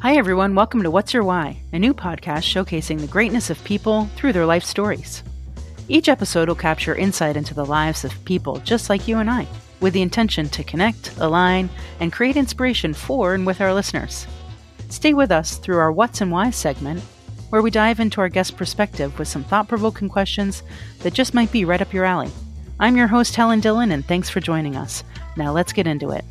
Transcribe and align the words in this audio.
Hi, 0.00 0.14
everyone. 0.14 0.54
Welcome 0.54 0.84
to 0.84 0.92
What's 0.92 1.12
Your 1.12 1.24
Why, 1.24 1.60
a 1.72 1.78
new 1.78 1.92
podcast 1.92 2.44
showcasing 2.44 3.00
the 3.00 3.08
greatness 3.08 3.50
of 3.50 3.62
people 3.64 4.04
through 4.14 4.32
their 4.32 4.46
life 4.46 4.62
stories. 4.62 5.24
Each 5.88 6.08
episode 6.08 6.46
will 6.46 6.54
capture 6.54 6.94
insight 6.94 7.36
into 7.36 7.52
the 7.52 7.66
lives 7.66 8.04
of 8.04 8.24
people 8.24 8.58
just 8.58 8.88
like 8.88 9.08
you 9.08 9.18
and 9.18 9.28
I, 9.28 9.48
with 9.80 9.94
the 9.94 10.02
intention 10.02 10.48
to 10.50 10.62
connect, 10.62 11.18
align, 11.18 11.68
and 11.98 12.12
create 12.12 12.36
inspiration 12.36 12.94
for 12.94 13.34
and 13.34 13.44
with 13.44 13.60
our 13.60 13.74
listeners. 13.74 14.28
Stay 14.88 15.14
with 15.14 15.32
us 15.32 15.56
through 15.56 15.78
our 15.78 15.90
What's 15.90 16.20
and 16.20 16.30
Why 16.30 16.50
segment, 16.50 17.02
where 17.50 17.60
we 17.60 17.72
dive 17.72 17.98
into 17.98 18.20
our 18.20 18.28
guest 18.28 18.56
perspective 18.56 19.18
with 19.18 19.26
some 19.26 19.42
thought 19.42 19.66
provoking 19.66 20.08
questions 20.08 20.62
that 21.00 21.12
just 21.12 21.34
might 21.34 21.50
be 21.50 21.64
right 21.64 21.82
up 21.82 21.92
your 21.92 22.04
alley. 22.04 22.30
I'm 22.78 22.96
your 22.96 23.08
host, 23.08 23.34
Helen 23.34 23.58
Dillon, 23.58 23.90
and 23.90 24.06
thanks 24.06 24.30
for 24.30 24.38
joining 24.38 24.76
us. 24.76 25.02
Now 25.36 25.50
let's 25.50 25.72
get 25.72 25.88
into 25.88 26.10
it. 26.10 26.24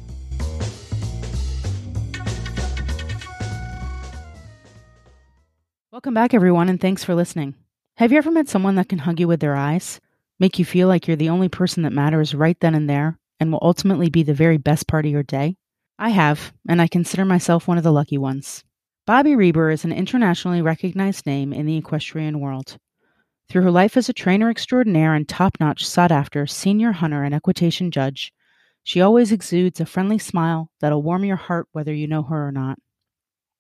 Welcome 5.97 6.13
back, 6.13 6.35
everyone, 6.35 6.69
and 6.69 6.79
thanks 6.79 7.03
for 7.03 7.15
listening. 7.15 7.55
Have 7.95 8.11
you 8.11 8.19
ever 8.19 8.29
met 8.29 8.47
someone 8.47 8.75
that 8.75 8.87
can 8.87 8.99
hug 8.99 9.19
you 9.19 9.27
with 9.27 9.39
their 9.39 9.55
eyes, 9.55 9.99
make 10.39 10.59
you 10.59 10.63
feel 10.63 10.87
like 10.87 11.07
you're 11.07 11.17
the 11.17 11.29
only 11.29 11.49
person 11.49 11.81
that 11.81 11.91
matters 11.91 12.35
right 12.35 12.55
then 12.59 12.75
and 12.75 12.87
there, 12.87 13.17
and 13.39 13.51
will 13.51 13.57
ultimately 13.63 14.07
be 14.07 14.21
the 14.21 14.35
very 14.35 14.57
best 14.57 14.87
part 14.87 15.07
of 15.07 15.11
your 15.11 15.23
day? 15.23 15.57
I 15.97 16.09
have, 16.09 16.53
and 16.69 16.79
I 16.79 16.87
consider 16.87 17.25
myself 17.25 17.67
one 17.67 17.79
of 17.79 17.83
the 17.83 17.91
lucky 17.91 18.19
ones. 18.19 18.63
Bobby 19.07 19.35
Reber 19.35 19.71
is 19.71 19.85
an 19.85 19.91
internationally 19.91 20.61
recognized 20.61 21.25
name 21.25 21.51
in 21.51 21.65
the 21.65 21.77
equestrian 21.77 22.39
world. 22.39 22.77
Through 23.49 23.63
her 23.63 23.71
life 23.71 23.97
as 23.97 24.07
a 24.07 24.13
trainer 24.13 24.51
extraordinaire 24.51 25.15
and 25.15 25.27
top 25.27 25.57
notch, 25.59 25.83
sought 25.83 26.11
after 26.11 26.45
senior 26.45 26.91
hunter 26.91 27.23
and 27.23 27.33
equitation 27.33 27.89
judge, 27.89 28.31
she 28.83 29.01
always 29.01 29.31
exudes 29.31 29.79
a 29.79 29.85
friendly 29.87 30.19
smile 30.19 30.69
that'll 30.79 31.01
warm 31.01 31.25
your 31.25 31.37
heart 31.37 31.67
whether 31.71 31.91
you 31.91 32.05
know 32.05 32.21
her 32.21 32.47
or 32.47 32.51
not. 32.51 32.77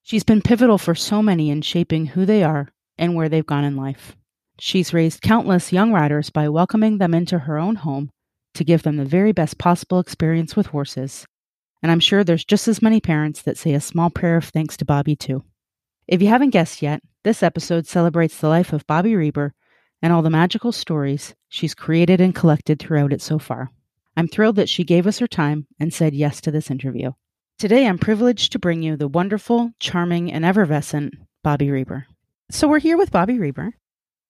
She's 0.07 0.23
been 0.23 0.41
pivotal 0.41 0.77
for 0.77 0.95
so 0.95 1.21
many 1.21 1.49
in 1.49 1.61
shaping 1.61 2.05
who 2.05 2.25
they 2.25 2.41
are 2.41 2.69
and 2.97 3.13
where 3.13 3.27
they've 3.27 3.45
gone 3.45 3.65
in 3.65 3.75
life. 3.75 4.15
She's 4.57 4.93
raised 4.93 5.21
countless 5.21 5.73
young 5.73 5.91
riders 5.91 6.29
by 6.29 6.47
welcoming 6.47 6.97
them 6.97 7.13
into 7.13 7.39
her 7.39 7.57
own 7.57 7.75
home 7.75 8.11
to 8.53 8.63
give 8.63 8.83
them 8.83 8.95
the 8.95 9.03
very 9.03 9.33
best 9.33 9.57
possible 9.57 9.99
experience 9.99 10.55
with 10.55 10.67
horses. 10.67 11.25
And 11.83 11.91
I'm 11.91 11.99
sure 11.99 12.23
there's 12.23 12.45
just 12.45 12.69
as 12.69 12.81
many 12.81 13.01
parents 13.01 13.41
that 13.41 13.57
say 13.57 13.73
a 13.73 13.81
small 13.81 14.09
prayer 14.09 14.37
of 14.37 14.45
thanks 14.45 14.77
to 14.77 14.85
Bobby, 14.85 15.17
too. 15.17 15.43
If 16.07 16.21
you 16.21 16.29
haven't 16.29 16.51
guessed 16.51 16.81
yet, 16.81 17.01
this 17.25 17.43
episode 17.43 17.85
celebrates 17.85 18.37
the 18.37 18.47
life 18.47 18.71
of 18.71 18.87
Bobby 18.87 19.13
Reber 19.13 19.53
and 20.01 20.13
all 20.13 20.21
the 20.21 20.29
magical 20.29 20.71
stories 20.71 21.35
she's 21.49 21.75
created 21.75 22.21
and 22.21 22.33
collected 22.33 22.79
throughout 22.79 23.11
it 23.11 23.21
so 23.21 23.39
far. 23.39 23.71
I'm 24.15 24.29
thrilled 24.29 24.55
that 24.55 24.69
she 24.69 24.85
gave 24.85 25.05
us 25.05 25.19
her 25.19 25.27
time 25.27 25.67
and 25.81 25.93
said 25.93 26.13
yes 26.13 26.39
to 26.39 26.51
this 26.51 26.71
interview. 26.71 27.11
Today, 27.59 27.87
I'm 27.87 27.97
privileged 27.97 28.51
to 28.51 28.59
bring 28.59 28.83
you 28.83 28.95
the 28.95 29.07
wonderful, 29.07 29.71
charming, 29.79 30.31
and 30.31 30.45
effervescent 30.45 31.15
Bobby 31.43 31.71
Reber. 31.71 32.05
So, 32.51 32.67
we're 32.67 32.77
here 32.77 32.99
with 32.99 33.09
Bobby 33.09 33.39
Reber. 33.39 33.73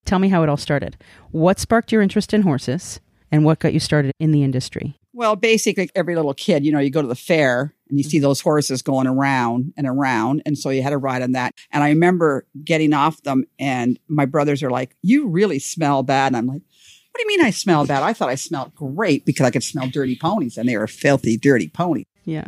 Tell 0.06 0.18
me 0.18 0.30
how 0.30 0.44
it 0.44 0.50
all 0.50 0.56
started. 0.56 0.96
What 1.32 1.60
sparked 1.60 1.92
your 1.92 2.02
interest 2.02 2.34
in 2.34 2.44
horses, 2.44 3.02
and 3.30 3.44
what 3.44 3.60
got 3.60 3.74
you 3.74 3.82
started 3.82 4.14
in 4.18 4.32
the 4.32 4.46
industry? 4.46 4.98
Well, 5.12 5.36
basically, 5.36 5.90
every 5.94 6.16
little 6.16 6.34
kid, 6.34 6.66
you 6.66 6.72
know, 6.72 6.80
you 6.80 6.90
go 6.90 7.02
to 7.02 7.08
the 7.08 7.16
fair 7.16 7.76
and 7.90 7.98
you 7.98 8.06
see 8.06 8.16
mm-hmm. 8.16 8.24
those 8.24 8.40
horses 8.40 8.82
going 8.82 9.08
around 9.08 9.74
and 9.76 9.88
around. 9.88 10.42
And 10.46 10.58
so 10.58 10.70
you 10.70 10.82
had 10.82 10.92
to 10.92 10.98
ride 10.98 11.22
on 11.22 11.34
that. 11.34 11.54
And 11.72 11.84
I 11.84 11.90
remember 11.90 12.48
getting 12.64 12.94
off 12.94 13.24
them, 13.24 13.44
and 13.60 14.00
my 14.08 14.26
brothers 14.26 14.64
are 14.64 14.72
like, 14.72 14.96
You 15.02 15.28
really 15.28 15.60
smell 15.60 16.02
bad. 16.02 16.28
And 16.28 16.38
I'm 16.38 16.48
like, 16.48 16.62
What 16.62 17.18
do 17.18 17.24
you 17.24 17.28
mean 17.28 17.46
I 17.46 17.50
smell 17.50 17.86
bad? 17.86 18.04
I 18.04 18.14
thought 18.14 18.30
I 18.30 18.36
smelled 18.36 18.74
great 18.74 19.26
because 19.26 19.46
I 19.46 19.52
could 19.52 19.64
smell 19.64 19.90
dirty 19.90 20.16
ponies, 20.16 20.58
and 20.58 20.70
they 20.70 20.78
were 20.78 20.88
filthy, 20.88 21.36
dirty 21.36 21.68
ponies. 21.68 22.06
Yeah 22.24 22.48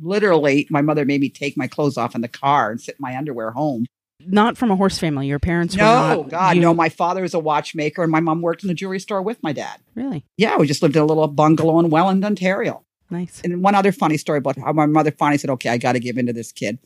literally 0.00 0.66
my 0.70 0.82
mother 0.82 1.04
made 1.04 1.20
me 1.20 1.28
take 1.28 1.56
my 1.56 1.66
clothes 1.66 1.96
off 1.96 2.14
in 2.14 2.20
the 2.20 2.28
car 2.28 2.70
and 2.70 2.80
sit 2.80 2.96
in 2.96 3.02
my 3.02 3.16
underwear 3.16 3.50
home 3.50 3.86
not 4.20 4.58
from 4.58 4.70
a 4.70 4.76
horse 4.76 4.98
family 4.98 5.26
your 5.26 5.38
parents 5.38 5.74
no 5.76 5.84
not, 5.84 6.28
god 6.28 6.56
you... 6.56 6.62
no 6.62 6.74
my 6.74 6.88
father 6.88 7.22
was 7.22 7.34
a 7.34 7.38
watchmaker 7.38 8.02
and 8.02 8.12
my 8.12 8.20
mom 8.20 8.42
worked 8.42 8.62
in 8.62 8.68
the 8.68 8.74
jewelry 8.74 9.00
store 9.00 9.22
with 9.22 9.42
my 9.42 9.52
dad 9.52 9.80
really 9.94 10.24
yeah 10.36 10.56
we 10.56 10.66
just 10.66 10.82
lived 10.82 10.96
in 10.96 11.02
a 11.02 11.06
little 11.06 11.26
bungalow 11.28 11.78
in 11.78 11.90
welland 11.90 12.24
ontario 12.24 12.82
nice 13.10 13.40
and 13.42 13.62
one 13.62 13.74
other 13.74 13.92
funny 13.92 14.16
story 14.16 14.38
about 14.38 14.58
how 14.58 14.72
my 14.72 14.86
mother 14.86 15.10
finally 15.10 15.38
said 15.38 15.50
okay 15.50 15.70
i 15.70 15.78
got 15.78 15.92
to 15.92 16.00
give 16.00 16.18
in 16.18 16.26
to 16.26 16.32
this 16.32 16.52
kid 16.52 16.78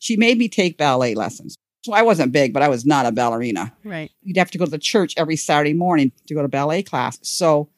she 0.00 0.16
made 0.16 0.38
me 0.38 0.48
take 0.48 0.76
ballet 0.78 1.14
lessons 1.14 1.56
so 1.84 1.92
I 1.92 2.02
wasn't 2.02 2.32
big, 2.32 2.52
but 2.52 2.62
I 2.62 2.68
was 2.68 2.84
not 2.84 3.06
a 3.06 3.12
ballerina. 3.12 3.72
Right. 3.84 4.10
You'd 4.22 4.36
have 4.36 4.50
to 4.50 4.58
go 4.58 4.64
to 4.64 4.70
the 4.70 4.78
church 4.78 5.14
every 5.16 5.36
Saturday 5.36 5.74
morning 5.74 6.12
to 6.26 6.34
go 6.34 6.42
to 6.42 6.48
ballet 6.48 6.82
class. 6.82 7.18
So 7.22 7.68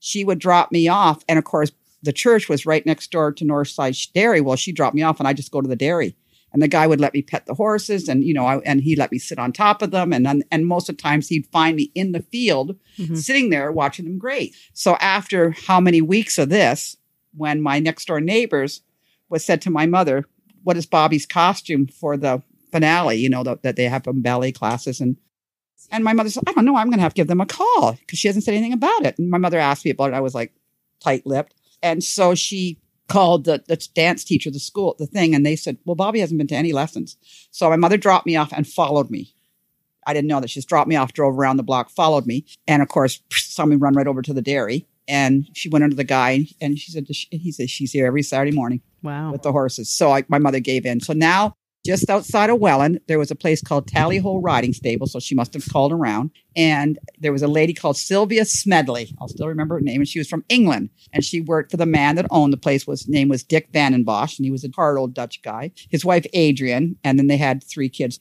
she 0.00 0.24
would 0.24 0.38
drop 0.38 0.70
me 0.70 0.88
off. 0.88 1.24
And 1.28 1.38
of 1.38 1.44
course, 1.44 1.72
the 2.02 2.12
church 2.12 2.48
was 2.48 2.66
right 2.66 2.84
next 2.86 3.10
door 3.10 3.32
to 3.32 3.44
Northside 3.44 4.12
Dairy. 4.12 4.40
Well, 4.40 4.56
she 4.56 4.72
dropped 4.72 4.94
me 4.94 5.02
off, 5.02 5.18
and 5.18 5.28
I 5.28 5.32
just 5.32 5.50
go 5.50 5.60
to 5.60 5.68
the 5.68 5.76
dairy. 5.76 6.16
And 6.52 6.62
the 6.62 6.68
guy 6.68 6.86
would 6.86 7.00
let 7.00 7.12
me 7.12 7.20
pet 7.20 7.44
the 7.44 7.54
horses, 7.54 8.08
and 8.08 8.24
you 8.24 8.32
know, 8.32 8.46
I, 8.46 8.58
and 8.60 8.80
he 8.80 8.96
let 8.96 9.12
me 9.12 9.18
sit 9.18 9.38
on 9.38 9.52
top 9.52 9.82
of 9.82 9.90
them, 9.90 10.14
and 10.14 10.44
and 10.50 10.66
most 10.66 10.88
of 10.88 10.96
the 10.96 11.02
times 11.02 11.28
he'd 11.28 11.46
find 11.48 11.76
me 11.76 11.92
in 11.94 12.12
the 12.12 12.22
field, 12.22 12.76
mm-hmm. 12.96 13.16
sitting 13.16 13.50
there 13.50 13.70
watching 13.70 14.06
them 14.06 14.18
graze. 14.18 14.56
So 14.72 14.94
after 14.96 15.50
how 15.66 15.78
many 15.78 16.00
weeks 16.00 16.38
of 16.38 16.48
this, 16.48 16.96
when 17.36 17.60
my 17.60 17.80
next 17.80 18.06
door 18.06 18.20
neighbors 18.20 18.80
was 19.28 19.44
said 19.44 19.60
to 19.62 19.70
my 19.70 19.84
mother, 19.84 20.24
"What 20.62 20.78
is 20.78 20.86
Bobby's 20.86 21.26
costume 21.26 21.86
for 21.86 22.16
the 22.16 22.42
finale?" 22.72 23.16
You 23.16 23.28
know 23.28 23.42
the, 23.42 23.58
that 23.62 23.76
they 23.76 23.84
have 23.84 24.04
from 24.04 24.22
ballet 24.22 24.52
classes, 24.52 25.02
and 25.02 25.18
and 25.90 26.02
my 26.02 26.14
mother 26.14 26.30
said, 26.30 26.44
"I 26.46 26.54
don't 26.54 26.64
know. 26.64 26.76
I'm 26.76 26.88
going 26.88 26.98
to 26.98 27.02
have 27.02 27.12
to 27.12 27.20
give 27.20 27.28
them 27.28 27.42
a 27.42 27.46
call 27.46 27.92
because 28.00 28.18
she 28.18 28.28
hasn't 28.28 28.44
said 28.44 28.54
anything 28.54 28.72
about 28.72 29.04
it." 29.04 29.18
And 29.18 29.28
my 29.28 29.38
mother 29.38 29.58
asked 29.58 29.84
me 29.84 29.90
about 29.90 30.12
it. 30.12 30.16
I 30.16 30.20
was 30.20 30.34
like 30.34 30.54
tight 31.00 31.26
lipped. 31.26 31.52
And 31.82 32.02
so 32.02 32.34
she 32.34 32.78
called 33.08 33.44
the, 33.44 33.64
the 33.66 33.76
dance 33.94 34.24
teacher, 34.24 34.50
the 34.50 34.58
school, 34.58 34.94
the 34.98 35.06
thing, 35.06 35.34
and 35.34 35.44
they 35.44 35.56
said, 35.56 35.78
Well, 35.84 35.96
Bobby 35.96 36.20
hasn't 36.20 36.38
been 36.38 36.46
to 36.48 36.54
any 36.54 36.72
lessons. 36.72 37.16
So 37.50 37.68
my 37.70 37.76
mother 37.76 37.96
dropped 37.96 38.26
me 38.26 38.36
off 38.36 38.52
and 38.52 38.66
followed 38.66 39.10
me. 39.10 39.34
I 40.06 40.14
didn't 40.14 40.28
know 40.28 40.40
that. 40.40 40.48
She 40.48 40.58
just 40.58 40.68
dropped 40.68 40.88
me 40.88 40.96
off, 40.96 41.12
drove 41.12 41.38
around 41.38 41.56
the 41.58 41.62
block, 41.62 41.90
followed 41.90 42.26
me, 42.26 42.46
and 42.66 42.82
of 42.82 42.88
course, 42.88 43.20
saw 43.32 43.66
me 43.66 43.76
run 43.76 43.94
right 43.94 44.06
over 44.06 44.22
to 44.22 44.32
the 44.32 44.42
dairy. 44.42 44.86
And 45.06 45.48
she 45.54 45.70
went 45.70 45.84
under 45.84 45.96
the 45.96 46.04
guy 46.04 46.46
and 46.60 46.78
she 46.78 46.92
said, 46.92 47.06
he 47.08 47.50
said, 47.50 47.70
she's 47.70 47.92
here 47.92 48.06
every 48.06 48.22
Saturday 48.22 48.54
morning. 48.54 48.82
Wow. 49.02 49.32
With 49.32 49.40
the 49.40 49.52
horses. 49.52 49.88
So 49.88 50.12
I, 50.12 50.24
my 50.28 50.38
mother 50.38 50.60
gave 50.60 50.84
in. 50.84 51.00
So 51.00 51.14
now 51.14 51.54
just 51.86 52.10
outside 52.10 52.50
of 52.50 52.58
Welland, 52.58 53.00
there 53.08 53.18
was 53.18 53.30
a 53.30 53.34
place 53.34 53.62
called 53.62 53.86
Tally 53.86 54.18
Hole 54.18 54.40
Riding 54.40 54.72
Stable. 54.72 55.06
So 55.06 55.20
she 55.20 55.34
must 55.34 55.54
have 55.54 55.66
called 55.68 55.92
around. 55.92 56.30
And 56.56 56.98
there 57.18 57.32
was 57.32 57.42
a 57.42 57.48
lady 57.48 57.72
called 57.72 57.96
Sylvia 57.96 58.44
Smedley. 58.44 59.14
I'll 59.20 59.28
still 59.28 59.48
remember 59.48 59.76
her 59.76 59.80
name. 59.80 60.00
And 60.00 60.08
she 60.08 60.18
was 60.18 60.28
from 60.28 60.44
England. 60.48 60.90
And 61.12 61.24
she 61.24 61.40
worked 61.40 61.70
for 61.70 61.76
the 61.76 61.86
man 61.86 62.16
that 62.16 62.26
owned 62.30 62.52
the 62.52 62.58
place. 62.58 62.86
Was 62.86 63.08
name 63.08 63.28
was 63.28 63.44
Dick 63.44 63.72
Vandenbosch. 63.72 64.38
And 64.38 64.44
he 64.44 64.50
was 64.50 64.64
a 64.64 64.70
hard 64.74 64.98
old 64.98 65.14
Dutch 65.14 65.40
guy. 65.42 65.72
His 65.88 66.04
wife, 66.04 66.26
Adrian. 66.32 66.96
And 67.04 67.18
then 67.18 67.28
they 67.28 67.36
had 67.36 67.64
three 67.64 67.88
kids. 67.88 68.20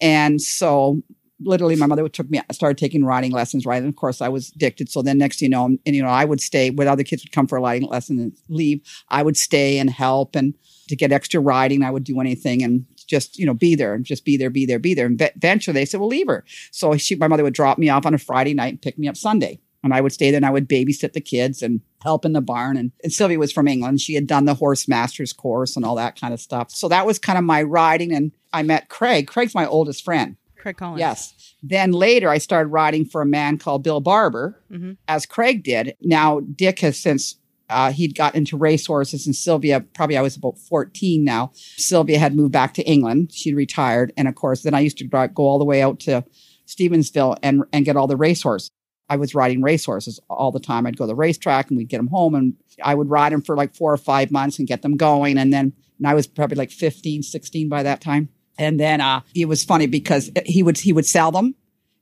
And 0.00 0.42
so 0.42 1.02
literally 1.40 1.76
my 1.76 1.86
mother 1.86 2.08
took 2.08 2.30
me 2.30 2.40
I 2.48 2.52
started 2.52 2.78
taking 2.78 3.04
riding 3.04 3.32
lessons 3.32 3.66
right 3.66 3.82
and 3.82 3.88
of 3.88 3.96
course 3.96 4.20
i 4.22 4.28
was 4.28 4.52
addicted 4.56 4.88
so 4.88 5.02
then 5.02 5.18
next 5.18 5.42
you 5.42 5.48
know 5.48 5.66
and 5.66 5.80
you 5.84 6.02
know 6.02 6.08
i 6.08 6.24
would 6.24 6.40
stay 6.40 6.70
when 6.70 6.88
other 6.88 7.04
kids 7.04 7.22
would 7.24 7.32
come 7.32 7.46
for 7.46 7.58
a 7.58 7.60
riding 7.60 7.88
lesson 7.88 8.18
and 8.18 8.32
leave 8.48 8.80
i 9.10 9.22
would 9.22 9.36
stay 9.36 9.78
and 9.78 9.90
help 9.90 10.34
and 10.34 10.54
to 10.88 10.96
get 10.96 11.12
extra 11.12 11.40
riding 11.40 11.82
i 11.82 11.90
would 11.90 12.04
do 12.04 12.20
anything 12.20 12.62
and 12.62 12.86
just, 13.06 13.38
you 13.38 13.46
know, 13.46 13.54
be 13.54 13.74
there 13.74 13.94
and 13.94 14.04
just 14.04 14.24
be 14.24 14.36
there, 14.36 14.50
be 14.50 14.66
there, 14.66 14.78
be 14.78 14.94
there. 14.94 15.06
And 15.06 15.20
eventually 15.36 15.74
they 15.74 15.84
said, 15.84 16.00
well, 16.00 16.08
leave 16.08 16.28
her. 16.28 16.44
So 16.70 16.96
she, 16.96 17.14
my 17.16 17.28
mother 17.28 17.42
would 17.42 17.54
drop 17.54 17.78
me 17.78 17.88
off 17.88 18.06
on 18.06 18.14
a 18.14 18.18
Friday 18.18 18.54
night 18.54 18.72
and 18.74 18.82
pick 18.82 18.98
me 18.98 19.08
up 19.08 19.16
Sunday. 19.16 19.60
And 19.84 19.94
I 19.94 20.00
would 20.00 20.12
stay 20.12 20.30
there 20.30 20.38
and 20.38 20.46
I 20.46 20.50
would 20.50 20.68
babysit 20.68 21.12
the 21.12 21.20
kids 21.20 21.62
and 21.62 21.80
help 22.02 22.24
in 22.24 22.32
the 22.32 22.40
barn. 22.40 22.76
And, 22.76 22.90
and 23.04 23.12
Sylvia 23.12 23.38
was 23.38 23.52
from 23.52 23.68
England. 23.68 24.00
She 24.00 24.14
had 24.14 24.26
done 24.26 24.44
the 24.44 24.54
horse 24.54 24.88
master's 24.88 25.32
course 25.32 25.76
and 25.76 25.84
all 25.84 25.94
that 25.94 26.20
kind 26.20 26.34
of 26.34 26.40
stuff. 26.40 26.72
So 26.72 26.88
that 26.88 27.06
was 27.06 27.20
kind 27.20 27.38
of 27.38 27.44
my 27.44 27.62
riding. 27.62 28.12
And 28.12 28.32
I 28.52 28.64
met 28.64 28.88
Craig. 28.88 29.28
Craig's 29.28 29.54
my 29.54 29.66
oldest 29.66 30.04
friend. 30.04 30.36
Craig 30.56 30.76
Collins. 30.76 30.98
Yes. 30.98 31.54
Then 31.62 31.92
later, 31.92 32.28
I 32.28 32.38
started 32.38 32.70
riding 32.70 33.04
for 33.04 33.22
a 33.22 33.26
man 33.26 33.58
called 33.58 33.84
Bill 33.84 34.00
Barber, 34.00 34.60
mm-hmm. 34.70 34.92
as 35.06 35.24
Craig 35.24 35.62
did. 35.62 35.96
Now, 36.00 36.40
Dick 36.40 36.80
has 36.80 36.98
since 36.98 37.36
uh, 37.68 37.92
he'd 37.92 38.14
got 38.14 38.34
into 38.34 38.56
racehorses, 38.56 39.26
and 39.26 39.34
Sylvia, 39.34 39.80
probably 39.80 40.16
I 40.16 40.22
was 40.22 40.36
about 40.36 40.58
14 40.58 41.24
now. 41.24 41.52
Sylvia 41.54 42.18
had 42.18 42.34
moved 42.34 42.52
back 42.52 42.74
to 42.74 42.82
England. 42.82 43.32
She'd 43.32 43.56
retired. 43.56 44.12
And 44.16 44.28
of 44.28 44.34
course, 44.34 44.62
then 44.62 44.74
I 44.74 44.80
used 44.80 44.98
to 44.98 45.04
go 45.04 45.42
all 45.42 45.58
the 45.58 45.64
way 45.64 45.82
out 45.82 46.00
to 46.00 46.24
Stevensville 46.66 47.36
and, 47.42 47.64
and 47.72 47.84
get 47.84 47.96
all 47.96 48.06
the 48.06 48.16
racehorses. 48.16 48.70
I 49.08 49.16
was 49.16 49.34
riding 49.34 49.62
racehorses 49.62 50.18
all 50.28 50.50
the 50.50 50.60
time. 50.60 50.86
I'd 50.86 50.96
go 50.96 51.04
to 51.04 51.08
the 51.08 51.14
racetrack 51.14 51.68
and 51.68 51.78
we'd 51.78 51.88
get 51.88 51.98
them 51.98 52.08
home 52.08 52.34
and 52.34 52.54
I 52.82 52.94
would 52.94 53.08
ride 53.08 53.32
them 53.32 53.40
for 53.40 53.56
like 53.56 53.74
four 53.74 53.92
or 53.92 53.96
five 53.96 54.32
months 54.32 54.58
and 54.58 54.66
get 54.66 54.82
them 54.82 54.96
going. 54.96 55.38
And 55.38 55.52
then 55.52 55.72
and 55.98 56.06
I 56.06 56.14
was 56.14 56.26
probably 56.26 56.56
like 56.56 56.70
15, 56.70 57.22
16 57.22 57.68
by 57.68 57.82
that 57.82 58.00
time. 58.00 58.28
And 58.58 58.80
then 58.80 59.00
uh, 59.00 59.20
it 59.34 59.46
was 59.46 59.64
funny 59.64 59.86
because 59.86 60.30
he 60.44 60.62
would 60.62 60.78
he 60.78 60.92
would 60.92 61.06
sell 61.06 61.30
them 61.30 61.54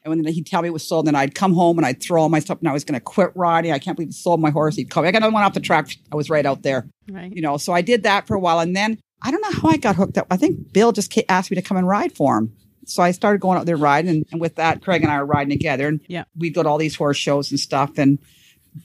and 0.05 0.11
when 0.11 0.33
he'd 0.33 0.47
tell 0.47 0.61
me 0.63 0.69
it 0.69 0.73
was 0.73 0.87
sold, 0.87 1.07
and 1.07 1.15
then 1.15 1.21
I'd 1.21 1.35
come 1.35 1.55
home 1.55 1.79
and 1.79 1.87
I'd 1.87 2.03
throw 2.03 2.23
all 2.23 2.29
my 2.29 2.39
stuff 2.39 2.59
and 2.59 2.69
I 2.69 2.73
was 2.73 2.85
going 2.85 2.99
to 2.99 3.01
quit 3.01 3.31
riding. 3.35 3.73
I 3.73 3.79
can't 3.79 3.97
believe 3.97 4.11
he 4.11 4.13
sold 4.13 4.41
my 4.41 4.51
horse. 4.51 4.77
He'd 4.77 4.91
call 4.91 5.03
me. 5.03 5.09
I 5.09 5.13
got 5.13 5.19
another 5.19 5.33
one 5.33 5.43
off 5.43 5.55
the 5.55 5.61
track. 5.61 5.97
I 6.13 6.17
was 6.17 6.29
right 6.29 6.45
out 6.45 6.63
there. 6.63 6.89
Right. 7.11 7.33
You 7.35 7.41
know, 7.41 7.57
so 7.57 7.73
I 7.73 7.81
did 7.81 8.03
that 8.03 8.27
for 8.27 8.35
a 8.35 8.39
while. 8.39 8.61
And 8.61 8.77
then 8.77 8.99
I 9.23 9.31
don't 9.31 9.41
know 9.41 9.61
how 9.61 9.71
I 9.71 9.79
got 9.79 9.97
hooked 9.97 10.19
up. 10.19 10.27
I 10.31 10.37
think 10.37 10.73
Bill 10.73 10.93
just 10.93 11.17
asked 11.29 11.51
me 11.51 11.55
to 11.55 11.63
come 11.63 11.79
and 11.79 11.89
ride 11.89 12.13
for 12.13 12.37
him. 12.37 12.55
So 12.87 13.03
I 13.03 13.13
started 13.13 13.41
going 13.41 13.59
out 13.59 13.65
there 13.65 13.79
riding. 13.79 14.11
And, 14.11 14.27
and 14.31 14.41
with 14.41 14.57
that, 14.57 14.83
Craig 14.83 15.03
and 15.03 15.11
I 15.11 15.19
were 15.19 15.27
riding 15.27 15.51
together. 15.51 15.89
And 15.89 16.01
yeah. 16.07 16.25
we'd 16.37 16.55
go 16.55 16.63
to 16.63 16.69
all 16.69 16.79
these 16.79 16.97
horse 16.97 17.17
shows 17.17 17.51
and 17.51 17.59
stuff. 17.59 17.97
And 17.97 18.19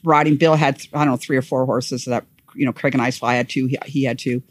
riding, 0.02 0.36
Bill 0.36 0.54
had, 0.54 0.82
I 0.94 1.04
don't 1.04 1.08
know, 1.08 1.16
three 1.16 1.36
or 1.36 1.42
four 1.42 1.66
horses 1.66 2.06
that, 2.06 2.24
you 2.54 2.64
know, 2.64 2.72
Craig 2.72 2.94
and 2.94 3.02
I, 3.02 3.10
so 3.10 3.26
I 3.26 3.34
had 3.34 3.50
two, 3.50 3.66
he, 3.66 3.78
he 3.84 4.04
had 4.04 4.18
two. 4.18 4.42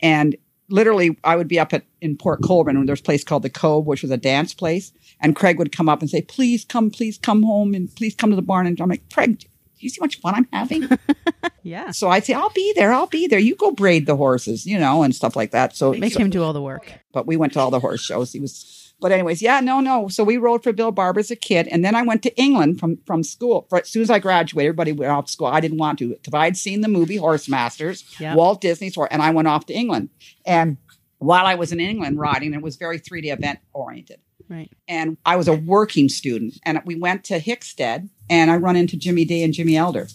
And 0.00 0.36
literally, 0.68 1.18
I 1.24 1.36
would 1.36 1.48
be 1.48 1.58
up 1.58 1.72
at 1.72 1.84
in 2.00 2.16
Port 2.16 2.42
Colborne, 2.42 2.76
and 2.76 2.88
there's 2.88 3.00
a 3.00 3.04
place 3.04 3.24
called 3.24 3.42
the 3.42 3.50
Cove, 3.50 3.86
which 3.86 4.02
was 4.02 4.10
a 4.10 4.16
dance 4.16 4.54
place. 4.54 4.92
And 5.20 5.34
Craig 5.36 5.58
would 5.58 5.72
come 5.72 5.88
up 5.88 6.00
and 6.00 6.08
say, 6.10 6.22
"Please 6.22 6.64
come, 6.64 6.90
please 6.90 7.18
come 7.18 7.42
home, 7.42 7.74
and 7.74 7.94
please 7.96 8.14
come 8.14 8.30
to 8.30 8.36
the 8.36 8.42
barn." 8.42 8.66
And 8.66 8.80
I'm 8.80 8.88
like, 8.88 9.02
Craig, 9.12 9.38
do 9.40 9.46
you 9.78 9.88
see 9.88 9.98
how 10.00 10.04
much 10.04 10.20
fun 10.20 10.34
I'm 10.34 10.48
having? 10.52 10.88
Yeah. 11.62 11.90
so 11.90 12.08
I'd 12.08 12.24
say, 12.24 12.32
"I'll 12.32 12.50
be 12.50 12.72
there, 12.76 12.92
I'll 12.94 13.06
be 13.08 13.26
there. 13.26 13.38
You 13.38 13.54
go 13.54 13.72
braid 13.72 14.06
the 14.06 14.16
horses, 14.16 14.64
you 14.64 14.78
know, 14.78 15.02
and 15.02 15.14
stuff 15.14 15.36
like 15.36 15.50
that." 15.50 15.76
So 15.76 15.92
Make 15.92 16.16
him 16.18 16.30
do 16.30 16.42
all 16.42 16.52
the 16.54 16.62
work. 16.62 16.90
but 17.12 17.26
we 17.26 17.36
went 17.36 17.52
to 17.54 17.60
all 17.60 17.70
the 17.70 17.80
horse 17.80 18.00
shows. 18.00 18.32
He 18.32 18.40
was, 18.40 18.94
but 19.00 19.12
anyways, 19.12 19.42
yeah, 19.42 19.60
no, 19.60 19.80
no. 19.80 20.08
So 20.08 20.24
we 20.24 20.38
rode 20.38 20.62
for 20.62 20.72
Bill 20.72 20.92
Barber 20.92 21.20
as 21.20 21.30
a 21.30 21.36
kid, 21.36 21.68
and 21.68 21.84
then 21.84 21.94
I 21.94 22.02
went 22.02 22.22
to 22.22 22.34
England 22.40 22.80
from 22.80 22.98
from 23.06 23.22
school. 23.22 23.66
For, 23.68 23.80
as 23.80 23.88
soon 23.90 24.00
as 24.02 24.08
I 24.08 24.18
graduated, 24.18 24.68
everybody 24.68 24.92
went 24.92 25.12
off 25.12 25.26
to 25.26 25.32
school. 25.32 25.48
I 25.48 25.60
didn't 25.60 25.76
want 25.78 25.98
to 25.98 26.08
because 26.10 26.32
I 26.32 26.44
had 26.44 26.56
seen 26.56 26.80
the 26.80 26.88
movie 26.88 27.16
Horse 27.16 27.48
Masters, 27.50 28.02
Yeah. 28.18 28.34
Walt 28.34 28.62
Disney's 28.62 28.94
horse, 28.94 29.08
and 29.10 29.20
I 29.20 29.30
went 29.32 29.48
off 29.48 29.66
to 29.66 29.74
England. 29.74 30.08
And 30.46 30.78
while 31.18 31.44
I 31.44 31.54
was 31.56 31.70
in 31.72 31.80
England 31.80 32.18
riding, 32.18 32.54
it 32.54 32.62
was 32.62 32.76
very 32.76 32.98
three-day 32.98 33.30
event 33.30 33.58
oriented. 33.74 34.20
Right. 34.48 34.70
And 34.88 35.16
I 35.26 35.36
was 35.36 35.48
a 35.48 35.52
working 35.54 36.08
student, 36.08 36.58
and 36.64 36.80
we 36.84 36.94
went 36.96 37.24
to 37.24 37.38
Hickstead, 37.40 38.08
and 38.30 38.50
I 38.50 38.56
run 38.56 38.76
into 38.76 38.96
Jimmy 38.96 39.24
Day 39.24 39.42
and 39.42 39.52
Jimmy 39.52 39.76
Elder. 39.76 40.08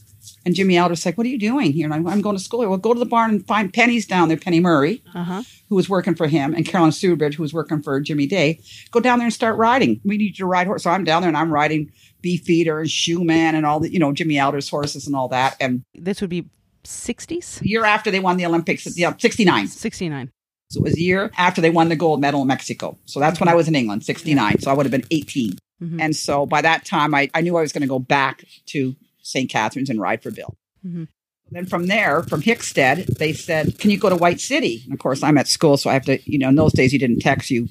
And 0.46 0.56
Jimmy 0.56 0.78
Elder's 0.78 1.06
like, 1.06 1.18
"What 1.18 1.26
are 1.28 1.30
you 1.30 1.40
doing 1.40 1.72
here?" 1.74 1.86
And 1.86 1.94
I'm, 1.94 2.06
I'm 2.08 2.22
going 2.22 2.36
to 2.38 2.44
school. 2.44 2.60
Well, 2.68 2.78
go 2.78 2.94
to 2.94 3.00
the 3.00 3.06
barn 3.06 3.30
and 3.32 3.46
find 3.48 3.74
Penny's 3.74 4.06
down 4.06 4.28
there, 4.28 4.38
Penny 4.38 4.60
Murray 4.60 5.02
Uh 5.14 5.24
huh. 5.24 5.44
who 5.70 5.76
was 5.76 5.88
working 5.90 6.16
for 6.16 6.28
him, 6.28 6.54
and 6.54 6.66
Carolyn 6.66 6.92
Stewardbridge, 6.92 7.36
who 7.36 7.44
was 7.44 7.54
working 7.54 7.82
for 7.82 8.00
Jimmy 8.02 8.26
Day, 8.28 8.60
go 8.92 9.00
down 9.00 9.20
there 9.20 9.26
and 9.26 9.34
start 9.34 9.58
riding. 9.58 10.02
We 10.04 10.18
need 10.18 10.38
you 10.38 10.44
to 10.44 10.46
ride 10.46 10.68
horse. 10.68 10.84
So 10.84 10.92
I'm 10.92 11.04
down 11.04 11.22
there 11.22 11.30
and 11.30 11.38
I'm 11.38 11.52
riding 11.52 11.92
Beefeater 12.22 12.80
and 12.80 12.90
Shoeman 12.90 13.54
and 13.54 13.66
all 13.66 13.80
the, 13.82 13.92
you 13.92 14.00
know, 14.00 14.12
Jimmy 14.14 14.38
Elder's 14.38 14.70
horses 14.70 15.08
and 15.08 15.16
all 15.16 15.28
that. 15.30 15.56
And 15.60 15.84
This 15.94 16.22
would 16.22 16.30
be 16.30 16.46
60s? 16.86 17.62
year 17.64 17.86
after 17.86 18.12
they 18.12 18.20
won 18.20 18.38
the 18.38 18.46
Olympics, 18.46 18.86
yeah, 18.98 19.14
69. 19.18 19.68
69. 19.68 20.32
So 20.74 20.80
it 20.80 20.84
was 20.84 20.98
a 20.98 21.02
year 21.02 21.32
after 21.38 21.62
they 21.62 21.70
won 21.70 21.90
the 21.90 21.96
gold 21.96 22.22
medal 22.22 22.42
in 22.42 22.48
Mexico. 22.48 22.98
So 23.06 23.20
that's 23.20 23.40
when 23.40 23.48
I 23.48 23.52
mm-hmm. 23.52 23.58
was 23.58 23.68
in 23.68 23.76
England, 23.76 24.04
69. 24.04 24.60
So 24.60 24.72
I 24.72 24.74
would 24.74 24.86
have 24.86 24.92
been 24.92 25.06
18. 25.12 25.54
Mm-hmm. 25.82 26.00
And 26.00 26.16
so 26.16 26.46
by 26.46 26.62
that 26.62 26.86
time, 26.86 27.14
I, 27.14 27.30
I 27.34 27.42
knew 27.42 27.58
I 27.58 27.62
was 27.62 27.72
going 27.72 27.82
to 27.82 27.88
go 27.88 28.00
back 28.00 28.46
to 28.68 28.96
St. 29.22 29.50
Catharines 29.50 29.90
and 29.90 30.00
ride 30.00 30.24
for 30.24 30.32
Bill. 30.32 30.56
Mm-hmm. 30.86 31.06
Then 31.52 31.66
from 31.66 31.88
there, 31.88 32.24
from 32.24 32.42
Hickstead, 32.42 33.06
they 33.18 33.34
said, 33.34 33.78
Can 33.78 33.92
you 33.92 34.00
go 34.00 34.10
to 34.10 34.16
White 34.16 34.40
City? 34.40 34.82
And 34.86 34.94
of 34.94 35.00
course, 35.00 35.22
I'm 35.22 35.38
at 35.38 35.48
school, 35.48 35.78
so 35.78 35.90
I 35.90 35.94
have 35.94 36.06
to, 36.06 36.20
you 36.30 36.40
know, 36.40 36.50
in 36.50 36.56
those 36.56 36.74
days, 36.74 36.94
you 36.94 37.00
didn't 37.00 37.20
text, 37.20 37.52
you 37.52 37.70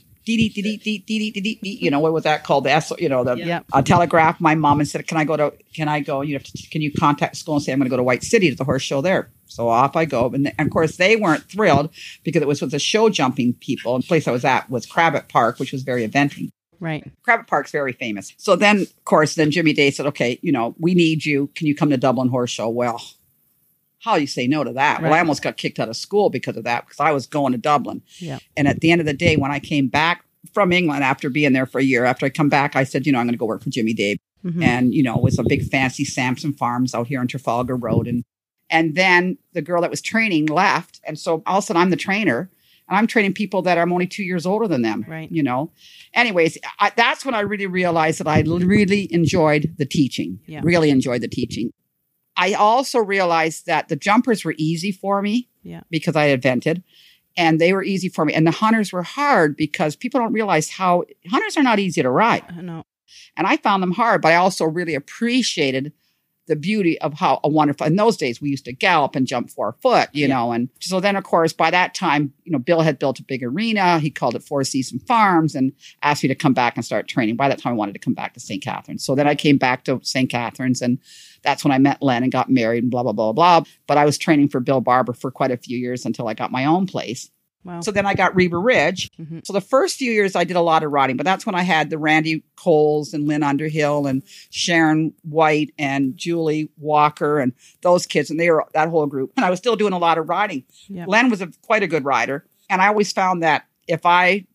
you 1.82 1.90
know 1.90 2.00
what 2.00 2.12
was 2.12 2.25
that 2.25 2.44
called 2.44 2.64
the 2.64 2.96
you 2.99 3.08
know 3.08 3.25
the 3.25 3.34
yep. 3.34 3.64
uh, 3.72 3.82
telegraph 3.82 4.40
my 4.40 4.54
mom 4.54 4.78
and 4.78 4.88
said 4.88 5.06
can 5.06 5.16
i 5.16 5.25
go 5.25 5.37
to 5.37 5.52
can 5.75 5.88
i 5.88 6.00
go 6.00 6.20
you 6.20 6.34
have 6.34 6.44
to 6.44 6.70
can 6.70 6.81
you 6.81 6.93
contact 6.93 7.37
school 7.37 7.54
and 7.54 7.64
say 7.64 7.72
i'm 7.72 7.78
going 7.78 7.87
to 7.87 7.90
go 7.90 7.96
to 7.96 8.02
white 8.02 8.22
city 8.22 8.49
to 8.50 8.56
the 8.56 8.64
horse 8.64 8.82
show 8.82 9.00
there 9.00 9.31
so 9.52 9.69
off 9.69 9.96
I 9.96 10.04
go, 10.04 10.26
and, 10.26 10.52
and 10.58 10.66
of 10.66 10.72
course 10.72 10.96
they 10.96 11.16
weren't 11.16 11.44
thrilled 11.44 11.90
because 12.25 12.43
it 12.43 12.49
was 12.49 12.60
with 12.60 12.70
the 12.70 12.78
show 12.78 13.08
jumping 13.08 13.54
people. 13.54 13.94
And 13.94 14.04
the 14.04 14.08
place 14.08 14.26
I 14.26 14.32
was 14.32 14.44
at 14.44 14.70
was 14.70 14.87
Crabbet 14.87 15.28
Park, 15.28 15.58
which 15.58 15.72
was 15.72 15.82
very 15.82 16.06
eventing. 16.06 16.50
Right. 16.81 17.08
Crabbet 17.22 17.46
Park's 17.46 17.70
very 17.70 17.93
famous. 17.93 18.32
So 18.38 18.56
then, 18.56 18.82
of 18.82 19.04
course, 19.04 19.37
then 19.37 19.50
Jimmy 19.50 19.72
Day 19.72 19.90
said, 19.90 20.06
okay, 20.06 20.38
you 20.43 20.50
know, 20.50 20.75
we 20.78 20.94
need 20.94 21.25
you. 21.25 21.49
Can 21.54 21.69
you 21.69 21.76
come 21.76 21.90
to 21.90 21.96
Dublin 21.96 22.28
Horse 22.28 22.50
Show? 22.50 22.69
Well, 22.69 23.00
how 24.00 24.16
do 24.16 24.20
you 24.20 24.26
say 24.26 24.49
no 24.49 24.64
to 24.64 24.72
that? 24.72 25.00
Well, 25.00 25.12
I 25.12 25.20
almost 25.20 25.43
got 25.43 25.56
kicked 25.56 25.78
out 25.78 25.88
of 25.88 25.96
school 25.96 26.28
because 26.28 26.56
of 26.56 26.64
that 26.64 26.84
because 26.84 26.99
I 26.99 27.12
was 27.12 27.26
going 27.28 27.52
to 27.52 27.58
Dublin. 27.58 28.02
Yeah. 28.19 28.40
And 28.56 28.66
at 28.66 28.81
the 28.81 28.90
end 28.90 29.00
of 29.00 29.06
the 29.06 29.12
day, 29.12 29.37
when 29.37 29.52
I 29.52 29.60
came 29.60 29.87
back 29.87 30.25
from 30.52 30.72
England 30.72 31.04
after 31.04 31.31
being 31.31 31.52
there 31.52 31.66
for 31.66 31.78
a 31.78 31.84
year, 31.84 32.04
after 32.04 32.26
I 32.26 32.31
come 32.31 32.49
back, 32.49 32.75
I 32.75 32.82
said, 32.82 33.06
you 33.06 33.12
know, 33.12 33.20
I'm 33.20 33.26
going 33.26 33.34
to 33.34 33.38
go 33.38 33.46
work 33.46 33.62
for 33.62 33.70
Jimmy 33.70 33.94
Day. 33.94 34.19
Mhm. 34.44 34.60
And, 34.60 34.93
you 34.93 35.04
know, 35.04 35.14
it 35.14 35.22
was 35.22 35.38
a 35.38 35.44
big 35.44 35.62
fancy 35.70 36.04
Samson 36.04 36.52
Farms 36.52 36.96
out 36.96 37.06
here 37.06 37.20
on 37.20 37.28
Trafalgar 37.28 37.76
Road. 37.76 38.08
And 38.08 38.25
and 38.73 38.97
then 38.97 39.39
the 39.53 39.63
girl 39.63 39.83
that 39.83 39.91
was 39.91 40.01
training 40.01 40.47
left. 40.47 41.01
And 41.05 41.17
so 41.19 41.43
all 41.47 41.59
of 41.59 41.65
a 41.65 41.67
sudden 41.67 41.81
I'm 41.83 41.91
the 41.91 41.97
trainer. 41.97 42.51
And 42.89 42.99
I'm 42.99 43.07
training 43.07 43.35
people 43.35 43.63
that 43.63 43.79
I'm 43.79 43.93
only 43.93 44.09
two 44.09 44.25
years 44.25 44.45
older 44.45 44.67
than 44.67 44.83
them. 44.83 45.05
Right. 45.09 45.31
You 45.31 45.43
know. 45.45 45.71
Anyways, 46.15 46.59
I, 46.81 46.91
that's 46.97 47.25
when 47.25 47.35
I 47.35 47.41
really 47.41 47.67
realized 47.69 48.19
that 48.19 48.27
I 48.27 48.41
really 48.43 49.07
enjoyed 49.13 49.75
the 49.79 49.87
teaching. 49.87 50.41
Yeah. 50.47 50.61
Really 50.65 50.91
enjoyed 50.91 51.21
the 51.23 51.29
teaching. 51.29 51.71
I 52.37 52.55
also 52.55 52.99
realized 52.99 53.67
that 53.67 53.89
the 53.89 53.97
jumpers 53.97 54.45
were 54.45 54.55
easy 54.59 54.91
for 54.91 55.23
me 55.23 55.49
Yeah. 55.63 55.83
because 55.91 56.17
I 56.17 56.27
invented, 56.27 56.83
and 57.37 57.61
they 57.61 57.73
were 57.73 57.85
easy 57.85 58.09
for 58.09 58.25
me. 58.25 58.33
And 58.35 58.47
the 58.47 58.51
hunters 58.51 58.93
were 58.93 59.03
hard 59.05 59.57
because 59.57 59.97
people 59.97 60.19
don't 60.21 60.33
realize 60.33 60.71
how 60.71 61.05
hunters 61.31 61.57
are 61.57 61.63
not 61.63 61.79
easy 61.79 62.03
to 62.03 62.11
ride. 62.11 62.43
Uh, 62.51 62.59
I 62.59 62.63
know. 62.63 62.85
And 63.37 63.47
I 63.47 63.57
found 63.59 63.83
them 63.83 63.93
hard, 63.93 64.23
but 64.23 64.33
I 64.33 64.37
also 64.37 64.65
really 64.65 64.95
appreciated 64.95 65.93
the 66.49 66.56
beauty 66.56 67.00
of 67.00 67.15
how 67.15 67.39
a 67.44 67.49
wonderful 67.49 67.87
in 67.87 67.97
those 67.97 68.17
days 68.17 68.41
we 68.41 68.50
used 68.50 68.65
to 68.65 68.73
gallop 68.73 69.15
and 69.15 69.27
jump 69.27 69.49
four 69.50 69.77
foot, 69.81 70.09
you 70.12 70.27
Yeah. 70.27 70.35
know. 70.35 70.53
And 70.53 70.69
so 70.81 70.99
then 70.99 71.15
of 71.17 71.25
course 71.25 71.53
by 71.53 71.71
that 71.71 71.94
time, 71.94 72.33
you 72.44 72.50
know, 72.53 72.59
Bill 72.59 72.81
had 72.81 72.99
built 72.99 73.21
a 73.21 73.23
big 73.25 73.43
arena. 73.44 73.99
He 74.00 74.11
called 74.11 74.35
it 74.35 74.43
Four 74.43 74.65
Season 74.65 74.99
Farms 74.99 75.55
and 75.55 75.73
asked 76.03 76.23
me 76.23 76.29
to 76.29 76.35
come 76.35 76.53
back 76.53 76.77
and 76.77 76.85
start 76.85 77.06
training. 77.09 77.37
By 77.37 77.49
that 77.49 77.59
time 77.61 77.73
I 77.73 77.77
wanted 77.77 77.93
to 77.93 78.00
come 78.00 78.15
back 78.15 78.35
to 78.35 78.41
St. 78.41 78.62
Catharines. 78.62 79.05
So 79.05 79.15
then 79.15 79.29
I 79.29 79.35
came 79.35 79.56
back 79.56 79.85
to 79.85 80.00
St. 80.03 80.29
Catharines 80.29 80.83
and 80.83 80.99
that's 81.43 81.65
when 81.65 81.73
I 81.73 81.79
met 81.79 82.03
Len 82.03 82.23
and 82.23 82.33
got 82.33 82.50
married 82.50 82.83
and 82.83 82.91
blah 82.91 83.03
blah 83.05 83.12
blah 83.12 83.33
blah. 83.33 83.62
But 83.87 83.99
I 83.99 84.05
was 84.05 84.19
training 84.19 84.49
for 84.49 84.61
Bill 84.61 84.81
Barber 84.81 85.12
for 85.12 85.31
quite 85.31 85.50
a 85.53 85.56
few 85.56 85.79
years 85.79 86.05
until 86.05 86.29
I 86.29 86.35
got 86.35 86.50
my 86.50 86.65
own 86.65 86.87
place. 86.87 87.31
Wow. 87.64 87.81
So 87.81 87.91
then 87.93 88.06
I 88.06 88.14
got 88.14 88.35
Reba 88.35 88.56
Ridge. 88.59 89.11
Mhm. 89.20 89.47
So 89.47 89.53
the 89.53 89.61
first 89.61 89.97
few 89.97 90.11
years 90.11 90.35
I 90.35 90.44
did 90.44 90.56
a 90.56 90.61
lot 90.61 90.82
of 90.82 90.91
riding, 90.91 91.17
but 91.17 91.25
that's 91.25 91.47
when 91.47 91.55
I 91.55 91.62
had 91.62 91.91
the 91.91 91.99
Randy 91.99 92.43
Coles 92.56 93.14
and 93.14 93.29
Lynn 93.29 93.43
Underhill 93.43 94.06
and 94.06 94.23
Sharon 94.50 95.14
White 95.23 95.73
and 95.79 96.17
Julie 96.17 96.70
Walker 96.76 97.38
and 97.38 97.53
those 97.82 98.06
kids, 98.06 98.31
and 98.31 98.41
they 98.41 98.50
were 98.50 98.64
that 98.75 98.88
whole 98.88 99.06
group. 99.06 99.32
And 99.37 99.44
I 99.47 99.50
was 99.50 99.59
still 99.59 99.76
doing 99.76 99.93
a 99.93 99.99
lot 99.99 100.19
of 100.19 100.29
riding. 100.29 100.64
Yeah. 100.88 101.05
Len 101.06 101.31
was 101.31 101.41
a, 101.41 101.49
quite 101.62 101.82
a 101.82 101.87
good 101.87 102.05
rider, 102.05 102.44
and 102.69 102.82
I 102.82 102.88
always 102.88 103.12
found 103.12 103.43
that 103.43 103.64
if 103.87 104.05
I 104.05 104.47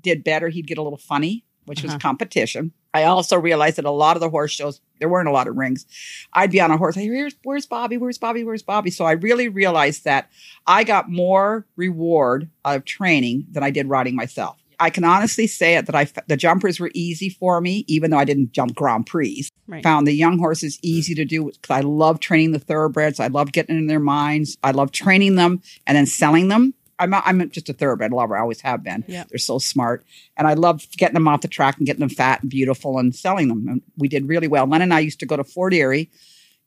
did 0.00 0.24
better, 0.24 0.48
he'd 0.48 0.66
get 0.66 0.78
a 0.78 0.82
little 0.82 0.98
funny, 0.98 1.44
which 1.66 1.82
was 1.82 1.92
Uh-huh. 1.92 1.98
competition. 2.00 2.72
I 2.94 3.02
also 3.04 3.36
realized 3.36 3.76
that 3.76 3.84
a 3.84 3.90
lot 3.90 4.16
of 4.16 4.20
the 4.20 4.30
horse 4.30 4.52
shows, 4.52 4.80
there 5.00 5.08
weren't 5.08 5.28
a 5.28 5.32
lot 5.32 5.48
of 5.48 5.56
rings. 5.56 5.84
I'd 6.32 6.52
be 6.52 6.60
on 6.60 6.70
a 6.70 6.78
horse, 6.78 6.94
here's, 6.94 7.34
where's 7.42 7.66
Bobby? 7.66 7.96
Where's 7.96 8.18
Bobby? 8.18 8.44
Where's 8.44 8.62
Bobby? 8.62 8.90
So 8.90 9.04
I 9.04 9.12
really 9.12 9.48
realized 9.48 10.04
that 10.04 10.30
I 10.66 10.84
got 10.84 11.10
more 11.10 11.66
reward 11.76 12.48
out 12.64 12.76
of 12.76 12.84
training 12.84 13.46
than 13.50 13.64
I 13.64 13.70
did 13.70 13.88
riding 13.88 14.14
myself. 14.14 14.58
I 14.78 14.90
can 14.90 15.04
honestly 15.04 15.46
say 15.46 15.76
it 15.76 15.86
that 15.86 15.94
I 15.94 16.08
the 16.26 16.36
jumpers 16.36 16.80
were 16.80 16.90
easy 16.94 17.28
for 17.28 17.60
me, 17.60 17.84
even 17.86 18.10
though 18.10 18.18
I 18.18 18.24
didn't 18.24 18.52
jump 18.52 18.74
Grand 18.74 19.06
Prix. 19.06 19.48
Right. 19.66 19.82
Found 19.82 20.06
the 20.06 20.12
young 20.12 20.38
horses 20.38 20.78
easy 20.82 21.14
to 21.14 21.24
do 21.24 21.44
because 21.44 21.70
I 21.70 21.80
love 21.80 22.20
training 22.20 22.52
the 22.52 22.58
thoroughbreds. 22.58 23.20
I 23.20 23.28
love 23.28 23.52
getting 23.52 23.78
in 23.78 23.86
their 23.86 24.00
minds. 24.00 24.58
I 24.62 24.72
love 24.72 24.92
training 24.92 25.36
them 25.36 25.62
and 25.86 25.96
then 25.96 26.06
selling 26.06 26.48
them. 26.48 26.74
I'm 26.98 27.12
I'm 27.14 27.50
just 27.50 27.68
a 27.68 27.72
thoroughbred 27.72 28.12
lover. 28.12 28.36
I 28.36 28.40
always 28.40 28.60
have 28.62 28.82
been. 28.82 29.04
Yeah. 29.08 29.24
They're 29.28 29.38
so 29.38 29.58
smart, 29.58 30.04
and 30.36 30.46
I 30.46 30.54
love 30.54 30.86
getting 30.96 31.14
them 31.14 31.28
off 31.28 31.40
the 31.40 31.48
track 31.48 31.76
and 31.78 31.86
getting 31.86 32.00
them 32.00 32.08
fat 32.08 32.42
and 32.42 32.50
beautiful 32.50 32.98
and 32.98 33.14
selling 33.14 33.48
them. 33.48 33.66
And 33.68 33.82
we 33.96 34.08
did 34.08 34.28
really 34.28 34.48
well. 34.48 34.66
Len 34.66 34.82
and 34.82 34.94
I 34.94 35.00
used 35.00 35.20
to 35.20 35.26
go 35.26 35.36
to 35.36 35.44
Fort 35.44 35.74
Erie 35.74 36.10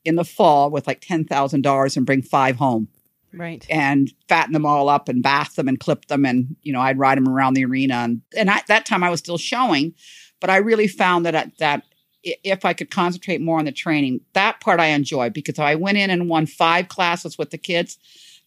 in 0.04 0.16
the 0.16 0.24
fall 0.24 0.70
with 0.70 0.86
like 0.86 1.00
ten 1.00 1.24
thousand 1.24 1.62
dollars 1.62 1.96
and 1.96 2.06
bring 2.06 2.22
five 2.22 2.56
home 2.56 2.88
Right. 3.32 3.66
and 3.68 4.10
fatten 4.28 4.52
them 4.54 4.64
all 4.64 4.88
up 4.88 5.08
and 5.08 5.22
bath 5.22 5.54
them 5.56 5.68
and 5.68 5.78
clip 5.78 6.06
them 6.06 6.24
and 6.24 6.56
you 6.62 6.72
know 6.72 6.80
I'd 6.80 6.98
ride 6.98 7.18
them 7.18 7.28
around 7.28 7.54
the 7.54 7.64
arena 7.66 7.94
and 7.96 8.22
and 8.36 8.48
at 8.48 8.66
that 8.68 8.86
time 8.86 9.02
I 9.04 9.10
was 9.10 9.18
still 9.20 9.36
showing, 9.38 9.94
but 10.40 10.48
I 10.50 10.56
really 10.58 10.88
found 10.88 11.26
that 11.26 11.34
I- 11.34 11.52
that 11.58 11.82
if 12.22 12.64
I 12.64 12.72
could 12.72 12.90
concentrate 12.90 13.40
more 13.40 13.58
on 13.58 13.64
the 13.64 13.72
training, 13.72 14.20
that 14.32 14.60
part 14.60 14.80
I 14.80 14.86
enjoyed 14.86 15.32
because 15.32 15.58
I 15.58 15.74
went 15.76 15.98
in 15.98 16.10
and 16.10 16.28
won 16.28 16.46
five 16.46 16.88
classes 16.88 17.38
with 17.38 17.50
the 17.50 17.58
kids. 17.58 17.96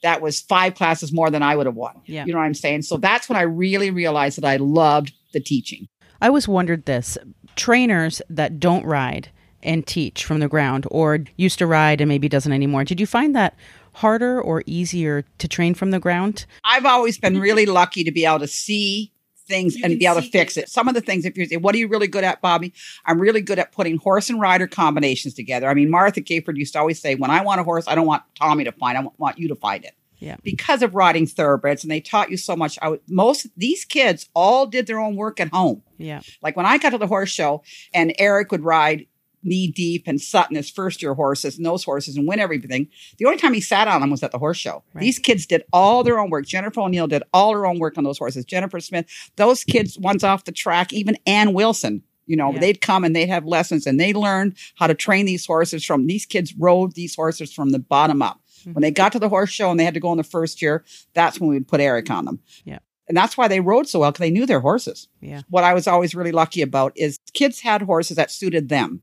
That 0.04 0.22
was 0.22 0.42
five 0.42 0.76
classes 0.76 1.12
more 1.14 1.30
than 1.30 1.44
I 1.44 1.56
would 1.56 1.66
have 1.66 1.76
won. 1.76 2.02
Yeah. 2.06 2.26
You 2.26 2.34
know 2.34 2.40
what 2.40 2.46
I'm 2.46 2.54
saying? 2.54 2.84
So 2.84 2.98
that's 2.98 3.30
when 3.30 3.38
I 3.38 3.44
really 3.44 3.92
realized 3.92 4.38
that 4.38 4.46
I 4.46 4.58
loved 4.58 5.14
the 5.34 5.40
teaching. 5.40 5.88
I 6.22 6.28
always 6.28 6.48
wondered 6.48 6.86
this 6.86 7.18
trainers 7.56 8.22
that 8.30 8.60
don't 8.60 8.86
ride 8.86 9.30
and 9.64 9.86
teach 9.86 10.26
from 10.26 10.40
the 10.40 10.48
ground 10.48 10.88
or 10.90 11.20
used 11.38 11.60
to 11.60 11.68
ride 11.68 12.02
and 12.02 12.10
maybe 12.10 12.28
doesn't 12.28 12.52
anymore, 12.52 12.84
did 12.84 13.00
you 13.00 13.06
find 13.06 13.36
that 13.36 13.56
harder 13.94 14.42
or 14.42 14.64
easier 14.66 15.24
to 15.38 15.48
train 15.48 15.74
from 15.74 15.92
the 15.92 16.00
ground? 16.00 16.46
I've 16.64 16.86
always 16.86 17.18
been 17.18 17.40
really 17.40 17.66
lucky 17.66 18.04
to 18.04 18.12
be 18.12 18.26
able 18.26 18.40
to 18.40 18.48
see 18.48 19.11
things 19.52 19.76
You 19.76 19.86
and 19.86 20.00
be 20.00 20.06
able 20.06 20.22
to 20.22 20.30
fix 20.30 20.58
it. 20.58 20.70
Some 20.70 20.88
of 20.88 20.94
the 20.94 21.02
things, 21.02 21.26
if 21.26 21.38
you 21.38 21.46
say, 21.46 21.58
what 21.58 21.76
are 21.76 21.78
you 21.78 21.88
really 21.88 22.08
good 22.08 22.24
at, 22.24 22.42
Bobby? 22.42 22.74
I'm 23.06 23.20
really 23.20 23.42
good 23.42 23.60
at 23.60 23.72
putting 23.72 23.98
horse 23.98 24.30
and 24.30 24.40
rider 24.40 24.68
combinations 24.68 25.34
together. 25.34 25.68
I 25.70 25.74
mean, 25.74 25.90
Martha 25.92 26.22
Gayford 26.22 26.58
used 26.58 26.74
to 26.74 26.80
always 26.80 27.00
say, 27.00 27.16
when 27.16 27.30
I 27.30 27.42
want 27.44 27.60
a 27.62 27.64
horse, 27.64 27.86
I 27.88 27.96
don't 27.96 28.08
want 28.08 28.24
Tommy 28.36 28.64
to 28.64 28.72
find, 28.72 28.98
I 28.98 29.02
want- 29.02 29.20
want 29.20 29.38
you 29.38 29.48
to 29.50 29.56
find 29.56 29.84
it. 29.86 29.94
Yeah. 30.20 30.36
Because 30.44 30.84
of 30.84 30.94
riding 30.94 31.26
thoroughbreds, 31.26 31.84
and 31.84 31.90
they 31.92 32.00
taught 32.00 32.30
you 32.30 32.38
so 32.38 32.56
much. 32.56 32.78
I 32.82 32.90
would, 32.90 33.02
most 33.08 33.48
these 33.58 33.84
kids 33.86 34.30
all 34.36 34.68
did 34.68 34.86
their 34.86 35.00
own 35.00 35.16
work 35.16 35.40
at 35.40 35.50
home. 35.50 35.82
Yeah. 35.98 36.22
Like 36.44 36.56
when 36.56 36.68
I 36.68 36.78
got 36.78 36.92
to 36.92 37.00
the 37.00 37.08
horse 37.08 37.30
show 37.30 37.64
and 37.92 38.14
Eric 38.20 38.52
would 38.52 38.64
ride 38.64 39.08
knee 39.44 39.68
deep 39.72 40.04
and 40.08 40.20
Sutton 40.22 40.56
his 40.56 40.70
first 40.70 41.02
year 41.02 41.14
horses 41.14 41.58
and 41.58 41.66
those 41.66 41.84
horses 41.84 42.16
and 42.18 42.28
win 42.28 42.40
everything. 42.40 42.88
The 43.18 43.26
only 43.26 43.38
time 43.38 43.54
he 43.54 43.62
sat 43.62 43.88
on 43.88 44.02
them 44.02 44.10
was 44.12 44.24
at 44.24 44.32
the 44.32 44.38
horse 44.40 44.58
show. 44.58 44.84
Right. 44.94 45.02
These 45.02 45.20
kids 45.20 45.46
did 45.46 45.64
all 45.74 46.04
their 46.04 46.20
own 46.20 46.30
work. 46.30 46.46
Jennifer 46.46 46.82
O'Neill 46.82 47.08
did 47.08 47.24
all 47.34 47.54
her 47.54 47.66
own 47.66 47.80
work 47.80 47.98
on 47.98 48.04
those 48.04 48.18
horses. 48.18 48.46
Jennifer 48.46 48.80
Smith, 48.80 49.06
those 49.36 49.64
kids, 49.64 49.98
ones 49.98 50.24
off 50.24 50.44
the 50.46 50.52
track, 50.52 50.94
even 50.94 51.18
Ann 51.26 51.54
Wilson. 51.54 52.04
You 52.28 52.38
know, 52.38 52.54
Yeah. 52.54 52.60
they'd 52.60 52.82
come 52.82 53.04
and 53.04 53.16
they'd 53.16 53.30
have 53.30 53.46
lessons 53.46 53.86
and 53.88 54.00
they 54.00 54.14
learned 54.14 54.56
how 54.76 54.88
to 54.88 54.94
train 54.94 55.26
these 55.26 55.46
horses 55.46 55.84
from 55.84 56.06
these 56.08 56.26
kids 56.26 56.54
rode 56.56 56.94
these 56.94 57.16
horses 57.16 57.52
from 57.52 57.72
the 57.72 57.80
bottom 57.80 58.22
up. 58.22 58.40
Mm-hmm. 58.62 58.74
When 58.74 58.82
they 58.84 58.92
got 58.92 59.12
to 59.14 59.20
the 59.20 59.28
horse 59.28 59.50
show 59.50 59.72
and 59.72 59.80
they 59.80 59.84
had 59.86 59.96
to 59.96 60.00
go 60.00 60.12
in 60.12 60.18
the 60.18 60.24
first 60.24 60.62
year, 60.62 60.86
that's 61.14 61.40
when 61.40 61.50
we 61.50 61.56
would 61.56 61.68
put 61.68 61.82
Eric 61.82 62.10
on 62.12 62.26
them. 62.26 62.40
Yeah. 62.64 62.78
And 63.08 63.18
that's 63.18 63.36
why 63.36 63.50
they 63.50 63.60
rode 63.60 63.90
so 63.90 64.00
well 64.00 64.12
because 64.12 64.22
they 64.24 64.32
knew 64.32 64.46
their 64.46 64.62
horses. 64.62 65.10
Yeah. 65.20 65.42
What 65.50 65.66
I 65.66 65.74
was 65.74 65.88
always 65.88 66.16
really 66.16 66.32
lucky 66.32 66.62
about 66.62 66.94
is 66.96 67.18
kids 67.34 67.60
had 67.60 67.82
horses 67.82 68.16
that 68.16 68.32
suited 68.32 68.70
them. 68.70 69.02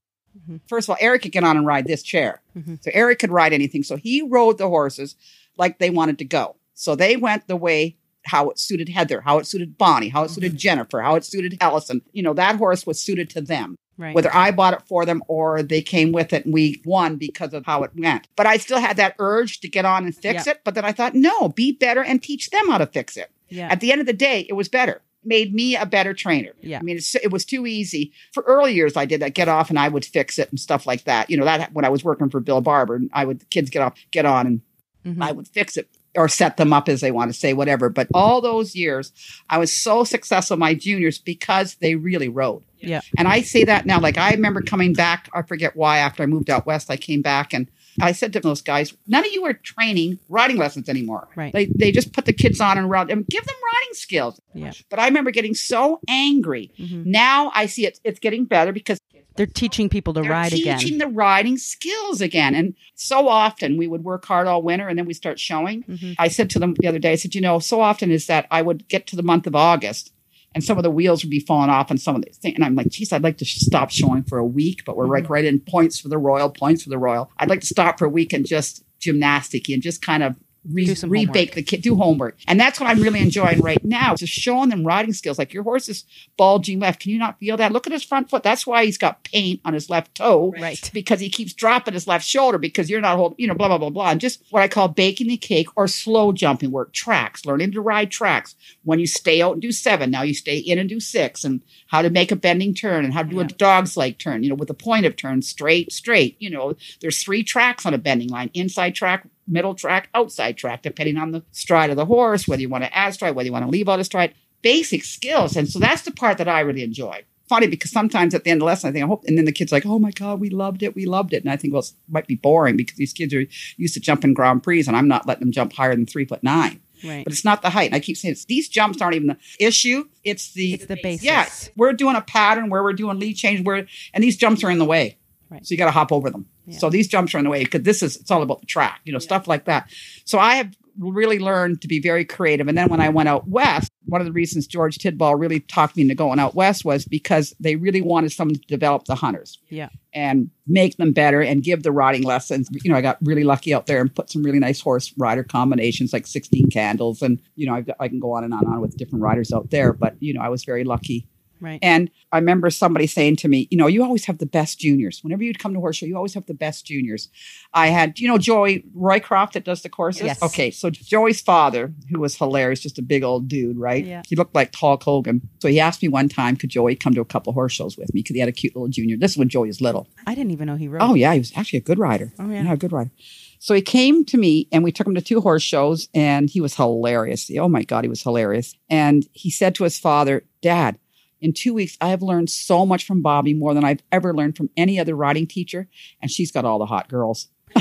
Mhm. 0.48 0.60
First 0.68 0.86
of 0.86 0.90
all, 0.90 0.96
Eric 1.00 1.22
could 1.22 1.32
get 1.32 1.44
on 1.44 1.56
and 1.56 1.66
ride 1.66 1.86
this 1.86 2.02
chair. 2.02 2.40
Mhm. 2.56 2.82
So 2.82 2.90
Eric 2.94 3.18
could 3.18 3.30
ride 3.30 3.52
anything. 3.52 3.82
So 3.82 3.96
he 3.96 4.22
rode 4.22 4.58
the 4.58 4.68
horses 4.68 5.16
like 5.56 5.78
they 5.78 5.90
wanted 5.90 6.18
to 6.18 6.24
go. 6.24 6.56
So 6.74 6.94
they 6.94 7.16
went 7.16 7.46
the 7.48 7.56
way 7.56 7.96
how 8.24 8.50
it 8.50 8.58
suited 8.58 8.88
Heather, 8.90 9.20
how 9.22 9.38
it 9.38 9.46
suited 9.46 9.78
Bonnie, 9.78 10.08
how 10.10 10.24
it 10.24 10.30
suited 10.30 10.56
Jennifer, 10.56 11.00
how 11.00 11.14
it 11.16 11.24
suited 11.24 11.56
Allison. 11.60 12.02
You 12.12 12.22
know, 12.22 12.34
that 12.34 12.56
horse 12.56 12.86
was 12.86 13.00
suited 13.00 13.30
to 13.30 13.40
them 13.40 13.76
Right. 13.96 14.14
whether 14.14 14.32
I 14.34 14.50
bought 14.52 14.74
it 14.74 14.82
for 14.86 15.04
them 15.06 15.22
or 15.28 15.62
they 15.62 15.82
came 15.82 16.12
with 16.12 16.32
it 16.32 16.44
and 16.44 16.52
we 16.54 16.80
won 16.84 17.16
because 17.16 17.52
of 17.54 17.64
how 17.66 17.82
it 17.84 17.90
went. 17.96 18.28
But 18.36 18.46
I 18.46 18.58
still 18.58 18.78
had 18.78 18.96
that 18.98 19.14
urge 19.18 19.60
to 19.60 19.68
get 19.68 19.84
on 19.84 20.04
and 20.04 20.14
fix 20.14 20.46
it. 20.46 20.60
But 20.64 20.74
then 20.76 20.84
I 20.84 20.92
thought, 20.92 21.14
no, 21.14 21.48
be 21.48 21.72
better 21.72 22.02
and 22.04 22.22
teach 22.22 22.50
them 22.50 22.68
how 22.68 22.78
to 22.78 22.86
fix 22.86 23.16
it. 23.16 23.30
yeah. 23.48 23.68
At 23.72 23.80
the 23.80 23.90
end 23.90 24.00
of 24.02 24.06
the 24.06 24.12
day, 24.12 24.44
it 24.48 24.52
was 24.52 24.68
better. 24.68 25.00
Made 25.28 25.54
me 25.54 25.76
a 25.76 25.84
better 25.86 26.14
trainer. 26.14 26.52
Yeah. 26.60 26.78
I 26.78 26.82
mean, 26.82 26.96
it's, 26.96 27.14
it 27.14 27.30
was 27.30 27.44
too 27.44 27.66
easy. 27.66 28.12
For 28.32 28.42
early 28.44 28.72
years, 28.74 28.96
I 28.96 29.04
did 29.04 29.20
that. 29.20 29.34
Get 29.34 29.48
off, 29.48 29.68
and 29.70 29.78
I 29.78 29.88
would 29.88 30.04
fix 30.04 30.38
it 30.38 30.48
and 30.50 30.58
stuff 30.58 30.86
like 30.86 31.04
that. 31.04 31.28
You 31.30 31.36
know, 31.36 31.44
that 31.44 31.72
when 31.72 31.84
I 31.84 31.90
was 31.90 32.02
working 32.02 32.30
for 32.30 32.40
Bill 32.40 32.60
Barber, 32.60 32.96
and 32.96 33.10
I 33.12 33.24
would 33.24 33.48
kids 33.50 33.70
get 33.70 33.82
off, 33.82 33.94
get 34.10 34.24
on, 34.26 34.46
and 34.46 34.60
Mhm. 35.06 35.22
I 35.22 35.32
would 35.32 35.46
fix 35.48 35.76
it 35.76 35.88
or 36.16 36.28
set 36.28 36.56
them 36.56 36.72
up 36.72 36.88
as 36.88 37.00
they 37.00 37.12
want 37.12 37.32
to 37.32 37.38
say 37.38 37.52
whatever. 37.52 37.88
But 37.88 38.08
all 38.12 38.40
those 38.40 38.74
years, 38.74 39.12
I 39.48 39.58
was 39.58 39.72
so 39.72 40.02
successful 40.04 40.56
my 40.56 40.74
juniors 40.74 41.18
because 41.18 41.76
they 41.76 41.94
really 41.94 42.28
rode. 42.28 42.62
Yeah. 42.80 43.02
And 43.16 43.28
I 43.28 43.42
say 43.42 43.64
that 43.64 43.86
now. 43.86 44.00
Like 44.00 44.18
I 44.18 44.32
remember 44.32 44.60
coming 44.60 44.92
back. 44.94 45.28
I 45.34 45.42
forget 45.42 45.76
why. 45.76 45.98
After 45.98 46.22
I 46.22 46.26
moved 46.26 46.50
out 46.50 46.66
west, 46.66 46.90
I 46.90 46.96
came 46.96 47.22
back 47.22 47.52
and 47.52 47.70
I 48.00 48.12
said 48.12 48.32
to 48.34 48.40
those 48.40 48.62
guys, 48.62 48.94
"None 49.06 49.24
of 49.26 49.32
you 49.32 49.44
are 49.46 49.54
training 49.54 50.18
riding 50.28 50.56
lessons 50.56 50.88
anymore. 50.88 51.28
Right. 51.36 51.52
They 51.52 51.66
they 51.66 51.92
just 51.92 52.12
put 52.12 52.24
the 52.26 52.32
kids 52.32 52.60
on 52.60 52.78
and 52.78 52.88
ride 52.90 53.10
and 53.10 53.26
give 53.26 53.44
them 53.44 53.56
riding 53.74 53.94
skills." 53.94 54.40
Yeah. 54.54 54.72
But 54.90 54.98
I 54.98 55.06
remember 55.06 55.30
getting 55.30 55.54
so 55.54 56.00
angry. 56.08 56.70
Mhm. 56.78 57.06
Now 57.06 57.50
I 57.54 57.66
see 57.66 57.86
it. 57.86 57.98
It's 58.04 58.18
getting 58.18 58.44
better 58.44 58.72
because 58.72 58.98
They're 59.36 59.46
teaching 59.46 59.88
people 59.88 60.12
to 60.14 60.22
they're 60.22 60.30
ride 60.32 60.50
teaching 60.50 60.94
again. 60.94 60.98
the 60.98 61.06
riding 61.06 61.58
skills 61.58 62.20
again. 62.20 62.56
And 62.56 62.74
so 62.96 63.28
often 63.28 63.76
we 63.76 63.86
would 63.86 64.02
work 64.02 64.24
hard 64.26 64.48
all 64.48 64.62
winter 64.62 64.88
and 64.88 64.98
then 64.98 65.06
we 65.06 65.14
start 65.14 65.38
showing. 65.38 65.84
Mhm. 65.84 66.16
I 66.18 66.26
said 66.26 66.50
to 66.50 66.58
them 66.58 66.74
the 66.76 66.88
other 66.88 66.98
day, 66.98 67.12
I 67.12 67.14
said, 67.14 67.36
you 67.36 67.40
know, 67.40 67.60
so 67.60 67.80
often 67.80 68.10
is 68.10 68.26
that 68.26 68.46
I 68.50 68.62
would 68.62 68.88
get 68.88 69.06
to 69.08 69.16
the 69.16 69.22
month 69.22 69.46
of 69.46 69.54
August 69.54 70.12
and 70.54 70.64
some 70.64 70.76
of 70.78 70.82
the 70.82 70.90
wheels 70.90 71.22
would 71.22 71.30
be 71.30 71.40
falling 71.40 71.70
off 71.70 71.90
and 71.90 72.00
some 72.00 72.16
of 72.16 72.22
the 72.22 72.30
things. 72.32 72.54
And 72.56 72.64
I'm 72.64 72.74
like, 72.74 72.88
geez, 72.88 73.12
I'd 73.12 73.22
like 73.22 73.36
to 73.38 73.44
sh- 73.44 73.60
stop 73.60 73.90
showing 73.90 74.22
for 74.24 74.38
a 74.38 74.44
week, 74.46 74.82
but 74.84 74.96
we're 74.96 75.04
Mm-hmm. 75.04 75.12
like 75.14 75.30
right 75.30 75.44
in 75.44 75.60
points 75.60 76.00
for 76.00 76.08
the 76.08 76.18
Royal, 76.18 76.50
points 76.50 76.82
for 76.82 76.90
the 76.90 76.98
Royal. 76.98 77.30
I'd 77.38 77.50
like 77.50 77.60
to 77.60 77.66
stop 77.66 77.98
for 77.98 78.06
a 78.06 78.08
week 78.10 78.32
and 78.32 78.46
just 78.46 78.84
gymnastic 78.98 79.68
and 79.68 79.82
just 79.82 80.02
kind 80.02 80.22
of 80.22 80.36
re- 80.70 80.86
rebake 80.86 81.54
the 81.54 81.62
kid, 81.62 81.82
do 81.82 81.96
homework. 81.96 82.36
And 82.46 82.58
that's 82.58 82.78
what 82.80 82.88
I'm 82.88 83.00
really 83.00 83.20
enjoying 83.20 83.60
right 83.60 83.82
now, 83.84 84.14
just 84.14 84.32
showing 84.32 84.68
them 84.68 84.84
riding 84.86 85.12
skills. 85.12 85.38
Like 85.38 85.52
your 85.52 85.62
horse 85.62 85.88
is 85.88 86.04
bulging 86.36 86.80
left. 86.80 87.00
Can 87.00 87.12
you 87.12 87.18
not 87.18 87.38
feel 87.38 87.56
that? 87.56 87.72
Look 87.72 87.86
at 87.86 87.92
his 87.92 88.04
front 88.04 88.30
foot. 88.30 88.42
That's 88.42 88.66
why 88.66 88.84
he's 88.84 88.98
got 88.98 89.24
paint 89.24 89.60
on 89.64 89.74
his 89.74 89.88
left 89.90 90.14
toe 90.14 90.54
Right. 90.58 90.90
because 90.92 91.20
he 91.20 91.28
keeps 91.30 91.52
dropping 91.52 91.94
his 91.94 92.06
left 92.06 92.26
shoulder 92.26 92.58
because 92.58 92.88
you're 92.90 93.00
not 93.00 93.16
holding, 93.16 93.36
you 93.38 93.46
know, 93.46 93.54
blah, 93.54 93.68
blah, 93.68 93.78
blah, 93.78 93.90
blah. 93.90 94.10
And 94.10 94.20
just 94.20 94.42
what 94.50 94.62
I 94.62 94.68
call 94.68 94.88
baking 94.88 95.28
the 95.28 95.36
cake 95.36 95.68
or 95.76 95.86
slow 95.88 96.32
jumping 96.32 96.70
work, 96.70 96.92
tracks, 96.92 97.44
learning 97.46 97.72
to 97.72 97.80
ride 97.80 98.10
tracks. 98.10 98.54
When 98.84 98.98
you 98.98 99.06
stay 99.06 99.42
out 99.42 99.52
and 99.52 99.62
do 99.62 99.72
seven, 99.72 100.10
now 100.10 100.22
you 100.22 100.34
stay 100.34 100.58
in 100.58 100.78
and 100.78 100.88
do 100.88 101.00
six, 101.00 101.44
and 101.44 101.62
how 101.88 102.02
to 102.02 102.10
make 102.10 102.30
a 102.32 102.36
bending 102.36 102.74
turn 102.74 103.04
and 103.04 103.14
how 103.14 103.22
to 103.22 103.28
do 103.28 103.40
a 103.40 103.44
dog's 103.44 103.96
leg 103.96 104.18
turn, 104.18 104.42
you 104.42 104.48
know, 104.48 104.54
with 104.54 104.70
a 104.70 104.74
point 104.74 105.06
of 105.06 105.16
turn, 105.16 105.42
straight, 105.42 105.92
straight. 105.92 106.36
You 106.38 106.50
know, 106.50 106.74
there's 107.00 107.22
three 107.22 107.42
tracks 107.42 107.86
on 107.86 107.94
a 107.94 107.98
bending 107.98 108.28
line 108.28 108.50
inside 108.54 108.94
track, 108.94 109.26
middle 109.48 109.74
track, 109.74 110.08
outside 110.14 110.56
track, 110.56 110.82
depending 110.82 111.16
on 111.16 111.32
the 111.32 111.42
stride 111.52 111.90
of 111.90 111.96
the 111.96 112.06
horse, 112.06 112.46
whether 112.46 112.62
you 112.62 112.68
want 112.68 112.84
to 112.84 112.96
add 112.96 113.14
stride, 113.14 113.34
whether 113.34 113.46
you 113.46 113.52
want 113.52 113.64
to 113.64 113.70
leave 113.70 113.88
out 113.88 114.00
a 114.00 114.04
stride. 114.04 114.34
Basic 114.62 115.04
skills. 115.04 115.56
And 115.56 115.68
so 115.68 115.78
that's 115.78 116.02
the 116.02 116.10
part 116.10 116.38
that 116.38 116.48
I 116.48 116.60
really 116.60 116.82
enjoy 116.82 117.24
funny 117.48 117.66
because 117.66 117.90
sometimes 117.90 118.34
at 118.34 118.44
the 118.44 118.50
end 118.50 118.58
of 118.58 118.60
the 118.60 118.66
lesson, 118.66 118.88
I 118.88 118.92
think, 118.92 119.04
I 119.04 119.08
hope, 119.08 119.24
and 119.26 119.36
then 119.36 119.44
the 119.46 119.52
kid's 119.52 119.72
like, 119.72 119.86
oh 119.86 119.98
my 119.98 120.10
God, 120.10 120.38
we 120.40 120.50
loved 120.50 120.82
it. 120.82 120.94
We 120.94 121.06
loved 121.06 121.32
it. 121.32 121.42
And 121.42 121.50
I 121.50 121.56
think, 121.56 121.72
well, 121.72 121.82
it 121.82 121.92
might 122.08 122.26
be 122.26 122.34
boring 122.36 122.76
because 122.76 122.96
these 122.96 123.12
kids 123.12 123.34
are 123.34 123.44
used 123.76 123.94
to 123.94 124.00
jumping 124.00 124.34
Grand 124.34 124.62
Prix 124.62 124.84
and 124.86 124.96
I'm 124.96 125.08
not 125.08 125.26
letting 125.26 125.40
them 125.44 125.52
jump 125.52 125.72
higher 125.72 125.94
than 125.94 126.06
three 126.06 126.24
foot 126.26 126.42
nine. 126.42 126.80
Right. 127.04 127.24
But 127.24 127.32
it's 127.32 127.44
not 127.44 127.62
the 127.62 127.70
height. 127.70 127.86
And 127.86 127.94
I 127.94 128.00
keep 128.00 128.16
saying 128.16 128.32
it's, 128.32 128.44
these 128.44 128.68
jumps 128.68 129.00
aren't 129.00 129.14
even 129.14 129.28
the 129.28 129.38
issue. 129.58 130.08
It's 130.24 130.52
the, 130.52 130.74
It's 130.74 130.86
the 130.86 130.98
basics. 131.02 131.24
yeah, 131.24 131.48
we're 131.76 131.92
doing 131.92 132.16
a 132.16 132.20
pattern 132.20 132.70
where 132.70 132.82
we're 132.82 132.92
doing 132.92 133.18
lead 133.18 133.34
change 133.34 133.64
where, 133.64 133.86
and 134.12 134.22
these 134.24 134.36
jumps 134.36 134.64
are 134.64 134.70
in 134.70 134.78
the 134.78 134.84
way. 134.84 135.16
Right. 135.48 135.64
So 135.64 135.72
you 135.72 135.78
got 135.78 135.86
to 135.86 135.92
hop 135.92 136.12
over 136.12 136.28
them. 136.28 136.46
Yeah. 136.68 136.78
So 136.78 136.90
these 136.90 137.08
jumps 137.08 137.34
are 137.34 137.38
in 137.38 137.44
the 137.44 137.50
way 137.50 137.64
because 137.64 137.82
this 137.82 138.02
is, 138.02 138.16
it's 138.16 138.30
all 138.30 138.42
about 138.42 138.60
the 138.60 138.66
track, 138.66 139.00
you 139.04 139.12
know, 139.12 139.18
stuff 139.18 139.48
like 139.48 139.64
that. 139.64 139.90
So 140.24 140.38
I 140.38 140.54
have 140.56 140.74
really 140.98 141.38
learned 141.38 141.80
to 141.80 141.86
be 141.86 142.00
very 142.00 142.24
creative. 142.24 142.66
And 142.66 142.76
then 142.76 142.88
when 142.88 143.00
I 143.00 143.08
went 143.08 143.28
out 143.28 143.46
west, 143.46 143.92
one 144.06 144.20
of 144.20 144.26
the 144.26 144.32
reasons 144.32 144.66
George 144.66 144.98
Tidball 144.98 145.38
really 145.38 145.60
talked 145.60 145.94
me 145.96 146.02
into 146.02 146.16
going 146.16 146.40
out 146.40 146.56
west 146.56 146.84
was 146.84 147.04
because 147.04 147.54
they 147.60 147.76
really 147.76 148.00
wanted 148.00 148.32
someone 148.32 148.56
to 148.56 148.60
develop 148.62 149.04
the 149.04 149.14
hunters 149.14 149.58
Yeah. 149.70 149.90
and 150.12 150.50
make 150.66 150.96
them 150.96 151.12
better 151.12 151.40
and 151.40 151.62
give 151.62 151.84
the 151.84 151.92
riding 151.92 152.24
lessons. 152.24 152.68
You 152.82 152.90
know, 152.90 152.96
I 152.96 153.00
got 153.00 153.18
really 153.22 153.44
lucky 153.44 153.72
out 153.72 153.86
there 153.86 154.00
and 154.00 154.12
put 154.12 154.28
some 154.28 154.42
really 154.42 154.58
nice 154.58 154.80
horse 154.80 155.14
rider 155.16 155.44
combinations 155.44 156.12
like 156.12 156.26
16 156.26 156.68
candles. 156.70 157.22
And, 157.22 157.40
you 157.54 157.66
know, 157.66 157.74
I've 157.74 157.86
got, 157.86 157.96
I 158.00 158.08
can 158.08 158.18
go 158.18 158.32
on 158.32 158.42
and 158.42 158.52
on 158.52 158.64
and 158.64 158.74
on 158.74 158.80
with 158.80 158.96
different 158.96 159.22
riders 159.22 159.52
out 159.52 159.70
there. 159.70 159.92
But, 159.92 160.16
you 160.18 160.34
know, 160.34 160.40
I 160.40 160.48
was 160.48 160.64
very 160.64 160.82
lucky 160.82 161.28
Right. 161.60 161.78
and 161.82 162.10
I 162.32 162.38
remember 162.38 162.70
somebody 162.70 163.06
saying 163.06 163.36
to 163.36 163.48
me, 163.48 163.68
you 163.70 163.78
know, 163.78 163.86
you 163.86 164.02
always 164.02 164.26
have 164.26 164.38
the 164.38 164.46
best 164.46 164.78
juniors. 164.78 165.22
Whenever 165.22 165.42
you'd 165.42 165.58
come 165.58 165.74
to 165.74 165.80
horse 165.80 165.96
show, 165.96 166.06
you 166.06 166.16
always 166.16 166.34
have 166.34 166.46
the 166.46 166.54
best 166.54 166.86
juniors. 166.86 167.28
I 167.72 167.88
had, 167.88 168.18
you 168.18 168.28
know, 168.28 168.38
Joey 168.38 168.84
Roycroft 168.96 169.52
that 169.52 169.64
does 169.64 169.82
the 169.82 169.88
courses. 169.88 170.22
Yes. 170.22 170.42
Okay, 170.42 170.70
so 170.70 170.90
Joey's 170.90 171.40
father, 171.40 171.92
who 172.10 172.20
was 172.20 172.36
hilarious, 172.36 172.80
just 172.80 172.98
a 172.98 173.02
big 173.02 173.22
old 173.22 173.48
dude, 173.48 173.78
right? 173.78 174.04
Yeah. 174.04 174.22
He 174.26 174.36
looked 174.36 174.54
like 174.54 174.74
Hulk 174.74 175.02
Hogan. 175.02 175.48
So 175.60 175.68
he 175.68 175.80
asked 175.80 176.02
me 176.02 176.08
one 176.08 176.28
time, 176.28 176.56
could 176.56 176.70
Joey 176.70 176.94
come 176.94 177.14
to 177.14 177.20
a 177.20 177.24
couple 177.24 177.52
horse 177.52 177.72
shows 177.72 177.96
with 177.96 178.12
me? 178.14 178.22
Because 178.22 178.34
he 178.34 178.40
had 178.40 178.48
a 178.48 178.52
cute 178.52 178.74
little 178.76 178.88
junior. 178.88 179.16
This 179.16 179.32
is 179.32 179.38
when 179.38 179.48
Joey 179.48 179.68
was 179.68 179.80
little. 179.80 180.08
I 180.26 180.34
didn't 180.34 180.52
even 180.52 180.66
know 180.66 180.76
he 180.76 180.88
rode. 180.88 181.02
Oh 181.02 181.14
yeah, 181.14 181.32
he 181.32 181.38
was 181.38 181.52
actually 181.56 181.78
a 181.78 181.82
good 181.82 181.98
rider. 181.98 182.32
Oh, 182.38 182.48
yeah. 182.50 182.72
a 182.72 182.76
good 182.76 182.92
rider. 182.92 183.10
So 183.58 183.74
he 183.74 183.82
came 183.82 184.24
to 184.26 184.36
me 184.36 184.68
and 184.70 184.84
we 184.84 184.92
took 184.92 185.06
him 185.06 185.14
to 185.14 185.20
two 185.20 185.40
horse 185.40 185.62
shows 185.62 186.08
and 186.14 186.48
he 186.48 186.60
was 186.60 186.76
hilarious. 186.76 187.50
Oh 187.58 187.68
my 187.68 187.82
God, 187.82 188.04
he 188.04 188.08
was 188.08 188.22
hilarious. 188.22 188.74
And 188.88 189.26
he 189.32 189.50
said 189.50 189.74
to 189.76 189.84
his 189.84 189.98
father, 189.98 190.44
Dad, 190.62 190.98
in 191.40 191.52
two 191.52 191.74
weeks, 191.74 191.96
I 192.00 192.08
have 192.08 192.22
learned 192.22 192.50
so 192.50 192.84
much 192.86 193.04
from 193.06 193.22
Bobby, 193.22 193.54
more 193.54 193.74
than 193.74 193.84
I've 193.84 194.02
ever 194.12 194.34
learned 194.34 194.56
from 194.56 194.70
any 194.76 194.98
other 194.98 195.14
riding 195.14 195.46
teacher. 195.46 195.88
And 196.20 196.30
she's 196.30 196.50
got 196.50 196.64
all 196.64 196.78
the 196.78 196.86
hot 196.86 197.08
girls. 197.08 197.48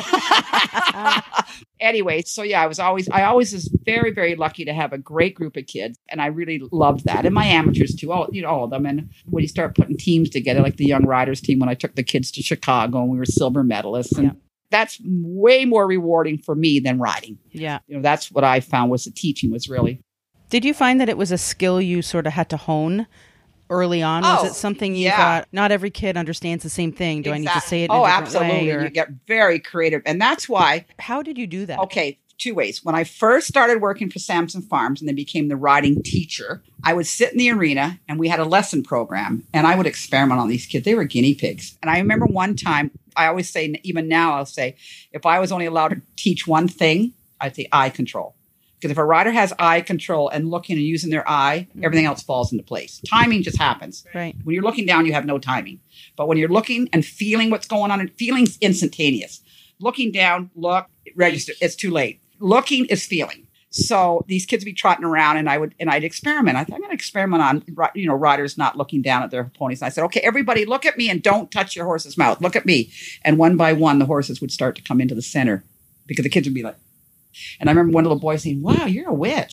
anyway, 1.80 2.22
so 2.26 2.44
yeah, 2.44 2.62
I 2.62 2.68
was 2.68 2.80
always, 2.80 3.10
I 3.10 3.24
always 3.24 3.54
was 3.54 3.68
very, 3.86 4.12
very 4.12 4.36
lucky 4.36 4.66
to 4.66 4.74
have 4.74 4.94
a 4.94 4.98
great 4.98 5.36
group 5.36 5.58
of 5.58 5.66
kids. 5.68 5.98
And 6.10 6.22
I 6.22 6.28
really 6.28 6.62
loved 6.72 7.06
that. 7.06 7.26
And 7.26 7.34
my 7.34 7.46
amateurs 7.46 7.96
too, 7.96 8.12
all, 8.12 8.28
you 8.32 8.42
know, 8.42 8.50
all 8.50 8.64
of 8.66 8.70
them. 8.72 8.86
And 8.86 9.10
when 9.26 9.42
you 9.44 9.48
start 9.48 9.76
putting 9.76 9.98
teams 9.98 10.30
together, 10.30 10.62
like 10.62 10.78
the 10.78 10.86
Young 10.86 11.06
Riders 11.06 11.42
team, 11.42 11.60
when 11.60 11.70
I 11.70 11.74
took 11.74 11.96
the 11.96 12.04
kids 12.04 12.32
to 12.32 12.42
Chicago 12.44 13.02
and 13.02 13.10
we 13.12 13.18
were 13.18 13.26
silver 13.26 13.64
medalists. 13.64 14.18
And 14.18 14.26
Yeah. 14.28 14.32
that's 14.72 15.00
way 15.04 15.66
more 15.66 15.88
rewarding 15.88 16.38
for 16.38 16.56
me 16.56 16.80
than 16.80 17.00
riding. 17.00 17.38
Yeah. 17.52 17.80
You 17.88 17.98
know, 17.98 18.02
that's 18.02 18.32
what 18.32 18.44
I 18.44 18.60
found 18.60 18.92
was 18.92 19.06
the 19.06 19.12
teaching 19.12 19.52
was 19.52 19.70
really. 19.70 20.02
Did 20.50 20.64
you 20.64 20.74
find 20.74 21.00
that 21.02 21.10
it 21.10 21.18
was 21.18 21.32
a 21.32 21.38
skill 21.38 21.82
you 21.82 22.02
sort 22.02 22.26
of 22.28 22.34
had 22.34 22.50
to 22.50 22.58
hone 22.58 23.08
early 23.70 24.02
on? 24.02 24.24
Was 24.24 24.44
Oh, 24.44 24.46
it 24.48 24.54
something 24.54 24.96
you 24.96 25.06
yeah. 25.06 25.18
thought 25.18 25.48
not 25.52 25.72
every 25.72 25.90
kid 25.92 26.18
understands 26.18 26.64
the 26.64 26.70
same 26.70 26.92
thing? 26.92 27.22
Do 27.22 27.32
I 27.34 27.38
need 27.38 27.50
to 27.50 27.62
say 27.62 27.82
it? 27.82 27.86
In 27.86 27.92
oh, 27.92 28.04
a 28.06 28.08
absolutely. 28.08 28.68
Way, 28.68 28.72
or- 28.72 28.82
You 28.84 28.90
get 28.90 29.10
very 29.28 29.60
creative. 29.60 30.02
And 30.06 30.20
that's 30.22 30.48
why 30.48 30.86
how 31.00 31.22
did 31.22 31.38
you 31.38 31.48
do 31.48 31.66
that? 31.66 31.80
Okay, 31.80 32.20
two 32.38 32.54
ways. 32.54 32.84
When 32.84 32.96
I 32.96 33.04
first 33.04 33.48
started 33.48 33.82
working 33.82 34.10
for 34.10 34.20
Samson 34.20 34.62
Farms 34.62 35.02
and 35.02 35.08
then 35.08 35.16
became 35.16 35.48
the 35.48 35.56
riding 35.56 36.02
teacher, 36.04 36.62
I 36.84 36.94
would 36.94 37.08
sit 37.08 37.32
in 37.32 37.38
the 37.40 37.52
arena 37.52 38.00
and 38.08 38.20
we 38.20 38.28
had 38.30 38.40
a 38.40 38.46
lesson 38.46 38.84
program 38.84 39.44
and 39.54 39.66
I 39.68 39.76
would 39.76 39.88
experiment 39.88 40.40
on 40.40 40.48
these 40.48 40.66
kids. 40.66 40.86
They 40.86 40.96
were 40.96 41.04
guinea 41.06 41.34
pigs. 41.36 41.78
And 41.82 41.90
I 41.92 41.98
remember 41.98 42.26
one 42.26 42.56
time, 42.56 42.92
I 43.16 43.26
always 43.28 43.50
say, 43.50 43.80
even 43.84 44.08
now, 44.08 44.36
I'll 44.36 44.46
say, 44.46 44.76
if 45.12 45.26
I 45.26 45.40
was 45.40 45.52
only 45.52 45.66
allowed 45.66 45.90
to 45.90 46.02
teach 46.16 46.46
one 46.48 46.68
thing, 46.68 47.14
I'd 47.42 47.56
say 47.56 47.68
eye 47.72 47.90
control. 47.90 48.36
Because 48.80 48.92
if 48.92 48.98
a 48.98 49.06
rider 49.06 49.32
has 49.32 49.54
eye 49.58 49.82
control 49.82 50.30
and 50.30 50.52
looking 50.52 50.78
and 50.78 50.86
using 50.86 51.10
their 51.10 51.28
eye, 51.28 51.68
mm-hmm. 51.70 51.84
everything 51.84 52.06
else 52.06 52.22
falls 52.22 52.52
into 52.52 52.64
place. 52.64 53.02
Timing 53.10 53.42
just 53.42 53.58
happens. 53.58 54.06
Right. 54.14 54.36
When 54.44 54.54
you're 54.54 54.64
looking 54.64 54.86
down, 54.86 55.06
you 55.08 55.14
have 55.14 55.26
no 55.26 55.40
timing. 55.40 55.80
But 56.16 56.28
when 56.28 56.38
you're 56.38 56.50
looking 56.50 56.88
and 56.94 57.04
feeling 57.04 57.50
what's 57.50 57.68
going 57.68 57.90
on, 57.90 58.00
and 58.00 58.12
feeling's 58.14 58.58
instantaneous. 58.60 59.42
Looking 59.80 60.12
down, 60.12 60.52
look, 60.56 60.88
register. 61.16 61.54
It's 61.60 61.76
too 61.76 61.92
late. 61.92 62.22
Looking 62.40 62.86
is 62.86 63.06
feeling. 63.06 63.48
So 63.70 64.24
these 64.28 64.46
kids 64.46 64.62
would 64.62 64.66
be 64.66 64.74
trotting 64.74 65.06
around, 65.06 65.38
and 65.38 65.50
I 65.50 65.58
would 65.58 65.76
and 65.80 65.90
I'd 65.90 66.04
experiment. 66.04 66.58
I 66.58 66.64
thought 66.64 66.76
I'm 66.76 66.82
going 66.82 66.92
to 66.92 66.96
experiment 66.96 67.44
on 67.44 67.92
you 67.96 68.08
know 68.08 68.16
riders 68.16 68.58
not 68.58 68.78
looking 68.78 69.02
down 69.02 69.24
at 69.24 69.32
their 69.32 69.44
ponies. 69.44 69.82
And 69.82 69.88
I 69.88 69.90
said, 69.90 70.04
okay, 70.06 70.22
everybody, 70.22 70.66
look 70.66 70.86
at 70.86 70.98
me 70.98 71.10
and 71.10 71.22
don't 71.22 71.52
touch 71.52 71.76
your 71.76 71.86
horse's 71.86 72.18
mouth. 72.18 72.42
Look 72.42 72.56
at 72.56 72.66
me. 72.66 72.92
And 73.24 73.38
one 73.38 73.58
by 73.58 73.74
one, 73.74 74.00
the 74.00 74.06
horses 74.06 74.40
would 74.40 74.52
start 74.52 74.76
to 74.78 74.82
come 74.82 75.02
into 75.02 75.16
the 75.16 75.22
center 75.22 75.64
because 76.06 76.24
the 76.24 76.30
kids 76.30 76.48
would 76.48 76.54
be 76.54 76.64
like. 76.64 76.78
And 77.60 77.70
I 77.70 77.72
remember 77.72 77.94
one 77.94 78.04
little 78.04 78.20
boy 78.20 78.38
saying, 78.38 78.62
"Wow, 78.62 78.86
you're 78.86 79.10
a 79.10 79.14
witch." 79.14 79.52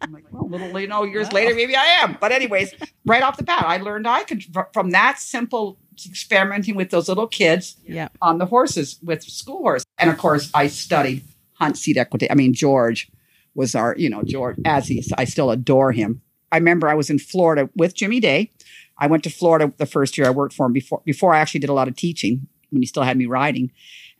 I'm 0.00 0.12
like, 0.12 0.24
well, 0.32 0.48
little 0.48 0.78
you 0.80 0.88
know, 0.88 1.04
years 1.04 1.28
Wow. 1.28 1.34
later, 1.34 1.54
maybe 1.54 1.76
I 1.76 1.84
am. 2.02 2.16
But 2.20 2.32
anyways, 2.32 2.74
right 3.06 3.22
off 3.22 3.36
the 3.36 3.44
bat, 3.44 3.64
I 3.64 3.76
learned 3.76 4.06
I 4.08 4.24
could 4.24 4.44
from 4.72 4.90
that 4.90 5.18
simple 5.18 5.78
experimenting 6.06 6.74
with 6.74 6.90
those 6.90 7.08
little 7.08 7.28
kids 7.28 7.76
Yeah. 7.86 8.08
on 8.20 8.38
the 8.38 8.46
horses 8.46 8.98
with 9.02 9.22
school 9.22 9.58
horse. 9.58 9.84
And 9.98 10.10
of 10.10 10.18
course, 10.18 10.50
I 10.54 10.66
studied 10.66 11.22
hunt 11.54 11.76
seat 11.78 11.96
equity. 11.96 12.28
I 12.30 12.34
mean, 12.34 12.52
George 12.52 13.10
was 13.54 13.74
our, 13.74 13.94
you 13.96 14.10
know, 14.10 14.22
George, 14.24 14.56
as 14.64 14.88
he 14.88 14.98
is, 14.98 15.12
I 15.16 15.24
still 15.24 15.50
adore 15.50 15.92
him. 15.92 16.20
I 16.50 16.56
remember 16.56 16.88
I 16.88 16.94
was 16.94 17.08
in 17.10 17.18
Florida 17.18 17.70
with 17.76 17.94
Jimmy 17.94 18.18
Day. 18.20 18.50
I 18.98 19.06
went 19.06 19.22
to 19.24 19.30
Florida 19.30 19.72
the 19.76 19.86
first 19.86 20.18
year 20.18 20.26
I 20.26 20.30
worked 20.30 20.54
for 20.54 20.66
him 20.66 20.72
before 20.72 21.02
before 21.04 21.34
I 21.34 21.38
actually 21.40 21.60
did 21.60 21.70
a 21.70 21.74
lot 21.74 21.88
of 21.88 21.94
teaching 21.96 22.48
when 22.70 22.82
he 22.82 22.86
still 22.86 23.02
had 23.04 23.16
me 23.16 23.26
riding. 23.26 23.70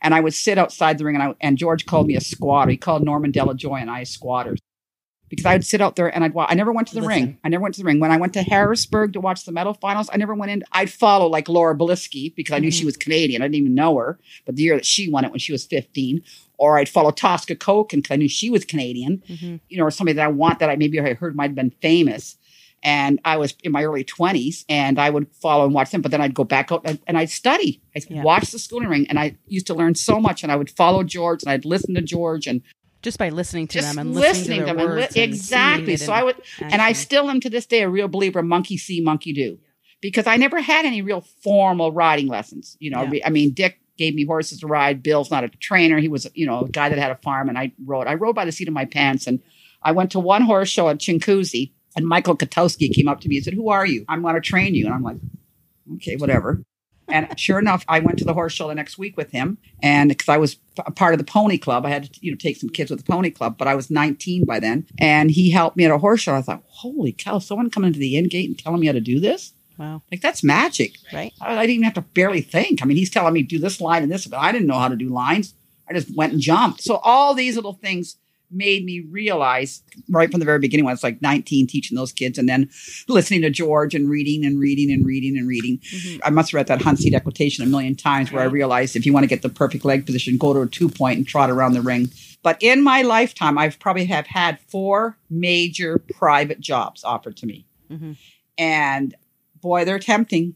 And 0.03 0.13
I 0.13 0.19
would 0.19 0.33
sit 0.33 0.57
outside 0.57 0.97
the 0.97 1.05
ring 1.05 1.15
and 1.15 1.23
I 1.23 1.33
and 1.41 1.57
George 1.57 1.85
called 1.85 2.07
me 2.07 2.15
a 2.15 2.21
squatter. 2.21 2.69
He 2.71 2.77
called 2.77 3.03
Norman 3.03 3.31
Dello 3.31 3.53
Joio 3.53 3.75
and 3.81 3.89
I 3.89 4.03
squatters. 4.03 4.59
Because 5.29 5.45
I 5.47 5.53
would 5.55 5.65
sit 5.65 5.81
out 5.81 5.95
there 5.95 6.13
and 6.13 6.23
I'd 6.23 6.35
wa- 6.35 6.45
I 6.47 6.53
never 6.53 6.71
went 6.71 6.89
to 6.89 6.93
the 6.93 7.01
Listen. 7.01 7.23
ring. 7.23 7.37
I 7.43 7.49
never 7.49 7.63
went 7.63 7.73
to 7.75 7.81
the 7.81 7.85
ring. 7.85 7.99
When 7.99 8.11
I 8.11 8.17
went 8.17 8.33
to 8.33 8.43
Harrisburg 8.43 9.13
to 9.13 9.19
watch 9.19 9.45
the 9.45 9.51
medal 9.51 9.73
finals, 9.73 10.07
I 10.13 10.17
never 10.17 10.35
went 10.35 10.51
in. 10.51 10.63
I'd 10.73 10.91
follow 10.91 11.25
like 11.27 11.49
Laura 11.49 11.75
Beliski 11.75 12.35
because 12.35 12.53
I 12.53 12.59
knew 12.59 12.69
she 12.69 12.85
was 12.85 12.97
Canadian. 12.97 13.41
I 13.41 13.45
didn't 13.45 13.55
even 13.55 13.73
know 13.73 13.97
her, 13.97 14.19
but 14.45 14.57
the 14.57 14.61
year 14.61 14.75
that 14.75 14.85
she 14.85 15.09
won 15.09 15.25
it 15.25 15.31
when 15.31 15.39
she 15.39 15.51
was 15.51 15.65
15. 15.65 16.21
Or 16.59 16.77
I'd 16.77 16.87
follow 16.89 17.09
Tosca 17.09 17.55
Coke 17.55 17.93
and 17.93 18.03
because 18.03 18.13
I 18.13 18.17
knew 18.17 18.27
she 18.27 18.51
was 18.51 18.63
Canadian 18.63 19.23
Mhm. 19.27 19.59
you 19.69 19.77
know, 19.77 19.85
or 19.85 19.91
somebody 19.91 20.17
that 20.17 20.25
I 20.25 20.27
want 20.27 20.59
that 20.59 20.69
I 20.69 20.75
maybe 20.75 20.99
I 20.99 21.13
heard 21.15 21.35
might 21.35 21.47
have 21.47 21.55
been 21.55 21.73
famous. 21.81 22.37
And 22.85 23.19
I 23.23 23.37
was 23.37 23.55
in 23.63 23.71
my 23.71 23.83
early 23.85 24.03
20s 24.03 24.65
and 24.67 24.99
I 24.99 25.09
would 25.09 25.27
follow 25.41 25.63
and 25.65 25.73
watch 25.73 25.91
them, 25.91 26.01
but 26.01 26.11
then 26.11 26.19
I'd 26.21 26.33
go 26.33 26.43
back 26.43 26.69
out 26.71 26.81
and, 26.83 26.99
and 27.07 27.17
I'd 27.17 27.29
study. 27.29 27.81
I'd 27.95 28.03
Yeah. 28.09 28.23
watch 28.23 28.51
the 28.51 28.59
schooling 28.59 28.89
ring 28.89 29.07
and 29.07 29.17
I 29.17 29.37
used 29.47 29.67
to 29.67 29.73
learn 29.73 29.95
so 29.95 30.19
much 30.19 30.43
and 30.43 30.51
I 30.51 30.57
would 30.57 30.69
follow 30.69 31.03
George 31.03 31.43
and 31.43 31.49
I'd 31.51 31.63
listen 31.63 31.95
to 31.95 32.01
George 32.01 32.45
and 32.45 32.61
Just 33.01 33.17
by 33.17 33.29
listening 33.29 33.67
to 33.69 33.81
them 33.81 33.97
and 33.97 34.13
listening, 34.13 34.59
to 34.59 34.65
them 34.65 34.79
and 34.79 34.95
li- 34.95 35.03
and 35.03 35.15
exactly. 35.17 35.95
seeing 35.95 36.07
So 36.07 36.13
I 36.13 36.23
would, 36.23 36.35
and 36.59 36.81
I 36.81 36.91
still 36.91 37.29
am 37.29 37.39
to 37.39 37.49
this 37.49 37.65
day 37.65 37.83
a 37.83 37.89
real 37.89 38.07
believer 38.09 38.43
monkey 38.43 38.77
see, 38.77 38.99
monkey 39.01 39.31
do, 39.33 39.59
because 40.01 40.27
I 40.27 40.35
never 40.35 40.59
had 40.61 40.85
any 40.85 41.01
real 41.01 41.21
formal 41.41 41.91
riding 41.93 42.27
lessons. 42.27 42.75
You 42.79 42.91
know, 42.91 43.03
Yeah. 43.11 43.25
I 43.25 43.29
mean, 43.29 43.51
Dick 43.53 43.79
gave 43.97 44.15
me 44.15 44.25
horses 44.25 44.59
to 44.59 44.67
ride. 44.67 45.03
Bill's 45.03 45.29
not 45.31 45.43
a 45.43 45.49
trainer; 45.49 45.99
he 45.99 46.07
was, 46.09 46.27
you 46.33 46.45
know, 46.45 46.61
a 46.61 46.69
guy 46.69 46.89
that 46.89 46.97
had 46.97 47.11
a 47.11 47.15
farm, 47.15 47.47
and 47.49 47.57
I 47.57 47.71
rode. 47.85 48.07
I 48.07 48.13
rode 48.15 48.35
by 48.35 48.43
the 48.45 48.51
seat 48.51 48.67
of 48.67 48.73
my 48.73 48.85
pants, 48.85 49.27
and 49.27 49.39
I 49.81 49.91
went 49.91 50.11
to 50.11 50.19
one 50.19 50.41
horse 50.43 50.69
show 50.69 50.87
at 50.89 50.97
Chinguacousy, 50.99 51.71
and 51.95 52.07
Michael 52.07 52.37
Katowski 52.37 52.93
came 52.93 53.07
up 53.07 53.21
to 53.21 53.29
me 53.29 53.37
and 53.37 53.45
said, 53.45 53.53
"Who 53.53 53.69
are 53.69 53.85
you? 53.85 54.05
I'm 54.07 54.21
going 54.21 54.35
to 54.35 54.41
train 54.41 54.75
you," 54.75 54.85
and 54.85 54.93
I'm 54.93 55.03
like, 55.03 55.17
"Okay, 55.95 56.15
whatever." 56.15 56.63
And 57.09 57.37
sure 57.37 57.59
enough, 57.59 57.83
I 57.87 57.99
went 57.99 58.17
to 58.19 58.25
the 58.25 58.33
horse 58.33 58.53
show 58.53 58.69
the 58.69 58.75
next 58.75 58.97
week 58.97 59.17
with 59.17 59.31
him, 59.31 59.57
and 59.81 60.09
because 60.09 60.29
I 60.29 60.37
was 60.37 60.57
a 60.85 60.91
part 60.91 61.13
of 61.13 61.17
the 61.17 61.25
pony 61.25 61.57
club, 61.57 61.85
I 61.85 61.89
had 61.89 62.11
to 62.11 62.19
you 62.21 62.31
know 62.31 62.37
take 62.37 62.57
some 62.57 62.69
kids 62.69 62.89
with 62.89 63.05
the 63.05 63.11
pony 63.11 63.29
club, 63.29 63.57
but 63.57 63.67
I 63.67 63.75
was 63.75 63.91
19 63.91 64.45
by 64.45 64.59
then, 64.59 64.87
and 64.97 65.29
he 65.29 65.51
helped 65.51 65.77
me 65.77 65.85
at 65.85 65.91
a 65.91 65.97
horse 65.97 66.21
show. 66.21 66.35
I 66.35 66.41
thought, 66.41 66.63
holy 66.67 67.11
cow, 67.11 67.39
someone 67.39 67.69
coming 67.69 67.87
into 67.87 67.99
the 67.99 68.15
in 68.15 68.29
gate 68.29 68.49
and 68.49 68.57
telling 68.57 68.79
me 68.79 68.87
how 68.87 68.93
to 68.93 69.01
do 69.01 69.19
this? 69.19 69.53
Wow. 69.77 70.01
Like 70.11 70.21
that's 70.21 70.43
magic. 70.43 70.97
Right. 71.11 71.33
I, 71.41 71.57
I 71.57 71.61
didn't 71.61 71.75
even 71.75 71.83
have 71.83 71.93
to 71.95 72.01
barely 72.01 72.41
think. 72.41 72.81
I 72.81 72.85
mean, 72.85 72.97
he's 72.97 73.09
telling 73.09 73.33
me 73.33 73.43
do 73.43 73.59
this 73.59 73.81
line 73.81 74.03
and 74.03 74.11
this, 74.11 74.25
but 74.25 74.39
I 74.39 74.51
didn't 74.51 74.67
know 74.67 74.79
how 74.79 74.87
to 74.87 74.95
do 74.95 75.09
lines. 75.09 75.53
I 75.89 75.93
just 75.93 76.15
went 76.15 76.33
and 76.33 76.41
jumped. 76.41 76.81
So 76.81 76.95
all 76.97 77.33
these 77.33 77.55
little 77.55 77.73
things 77.73 78.17
made 78.53 78.85
me 78.85 79.01
realize 79.01 79.81
right 80.09 80.29
from 80.31 80.39
the 80.39 80.45
very 80.45 80.59
beginning 80.59 80.85
when 80.85 80.91
I 80.91 80.93
was 80.93 81.03
like 81.03 81.21
19 81.21 81.67
teaching 81.67 81.95
those 81.95 82.11
kids 82.11 82.37
and 82.37 82.47
then 82.47 82.69
listening 83.07 83.41
to 83.41 83.49
George 83.49 83.95
and 83.95 84.09
reading 84.09 84.45
and 84.45 84.59
reading 84.59 84.91
and 84.91 85.05
reading 85.05 85.37
and 85.37 85.47
reading. 85.47 85.79
Mhm. 85.79 86.19
I 86.23 86.29
must 86.29 86.51
have 86.51 86.55
read 86.57 86.67
that 86.67 86.81
hunt 86.81 86.99
seat 86.99 87.13
equitation 87.13 87.63
a 87.63 87.67
million 87.67 87.95
times 87.95 88.31
where 88.31 88.41
I 88.41 88.45
realized 88.45 88.95
if 88.95 89.05
you 89.05 89.13
want 89.13 89.23
to 89.23 89.27
get 89.27 89.41
the 89.41 89.49
perfect 89.49 89.85
leg 89.85 90.05
position, 90.05 90.37
go 90.37 90.53
to 90.53 90.61
a 90.61 90.67
two 90.67 90.89
point 90.89 91.17
and 91.17 91.27
trot 91.27 91.49
around 91.49 91.73
the 91.73 91.81
ring. 91.81 92.09
But 92.43 92.57
in 92.61 92.83
my 92.83 93.01
lifetime, 93.01 93.57
I've 93.57 93.79
probably 93.79 94.05
have 94.05 94.27
had 94.27 94.59
four 94.67 95.17
major 95.29 95.97
private 95.97 96.59
jobs 96.59 97.03
offered 97.03 97.37
to 97.37 97.45
me. 97.45 97.65
Mhm. 97.91 98.17
And 98.57 99.15
boy, 99.61 99.85
they're 99.85 99.99
tempting. 99.99 100.55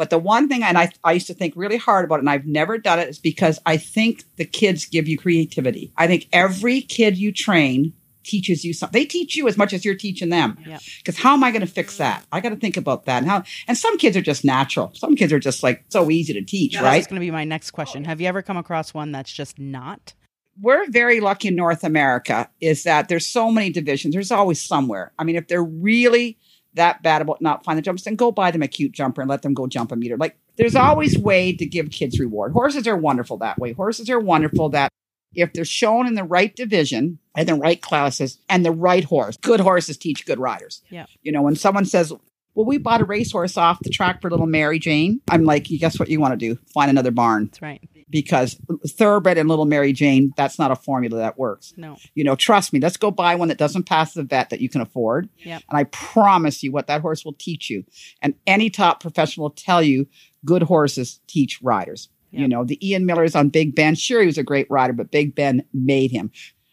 But 0.00 0.08
the 0.08 0.18
one 0.18 0.48
thing, 0.48 0.62
and 0.62 0.78
I, 0.78 0.90
I 1.04 1.12
used 1.12 1.26
to 1.26 1.34
think 1.34 1.52
really 1.56 1.76
hard 1.76 2.06
about 2.06 2.14
it, 2.14 2.18
and 2.20 2.30
I've 2.30 2.46
never 2.46 2.78
done 2.78 3.00
it, 3.00 3.10
is 3.10 3.18
because 3.18 3.58
I 3.66 3.76
think 3.76 4.24
the 4.36 4.46
kids 4.46 4.86
give 4.86 5.06
you 5.06 5.18
creativity. 5.18 5.92
I 5.94 6.06
think 6.06 6.26
every 6.32 6.80
kid 6.80 7.18
you 7.18 7.32
train 7.32 7.92
teaches 8.24 8.64
you 8.64 8.72
something. 8.72 8.98
They 8.98 9.04
teach 9.04 9.36
you 9.36 9.46
as 9.46 9.58
much 9.58 9.74
as 9.74 9.84
you're 9.84 9.94
teaching 9.94 10.30
them. 10.30 10.56
Yeah. 10.66 10.78
Because 10.96 11.18
how 11.18 11.34
am 11.34 11.44
I 11.44 11.50
going 11.50 11.60
to 11.60 11.66
fix 11.66 11.98
that? 11.98 12.24
I 12.32 12.40
got 12.40 12.48
to 12.48 12.56
think 12.56 12.78
about 12.78 13.04
that. 13.04 13.18
And 13.18 13.26
how? 13.30 13.42
And 13.68 13.76
some 13.76 13.98
kids 13.98 14.16
are 14.16 14.22
just 14.22 14.42
natural. 14.42 14.90
Some 14.94 15.16
kids 15.16 15.34
are 15.34 15.38
just 15.38 15.62
like 15.62 15.84
so 15.90 16.10
easy 16.10 16.32
to 16.32 16.42
teach, 16.42 16.72
Yeah, 16.72 16.80
right? 16.80 16.96
That's 16.96 17.06
going 17.08 17.20
to 17.20 17.26
be 17.26 17.30
my 17.30 17.44
next 17.44 17.72
question. 17.72 18.06
Have 18.06 18.22
you 18.22 18.26
ever 18.26 18.40
come 18.40 18.56
across 18.56 18.94
one 18.94 19.12
that's 19.12 19.30
just 19.30 19.58
not? 19.58 20.14
we're 20.60 20.90
very 20.90 21.20
lucky 21.20 21.48
in 21.48 21.56
North 21.56 21.84
America 21.84 22.50
is 22.60 22.82
that 22.82 23.08
there's 23.08 23.24
so 23.24 23.50
many 23.50 23.70
divisions. 23.70 24.14
There's 24.14 24.30
always 24.30 24.60
somewhere. 24.60 25.12
I 25.18 25.24
mean, 25.24 25.36
if 25.36 25.48
they're 25.48 25.62
really 25.62 26.38
that 26.74 27.02
bad 27.02 27.22
about 27.22 27.42
not 27.42 27.64
finding 27.64 27.80
the 27.80 27.84
jumps, 27.84 28.04
then 28.04 28.16
go 28.16 28.30
buy 28.30 28.50
them 28.50 28.62
a 28.62 28.68
cute 28.68 28.92
jumper 28.92 29.20
and 29.20 29.30
let 29.30 29.42
them 29.42 29.54
go 29.54 29.66
jump 29.66 29.92
a 29.92 29.96
meter. 29.96 30.16
Like 30.16 30.36
there's 30.56 30.76
always 30.76 31.18
way 31.18 31.52
to 31.54 31.66
give 31.66 31.90
kids 31.90 32.20
reward. 32.20 32.52
Horses 32.52 32.86
are 32.86 32.96
wonderful 32.96 33.36
that 33.38 33.58
way. 33.58 33.72
Horses 33.72 34.08
are 34.10 34.20
wonderful 34.20 34.68
that 34.70 34.90
if 35.34 35.52
they're 35.52 35.64
shown 35.64 36.06
in 36.06 36.14
the 36.14 36.24
right 36.24 36.54
division 36.54 37.18
and 37.36 37.48
the 37.48 37.54
right 37.54 37.80
classes 37.80 38.38
and 38.48 38.64
the 38.64 38.72
right 38.72 39.04
horse, 39.04 39.36
good 39.36 39.60
horses 39.60 39.96
teach 39.96 40.26
good 40.26 40.38
riders. 40.38 40.82
Yeah. 40.90 41.06
You 41.22 41.32
know, 41.32 41.42
when 41.42 41.56
someone 41.56 41.84
says, 41.84 42.12
well, 42.54 42.66
we 42.66 42.78
bought 42.78 43.00
a 43.00 43.04
racehorse 43.04 43.56
off 43.56 43.78
the 43.82 43.90
track 43.90 44.20
for 44.20 44.30
little 44.30 44.46
Mary 44.46 44.78
Jane. 44.78 45.20
I'm 45.30 45.44
like, 45.44 45.64
guess 45.64 45.98
what 45.98 46.08
you 46.08 46.20
want 46.20 46.32
to 46.32 46.36
do? 46.36 46.58
Find 46.74 46.90
another 46.90 47.12
barn 47.12 47.46
That's 47.46 47.62
right. 47.62 47.80
Because 48.10 48.58
thoroughbred 48.86 49.38
and 49.38 49.48
little 49.48 49.64
Mary 49.64 49.92
Jane, 49.92 50.32
that's 50.36 50.58
not 50.58 50.70
a 50.70 50.76
formula 50.76 51.16
that 51.18 51.38
works. 51.38 51.72
No. 51.76 51.96
You 52.14 52.24
know, 52.24 52.36
trust 52.36 52.72
me, 52.72 52.80
let's 52.80 52.96
go 52.96 53.10
buy 53.10 53.34
one 53.36 53.48
that 53.48 53.58
doesn't 53.58 53.84
pass 53.84 54.14
the 54.14 54.24
vet 54.24 54.50
that 54.50 54.60
you 54.60 54.68
can 54.68 54.80
afford. 54.80 55.28
Yep. 55.38 55.62
And 55.68 55.78
I 55.78 55.84
promise 55.84 56.62
you 56.62 56.72
what 56.72 56.88
that 56.88 57.00
horse 57.00 57.24
will 57.24 57.34
teach 57.34 57.70
you. 57.70 57.84
And 58.20 58.34
any 58.46 58.68
top 58.68 59.00
professional 59.00 59.44
will 59.44 59.50
tell 59.50 59.82
you 59.82 60.06
good 60.44 60.64
horses 60.64 61.20
teach 61.26 61.60
riders. 61.62 62.08
You 62.32 62.46
know, 62.46 62.64
the 62.64 62.78
Ian 62.88 63.06
Millers 63.06 63.34
on 63.34 63.48
Big 63.48 63.74
Ben, 63.74 63.96
sure, 63.96 64.20
he 64.20 64.26
was 64.26 64.38
a 64.38 64.44
great 64.44 64.70
rider, 64.70 64.92
but 64.92 65.10
Big 65.10 65.34
Ben 65.34 65.64
made 65.74 66.12
him. 66.12 66.30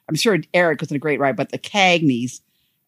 I'm 0.08 0.14
sure 0.14 0.38
Eric 0.54 0.82
was 0.82 0.92
a 0.92 1.00
great 1.00 1.20
rider, 1.20 1.36
but 1.36 1.52
the 1.52 1.58
Cagneys 1.58 2.42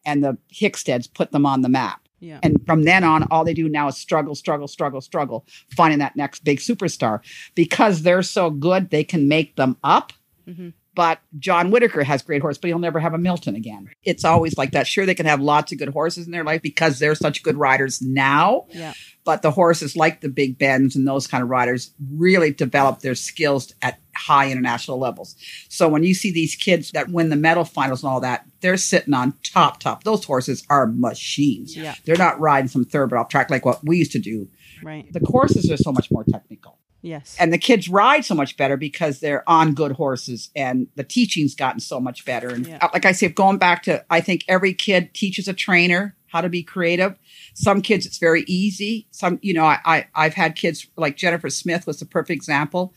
and 0.06 0.22
the 0.22 0.38
Hicksteads 0.54 1.12
put 1.12 1.32
them 1.32 1.44
on 1.44 1.62
the 1.62 1.68
map. 1.68 2.00
Yeah. 2.20 2.38
And 2.42 2.64
from 2.66 2.84
then 2.84 3.02
on, 3.02 3.26
all 3.30 3.44
they 3.44 3.54
do 3.54 3.68
now 3.68 3.88
is 3.88 3.96
struggle, 3.96 4.34
struggle, 4.34 4.68
struggle, 4.68 5.00
struggle, 5.00 5.46
finding 5.74 5.98
that 6.00 6.16
next 6.16 6.44
big 6.44 6.58
superstar. 6.58 7.20
Because 7.54 8.02
they're 8.02 8.22
so 8.22 8.50
good, 8.50 8.90
they 8.90 9.04
can 9.04 9.26
make 9.26 9.56
them 9.56 9.76
up. 9.82 10.12
Mhm. 10.48 10.74
But 10.94 11.20
John 11.38 11.70
Whitaker 11.70 12.02
has 12.02 12.20
great 12.20 12.42
horse, 12.42 12.58
but 12.58 12.68
he'll 12.68 12.78
never 12.78 12.98
have 12.98 13.14
a 13.14 13.18
Milton 13.18 13.54
again. 13.54 13.88
It's 14.02 14.24
always 14.24 14.58
like 14.58 14.72
that. 14.72 14.86
Sure, 14.86 15.06
they 15.06 15.14
can 15.14 15.24
have 15.24 15.40
lots 15.40 15.72
of 15.72 15.78
good 15.78 15.90
horses 15.90 16.26
in 16.26 16.32
their 16.32 16.44
life 16.44 16.62
because 16.62 16.98
they're 16.98 17.14
such 17.14 17.42
good 17.42 17.56
riders 17.56 18.02
now. 18.02 18.66
Yeah. 18.70 18.92
But 19.30 19.42
the 19.42 19.52
horses 19.52 19.94
like 19.94 20.22
the 20.22 20.28
Big 20.28 20.58
Bens 20.58 20.96
and 20.96 21.06
those 21.06 21.28
kind 21.28 21.40
of 21.40 21.48
riders 21.48 21.92
really 22.12 22.50
develop 22.50 22.98
their 22.98 23.14
skills 23.14 23.72
at 23.80 24.00
high 24.16 24.50
international 24.50 24.98
levels. 24.98 25.36
So 25.68 25.88
when 25.88 26.02
you 26.02 26.14
see 26.14 26.32
these 26.32 26.56
kids 26.56 26.90
that 26.90 27.10
win 27.10 27.28
the 27.28 27.36
medal 27.36 27.64
finals 27.64 28.02
and 28.02 28.10
all 28.10 28.20
that, 28.22 28.44
they're 28.60 28.76
sitting 28.76 29.14
on 29.14 29.34
top, 29.44 29.78
top. 29.78 30.02
Those 30.02 30.24
horses 30.24 30.66
are 30.68 30.88
machines. 30.88 31.76
Yeah. 31.76 31.94
They're 32.04 32.16
not 32.16 32.40
riding 32.40 32.66
some 32.66 32.84
thoroughbred 32.84 33.20
off 33.20 33.28
track 33.28 33.50
like 33.50 33.64
what 33.64 33.78
we 33.84 33.98
used 33.98 34.10
to 34.10 34.18
do. 34.18 34.48
Right. 34.82 35.06
The 35.12 35.20
courses 35.20 35.70
are 35.70 35.76
so 35.76 35.92
much 35.92 36.10
more 36.10 36.24
technical. 36.24 36.59
Yes. 37.02 37.36
And 37.40 37.52
the 37.52 37.58
kids 37.58 37.88
ride 37.88 38.24
so 38.24 38.34
much 38.34 38.56
better 38.56 38.76
because 38.76 39.20
they're 39.20 39.48
on 39.48 39.74
good 39.74 39.92
horses 39.92 40.50
and 40.54 40.86
the 40.96 41.04
teaching's 41.04 41.54
gotten 41.54 41.80
so 41.80 41.98
much 42.00 42.24
better. 42.24 42.48
And 42.50 42.66
Yeah. 42.66 42.78
uh, 42.82 42.88
like 42.92 43.04
I 43.06 43.12
say, 43.12 43.28
going 43.28 43.58
back 43.58 43.82
to, 43.84 44.04
I 44.10 44.20
think 44.20 44.44
every 44.48 44.74
kid 44.74 45.14
teaches 45.14 45.48
a 45.48 45.52
trainer 45.54 46.14
how 46.26 46.40
to 46.40 46.48
be 46.48 46.62
creative. 46.62 47.16
Some 47.54 47.82
kids, 47.82 48.06
it's 48.06 48.18
very 48.18 48.44
easy. 48.46 49.06
Some, 49.10 49.38
you 49.42 49.52
know, 49.54 49.64
I, 49.64 49.78
I, 49.84 50.06
I've 50.14 50.34
had 50.34 50.54
kids 50.56 50.86
like 50.96 51.16
Jennifer 51.16 51.50
Smith 51.50 51.86
was 51.86 52.00
a 52.02 52.06
perfect 52.06 52.30
example. 52.36 52.94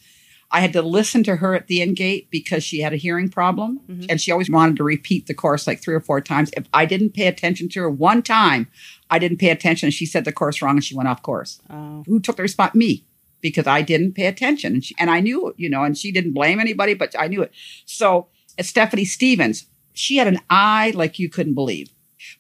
I 0.51 0.59
had 0.59 0.73
to 0.73 0.83
listen 0.83 1.23
to 1.23 1.37
her 1.37 1.55
at 1.55 1.65
the 1.65 1.81
end 1.81 1.95
gate 1.95 2.27
because 2.29 2.63
she 2.63 2.81
had 2.81 2.93
a 2.93 2.97
hearing 2.97 3.27
problem 3.29 3.79
Mhm. 3.89 4.05
and 4.07 4.21
she 4.21 4.31
always 4.31 4.51
wanted 4.51 4.75
to 4.77 4.83
repeat 4.83 5.25
the 5.25 5.33
course 5.33 5.65
like 5.65 5.81
three 5.81 5.95
or 5.95 5.99
four 5.99 6.21
times. 6.21 6.51
If 6.55 6.65
I 6.71 6.85
didn't 6.85 7.15
pay 7.15 7.25
attention 7.25 7.69
to 7.69 7.79
her 7.79 7.89
one 7.89 8.21
time, 8.21 8.67
I 9.09 9.17
didn't 9.17 9.37
pay 9.39 9.49
attention 9.49 9.87
and 9.87 9.93
she 9.93 10.05
said 10.05 10.25
the 10.25 10.31
course 10.31 10.61
wrong 10.61 10.75
and 10.75 10.83
she 10.83 10.93
went 10.93 11.09
off 11.09 11.23
course 11.23 11.59
Oh. 11.71 12.03
who 12.05 12.19
took 12.19 12.35
the 12.35 12.43
response? 12.43 12.75
Me, 12.75 13.03
because 13.43 13.67
I 13.67 13.83
didn't 13.83 14.13
pay 14.13 14.25
attention, 14.25 14.73
and 14.73 14.83
she, 14.83 14.95
and 14.97 15.11
I 15.11 15.19
knew 15.19 15.53
you 15.57 15.69
know, 15.69 15.83
and 15.83 15.95
she 15.95 16.11
didn't 16.11 16.33
blame 16.33 16.59
anybody, 16.59 16.95
but 16.95 17.13
I 17.19 17.27
knew 17.27 17.43
it. 17.43 17.51
So 17.85 18.27
uh, 18.57 18.63
Stephanie 18.63 19.05
Stevens, 19.05 19.67
she 19.93 20.17
had 20.17 20.27
an 20.27 20.39
eye 20.49 20.91
like 20.95 21.19
you 21.19 21.29
couldn't 21.29 21.53
believe, 21.53 21.91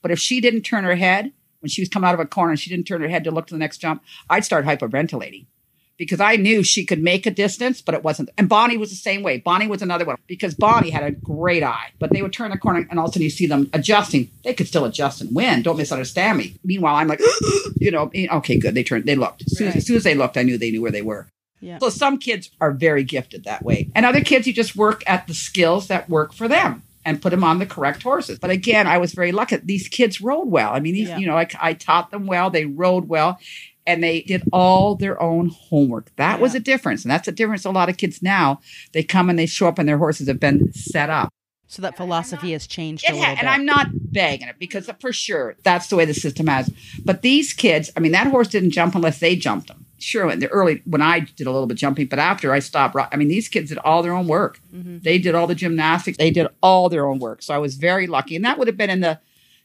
but 0.01 0.09
if 0.09 0.17
she 0.17 0.41
didn't 0.41 0.63
turn 0.63 0.83
her 0.85 0.95
head 0.95 1.31
when 1.59 1.69
she 1.69 1.81
was 1.81 1.89
coming 1.89 2.07
out 2.07 2.15
of 2.15 2.19
a 2.19 2.25
corner 2.25 2.57
she 2.57 2.69
didn't 2.69 2.87
turn 2.87 3.01
her 3.01 3.07
head 3.07 3.23
to 3.23 3.31
look 3.31 3.45
to 3.47 3.53
the 3.53 3.59
next 3.59 3.77
jump, 3.77 4.03
I'd 4.29 4.43
start 4.45 4.65
hyperventilating. 4.65 5.45
Because 5.97 6.19
I 6.19 6.37
knew 6.37 6.63
she 6.63 6.85
could 6.85 7.03
make 7.03 7.27
a 7.27 7.31
distance, 7.31 7.79
but 7.81 7.93
it 7.93 8.03
wasn't. 8.03 8.31
And 8.37 8.49
Bonnie 8.49 8.77
was 8.77 8.89
the 8.89 8.95
same 8.95 9.21
way. 9.21 9.37
Bonnie 9.37 9.67
was 9.67 9.83
another 9.83 10.05
one 10.05 10.17
because 10.25 10.55
Bonnie 10.55 10.89
had 10.89 11.03
a 11.03 11.11
great 11.11 11.61
eye, 11.61 11.91
but 11.99 12.09
they 12.09 12.23
would 12.23 12.33
turn 12.33 12.49
the 12.49 12.57
corner 12.57 12.87
and 12.89 12.97
all 12.99 13.05
of 13.05 13.09
a 13.09 13.13
sudden 13.13 13.21
you 13.23 13.29
see 13.29 13.45
them 13.45 13.69
adjusting. 13.73 14.31
They 14.43 14.55
could 14.55 14.67
still 14.67 14.85
adjust 14.85 15.21
and 15.21 15.35
win. 15.35 15.61
Don't 15.61 15.77
misunderstand 15.77 16.39
me. 16.39 16.55
Meanwhile, 16.63 16.95
I'm 16.95 17.07
like, 17.07 17.21
you 17.77 17.91
know, 17.91 18.09
eh, 18.15 18.25
okay, 18.37 18.57
good. 18.57 18.73
They 18.73 18.83
turned, 18.83 19.05
they 19.05 19.15
looked. 19.15 19.43
As 19.43 19.55
soon, 19.57 19.67
as, 19.67 19.73
Right. 19.75 19.77
as 19.77 19.85
soon 19.85 19.95
as 19.97 20.03
they 20.03 20.15
looked, 20.15 20.35
I 20.35 20.41
knew 20.41 20.57
they 20.57 20.71
knew 20.71 20.81
where 20.81 20.91
they 20.91 21.03
were. 21.03 21.27
Yeah. 21.61 21.77
So 21.77 21.89
some 21.89 22.17
kids 22.17 22.49
are 22.59 22.71
very 22.71 23.03
gifted 23.03 23.43
that 23.43 23.63
way. 23.63 23.89
And 23.95 24.05
other 24.05 24.21
kids, 24.21 24.47
you 24.47 24.53
just 24.53 24.75
work 24.75 25.03
at 25.05 25.27
the 25.27 25.33
skills 25.35 25.87
that 25.89 26.09
work 26.09 26.33
for 26.33 26.47
them 26.47 26.81
and 27.05 27.21
put 27.21 27.29
them 27.29 27.43
on 27.43 27.59
the 27.59 27.65
correct 27.65 28.01
horses. 28.01 28.39
But 28.39 28.49
again, 28.49 28.87
I 28.87 28.97
was 28.97 29.13
very 29.13 29.31
lucky. 29.31 29.57
These 29.57 29.87
kids 29.89 30.19
rode 30.21 30.47
well. 30.49 30.73
I 30.73 30.79
mean, 30.79 30.93
these, 30.95 31.09
Yeah. 31.09 31.17
you 31.19 31.27
know, 31.27 31.37
I, 31.37 31.47
I 31.61 31.73
taught 31.73 32.11
them 32.11 32.25
well. 32.25 32.49
They 32.49 32.65
rode 32.65 33.07
well. 33.07 33.39
And 33.85 34.03
they 34.03 34.21
did 34.21 34.43
all 34.53 34.95
their 34.95 35.21
own 35.21 35.49
homework. 35.49 36.15
That 36.15 36.39
was 36.39 36.55
a 36.55 36.59
difference. 36.59 37.03
And 37.03 37.11
that's 37.11 37.27
a 37.27 37.31
difference. 37.31 37.65
A 37.65 37.71
lot 37.71 37.89
of 37.89 37.97
kids 37.97 38.21
now, 38.21 38.59
they 38.93 39.03
come 39.03 39.29
and 39.29 39.37
they 39.37 39.45
show 39.45 39.67
up 39.67 39.79
and 39.79 39.87
their 39.87 39.97
horses 39.97 40.27
have 40.27 40.39
been 40.39 40.71
set 40.73 41.09
up. 41.09 41.29
So 41.67 41.81
that 41.81 41.97
philosophy 41.97 42.51
has 42.51 42.67
changed 42.67 43.03
a 43.05 43.07
ha- 43.07 43.13
little 43.19 43.35
and. 43.39 43.49
I'm 43.49 43.65
not 43.65 43.87
bagging 43.93 44.47
it 44.47 44.57
because 44.59 44.89
for 44.99 45.11
sure 45.11 45.55
that's 45.63 45.87
the 45.87 45.95
way 45.95 46.05
the 46.05 46.13
system 46.13 46.45
has. 46.47 46.69
But 47.03 47.23
these 47.23 47.51
kids, 47.51 47.89
I 47.97 47.99
mean, 47.99 48.11
that 48.11 48.27
horse 48.27 48.47
didn't 48.47 48.71
jump 48.71 48.93
unless 48.93 49.19
they 49.19 49.35
jumped 49.35 49.69
him. 49.71 49.85
Sure, 49.97 50.29
in 50.29 50.39
the 50.39 50.49
early 50.49 50.81
when 50.85 51.01
I 51.01 51.21
did 51.21 51.47
a 51.47 51.51
little 51.51 51.65
bit 51.65 51.77
jumping, 51.77 52.07
but 52.07 52.19
after 52.19 52.51
I 52.51 52.59
stopped, 52.59 52.95
I 53.11 53.15
mean, 53.15 53.29
these 53.29 53.47
kids 53.47 53.69
did 53.69 53.77
all 53.79 54.03
their 54.03 54.13
own 54.13 54.27
work. 54.27 54.59
Mhm. 54.75 55.01
They 55.01 55.17
did 55.17 55.33
all 55.33 55.47
the 55.47 55.55
gymnastics. 55.55 56.17
They 56.17 56.29
did 56.29 56.47
all 56.61 56.89
their 56.89 57.07
own 57.07 57.19
work. 57.19 57.41
So 57.41 57.53
I 57.55 57.57
was 57.57 57.75
very 57.75 58.05
lucky, 58.05 58.35
and 58.35 58.43
that 58.43 58.59
would 58.59 58.67
have 58.67 58.75
been 58.77 58.89
in 58.89 58.99
the 58.99 59.19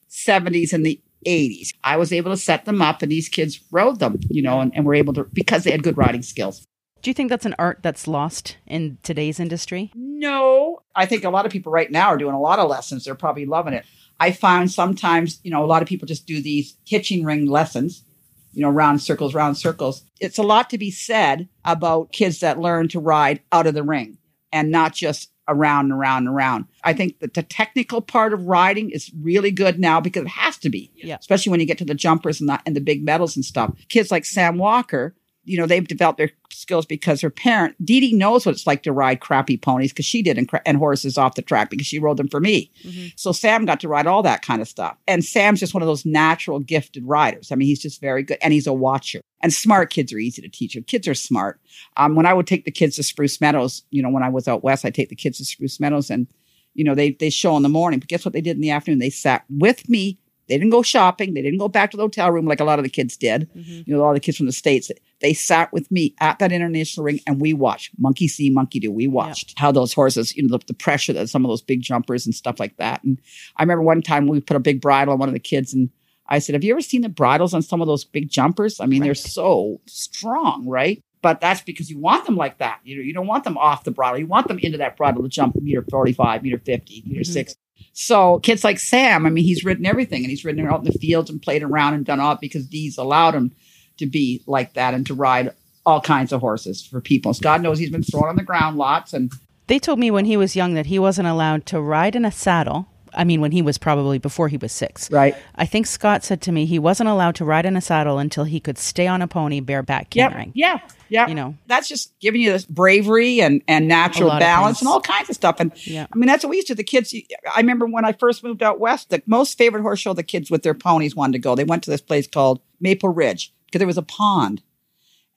70s 0.08 0.72
and 0.72 0.86
the 0.86 1.00
80s. 1.26 1.74
I 1.84 1.96
was 1.96 2.12
able 2.12 2.30
to 2.30 2.36
set 2.36 2.64
them 2.64 2.82
up, 2.82 3.02
and 3.02 3.10
these 3.10 3.28
kids 3.28 3.60
rode 3.70 3.98
them, 3.98 4.20
you 4.30 4.42
know, 4.42 4.60
and, 4.60 4.74
and 4.74 4.84
were 4.84 4.94
able 4.94 5.14
to 5.14 5.24
because 5.32 5.64
they 5.64 5.70
had 5.70 5.82
good 5.82 5.96
riding 5.96 6.22
skills. 6.22 6.64
Do 7.00 7.10
you 7.10 7.14
think 7.14 7.30
that's 7.30 7.46
an 7.46 7.54
art 7.58 7.78
that's 7.82 8.08
lost 8.08 8.56
in 8.66 8.98
today's 9.02 9.38
industry? 9.38 9.92
No, 9.94 10.80
I 10.96 11.06
think 11.06 11.24
a 11.24 11.30
lot 11.30 11.46
of 11.46 11.52
people 11.52 11.70
right 11.70 11.90
now 11.90 12.08
are 12.08 12.18
doing 12.18 12.34
a 12.34 12.40
lot 12.40 12.58
of 12.58 12.68
lessons. 12.68 13.04
They're 13.04 13.14
probably 13.14 13.46
loving 13.46 13.72
it. 13.72 13.84
I 14.20 14.32
find 14.32 14.70
sometimes, 14.70 15.38
you 15.44 15.50
know, 15.50 15.64
a 15.64 15.66
lot 15.66 15.80
of 15.80 15.88
people 15.88 16.06
just 16.06 16.26
do 16.26 16.42
these 16.42 16.76
hitching 16.84 17.24
ring 17.24 17.46
lessons, 17.46 18.04
you 18.52 18.62
know, 18.62 18.70
round 18.70 19.00
circles, 19.00 19.32
round 19.32 19.56
circles. 19.56 20.02
It's 20.20 20.38
a 20.38 20.42
lot 20.42 20.70
to 20.70 20.78
be 20.78 20.90
said 20.90 21.48
about 21.64 22.10
kids 22.10 22.40
that 22.40 22.58
learn 22.58 22.88
to 22.88 22.98
ride 22.98 23.42
out 23.52 23.68
of 23.68 23.74
the 23.74 23.84
ring 23.84 24.18
and 24.52 24.72
not 24.72 24.92
just 24.92 25.30
around 25.48 25.86
and 25.86 25.92
around 25.92 26.26
and 26.26 26.34
around. 26.36 26.66
I 26.84 26.92
think 26.92 27.18
that 27.20 27.34
the 27.34 27.42
technical 27.42 28.00
part 28.00 28.32
of 28.32 28.44
riding 28.46 28.90
is 28.90 29.10
really 29.20 29.50
good 29.50 29.78
now 29.80 30.00
because 30.00 30.22
it 30.24 30.28
has 30.28 30.58
to 30.58 30.70
be, 30.70 30.92
Yeah. 30.96 31.16
especially 31.18 31.50
when 31.50 31.60
you 31.60 31.66
get 31.66 31.78
to 31.78 31.84
the 31.84 31.94
jumpers 31.94 32.40
and 32.40 32.48
the, 32.48 32.60
and 32.66 32.76
the 32.76 32.80
big 32.80 33.02
medals 33.02 33.34
and 33.36 33.44
stuff. 33.44 33.74
Kids 33.88 34.10
like 34.10 34.24
Sam 34.24 34.58
Walker, 34.58 35.14
you 35.48 35.56
know, 35.58 35.66
they've 35.66 35.86
developed 35.88 36.18
their 36.18 36.30
skills 36.50 36.84
because 36.86 37.20
her 37.20 37.30
parent, 37.30 37.74
Dee 37.84 38.00
Dee, 38.00 38.12
knows 38.12 38.44
what 38.44 38.52
it's 38.54 38.66
like 38.66 38.82
to 38.84 38.92
ride 38.92 39.20
crappy 39.20 39.56
ponies 39.56 39.92
because 39.92 40.04
she 40.04 40.22
did 40.22 40.36
and, 40.38 40.48
cra- 40.48 40.62
and 40.66 40.76
horses 40.76 41.16
off 41.18 41.34
the 41.34 41.42
track 41.42 41.70
because 41.70 41.86
she 41.86 41.98
rode 41.98 42.16
them 42.18 42.28
for 42.28 42.40
me. 42.40 42.70
Mhm. 42.84 43.12
So 43.16 43.32
Sam 43.32 43.64
got 43.64 43.80
to 43.80 43.88
ride 43.88 44.06
all 44.06 44.22
that 44.22 44.42
kind 44.42 44.60
of 44.62 44.68
stuff. 44.68 44.96
And 45.06 45.24
Sam's 45.24 45.60
just 45.60 45.74
one 45.74 45.82
of 45.82 45.86
those 45.88 46.04
natural 46.06 46.58
gifted 46.60 47.06
riders. 47.06 47.50
I 47.50 47.54
mean, 47.54 47.66
he's 47.68 47.80
just 47.80 48.00
very 48.00 48.22
good 48.22 48.38
and 48.42 48.52
he's 48.52 48.66
a 48.66 48.72
watcher. 48.72 49.20
And 49.42 49.52
smart 49.52 49.90
kids 49.90 50.12
are 50.12 50.18
easy 50.18 50.42
to 50.42 50.48
teach. 50.48 50.76
Kids 50.86 51.08
are 51.08 51.14
smart. 51.14 51.60
Um, 51.96 52.14
when 52.16 52.26
I 52.26 52.34
would 52.34 52.46
take 52.46 52.64
the 52.64 52.70
kids 52.70 52.96
to 52.96 53.02
Spruce 53.02 53.40
Meadows, 53.40 53.84
you 53.90 54.02
know, 54.02 54.10
when 54.10 54.22
I 54.22 54.28
was 54.28 54.48
out 54.48 54.62
west, 54.64 54.84
I'd 54.84 54.94
take 54.94 55.08
the 55.10 55.16
kids 55.16 55.38
to 55.38 55.44
Spruce 55.44 55.80
Meadows 55.80 56.10
and, 56.10 56.26
you 56.74 56.84
know, 56.84 56.94
they 56.94 57.12
they 57.12 57.30
show 57.30 57.56
in 57.56 57.62
the 57.62 57.68
morning. 57.68 58.00
But 58.00 58.08
guess 58.08 58.24
what 58.24 58.32
they 58.34 58.40
did 58.40 58.56
in 58.56 58.60
the 58.62 58.70
afternoon? 58.70 58.98
They 58.98 59.10
sat 59.10 59.44
with 59.48 59.88
me. 59.88 60.18
They 60.48 60.56
didn't 60.56 60.70
go 60.70 60.80
shopping. 60.82 61.34
They 61.34 61.42
didn't 61.42 61.58
go 61.58 61.68
back 61.68 61.90
to 61.90 61.96
the 61.98 62.02
hotel 62.04 62.30
room 62.30 62.46
like 62.46 62.58
a 62.60 62.64
lot 62.64 62.78
of 62.78 62.82
the 62.82 62.88
kids 62.88 63.16
did. 63.18 63.48
Mhm. 63.54 63.86
You 63.86 63.94
know, 63.94 64.00
a 64.00 64.02
lot 64.02 64.10
of 64.10 64.14
the 64.16 64.20
kids 64.20 64.38
from 64.38 64.46
the 64.46 64.52
States. 64.52 64.90
They 65.20 65.34
sat 65.34 65.72
with 65.72 65.90
me 65.90 66.14
at 66.20 66.38
that 66.38 66.52
international 66.52 67.04
ring 67.04 67.20
and 67.26 67.40
we 67.40 67.52
watched 67.52 67.92
monkey 67.98 68.28
see, 68.28 68.50
monkey 68.50 68.78
do. 68.78 68.92
We 68.92 69.08
watched 69.08 69.58
how 69.58 69.72
those 69.72 69.92
horses, 69.92 70.36
you 70.36 70.46
know, 70.46 70.56
the, 70.56 70.64
the 70.66 70.74
pressure 70.74 71.12
that 71.12 71.28
some 71.28 71.44
of 71.44 71.48
those 71.48 71.62
big 71.62 71.80
jumpers 71.82 72.24
and 72.24 72.34
stuff 72.34 72.60
like 72.60 72.76
that. 72.76 73.02
And 73.02 73.20
I 73.56 73.62
remember 73.62 73.82
one 73.82 74.02
time 74.02 74.28
we 74.28 74.40
put 74.40 74.56
a 74.56 74.60
big 74.60 74.80
bridle 74.80 75.12
on 75.12 75.18
one 75.18 75.28
of 75.28 75.32
the 75.34 75.40
kids 75.40 75.74
and 75.74 75.90
I 76.28 76.38
said, 76.38 76.54
Have 76.54 76.62
you 76.62 76.72
ever 76.72 76.80
seen 76.80 77.00
the 77.00 77.08
bridles 77.08 77.54
on 77.54 77.62
some 77.62 77.80
of 77.80 77.86
those 77.88 78.04
big 78.04 78.30
jumpers? 78.30 78.80
I 78.80 78.86
mean, 78.86 79.02
they're 79.02 79.14
so 79.14 79.80
strong, 79.86 80.66
right? 80.68 81.02
But 81.20 81.40
that's 81.40 81.62
because 81.62 81.90
you 81.90 81.98
want 81.98 82.26
them 82.26 82.36
like 82.36 82.58
that. 82.58 82.78
You 82.84 82.96
know, 82.96 83.02
you 83.02 83.12
don't 83.12 83.26
want 83.26 83.42
them 83.42 83.58
off 83.58 83.82
the 83.82 83.90
bridle. 83.90 84.20
You 84.20 84.26
want 84.26 84.46
them 84.46 84.58
into 84.60 84.78
that 84.78 84.96
bridle 84.96 85.22
to 85.22 85.28
jump 85.28 85.56
meter 85.60 85.84
45, 85.90 86.42
meter 86.44 86.58
50, 86.58 87.02
meter 87.06 87.22
Mhm. 87.22 87.26
60. 87.26 87.58
So 87.92 88.38
kids 88.40 88.62
like 88.62 88.78
Sam, 88.78 89.26
I 89.26 89.30
mean, 89.30 89.44
he's 89.44 89.64
ridden 89.64 89.86
everything 89.86 90.22
and 90.22 90.30
he's 90.30 90.44
ridden 90.44 90.64
out 90.66 90.80
in 90.80 90.84
the 90.84 90.98
fields 90.98 91.30
and 91.30 91.42
played 91.42 91.62
around 91.64 91.94
and 91.94 92.04
done 92.04 92.20
all 92.20 92.36
because 92.40 92.66
Dee's 92.68 92.98
allowed 92.98 93.34
him 93.34 93.52
to 93.98 94.06
be 94.06 94.42
like 94.46 94.74
that 94.74 94.94
and 94.94 95.06
to 95.06 95.14
ride 95.14 95.52
all 95.86 96.00
kinds 96.00 96.32
of 96.32 96.40
horses 96.40 96.84
for 96.84 97.00
people. 97.00 97.32
God 97.40 97.62
knows 97.62 97.78
he's 97.78 97.90
been 97.90 98.02
thrown 98.02 98.28
on 98.28 98.36
the 98.36 98.42
ground 98.42 98.76
lots 98.76 99.12
and 99.14 99.32
They 99.68 99.78
told 99.78 99.98
me 99.98 100.10
when 100.10 100.24
he 100.24 100.36
was 100.36 100.54
young 100.56 100.74
that 100.74 100.86
he 100.86 100.98
wasn't 100.98 101.28
allowed 101.28 101.66
to 101.66 101.80
ride 101.80 102.14
in 102.16 102.24
a 102.24 102.32
saddle. 102.32 102.86
I 103.14 103.24
mean, 103.24 103.40
when 103.40 103.52
he 103.52 103.62
was 103.62 103.78
probably 103.78 104.18
before 104.18 104.48
he 104.48 104.58
was 104.58 104.70
six. 104.70 105.10
right. 105.10 105.34
I 105.54 105.64
think 105.64 105.86
Scott 105.86 106.24
said 106.24 106.42
to 106.42 106.52
me 106.52 106.66
he 106.66 106.78
wasn't 106.78 107.08
allowed 107.08 107.36
to 107.36 107.44
ride 107.46 107.64
in 107.64 107.74
a 107.74 107.80
saddle 107.80 108.18
until 108.18 108.44
he 108.44 108.60
could 108.60 108.76
stay 108.76 109.06
on 109.06 109.22
a 109.22 109.26
pony 109.28 109.60
bareback 109.60 110.14
Yeah. 110.14 110.28
cantering. 110.28 110.52
Yeah. 110.54 110.80
Yeah. 111.08 111.26
You 111.26 111.34
know, 111.34 111.54
that's 111.66 111.88
just 111.88 112.12
giving 112.20 112.42
you 112.42 112.52
this 112.52 112.66
bravery 112.66 113.40
and, 113.40 113.62
and 113.66 113.88
natural 113.88 114.28
balance 114.28 114.80
and 114.82 114.88
all 114.88 115.00
kinds 115.00 115.30
of 115.30 115.34
stuff. 115.36 115.56
And 115.58 115.72
Yeah. 115.86 116.06
I 116.12 116.16
mean, 116.18 116.26
that's 116.26 116.44
what 116.44 116.50
we 116.50 116.56
used 116.56 116.68
to. 116.68 116.74
The 116.74 116.84
kids, 116.84 117.14
I 117.54 117.60
remember 117.60 117.86
when 117.86 118.04
I 118.04 118.12
first 118.12 118.44
moved 118.44 118.62
out 118.62 118.78
west, 118.78 119.08
the 119.08 119.22
most 119.24 119.56
favorite 119.56 119.80
horse 119.80 120.00
show 120.00 120.12
the 120.12 120.22
kids 120.22 120.50
with 120.50 120.62
their 120.62 120.74
ponies 120.74 121.16
wanted 121.16 121.32
to 121.32 121.38
go. 121.38 121.54
They 121.54 121.64
went 121.64 121.82
to 121.84 121.90
this 121.90 122.02
place 122.02 122.26
called 122.26 122.60
Maple 122.78 123.08
Ridge 123.08 123.54
because 123.68 123.78
there 123.78 123.86
was 123.86 123.98
a 123.98 124.02
pond. 124.02 124.62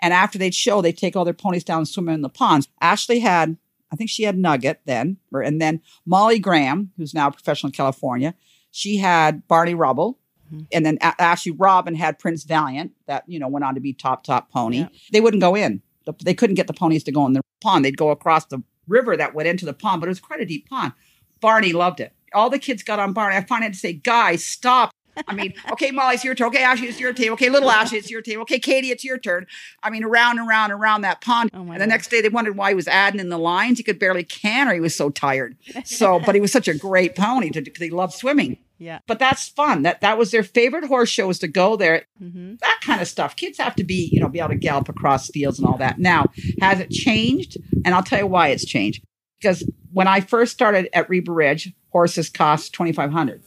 And 0.01 0.13
after 0.13 0.39
they'd 0.39 0.55
show, 0.55 0.81
they'd 0.81 0.97
take 0.97 1.15
all 1.15 1.25
their 1.25 1.33
ponies 1.33 1.63
down 1.63 1.79
and 1.79 1.87
swim 1.87 2.09
in 2.09 2.21
the 2.21 2.29
ponds. 2.29 2.67
Ashley 2.81 3.19
had, 3.19 3.57
I 3.91 3.95
think 3.95 4.09
she 4.09 4.23
had 4.23 4.37
Nugget 4.37 4.81
then, 4.85 5.17
or, 5.31 5.41
and 5.41 5.61
then 5.61 5.81
Molly 6.05 6.39
Graham, 6.39 6.91
who's 6.97 7.13
now 7.13 7.27
a 7.27 7.31
professional 7.31 7.67
in 7.69 7.73
California, 7.73 8.33
she 8.71 8.97
had 8.97 9.47
Barney 9.47 9.75
Rubble. 9.75 10.17
Mhm. 10.51 10.67
And 10.73 10.85
then 10.85 10.97
A- 11.01 11.21
Ashley 11.21 11.51
Robin 11.51 11.93
had 11.95 12.17
Prince 12.19 12.43
Valiant, 12.45 12.91
that 13.05 13.23
you 13.27 13.37
know 13.39 13.47
went 13.47 13.63
on 13.63 13.75
to 13.75 13.79
be 13.81 13.93
top 13.93 14.23
top 14.23 14.51
pony. 14.51 14.79
Yeah. 14.79 14.87
They 15.13 15.21
wouldn't 15.21 15.41
go 15.41 15.55
in. 15.55 15.81
The- 16.05 16.13
They 16.23 16.33
couldn't 16.33 16.55
get 16.55 16.67
the 16.67 16.73
ponies 16.73 17.03
to 17.05 17.11
go 17.11 17.25
in 17.27 17.33
the 17.33 17.41
pond. 17.61 17.85
They'd 17.85 17.95
go 17.97 18.09
across 18.09 18.45
the 18.45 18.63
river 18.87 19.15
that 19.15 19.35
went 19.35 19.47
into 19.47 19.65
the 19.65 19.73
pond, 19.73 20.01
but 20.01 20.07
it 20.07 20.09
was 20.09 20.19
quite 20.19 20.41
a 20.41 20.45
deep 20.45 20.67
pond. 20.69 20.93
Barney 21.41 21.73
loved 21.73 21.99
it. 21.99 22.13
All 22.33 22.49
the 22.49 22.59
kids 22.59 22.81
got 22.83 22.99
on 22.99 23.13
Barney. 23.13 23.35
I 23.35 23.41
finally 23.43 23.65
had 23.67 23.73
to 23.73 23.79
say, 23.79 23.93
guys, 23.93 24.43
stop. 24.45 24.91
I 25.27 25.33
mean, 25.33 25.53
okay, 25.71 25.91
Molly, 25.91 26.15
it's 26.15 26.23
your 26.23 26.35
turn. 26.35 26.47
Okay, 26.47 26.63
Ashley, 26.63 26.87
it's 26.87 26.99
your 26.99 27.13
turn. 27.13 27.29
Okay, 27.29 27.49
little 27.49 27.69
Ashley, 27.71 27.97
it's 27.97 28.09
your 28.09 28.21
turn. 28.21 28.37
Okay, 28.37 28.59
Katie, 28.59 28.91
it's 28.91 29.03
your 29.03 29.17
turn. 29.17 29.47
I 29.83 29.89
mean, 29.89 30.03
around 30.03 30.39
and 30.39 30.47
around 30.47 30.71
and 30.71 30.81
around 30.81 31.01
that 31.01 31.21
pond. 31.21 31.51
Oh 31.53 31.59
and 31.61 31.71
the 31.71 31.79
God. 31.79 31.89
next 31.89 32.09
day 32.09 32.21
they 32.21 32.29
wondered 32.29 32.55
why 32.57 32.69
he 32.69 32.75
was 32.75 32.87
adding 32.87 33.19
in 33.19 33.29
the 33.29 33.37
lines. 33.37 33.77
He 33.77 33.83
could 33.83 33.99
barely 33.99 34.23
canter. 34.23 34.73
He 34.73 34.79
was 34.79 34.95
so 34.95 35.09
tired. 35.09 35.55
So, 35.85 36.19
but 36.19 36.35
he 36.35 36.41
was 36.41 36.51
such 36.51 36.67
a 36.67 36.73
great 36.77 37.15
pony 37.15 37.49
because 37.51 37.77
he 37.81 37.89
loved 37.89 38.13
swimming. 38.13 38.57
yeah. 38.77 38.99
But 39.07 39.19
that's 39.19 39.47
fun. 39.49 39.83
That 39.83 40.01
that 40.01 40.17
was 40.17 40.31
their 40.31 40.43
favorite 40.43 40.85
horse 40.85 41.09
show 41.09 41.27
was 41.27 41.39
to 41.39 41.47
go 41.47 41.75
there. 41.75 42.05
Mm-hmm. 42.21 42.55
That 42.61 42.79
kind 42.81 43.01
of 43.01 43.07
stuff. 43.07 43.35
Kids 43.35 43.57
have 43.57 43.75
to 43.75 43.83
be, 43.83 44.09
you 44.11 44.19
know, 44.19 44.27
be 44.29 44.39
able 44.39 44.49
to 44.49 44.55
gallop 44.55 44.89
across 44.89 45.29
fields 45.29 45.59
and 45.59 45.67
all 45.67 45.77
that. 45.77 45.99
Now, 45.99 46.25
has 46.59 46.79
it 46.79 46.89
changed? 46.89 47.57
And 47.85 47.93
I'll 47.95 48.03
tell 48.03 48.19
you 48.19 48.27
why 48.27 48.49
it's 48.49 48.65
changed. 48.65 49.03
Because 49.39 49.67
when 49.91 50.07
I 50.07 50.21
first 50.21 50.53
started 50.53 50.89
at 50.93 51.09
Reba 51.09 51.31
Ridge, 51.31 51.73
horses 51.89 52.29
cost 52.29 52.73
twenty 52.73 52.91
five 52.91 53.11
hundred. 53.11 53.43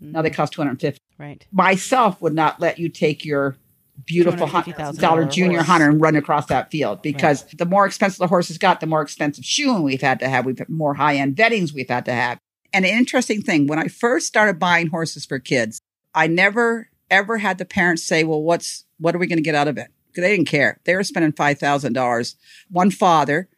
Now 0.00 0.22
they 0.22 0.30
mm-hmm. 0.30 0.36
cost 0.36 0.52
two 0.52 0.62
hundred 0.62 0.80
fifty. 0.80 1.00
Right. 1.18 1.46
Myself 1.52 2.20
would 2.22 2.34
not 2.34 2.60
let 2.60 2.78
you 2.78 2.88
take 2.88 3.24
your 3.24 3.56
beautiful 4.06 4.46
$250,000 4.46 5.30
junior 5.30 5.58
horse. 5.58 5.66
hunter 5.66 5.88
and 5.90 6.00
run 6.00 6.16
across 6.16 6.46
that 6.46 6.70
field 6.70 7.02
because 7.02 7.44
the 7.56 7.66
more 7.66 7.86
expensive 7.86 8.18
the 8.18 8.26
horse 8.26 8.46
horses 8.46 8.58
got, 8.58 8.80
the 8.80 8.86
more 8.86 9.02
expensive 9.02 9.44
shoeing 9.44 9.82
we've 9.82 10.00
had 10.00 10.18
to 10.20 10.28
have. 10.28 10.46
We've 10.46 10.58
had 10.58 10.68
more 10.68 10.94
high 10.94 11.16
end 11.16 11.36
vettings 11.36 11.74
we've 11.74 11.88
had 11.88 12.06
to 12.06 12.12
have. 12.12 12.38
And 12.72 12.84
an 12.86 12.96
interesting 12.96 13.42
thing, 13.42 13.66
when 13.66 13.78
I 13.78 13.88
first 13.88 14.26
started 14.26 14.58
buying 14.58 14.88
horses 14.88 15.26
for 15.26 15.38
kids, 15.38 15.80
I 16.14 16.26
never 16.26 16.88
ever 17.10 17.38
had 17.38 17.58
the 17.58 17.64
parents 17.64 18.04
say, 18.04 18.24
"Well, 18.24 18.42
what's 18.42 18.84
what 18.98 19.14
are 19.14 19.18
we 19.18 19.26
going 19.26 19.38
to 19.38 19.42
get 19.42 19.54
out 19.54 19.68
of 19.68 19.76
it?" 19.76 19.88
Because 20.06 20.22
they 20.22 20.36
didn't 20.36 20.48
care. 20.48 20.80
They 20.84 20.94
were 20.94 21.04
spending 21.04 21.32
five 21.32 21.58
thousand 21.58 21.92
dollars. 21.92 22.36
One 22.70 22.90
father, 22.90 23.48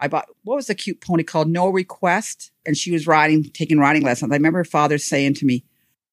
I 0.00 0.08
bought 0.08 0.26
what 0.42 0.56
was 0.56 0.66
the 0.66 0.74
cute 0.74 1.00
pony 1.00 1.22
called 1.22 1.48
No 1.48 1.68
Request, 1.68 2.50
and 2.66 2.76
she 2.76 2.90
was 2.90 3.06
riding, 3.06 3.44
taking 3.44 3.78
riding 3.78 4.02
lessons. 4.02 4.32
I 4.32 4.36
remember 4.36 4.60
her 4.60 4.64
father 4.64 4.98
saying 4.98 5.34
to 5.34 5.46
me, 5.46 5.64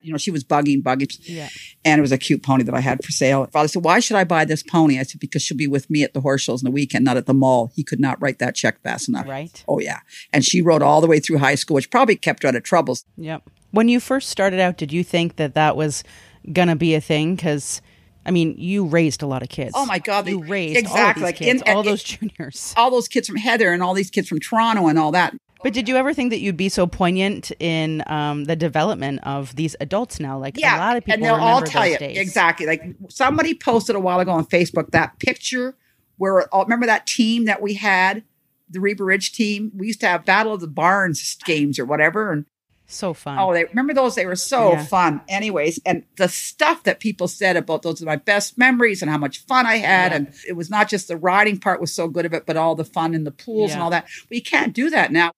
you 0.01 0.11
know, 0.11 0.17
she 0.17 0.31
was 0.31 0.43
bugging, 0.43 0.81
bugging, 0.81 1.15
Yeah. 1.23 1.49
and 1.85 1.99
it 1.99 2.01
was 2.01 2.11
a 2.11 2.17
cute 2.17 2.41
pony 2.43 2.63
that 2.63 2.73
I 2.75 2.79
had 2.79 3.03
for 3.03 3.11
sale. 3.11 3.47
Father 3.51 3.67
said, 3.67 3.83
"Why 3.83 3.99
should 3.99 4.17
I 4.17 4.23
buy 4.23 4.45
this 4.45 4.63
pony?" 4.63 4.99
I 4.99 5.03
said, 5.03 5.19
"Because 5.19 5.41
she'll 5.41 5.57
be 5.57 5.67
with 5.67 5.89
me 5.89 6.03
at 6.03 6.13
the 6.13 6.21
horse 6.21 6.41
shows 6.41 6.61
in 6.61 6.65
the 6.65 6.71
weekend, 6.71 7.05
not 7.05 7.17
at 7.17 7.25
the 7.25 7.33
mall." 7.33 7.71
He 7.75 7.83
could 7.83 7.99
not 7.99 8.21
write 8.21 8.39
that 8.39 8.55
check 8.55 8.81
fast 8.81 9.07
enough. 9.09 9.27
Right. 9.27 9.63
Oh 9.67 9.79
yeah, 9.79 9.99
and 10.33 10.43
she 10.43 10.61
rode 10.61 10.81
all 10.81 11.01
the 11.01 11.07
way 11.07 11.19
through 11.19 11.37
high 11.37 11.55
school, 11.55 11.75
which 11.75 11.89
probably 11.89 12.15
kept 12.15 12.43
her 12.43 12.49
out 12.49 12.55
of 12.55 12.63
troubles. 12.63 13.05
Yep. 13.17 13.43
When 13.71 13.87
you 13.87 13.99
first 13.99 14.29
started 14.29 14.59
out, 14.59 14.77
did 14.77 14.91
you 14.91 15.03
think 15.03 15.37
that 15.37 15.53
that 15.55 15.75
was 15.77 16.03
gonna 16.51 16.75
be 16.75 16.93
a 16.95 16.99
thing? 17.01 17.35
Because, 17.35 17.81
I 18.25 18.31
mean, 18.31 18.55
you 18.57 18.85
raised 18.85 19.21
a 19.21 19.27
lot 19.27 19.41
of 19.43 19.49
kids. 19.49 19.71
Oh 19.75 19.85
my 19.85 19.99
God, 19.99 20.27
You 20.27 20.43
raised 20.43 20.77
exactly, 20.77 20.99
all 21.01 21.09
of 21.09 21.15
these 21.15 21.23
like, 21.23 21.35
kids, 21.37 21.61
in- 21.65 21.73
all 21.73 21.79
in- 21.81 21.85
those 21.85 22.03
juniors. 22.03 22.73
All 22.75 22.91
those 22.91 23.07
kids 23.07 23.27
from 23.27 23.37
Heather 23.37 23.71
and 23.71 23.81
all 23.81 23.93
these 23.93 24.09
kids 24.09 24.27
from 24.27 24.39
Toronto 24.39 24.87
and 24.87 24.99
all 24.99 25.11
that. 25.11 25.33
But 25.63 25.73
did 25.73 25.87
you 25.87 25.95
ever 25.97 26.13
think 26.13 26.31
that 26.31 26.39
you'd 26.39 26.57
be 26.57 26.69
so 26.69 26.87
poignant 26.87 27.51
in 27.59 28.03
um, 28.07 28.45
the 28.45 28.55
development 28.55 29.19
of 29.23 29.55
these 29.55 29.75
adults 29.79 30.19
now? 30.19 30.37
Like 30.39 30.57
a 30.57 30.61
lot 30.61 30.97
of 30.97 31.03
people 31.05 31.13
and 31.15 31.23
they'll 31.23 31.35
all 31.35 31.61
tell 31.61 31.85
you 31.87 31.97
days. 31.97 32.17
exactly. 32.17 32.65
Like 32.65 32.83
somebody 33.09 33.53
posted 33.53 33.95
a 33.95 33.99
while 33.99 34.19
ago 34.19 34.31
on 34.31 34.45
Facebook 34.45 34.91
that 34.91 35.19
picture 35.19 35.75
where 36.17 36.47
oh, 36.53 36.63
remember 36.63 36.85
that 36.85 37.05
team 37.07 37.45
that 37.45 37.61
we 37.61 37.75
had, 37.75 38.23
the 38.69 38.79
Reba 38.79 39.03
Ridge 39.03 39.33
team. 39.33 39.71
We 39.75 39.87
used 39.87 39.99
to 40.01 40.07
have 40.07 40.25
Battle 40.25 40.53
of 40.53 40.61
the 40.61 40.67
Barns 40.67 41.35
games 41.45 41.77
or 41.79 41.85
whatever, 41.85 42.31
and 42.31 42.45
So 42.87 43.13
fun. 43.13 43.37
oh, 43.39 43.53
they 43.53 43.65
remember 43.65 43.93
those? 43.93 44.15
They 44.15 44.25
were 44.25 44.35
so 44.35 44.71
Yeah. 44.73 44.85
fun. 44.85 45.21
Anyways, 45.27 45.79
and 45.85 46.03
the 46.17 46.27
stuff 46.29 46.83
that 46.83 46.99
people 46.99 47.27
said 47.27 47.55
about 47.57 47.81
those 47.81 48.01
are 48.01 48.05
my 48.05 48.15
best 48.17 48.57
memories 48.57 49.01
and 49.01 49.09
how 49.11 49.17
much 49.17 49.45
fun 49.45 49.65
I 49.65 49.77
had, 49.77 50.11
Yeah. 50.11 50.15
and 50.17 50.33
it 50.47 50.53
was 50.53 50.69
not 50.69 50.89
just 50.89 51.07
the 51.07 51.17
riding 51.17 51.59
part 51.59 51.81
was 51.81 51.93
so 51.93 52.07
good 52.07 52.25
of 52.25 52.33
it, 52.33 52.45
but 52.45 52.55
all 52.57 52.75
the 52.75 52.85
fun 52.85 53.13
in 53.13 53.23
the 53.23 53.31
pools 53.31 53.71
and 53.73 53.81
all 53.81 53.89
that. 53.91 54.03
Well, 54.29 54.35
you 54.37 54.41
can't 54.43 54.73
do 54.73 54.89
that 54.89 55.11
now. 55.11 55.31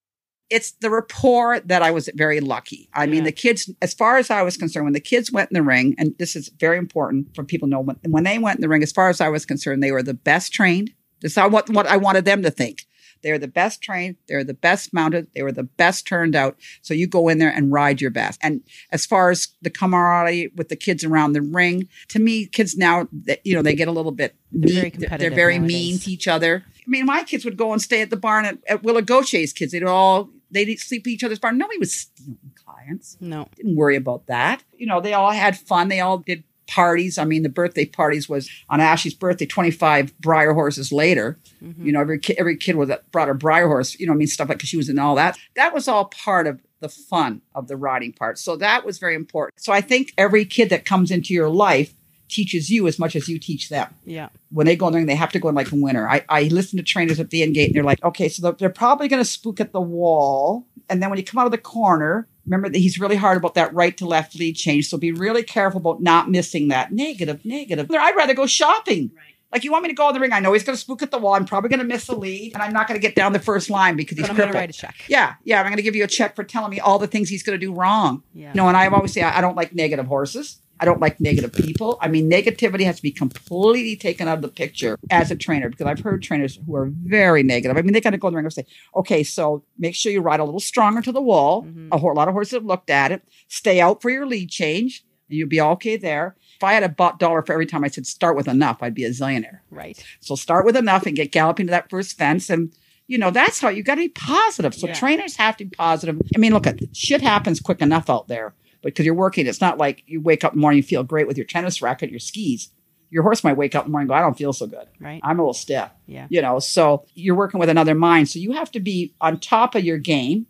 It's 0.49 0.71
the 0.71 0.89
rapport 0.89 1.60
that 1.62 1.82
I 1.82 1.91
was 1.91 2.10
very 2.15 2.39
lucky. 2.39 2.89
I 2.93 3.08
mean, 3.08 3.23
the 3.23 3.32
kids, 3.32 3.71
as 3.82 3.93
far 3.93 4.17
as 4.17 4.29
I 4.29 4.43
was 4.43 4.58
concerned, 4.58 4.86
when 4.86 4.93
the 4.93 4.99
kids 4.99 5.32
went 5.32 5.49
in 5.49 5.56
the 5.56 5.63
ring, 5.63 5.95
and 5.97 6.15
this 6.19 6.36
is 6.36 6.49
very 6.60 6.77
important 6.77 7.36
for 7.36 7.43
people 7.43 7.67
to 7.67 7.71
know, 7.71 7.79
when, 7.79 7.97
when 8.08 8.23
they 8.23 8.38
went 8.38 8.58
in 8.58 8.62
the 8.62 8.69
ring, 8.69 8.84
as 8.84 8.91
far 8.91 9.10
as 9.10 9.21
I 9.21 9.29
was 9.29 9.45
concerned, 9.45 9.82
they 9.82 9.91
were 9.91 10.03
the 10.03 10.13
best 10.13 10.53
trained. 10.53 10.91
This 11.21 11.38
is 11.38 11.43
what, 11.49 11.69
what 11.69 11.88
I 11.88 11.97
wanted 11.97 12.25
them 12.25 12.43
to 12.43 12.51
think. 12.51 12.86
They 13.23 13.31
were 13.31 13.38
the 13.38 13.47
best 13.47 13.81
trained. 13.81 14.17
They're 14.27 14.43
the 14.43 14.53
best 14.53 14.93
mounted. 14.93 15.27
They 15.33 15.41
were 15.41 15.51
the 15.51 15.63
best 15.63 16.05
turned 16.05 16.36
out. 16.36 16.57
So 16.81 16.93
you 16.93 17.07
go 17.07 17.29
in 17.29 17.39
there 17.39 17.49
and 17.49 17.71
ride 17.71 18.01
your 18.01 18.12
best. 18.12 18.39
And 18.43 18.62
as 18.91 19.05
far 19.05 19.31
as 19.31 19.47
the 19.62 19.69
camaraderie 19.69 20.51
with 20.55 20.69
the 20.69 20.75
kids 20.75 21.03
around 21.03 21.33
the 21.33 21.41
ring, 21.41 21.88
to 22.09 22.19
me, 22.19 22.45
kids 22.45 22.77
now, 22.77 23.07
you 23.43 23.55
know, 23.55 23.62
they 23.62 23.75
get 23.75 23.88
a 23.88 23.91
little 23.91 24.12
bit 24.12 24.36
They're 24.51 24.69
very 24.69 24.91
mean. 24.91 25.09
They're, 25.17 25.31
very 25.31 25.57
nowadays. 25.57 25.75
mean 25.75 25.99
to 25.99 26.12
each 26.12 26.27
other. 26.27 26.63
I 26.67 26.89
mean, 26.89 27.05
my 27.05 27.23
kids 27.23 27.45
would 27.45 27.57
go 27.57 27.71
and 27.71 27.81
stay 27.81 28.01
at 28.01 28.09
the 28.09 28.17
barn 28.17 28.45
at, 28.45 28.57
at 28.67 28.83
Willa 28.83 29.01
Gaucher's 29.01 29.53
kids. 29.53 29.71
They'd 29.71 29.83
all, 29.83 30.29
they'd 30.51 30.77
sleep 30.79 31.03
at 31.07 31.12
each 31.12 31.23
other's 31.23 31.39
barn. 31.39 31.57
Nobody 31.57 31.79
was 31.79 31.93
stealing 31.93 32.38
clients. 32.55 33.17
No. 33.21 33.47
Didn't 33.55 33.75
worry 33.75 33.95
about 33.95 34.27
that. 34.27 34.63
You 34.77 34.88
know, 34.88 34.99
they 34.99 35.13
all 35.13 35.31
had 35.31 35.57
fun. 35.57 35.88
They 35.88 36.01
all 36.01 36.17
did 36.17 36.43
parties. 36.67 37.17
I 37.17 37.26
mean, 37.26 37.43
the 37.43 37.49
birthday 37.49 37.86
parties 37.86 38.28
was 38.30 38.49
on 38.69 38.80
Ashley's 38.80 39.13
birthday, 39.13 39.45
25 39.45 40.13
Breyer 40.21 40.54
horses 40.54 40.91
later. 40.91 41.38
Mhm. 41.63 41.86
You 41.86 41.91
know, 41.91 42.02
every 42.02 42.19
kid, 42.19 42.38
every 42.39 42.58
kid 42.58 42.76
was 42.76 42.89
brought 43.12 43.30
a 43.30 43.36
Breyer 43.36 43.67
horse, 43.67 43.99
you 43.99 44.08
know, 44.08 44.13
I 44.13 44.15
mean, 44.15 44.28
stuff 44.28 44.49
like, 44.49 44.62
she 44.62 44.78
was 44.78 44.89
in 44.89 44.99
all 44.99 45.15
that. 45.15 45.38
That 45.56 45.73
was 45.73 45.88
all 45.88 46.06
part 46.06 46.47
of 46.47 46.60
the 46.80 46.89
fun 46.89 47.41
of 47.56 47.67
the 47.67 47.78
riding 47.78 48.12
part. 48.13 48.38
So 48.39 48.56
that 48.58 48.86
was 48.86 48.97
very 48.99 49.15
important. 49.15 49.62
So 49.62 49.71
I 49.71 49.82
think 49.82 50.13
every 50.17 50.45
kid 50.45 50.69
that 50.69 50.84
comes 50.86 51.12
into 51.12 51.34
your 51.34 51.49
life 51.49 51.93
teaches 52.30 52.69
you 52.69 52.88
as 52.88 52.97
much 52.97 53.15
as 53.15 53.28
you 53.30 53.38
teach 53.38 53.69
them 53.69 53.93
Yeah. 54.06 54.30
when 54.49 54.65
they 54.65 54.76
go 54.76 54.88
in 54.88 54.93
there, 54.93 55.06
they 55.06 55.15
have 55.15 55.32
to 55.34 55.39
go 55.39 55.49
in 55.49 55.56
like 55.56 55.71
a 55.71 55.76
winner. 55.76 56.10
I, 56.10 56.23
I 56.30 56.43
listen 56.45 56.78
to 56.78 56.84
trainers 56.84 57.19
at 57.19 57.30
the 57.30 57.43
end 57.43 57.54
gate 57.54 57.67
and 57.67 57.76
they're 57.76 57.84
like, 57.84 58.04
okay, 58.04 58.28
so 58.28 58.41
they're, 58.41 58.52
they're 58.54 58.69
probably 58.69 59.08
going 59.08 59.21
to 59.21 59.30
spook 59.30 59.60
at 59.62 59.71
the 59.71 59.82
wall. 59.82 60.65
And 60.89 61.02
then 61.02 61.10
when 61.10 61.19
you 61.19 61.23
come 61.26 61.39
out 61.39 61.45
of 61.45 61.52
the 61.52 61.58
corner, 61.58 62.28
remember 62.45 62.69
that 62.69 62.77
he's 62.77 62.99
really 62.99 63.15
hard 63.15 63.38
about 63.38 63.56
that 63.56 63.73
right 63.73 63.95
to 63.97 64.06
left 64.06 64.36
lead 64.36 64.56
change. 64.56 64.88
So 64.88 64.97
be 64.97 65.12
really 65.12 65.43
careful 65.43 65.79
about 65.79 66.01
not 66.01 66.29
missing 66.29 66.69
that. 66.69 66.91
Negative, 66.91 67.43
negative. 67.45 67.89
I'd 67.91 68.15
rather 68.15 68.34
go 68.34 68.45
shopping. 68.45 69.12
Like 69.51 69.63
you 69.63 69.71
want 69.71 69.84
me 69.84 69.89
to 69.89 69.95
go 69.95 70.08
in 70.08 70.15
the 70.15 70.19
ring? 70.19 70.34
I 70.34 70.39
know 70.39 70.51
he's 70.53 70.63
going 70.63 70.75
to 70.75 70.82
spook 70.82 71.03
at 71.03 71.12
the 71.12 71.19
wall. 71.19 71.36
I'm 71.36 71.45
probably 71.45 71.69
going 71.69 71.79
to 71.79 71.86
miss 71.86 72.08
the 72.08 72.15
lead, 72.15 72.53
and 72.53 72.63
I'm 72.63 72.73
not 72.73 72.88
going 72.88 72.99
to 72.99 73.08
get 73.08 73.15
down 73.15 73.34
the 73.34 73.39
first 73.39 73.69
line 73.69 73.95
because 73.95 74.17
he's 74.17 74.25
But 74.27 74.32
I'm 74.32 74.38
going 74.38 74.51
to 74.51 74.58
write 74.58 74.71
a 74.71 74.73
check. 74.73 74.95
Yeah, 75.08 75.36
yeah. 75.43 75.60
I'm 75.60 75.67
going 75.67 75.77
to 75.77 75.84
give 75.84 75.95
you 75.95 76.03
a 76.03 76.08
check 76.08 76.36
for 76.36 76.43
telling 76.43 76.71
me 76.71 76.79
all 76.79 76.97
the 76.97 77.06
things 77.06 77.29
he's 77.29 77.43
going 77.43 77.60
to 77.60 77.63
do 77.63 77.71
wrong. 77.71 78.23
Yeah. 78.34 78.47
You 78.47 78.56
know, 78.56 78.67
and 78.67 78.75
I've 78.75 78.93
always 78.93 79.13
say 79.13 79.21
I 79.21 79.38
I 79.38 79.41
don't 79.41 79.56
like 79.56 79.75
negative 79.75 80.08
horses. 80.08 80.58
I 80.83 80.85
don't 80.85 80.99
like 80.99 81.21
negative 81.21 81.53
people. 81.53 81.97
I 82.01 82.09
mean, 82.09 82.29
negativity 82.29 82.83
has 82.83 82.97
to 82.97 83.01
be 83.01 83.09
completely 83.11 83.95
taken 83.95 84.27
out 84.27 84.35
of 84.35 84.41
the 84.41 84.49
picture 84.49 84.99
as 85.09 85.31
a 85.31 85.35
trainer 85.37 85.69
because 85.69 85.85
I've 85.87 86.01
heard 86.01 86.21
trainers 86.21 86.59
who 86.65 86.75
are 86.75 86.87
very 87.05 87.41
negative. 87.41 87.77
I 87.77 87.81
mean, 87.81 87.93
they 87.93 88.01
kind 88.01 88.13
of 88.13 88.19
go 88.19 88.27
in 88.27 88.33
the 88.33 88.35
ring 88.35 88.45
and 88.45 88.51
say, 88.51 88.65
okay, 88.93 89.23
so 89.23 89.63
make 89.79 89.95
sure 89.95 90.11
you 90.11 90.19
ride 90.19 90.41
a 90.41 90.43
little 90.43 90.59
stronger 90.59 91.01
to 91.01 91.13
the 91.13 91.21
wall. 91.21 91.63
Mhm. 91.63 91.87
A, 91.93 91.97
ho- 91.97 92.11
a 92.11 92.13
lot 92.13 92.27
of 92.27 92.33
horses 92.33 92.51
have 92.55 92.65
looked 92.65 92.89
at 92.89 93.13
it. 93.13 93.21
Stay 93.47 93.79
out 93.79 94.01
for 94.01 94.09
your 94.09 94.25
lead 94.25 94.49
change, 94.49 95.05
and 95.29 95.37
you'll 95.37 95.47
be 95.47 95.61
okay 95.61 95.95
there. 95.95 96.35
If 96.57 96.63
I 96.65 96.73
had 96.73 96.83
a 96.83 96.89
bought 96.89 97.17
dollar 97.17 97.41
for 97.43 97.53
every 97.53 97.65
time 97.65 97.85
I 97.85 97.87
said 97.87 98.05
start 98.05 98.35
with 98.35 98.49
enough, 98.49 98.79
I'd 98.83 98.93
be 98.93 99.05
a 99.05 99.09
zillionaire. 99.11 99.59
Right. 99.71 100.03
So 100.19 100.35
start 100.35 100.65
with 100.65 100.75
enough 100.75 101.05
and 101.05 101.15
get 101.15 101.31
galloping 101.31 101.67
to 101.67 101.71
that 101.71 101.89
first 101.89 102.17
fence. 102.17 102.49
And, 102.49 102.73
you 103.07 103.17
know, 103.17 103.31
that's 103.31 103.61
how 103.61 103.69
you 103.69 103.83
got 103.83 103.95
to 103.95 104.01
be 104.01 104.09
positive. 104.09 104.75
So 104.75 104.87
Yeah. 104.87 104.93
trainers 104.95 105.37
have 105.37 105.55
to 105.57 105.63
be 105.65 105.75
positive. 105.77 106.21
I 106.35 106.39
mean, 106.39 106.51
look 106.51 106.67
at 106.67 106.81
shit 106.93 107.21
happens 107.21 107.61
quick 107.61 107.81
enough 107.81 108.09
out 108.09 108.27
there 108.27 108.53
because 108.83 109.05
you're 109.05 109.15
working. 109.15 109.47
It's 109.47 109.61
not 109.61 109.77
like 109.77 110.03
you 110.05 110.21
wake 110.21 110.43
up 110.43 110.53
in 110.53 110.59
the 110.59 110.61
morning, 110.61 110.77
you 110.77 110.83
feel 110.83 111.03
great 111.03 111.27
with 111.27 111.37
your 111.37 111.45
tennis 111.45 111.81
racket, 111.81 112.09
your 112.11 112.19
skis. 112.19 112.69
Your 113.09 113.21
horse 113.23 113.43
might 113.43 113.57
wake 113.57 113.75
up 113.75 113.85
in 113.85 113.89
the 113.89 113.91
morning 113.91 114.05
and 114.05 114.09
go, 114.09 114.15
I 114.15 114.21
don't 114.21 114.37
feel 114.37 114.53
so 114.53 114.65
good. 114.65 114.87
Right. 114.99 115.21
I'm 115.23 115.37
a 115.37 115.43
little 115.43 115.53
stiff. 115.53 115.89
Yeah. 116.07 116.25
You 116.29 116.41
know, 116.41 116.57
so 116.59 117.05
you're 117.13 117.35
working 117.35 117.59
with 117.59 117.69
another 117.69 117.93
mind. 117.93 118.27
So 118.29 118.39
you 118.39 118.53
have 118.53 118.71
to 118.71 118.79
be 118.79 119.13
on 119.21 119.39
top 119.39 119.75
of 119.75 119.83
your 119.83 119.99
game 119.99 120.47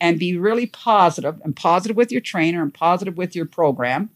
and 0.00 0.18
be 0.18 0.36
really 0.38 0.64
positive 0.66 1.38
and 1.44 1.54
positive 1.54 1.96
with 1.98 2.10
your 2.10 2.22
trainer 2.22 2.62
and 2.62 2.72
positive 2.72 3.18
with 3.18 3.36
your 3.36 3.44
program 3.44 4.08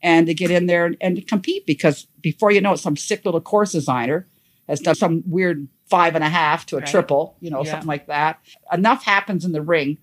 and 0.00 0.28
to 0.28 0.34
get 0.34 0.52
in 0.52 0.66
there 0.66 0.94
and, 1.00 1.26
compete 1.26 1.66
because 1.66 2.06
before 2.20 2.52
you 2.52 2.60
know 2.60 2.74
it, 2.74 2.78
some 2.78 2.96
sick 2.96 3.24
little 3.24 3.40
course 3.40 3.72
designer 3.72 4.28
has 4.68 4.78
done 4.78 4.94
some 4.94 5.24
weird 5.26 5.66
five 5.90 6.14
and 6.14 6.22
a 6.22 6.28
half 6.28 6.66
to 6.66 6.76
a 6.76 6.80
Right. 6.80 6.88
triple, 6.88 7.36
you 7.40 7.50
know, 7.50 7.64
Yeah. 7.64 7.72
something 7.72 7.88
like 7.88 8.06
that. 8.06 8.38
Enough 8.72 9.04
happens 9.04 9.44
in 9.44 9.50
the 9.50 9.60
ring 9.62 9.98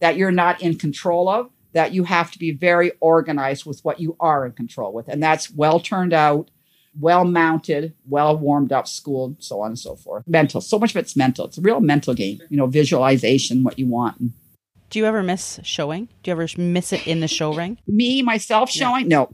that 0.00 0.16
you're 0.16 0.32
not 0.32 0.62
in 0.62 0.76
control 0.76 1.28
of, 1.28 1.50
that 1.72 1.92
you 1.92 2.04
have 2.04 2.30
to 2.32 2.38
be 2.38 2.50
very 2.52 2.92
organized 3.00 3.64
with 3.66 3.80
what 3.84 4.00
you 4.00 4.16
are 4.20 4.44
in 4.46 4.52
control 4.52 4.92
with. 4.92 5.08
And 5.08 5.22
that's 5.22 5.50
well 5.52 5.78
turned 5.80 6.12
out, 6.12 6.50
well 6.98 7.24
mounted, 7.24 7.94
well 8.08 8.36
warmed 8.36 8.72
up, 8.72 8.88
schooled, 8.88 9.42
so 9.42 9.60
on 9.60 9.68
and 9.68 9.78
so 9.78 9.94
forth. 9.96 10.24
Mental. 10.26 10.60
So 10.60 10.78
much 10.78 10.90
of 10.90 10.96
it's 10.96 11.16
mental. 11.16 11.46
It's 11.46 11.58
a 11.58 11.60
real 11.60 11.80
mental 11.80 12.14
game, 12.14 12.40
you 12.48 12.56
know, 12.56 12.66
visualization, 12.66 13.62
what 13.62 13.78
you 13.78 13.86
want. 13.86 14.20
Do 14.90 14.98
you 14.98 15.06
ever 15.06 15.22
miss 15.22 15.60
showing? 15.62 16.06
Do 16.22 16.30
you 16.30 16.32
ever 16.32 16.48
miss 16.58 16.92
it 16.92 17.06
in 17.06 17.20
the 17.20 17.28
show 17.28 17.54
ring? 17.54 17.78
Me, 17.86 18.22
myself 18.22 18.68
showing? 18.70 19.06
No, 19.06 19.30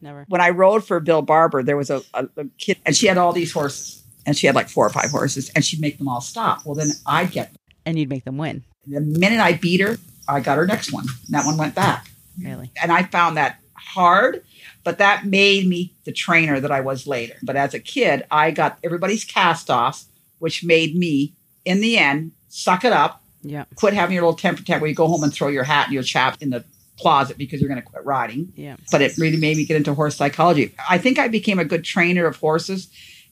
Never. 0.00 0.24
when 0.28 0.40
I 0.40 0.50
rode 0.50 0.84
for 0.84 1.00
Bill 1.00 1.22
Barber, 1.22 1.64
there 1.64 1.76
was 1.76 1.90
a, 1.90 2.00
a, 2.14 2.28
a 2.36 2.44
kid, 2.58 2.78
and 2.86 2.94
she 2.94 3.08
had 3.08 3.18
all 3.18 3.32
these 3.32 3.50
horses, 3.52 4.04
and 4.24 4.36
she 4.38 4.46
had 4.46 4.54
like 4.54 4.68
four 4.68 4.86
or 4.86 4.90
five 4.90 5.10
horses, 5.10 5.50
and 5.56 5.64
she'd 5.64 5.80
make 5.80 5.98
them 5.98 6.06
all 6.06 6.20
stop. 6.20 6.64
Well, 6.64 6.76
then 6.76 6.90
I'd 7.06 7.32
get 7.32 7.52
And 7.84 7.98
you'd 7.98 8.08
make 8.08 8.24
them 8.24 8.38
win. 8.38 8.62
the 8.86 9.00
minute 9.00 9.40
I 9.40 9.54
beat 9.54 9.80
her, 9.80 9.98
I 10.30 10.40
got 10.40 10.58
her 10.58 10.66
next 10.66 10.92
one. 10.92 11.04
And 11.26 11.34
that 11.34 11.44
one 11.46 11.56
went 11.56 11.74
back, 11.74 12.10
Really. 12.38 12.70
and 12.82 12.90
I 12.92 13.02
found 13.04 13.36
that 13.36 13.58
hard, 13.74 14.44
but 14.84 14.98
that 14.98 15.26
made 15.26 15.66
me 15.66 15.94
the 16.04 16.12
trainer 16.12 16.60
that 16.60 16.70
I 16.70 16.80
was 16.80 17.06
later. 17.06 17.34
But 17.42 17.56
as 17.56 17.74
a 17.74 17.80
kid, 17.80 18.24
I 18.30 18.50
got 18.50 18.78
everybody's 18.84 19.24
cast 19.24 19.70
offs, 19.70 20.06
which 20.38 20.62
made 20.64 20.94
me, 20.96 21.34
in 21.64 21.80
the 21.80 21.98
end, 21.98 22.32
suck 22.48 22.84
it 22.84 22.92
up, 22.92 23.22
Yeah. 23.42 23.64
quit 23.74 23.94
having 23.94 24.14
your 24.14 24.22
little 24.24 24.36
temper 24.36 24.62
tantrum 24.62 24.80
where 24.82 24.90
you 24.90 24.94
go 24.94 25.08
home 25.08 25.22
and 25.24 25.32
throw 25.32 25.48
your 25.48 25.64
hat 25.64 25.86
and 25.86 25.94
your 25.94 26.02
chap 26.02 26.36
in 26.40 26.50
the 26.50 26.64
closet 27.00 27.38
because 27.38 27.60
you're 27.60 27.68
going 27.68 27.80
to 27.80 27.86
quit 27.86 28.04
riding 28.04 28.52
Yeah. 28.54 28.76
but 28.92 29.00
it 29.00 29.16
really 29.16 29.38
made 29.38 29.56
me 29.56 29.64
get 29.64 29.76
into 29.78 29.94
horse 29.94 30.16
psychology. 30.16 30.74
I 30.88 30.98
think 30.98 31.18
I 31.18 31.28
became 31.28 31.58
a 31.58 31.64
good 31.64 31.82
trainer 31.82 32.26
of 32.26 32.36
horses 32.36 32.88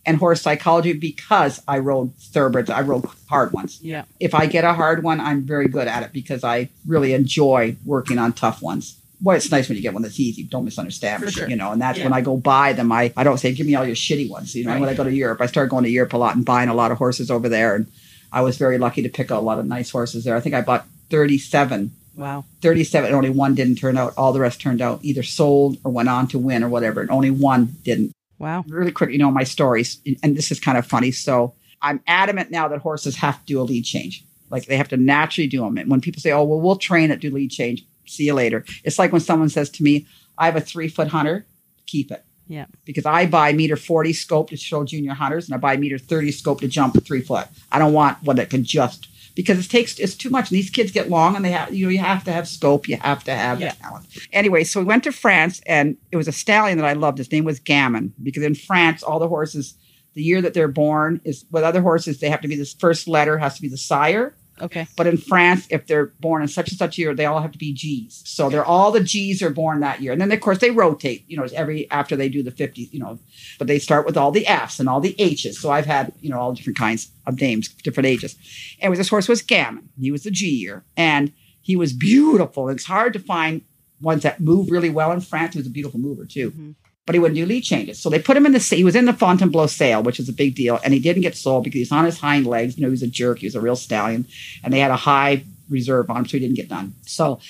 and 0.09 0.16
horse 0.18 0.40
psychology 0.42 0.92
because 0.94 1.62
I 1.68 1.79
rode 1.79 2.14
thoroughbreds. 2.16 2.71
I 2.71 2.81
rode 2.81 3.05
hard 3.29 3.53
ones. 3.53 3.79
Yeah. 3.83 4.05
If 4.18 4.35
I 4.35 4.47
get 4.47 4.64
a 4.64 4.73
hard 4.73 5.03
one, 5.05 5.21
I'm 5.21 5.42
very 5.42 5.68
good 5.68 5.87
at 5.87 6.03
it 6.03 6.12
because 6.12 6.42
I 6.42 6.71
really 6.87 7.12
enjoy 7.12 7.77
working 7.85 8.18
on 8.18 8.33
tough 8.33 8.62
ones. 8.62 8.97
Boy, 9.21 9.35
it's 9.37 9.51
nice 9.51 9.68
when 9.68 9.77
you 9.77 9.83
get 9.83 9.92
one 9.94 10.03
that's 10.03 10.18
easy. 10.21 10.44
Don't 10.44 10.64
misunderstand 10.64 11.25
me, 11.25 11.31
sure. 11.31 11.49
You 11.49 11.57
know, 11.57 11.73
and 11.73 11.81
that's 11.83 11.99
Yeah. 11.99 12.05
when 12.05 12.12
I 12.12 12.21
go 12.21 12.37
buy 12.37 12.73
them. 12.73 12.90
I, 12.92 13.12
I 13.16 13.25
don't 13.25 13.38
say, 13.38 13.53
give 13.53 13.66
me 13.66 13.75
all 13.75 13.85
your 13.85 13.97
shitty 13.97 14.31
ones. 14.31 14.55
You 14.55 14.64
know, 14.64 14.73
Right. 14.73 14.81
when 14.81 14.88
I 14.88 14.94
go 14.94 15.05
to 15.05 15.12
Europe, 15.12 15.40
I 15.40 15.47
started 15.47 15.71
going 15.71 15.85
to 15.85 15.90
Europe 15.90 16.12
a 16.12 16.18
lot 16.18 16.37
and 16.37 16.44
buying 16.44 16.68
a 16.68 16.75
lot 16.75 16.90
of 16.92 16.99
horses 16.99 17.31
over 17.31 17.49
there. 17.49 17.75
And 17.75 17.87
I 18.33 18.40
was 18.42 18.57
very 18.57 18.79
lucky 18.79 19.03
to 19.03 19.09
pick 19.09 19.31
a 19.31 19.38
lot 19.38 19.59
of 19.59 19.66
nice 19.66 19.90
horses 19.90 20.25
there. 20.25 20.37
I 20.37 20.40
think 20.40 20.55
I 20.55 20.61
bought 20.62 20.87
37 21.11 21.90
Wow. 22.16 22.44
37 22.62 23.07
and 23.07 23.14
only 23.14 23.31
one 23.31 23.55
didn't 23.55 23.77
turn 23.77 23.97
out 23.97 24.12
all 24.16 24.33
the 24.33 24.40
rest 24.40 24.61
turned 24.61 24.81
out 24.83 24.99
either 25.03 25.23
sold 25.23 25.79
or 25.85 25.92
went 25.92 26.09
on 26.09 26.27
to 26.29 26.38
win 26.38 26.64
or 26.64 26.68
whatever 26.68 27.01
and 27.01 27.11
only 27.11 27.31
one 27.31 27.77
didn't 27.85 28.11
Wow. 28.38 28.64
really 28.68 28.92
quick 28.92 29.11
you 29.11 29.18
know 29.18 29.31
my 29.31 29.44
stories 29.44 30.01
and 30.22 30.37
this 30.37 30.51
is 30.51 30.61
kind 30.61 30.79
of 30.79 30.87
funny. 30.87 31.11
So 31.11 31.55
i'm 31.83 32.01
adamant 32.07 32.51
now 32.51 32.68
that 32.68 32.81
horses 32.81 33.16
have 33.16 33.38
to 33.40 33.44
do 33.46 33.61
a 33.61 33.62
lead 33.62 33.85
change. 33.85 34.24
Like 34.51 34.66
they 34.66 34.77
have 34.77 34.88
to 34.88 34.96
naturally 34.96 35.48
do 35.48 35.61
them 35.61 35.77
and 35.79 35.90
when 35.90 36.01
people 36.01 36.20
say 36.20 36.33
oh 36.33 36.44
well 36.44 36.61
we'll 36.61 36.77
train 36.77 37.11
it 37.11 37.20
do 37.20 37.31
lead 37.31 37.51
change. 37.51 37.85
See 38.07 38.24
you 38.24 38.35
later. 38.35 38.64
It's 38.85 38.98
like 38.98 39.12
when 39.12 39.20
someone 39.20 39.48
says 39.48 39.70
to 39.70 39.83
me 39.83 40.07
i 40.38 40.46
have 40.46 40.57
a 40.57 40.61
three 40.61 40.88
foot 40.88 41.09
hunter. 41.09 41.46
Keep 41.87 42.11
it. 42.12 42.24
Yeah. 42.51 42.64
because 42.87 43.05
i 43.05 43.27
buy 43.27 43.53
meter 43.53 43.77
40 43.77 44.12
scope 44.14 44.48
to 44.51 44.57
show 44.57 44.83
junior 44.83 45.12
hunters 45.12 45.46
and 45.46 45.55
i 45.55 45.59
buy 45.59 45.77
meter 45.77 45.98
30 45.98 46.33
scope 46.33 46.61
to 46.61 46.68
jump 46.68 47.03
three 47.05 47.20
foot. 47.20 47.46
I 47.70 47.79
don't 47.79 47.92
want 47.92 48.22
one 48.22 48.37
that 48.37 48.48
can 48.51 48.64
just 48.64 49.09
because 49.38 49.64
it 49.64 49.68
takes 49.70 50.01
it's 50.01 50.16
too 50.16 50.31
much. 50.31 50.51
And 50.51 50.57
these 50.59 50.68
kids 50.68 50.90
get 50.90 51.09
long 51.09 51.37
and 51.37 51.44
they 51.44 51.53
have 51.53 51.72
you 51.72 51.87
know 51.87 51.90
you 51.90 51.98
have 52.01 52.24
to 52.24 52.33
have 52.33 52.48
scope 52.48 52.88
you 52.88 52.96
have 52.96 53.22
to 53.22 53.31
have 53.35 53.61
Yeah. 53.61 53.70
talent. 53.72 54.05
Anyway 54.33 54.64
so 54.64 54.81
we 54.81 54.87
went 54.87 55.05
to 55.05 55.12
france 55.12 55.61
and 55.64 55.96
it 56.11 56.16
was 56.16 56.27
a 56.27 56.33
stallion 56.33 56.77
that 56.79 56.85
i 56.87 56.92
loved. 56.94 57.18
His 57.18 57.31
name 57.31 57.44
was 57.44 57.61
gammon 57.61 58.12
because 58.20 58.42
in 58.42 58.57
france 58.57 59.03
all 59.05 59.20
the 59.20 59.29
horses 59.29 59.74
the 60.14 60.22
year 60.24 60.42
that 60.42 60.55
they're 60.55 60.66
born 60.87 61.20
is 61.24 61.44
with 61.53 61.62
other 61.62 61.81
horses 61.83 62.18
they 62.18 62.29
have 62.29 62.40
to 62.40 62.48
be 62.48 62.57
this 62.57 62.74
first 62.74 63.07
letter 63.07 63.38
has 63.38 63.55
to 63.55 63.62
be 63.62 63.68
the 63.68 63.79
sire 63.79 64.35
Okay. 64.61 64.87
but 64.97 65.07
in 65.07 65.16
France, 65.16 65.66
if 65.71 65.87
they're 65.87 66.07
born 66.21 66.42
in 66.42 66.49
such 66.49 66.68
and 66.71 66.79
such 66.79 66.99
year, 66.99 67.14
they 67.14 67.25
all 67.27 67.40
have 67.40 67.53
to 67.53 67.59
be 67.59 67.73
G's. 67.73 68.23
So 68.27 68.49
they're 68.51 68.64
all 68.64 68.90
the 68.92 69.01
G's 69.03 69.42
are 69.42 69.51
born 69.51 69.81
that 69.81 70.01
year. 70.03 70.12
And 70.12 70.21
then 70.21 70.31
of 70.33 70.40
course 70.40 70.59
they 70.59 70.71
rotate, 70.71 71.25
you 71.29 71.37
know, 71.37 71.47
every 71.55 71.90
after 71.90 72.16
they 72.16 72.29
do 72.29 72.42
the 72.42 72.51
50, 72.51 72.88
you 72.92 72.99
know, 73.01 73.18
but 73.59 73.66
they 73.66 73.79
start 73.79 74.07
with 74.07 74.16
all 74.16 74.31
the 74.31 74.47
F's 74.47 74.81
and 74.81 74.88
all 74.88 75.01
the 75.01 75.14
H's. 75.18 75.61
So 75.61 75.71
I've 75.71 75.87
had, 75.87 76.12
you 76.21 76.31
know, 76.31 76.38
all 76.38 76.53
different 76.53 76.79
kinds 76.79 77.11
of 77.27 77.40
names, 77.40 77.68
different 77.68 78.07
ages. 78.07 78.37
And 78.81 78.94
this 78.97 79.09
horse 79.09 79.29
was 79.29 79.42
Gammon. 79.42 79.88
He 80.01 80.11
was 80.11 80.23
the 80.25 80.31
G 80.31 80.47
year. 80.49 80.85
And 80.97 81.33
he 81.61 81.77
was 81.77 81.92
beautiful. 81.92 82.68
It's 82.68 82.85
hard 82.85 83.12
to 83.12 83.18
find 83.18 83.62
ones 84.01 84.23
that 84.23 84.40
move 84.40 84.71
really 84.71 84.90
well 84.90 85.12
in 85.12 85.21
France. 85.21 85.55
He 85.55 85.59
was 85.59 85.66
a 85.66 85.71
beautiful 85.71 86.01
mover 86.01 86.25
too 86.25 86.51
Mhm. 86.53 86.75
But 87.09 87.14
he 87.14 87.18
wouldn't 87.18 87.37
do 87.37 87.47
lead 87.47 87.62
changes. 87.62 87.99
So 87.99 88.11
they 88.11 88.18
put 88.18 88.37
him 88.37 88.44
in 88.44 88.53
the 88.53 88.59
he 88.59 88.85
was 88.85 88.94
in 88.94 89.07
the 89.07 89.14
Fontainebleau 89.14 89.66
sale, 89.66 90.03
which 90.03 90.21
is 90.21 90.29
a 90.29 90.33
big 90.35 90.55
deal, 90.55 90.79
and 90.85 90.92
he 90.92 91.01
didn't 91.01 91.23
get 91.23 91.35
sold 91.35 91.64
because 91.64 91.79
he's 91.79 91.90
on 91.90 92.05
his 92.05 92.18
hind 92.21 92.47
legs. 92.47 92.77
You 92.77 92.83
know, 92.83 92.88
he 92.88 92.99
was 92.99 93.03
a 93.03 93.07
jerk. 93.07 93.38
He 93.38 93.47
was 93.47 93.55
a 93.55 93.62
real 93.62 93.77
stallion, 93.77 94.27
and 94.62 94.75
they 94.75 94.81
had 94.81 94.90
a 94.90 94.97
high 94.97 95.44
reserve 95.71 96.11
on 96.11 96.18
him, 96.18 96.27
so 96.27 96.33
he 96.33 96.40
didn't 96.40 96.57
get 96.57 96.68
done. 96.68 96.92
So 97.07 97.40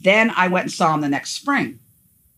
then 0.00 0.30
I 0.36 0.48
went 0.48 0.64
and 0.64 0.72
saw 0.72 0.92
him 0.94 1.00
the 1.00 1.08
next 1.08 1.30
spring, 1.30 1.78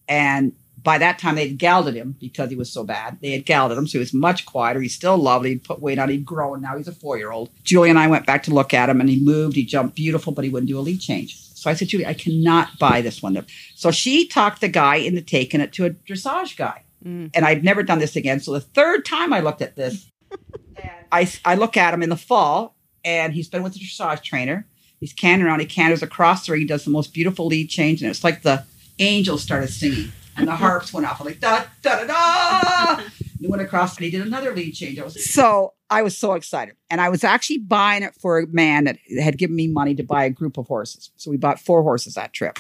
and 0.06 0.52
By 0.82 0.98
that 0.98 1.18
time, 1.18 1.34
they'd 1.34 1.58
gelded 1.58 1.94
him 1.96 2.16
because 2.20 2.50
he 2.50 2.56
was 2.56 2.72
so 2.72 2.84
bad. 2.84 3.18
They 3.20 3.32
had 3.32 3.44
gelded 3.44 3.76
him, 3.76 3.86
so 3.86 3.92
he 3.92 3.98
was 3.98 4.14
much 4.14 4.46
quieter. 4.46 4.80
He's 4.80 4.94
still 4.94 5.16
lovely. 5.16 5.50
He'd 5.50 5.64
put 5.64 5.82
weight 5.82 5.98
on. 5.98 6.08
He'd 6.08 6.24
grown. 6.24 6.62
Now 6.62 6.76
he's 6.76 6.88
a 6.88 6.92
four 6.92 7.18
year 7.18 7.32
old. 7.32 7.50
Julie 7.64 7.90
and 7.90 7.98
I 7.98 8.06
went 8.06 8.26
back 8.26 8.44
to 8.44 8.54
look 8.54 8.72
at 8.72 8.88
him, 8.88 9.00
and 9.00 9.10
he 9.10 9.18
moved. 9.22 9.56
He 9.56 9.64
jumped 9.64 9.96
beautiful, 9.96 10.32
but 10.32 10.44
he 10.44 10.50
wouldn't 10.50 10.70
do 10.70 10.78
a 10.78 10.80
lead 10.80 11.00
change. 11.00 11.36
So 11.58 11.70
I 11.70 11.74
said, 11.74 11.88
Julie, 11.88 12.06
I 12.06 12.14
cannot 12.14 12.78
buy 12.78 13.00
this 13.00 13.22
one. 13.22 13.44
So 13.74 13.90
she 13.90 14.26
talked 14.26 14.60
the 14.60 14.68
guy 14.68 14.96
into 14.96 15.22
taking 15.22 15.60
it 15.60 15.72
to 15.74 15.86
a 15.86 15.90
dressage 15.90 16.56
guy. 16.56 16.84
Mm. 17.04 17.30
And 17.34 17.44
I'd 17.44 17.64
never 17.64 17.82
done 17.82 17.98
this 17.98 18.16
again. 18.16 18.40
So 18.40 18.52
the 18.52 18.60
third 18.60 19.04
time 19.04 19.32
I 19.32 19.40
looked 19.40 19.62
at 19.62 19.76
this, 19.76 20.10
I, 21.12 21.30
I 21.44 21.54
look 21.54 21.76
at 21.76 21.94
him 21.94 22.02
in 22.02 22.10
the 22.10 22.16
fall, 22.16 22.76
and 23.04 23.32
he's 23.32 23.48
been 23.48 23.62
with 23.62 23.74
the 23.74 23.80
dressage 23.80 24.22
trainer. 24.22 24.66
He's 25.00 25.12
canting 25.12 25.46
around. 25.46 25.60
He 25.60 25.66
canters 25.66 26.02
across 26.02 26.46
the 26.46 26.52
ring. 26.52 26.62
He 26.62 26.66
does 26.66 26.84
the 26.84 26.90
most 26.90 27.14
beautiful 27.14 27.46
lead 27.46 27.68
change, 27.68 28.02
and 28.02 28.10
it's 28.10 28.24
like 28.24 28.42
the 28.42 28.64
angels 28.98 29.42
started 29.42 29.68
singing, 29.68 30.12
and 30.36 30.48
the 30.48 30.56
harps 30.56 30.92
went 30.92 31.06
off. 31.06 31.20
I'm 31.20 31.26
like 31.26 31.40
da 31.40 31.64
da 31.82 32.04
da 32.04 32.06
da. 32.06 33.02
He 33.40 33.46
went 33.48 33.62
across, 33.62 33.96
and 33.96 34.04
he 34.04 34.10
did 34.10 34.26
another 34.26 34.54
lead 34.54 34.72
change. 34.72 34.98
I 34.98 35.04
was, 35.04 35.30
so 35.32 35.74
I 35.90 36.02
was 36.02 36.16
so 36.16 36.32
excited, 36.34 36.74
and 36.90 37.00
I 37.00 37.08
was 37.08 37.22
actually 37.24 37.58
buying 37.58 38.02
it 38.02 38.14
for 38.20 38.38
a 38.40 38.46
man 38.48 38.84
that 38.84 38.98
had 39.20 39.38
given 39.38 39.56
me 39.56 39.68
money 39.68 39.94
to 39.94 40.02
buy 40.02 40.24
a 40.24 40.30
group 40.30 40.58
of 40.58 40.66
horses. 40.66 41.10
So 41.16 41.30
we 41.30 41.36
bought 41.36 41.60
four 41.60 41.82
horses 41.82 42.14
that 42.14 42.32
trip. 42.32 42.58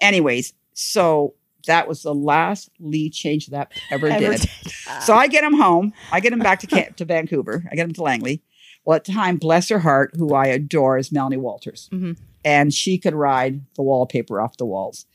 Anyways, 0.00 0.52
so 0.74 1.34
that 1.66 1.88
was 1.88 2.02
the 2.02 2.14
last 2.14 2.70
lead 2.78 3.12
change 3.12 3.48
that 3.48 3.72
ever, 3.90 4.06
Ever 4.08 4.36
did. 4.36 4.48
So 5.02 5.14
I 5.14 5.26
get 5.26 5.42
him 5.42 5.54
home. 5.54 5.92
I 6.12 6.20
get 6.20 6.32
him 6.32 6.38
back 6.38 6.60
to 6.60 6.66
Ca- 6.68 6.90
to 6.96 7.04
Vancouver. 7.04 7.64
I 7.70 7.74
get 7.74 7.86
him 7.86 7.92
to 7.94 8.02
Langley. 8.02 8.42
Well, 8.84 8.94
at 8.96 9.04
the 9.04 9.12
time, 9.12 9.36
bless 9.36 9.68
her 9.70 9.80
heart, 9.80 10.12
who 10.16 10.32
I 10.32 10.46
adore 10.46 10.96
is 10.96 11.10
Melanie 11.10 11.36
Walters, 11.38 11.88
Mhm. 11.92 12.16
and 12.44 12.72
she 12.72 12.98
could 12.98 13.14
ride 13.14 13.62
the 13.74 13.82
wallpaper 13.82 14.40
off 14.40 14.56
the 14.58 14.64
walls. 14.66 15.06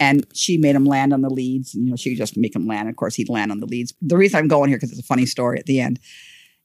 And 0.00 0.26
she 0.34 0.56
made 0.56 0.74
him 0.74 0.86
land 0.86 1.12
on 1.12 1.20
the 1.20 1.30
leads, 1.30 1.74
and 1.74 1.84
you 1.84 1.90
know 1.90 1.96
she 1.96 2.16
just 2.16 2.36
make 2.36 2.56
him 2.56 2.66
land. 2.66 2.88
Of 2.88 2.96
course, 2.96 3.14
he'd 3.14 3.28
land 3.28 3.52
on 3.52 3.60
the 3.60 3.66
leads. 3.66 3.94
The 4.02 4.16
reason 4.16 4.38
I'm 4.38 4.48
going 4.48 4.68
here 4.68 4.78
because 4.78 4.90
it's 4.90 5.00
a 5.00 5.04
funny 5.04 5.26
story 5.26 5.58
at 5.58 5.66
the 5.66 5.80
end. 5.80 6.00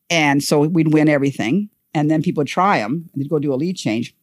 And 0.09 0.41
so 0.41 0.61
we'd 0.61 0.93
win 0.93 1.09
everything, 1.09 1.69
and 1.93 2.09
then 2.09 2.21
people 2.23 2.41
would 2.41 2.47
try 2.47 2.77
him, 2.77 3.09
and 3.13 3.21
they'd 3.21 3.29
go 3.29 3.39
do 3.39 3.53
a 3.53 3.55
lead 3.55 3.75
change. 3.75 4.15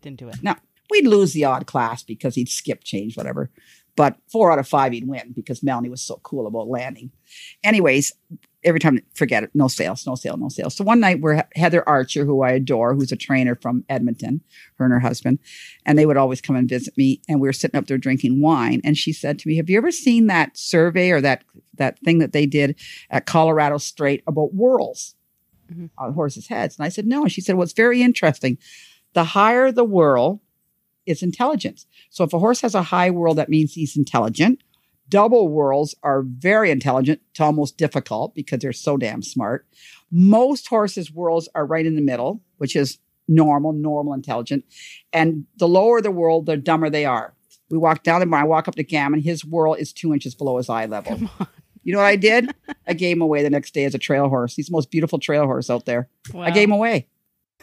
Didn't 0.00 0.18
do 0.18 0.28
it. 0.28 0.42
No, 0.42 0.54
we'd 0.90 1.06
lose 1.06 1.32
the 1.32 1.44
odd 1.44 1.66
class 1.66 2.02
because 2.02 2.34
he'd 2.34 2.48
skip 2.48 2.82
change, 2.82 3.16
whatever. 3.16 3.50
But 3.96 4.16
four 4.30 4.52
out 4.52 4.58
of 4.58 4.68
five 4.68 4.92
he'd 4.92 5.08
win 5.08 5.32
because 5.32 5.62
Melanie 5.62 5.88
was 5.88 6.02
so 6.02 6.20
cool 6.22 6.46
about 6.46 6.68
landing. 6.68 7.10
Anyways, 7.64 8.12
every 8.66 8.80
time, 8.80 8.98
forget 9.14 9.42
it, 9.44 9.50
no 9.54 9.68
sales, 9.68 10.06
no 10.06 10.14
sale, 10.16 10.36
no 10.36 10.48
sales. 10.50 10.74
So 10.74 10.84
one 10.84 11.00
night 11.00 11.20
we're 11.20 11.44
Heather 11.54 11.88
Archer, 11.88 12.24
who 12.26 12.42
I 12.42 12.50
adore, 12.50 12.94
who's 12.94 13.12
a 13.12 13.16
trainer 13.16 13.54
from 13.54 13.84
Edmonton, 13.88 14.42
her 14.74 14.84
and 14.84 14.92
her 14.92 15.00
husband, 15.00 15.38
and 15.86 15.98
they 15.98 16.04
would 16.04 16.16
always 16.16 16.40
come 16.40 16.56
and 16.56 16.68
visit 16.68 16.96
me. 16.98 17.22
And 17.28 17.40
we 17.40 17.48
were 17.48 17.52
sitting 17.54 17.78
up 17.78 17.86
there 17.86 17.96
drinking 17.96 18.42
wine, 18.42 18.80
and 18.84 18.98
she 18.98 19.12
said 19.12 19.38
to 19.38 19.48
me, 19.48 19.56
"Have 19.56 19.70
you 19.70 19.78
ever 19.78 19.90
seen 19.92 20.26
that 20.26 20.58
survey 20.58 21.10
or 21.10 21.20
that 21.22 21.44
that 21.76 21.98
thing 22.00 22.18
that 22.18 22.32
they 22.32 22.46
did 22.46 22.74
at 23.10 23.24
Colorado 23.26 23.78
State 23.78 24.22
about 24.26 24.48
whirls 24.52 25.14
Mhm. 25.72 25.90
on 25.96 26.12
horses' 26.14 26.48
heads?" 26.48 26.76
And 26.76 26.84
I 26.84 26.88
said, 26.88 27.06
"No." 27.06 27.22
And 27.22 27.32
she 27.32 27.40
said, 27.40 27.54
"Well, 27.54 27.64
it's 27.64 27.72
very 27.72 28.02
interesting. 28.02 28.58
The 29.14 29.24
higher 29.24 29.70
the 29.72 29.84
whirl." 29.84 30.42
Is 31.06 31.22
intelligence. 31.22 31.86
So 32.10 32.24
if 32.24 32.32
a 32.32 32.40
horse 32.40 32.62
has 32.62 32.74
a 32.74 32.82
high 32.82 33.10
whirl, 33.10 33.34
that 33.34 33.48
means 33.48 33.74
he's 33.74 33.96
intelligent. 33.96 34.60
Double 35.08 35.48
whirls 35.48 35.94
are 36.02 36.22
very 36.22 36.70
intelligent 36.70 37.20
to 37.34 37.44
almost 37.44 37.76
difficult 37.76 38.34
because 38.34 38.60
they're 38.60 38.72
so 38.72 38.96
damn 38.96 39.22
smart. 39.22 39.66
Most 40.10 40.68
horses' 40.68 41.08
whirls 41.08 41.48
are 41.54 41.66
right 41.66 41.86
in 41.86 41.94
the 41.94 42.02
middle, 42.02 42.42
which 42.58 42.74
is 42.74 42.98
normal, 43.28 43.72
normal, 43.72 44.14
intelligent. 44.14 44.64
And 45.12 45.46
the 45.58 45.68
lower 45.68 46.00
the 46.00 46.10
whirl, 46.10 46.42
the 46.42 46.56
dumber 46.56 46.90
they 46.90 47.04
are. 47.04 47.34
We 47.70 47.78
walk 47.78 48.02
down 48.04 48.20
the 48.20 48.26
barn, 48.26 48.42
I 48.42 48.46
walk 48.46 48.68
up 48.68 48.76
to 48.76 48.84
Gammon, 48.84 49.20
his 49.20 49.44
whirl 49.44 49.74
is 49.74 49.92
two 49.92 50.12
inches 50.12 50.34
below 50.34 50.56
his 50.56 50.68
eye 50.68 50.86
level. 50.86 51.28
You 51.82 51.92
know 51.92 51.98
what 52.00 52.06
I 52.06 52.16
did? 52.16 52.52
I 52.88 52.94
gave 52.94 53.16
him 53.16 53.22
away 53.22 53.44
the 53.44 53.50
next 53.50 53.72
day 53.72 53.84
as 53.84 53.94
a 53.94 53.98
trail 53.98 54.28
horse. 54.28 54.56
He's 54.56 54.66
the 54.66 54.72
most 54.72 54.90
beautiful 54.90 55.20
trail 55.20 55.44
horse 55.44 55.70
out 55.70 55.86
there. 55.86 56.08
I 56.36 56.50
gave 56.50 56.64
him 56.64 56.72
away. 56.72 57.06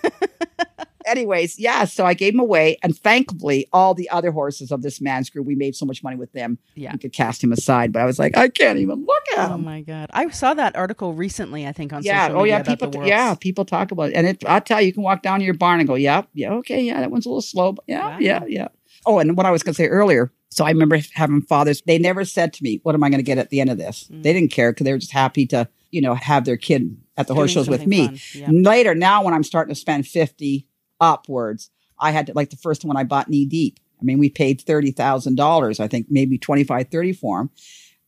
Anyways, 1.05 1.59
yeah, 1.59 1.85
so 1.85 2.05
I 2.05 2.13
gave 2.13 2.33
him 2.33 2.39
away. 2.39 2.77
And 2.83 2.97
thankfully, 2.97 3.67
all 3.73 3.93
the 3.93 4.09
other 4.09 4.31
horses 4.31 4.71
of 4.71 4.81
this 4.81 5.01
man's 5.01 5.29
group, 5.29 5.45
we 5.45 5.55
made 5.55 5.75
so 5.75 5.85
much 5.85 6.03
money 6.03 6.15
with 6.15 6.31
them. 6.33 6.57
Yeah. 6.75 6.91
We 6.93 6.99
could 6.99 7.13
cast 7.13 7.43
him 7.43 7.51
aside. 7.51 7.91
But 7.91 8.01
I 8.01 8.05
was 8.05 8.19
like, 8.19 8.35
I 8.37 8.49
can't 8.49 8.79
even 8.79 9.05
look 9.05 9.23
at 9.37 9.45
him. 9.47 9.53
Oh 9.53 9.57
my 9.57 9.81
god! 9.81 10.09
I 10.13 10.29
saw 10.29 10.53
that 10.53 10.75
article 10.75 11.13
recently. 11.13 11.67
I 11.67 11.71
think 11.71 11.93
on 11.93 12.03
yeah. 12.03 12.27
social 12.27 12.39
Oh, 12.39 12.43
media 12.43 12.53
yeah. 12.55 12.59
about 12.61 12.67
People, 12.67 12.89
the 12.91 12.97
worlds. 12.99 13.09
yeah. 13.09 13.35
People 13.35 13.65
talk 13.65 13.91
about 13.91 14.09
it. 14.09 14.13
And 14.15 14.27
it, 14.27 14.43
I'll 14.45 14.61
tell 14.61 14.81
you, 14.81 14.87
you 14.87 14.93
can 14.93 15.03
walk 15.03 15.21
down 15.21 15.39
to 15.39 15.45
your 15.45 15.53
barn 15.55 15.79
and 15.79 15.87
go, 15.87 15.95
yeah, 15.95 16.23
yeah, 16.33 16.51
okay, 16.53 16.81
yeah, 16.81 16.99
that 16.99 17.11
one's 17.11 17.25
a 17.25 17.29
little 17.29 17.41
slow. 17.41 17.73
But 17.73 17.85
yeah, 17.87 18.07
Wow. 18.09 18.17
yeah, 18.19 18.43
yeah. 18.47 18.67
Oh, 19.05 19.19
and 19.19 19.35
what 19.35 19.45
I 19.45 19.51
was 19.51 19.63
going 19.63 19.73
to 19.73 19.77
say 19.77 19.87
earlier. 19.87 20.31
So 20.49 20.63
I 20.65 20.69
remember 20.69 20.99
having 21.13 21.41
fathers, 21.41 21.81
they 21.87 21.97
never 21.97 22.23
said 22.25 22.53
to 22.53 22.63
me, 22.63 22.79
what 22.83 22.93
am 22.93 23.03
I 23.03 23.09
going 23.09 23.17
to 23.17 23.23
get 23.23 23.39
at 23.39 23.49
the 23.49 23.59
end 23.59 23.71
of 23.71 23.77
this? 23.79 24.07
Mm. 24.13 24.21
They 24.23 24.33
didn't 24.33 24.51
care 24.51 24.71
because 24.71 24.85
they 24.85 24.91
were 24.91 24.99
just 24.99 25.11
happy 25.11 25.47
to, 25.47 25.67
you 25.89 25.99
know, 25.99 26.13
have 26.13 26.45
their 26.45 26.57
kid 26.57 26.95
at 27.17 27.27
the 27.27 27.33
horse 27.33 27.49
shows 27.51 27.67
with 27.67 27.87
me. 27.87 28.19
Yeah. 28.35 28.49
Later, 28.51 28.93
now 28.93 29.23
when 29.23 29.33
I'm 29.33 29.43
starting 29.43 29.73
to 29.73 29.79
spend 29.79 30.05
50 30.07 30.67
upwards, 31.11 31.69
I 31.99 32.11
had 32.11 32.27
to, 32.27 32.33
like 32.33 32.49
the 32.49 32.57
first 32.57 32.85
one 32.85 32.97
I 32.97 33.03
bought 33.03 33.29
knee 33.29 33.45
deep. 33.45 33.79
I 34.01 34.03
mean, 34.03 34.19
we 34.19 34.29
paid 34.29 34.59
$30,000, 34.59 35.79
I 35.79 35.87
think 35.87 36.07
maybe 36.09 36.37
25, 36.37 36.89
30 36.89 37.13
for 37.13 37.41
him. 37.41 37.49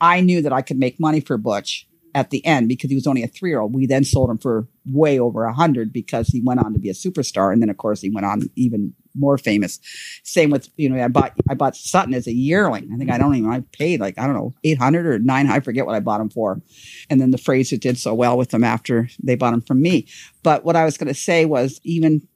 I 0.02 0.20
knew 0.20 0.42
that 0.42 0.52
I 0.52 0.62
could 0.62 0.78
make 0.78 1.00
money 1.00 1.22
for 1.22 1.38
Butch 1.38 1.88
at 2.14 2.30
the 2.30 2.46
end 2.46 2.70
because 2.70 2.90
he 2.90 2.96
was 2.96 3.08
only 3.08 3.24
a 3.24 3.28
three 3.28 3.50
year 3.50 3.60
old. 3.60 3.76
We 3.76 3.86
then 3.86 4.06
sold 4.06 4.30
him 4.30 4.38
for 4.38 4.68
way 4.86 5.20
over 5.20 5.44
a 5.44 5.54
hundred 5.54 5.92
because 5.92 6.28
he 6.30 6.42
went 6.42 6.62
on 6.62 6.74
to 6.74 6.80
be 6.80 6.90
a 6.90 6.94
superstar. 6.94 7.52
And 7.52 7.62
then 7.62 7.70
of 7.70 7.78
course 7.78 8.02
he 8.02 8.10
went 8.10 8.26
on 8.26 8.50
even 8.56 8.94
more 9.16 9.38
famous. 9.38 9.80
Same 10.24 10.50
with, 10.50 10.70
you 10.78 10.90
know, 10.90 11.04
I 11.04 11.10
bought, 11.10 11.34
I 11.50 11.56
bought 11.56 11.76
Sutton 11.76 12.14
as 12.14 12.28
a 12.28 12.34
yearling. 12.34 12.90
I 12.94 12.98
think 12.98 13.12
I 13.12 13.18
don't 13.18 13.36
even, 13.36 13.50
I 13.50 13.64
paid 13.72 14.00
like, 14.00 14.18
I 14.18 14.26
don't 14.26 14.36
know, 14.36 14.56
800 14.64 15.06
or 15.06 15.20
900. 15.20 15.56
I 15.56 15.60
forget 15.60 15.86
what 15.86 15.96
I 15.96 16.00
bought 16.00 16.22
him 16.22 16.30
for. 16.30 16.62
And 17.10 17.20
then 17.20 17.32
the 17.32 17.38
Fraser 17.38 17.78
did 17.78 17.98
so 17.98 18.14
well 18.14 18.38
with 18.38 18.50
them 18.50 18.64
after 18.64 19.10
they 19.22 19.36
bought 19.36 19.54
him 19.54 19.62
from 19.62 19.82
me. 19.82 20.08
But 20.42 20.64
what 20.64 20.76
I 20.78 20.86
was 20.86 20.98
going 20.98 21.10
to 21.10 21.14
say 21.14 21.46
was 21.46 21.82
even 21.84 22.28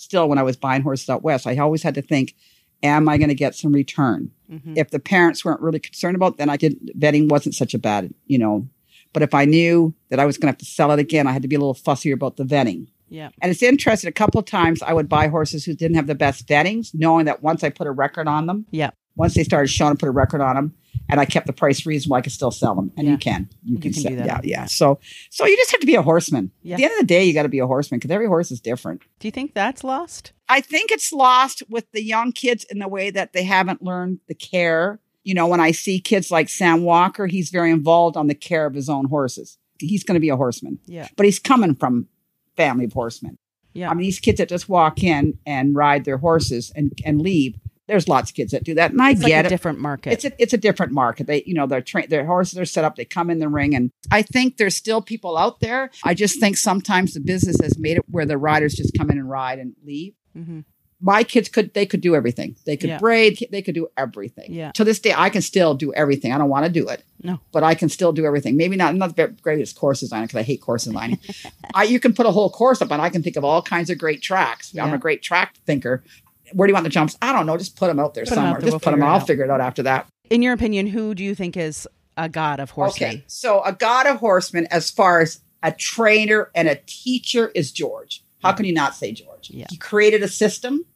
still 0.00 0.28
when 0.28 0.38
I 0.38 0.42
was 0.42 0.56
buying 0.56 0.82
horses 0.82 1.08
out 1.08 1.22
west, 1.22 1.46
I 1.46 1.56
always 1.58 1.82
had 1.82 1.94
to 1.94 2.02
think, 2.02 2.34
am 2.82 3.08
I 3.08 3.18
going 3.18 3.28
to 3.28 3.34
get 3.34 3.54
some 3.54 3.72
return? 3.72 4.30
Mhm. 4.50 4.76
If 4.76 4.90
the 4.90 4.98
parents 4.98 5.44
weren't 5.44 5.60
really 5.60 5.78
concerned 5.78 6.16
about, 6.16 6.32
it, 6.32 6.38
then 6.38 6.48
I 6.50 6.56
did 6.56 6.92
vetting 6.98 7.28
wasn't 7.28 7.54
such 7.54 7.74
a 7.74 7.78
bad, 7.78 8.12
you 8.26 8.38
know. 8.38 8.66
But 9.12 9.22
if 9.22 9.34
I 9.34 9.44
knew 9.44 9.94
that 10.08 10.20
I 10.20 10.24
was 10.26 10.36
going 10.38 10.46
to 10.46 10.52
have 10.52 10.58
to 10.58 10.64
sell 10.64 10.90
it 10.92 10.98
again, 10.98 11.26
I 11.26 11.32
had 11.32 11.42
to 11.42 11.48
be 11.48 11.56
a 11.56 11.58
little 11.58 11.74
fussier 11.74 12.14
about 12.14 12.36
the 12.36 12.44
vetting. 12.44 12.86
Yeah. 13.08 13.30
And 13.42 13.50
it's 13.50 13.62
interesting. 13.62 14.08
A 14.08 14.12
couple 14.12 14.38
of 14.38 14.46
times 14.46 14.82
I 14.82 14.92
would 14.92 15.08
buy 15.08 15.26
horses 15.28 15.64
who 15.64 15.74
didn't 15.74 15.96
have 15.96 16.06
the 16.06 16.14
best 16.14 16.46
vettings, 16.46 16.92
knowing 16.94 17.24
that 17.26 17.42
once 17.42 17.64
I 17.64 17.70
put 17.70 17.88
a 17.88 17.90
record 17.92 18.28
on 18.28 18.46
them, 18.46 18.66
Yeah. 18.70 18.90
once 19.16 19.34
they 19.34 19.42
started 19.42 19.66
showing, 19.68 19.96
put 19.96 20.08
a 20.08 20.12
record 20.12 20.40
on 20.40 20.54
them, 20.54 20.74
and 21.08 21.18
I 21.20 21.24
kept 21.24 21.46
the 21.46 21.52
price 21.52 21.84
reasonable, 21.86 22.16
I 22.16 22.20
could 22.20 22.32
still 22.32 22.50
sell 22.50 22.74
them. 22.74 22.92
And 22.96 23.06
Yeah. 23.06 23.12
you 23.12 23.18
can, 23.18 23.48
you, 23.64 23.74
You 23.74 23.80
can, 23.80 23.92
can 23.92 24.02
sell, 24.02 24.10
do 24.12 24.16
that. 24.18 24.26
yeah, 24.26 24.40
yeah. 24.44 24.64
So, 24.66 24.98
so 25.30 25.46
you 25.46 25.56
just 25.56 25.70
have 25.72 25.80
to 25.80 25.86
be 25.86 25.94
a 25.96 26.02
horseman. 26.02 26.50
Yeah. 26.62 26.74
At 26.74 26.78
the 26.78 26.84
end 26.84 26.92
of 26.94 26.98
the 27.00 27.06
day, 27.06 27.24
you 27.24 27.34
got 27.34 27.42
to 27.44 27.48
be 27.48 27.58
a 27.58 27.66
horseman 27.66 27.98
because 27.98 28.10
every 28.10 28.26
horse 28.26 28.50
is 28.50 28.60
different. 28.60 29.02
Do 29.18 29.28
you 29.28 29.32
think 29.32 29.54
that's 29.54 29.82
lost? 29.84 30.32
I 30.48 30.60
think 30.60 30.90
it's 30.90 31.12
lost 31.12 31.62
with 31.68 31.90
the 31.92 32.02
young 32.02 32.32
kids 32.32 32.64
in 32.70 32.78
the 32.78 32.88
way 32.88 33.10
that 33.10 33.32
they 33.32 33.44
haven't 33.44 33.82
learned 33.82 34.20
the 34.28 34.34
care. 34.34 35.00
You 35.22 35.34
know, 35.34 35.46
when 35.46 35.60
I 35.60 35.70
see 35.72 36.00
kids 36.00 36.30
like 36.30 36.48
Sam 36.48 36.82
Walker, 36.82 37.26
he's 37.26 37.50
very 37.50 37.70
involved 37.70 38.16
on 38.16 38.26
the 38.26 38.34
care 38.34 38.66
of 38.66 38.74
his 38.74 38.88
own 38.88 39.06
horses. 39.06 39.58
He's 39.78 40.02
going 40.04 40.14
to 40.14 40.20
be 40.20 40.28
a 40.30 40.36
horseman, 40.36 40.78
Yeah. 40.86 41.08
but 41.16 41.26
he's 41.26 41.38
coming 41.38 41.74
from 41.74 42.08
family 42.56 42.84
of 42.86 42.92
horsemen. 42.92 43.38
Yeah. 43.72 43.90
I 43.90 43.94
mean, 43.94 44.02
these 44.02 44.18
kids 44.18 44.38
that 44.38 44.48
just 44.48 44.68
walk 44.68 45.02
in 45.04 45.38
and 45.46 45.74
ride 45.76 46.04
their 46.04 46.18
horses 46.18 46.72
and, 46.74 46.92
and 47.04 47.20
leave. 47.20 47.56
There's 47.90 48.08
lots 48.08 48.30
of 48.30 48.36
kids 48.36 48.52
that 48.52 48.64
do 48.64 48.74
that, 48.74 48.92
and 48.92 49.02
I 49.02 49.10
it's 49.10 49.22
like 49.22 49.30
get 49.30 49.44
a 49.44 49.48
it. 49.48 49.50
different 49.50 49.78
market. 49.80 50.12
It's 50.12 50.24
a 50.24 50.32
it's 50.42 50.52
a 50.52 50.58
different 50.58 50.92
market. 50.92 51.26
They 51.26 51.42
you 51.44 51.54
know 51.54 51.66
their 51.66 51.80
train 51.82 52.06
their 52.08 52.24
horses 52.24 52.58
are 52.58 52.64
set 52.64 52.84
up. 52.84 52.96
They 52.96 53.04
come 53.04 53.30
in 53.30 53.38
the 53.38 53.48
ring, 53.48 53.74
and 53.74 53.90
I 54.10 54.22
think 54.22 54.56
there's 54.56 54.76
still 54.76 55.02
people 55.02 55.36
out 55.36 55.60
there. 55.60 55.90
I 56.04 56.14
just 56.14 56.38
think 56.40 56.56
sometimes 56.56 57.14
the 57.14 57.20
business 57.20 57.56
has 57.60 57.78
made 57.78 57.96
it 57.96 58.04
where 58.08 58.26
the 58.26 58.38
riders 58.38 58.74
just 58.74 58.92
come 58.96 59.10
in 59.10 59.18
and 59.18 59.28
ride 59.28 59.58
and 59.58 59.74
leave 59.84 60.14
Mhm. 60.38 60.64
my 61.02 61.24
kids 61.24 61.48
could 61.48 61.72
they 61.74 61.86
could 61.86 62.00
do 62.02 62.14
everything. 62.14 62.54
They 62.66 62.76
could 62.76 62.90
Yeah. 62.90 62.98
braid, 62.98 63.44
they 63.50 63.62
could 63.62 63.74
do 63.74 63.88
everything. 63.96 64.52
Yeah. 64.52 64.70
To 64.72 64.84
this 64.84 64.98
day, 65.00 65.14
I 65.16 65.28
can 65.30 65.42
still 65.42 65.74
do 65.74 65.92
everything. 65.94 66.30
I 66.32 66.38
don't 66.38 66.50
want 66.50 66.66
to 66.66 66.70
do 66.70 66.86
it. 66.88 67.02
No. 67.22 67.40
But 67.52 67.62
I 67.64 67.74
can 67.74 67.88
still 67.88 68.12
do 68.12 68.24
everything. 68.26 68.56
Maybe 68.56 68.76
not 68.76 68.94
not 68.94 69.16
the 69.16 69.28
greatest 69.42 69.76
course 69.76 70.00
designer 70.00 70.26
because 70.26 70.38
I 70.38 70.42
hate 70.42 70.60
course 70.60 70.84
designing. 70.84 71.18
I 71.74 71.84
you 71.84 71.98
can 71.98 72.12
put 72.12 72.26
a 72.26 72.30
whole 72.30 72.50
course 72.50 72.80
up 72.82 72.90
and 72.92 73.02
I 73.02 73.08
can 73.10 73.22
think 73.22 73.36
of 73.36 73.44
all 73.44 73.62
kinds 73.62 73.90
of 73.90 73.98
great 73.98 74.20
tracks. 74.22 74.72
I'm 74.78 74.92
a 74.94 74.98
great 74.98 75.22
track 75.22 75.56
thinker. 75.66 76.04
Where 76.52 76.66
do 76.66 76.70
you 76.70 76.74
want 76.74 76.84
the 76.84 76.90
jumps? 76.90 77.16
I 77.22 77.32
don't 77.32 77.46
know. 77.46 77.56
Just 77.56 77.76
put 77.76 77.86
them 77.88 77.98
out 78.00 78.14
there 78.14 78.24
Put 78.24 78.32
'em 78.32 78.38
out 78.38 78.42
somewhere. 78.42 78.60
there, 78.60 78.66
Just 78.70 78.72
we'll 78.72 78.80
put 78.80 78.90
them. 78.98 79.02
it 79.02 79.06
I'll 79.06 79.20
figure 79.20 79.44
it 79.44 79.50
out 79.50 79.60
after 79.60 79.82
that. 79.84 80.06
In 80.30 80.42
your 80.42 80.52
opinion, 80.52 80.86
who 80.86 81.14
do 81.14 81.22
you 81.24 81.34
think 81.34 81.56
is 81.56 81.86
a 82.16 82.28
god 82.28 82.60
of 82.60 82.70
horsemen? 82.70 83.10
Okay. 83.10 83.24
So 83.26 83.62
a 83.64 83.72
god 83.72 84.06
of 84.06 84.16
horsemen, 84.18 84.66
as 84.70 84.90
far 84.90 85.20
as 85.20 85.40
a 85.62 85.72
trainer 85.72 86.50
and 86.54 86.68
a 86.68 86.76
teacher, 86.86 87.50
is 87.54 87.70
George. 87.72 88.24
How 88.42 88.52
can 88.52 88.64
you 88.64 88.72
not 88.72 88.94
say 88.94 89.12
George? 89.12 89.50
Yeah. 89.50 89.66
He 89.70 89.76
created 89.76 90.22
a 90.22 90.28
system. 90.28 90.86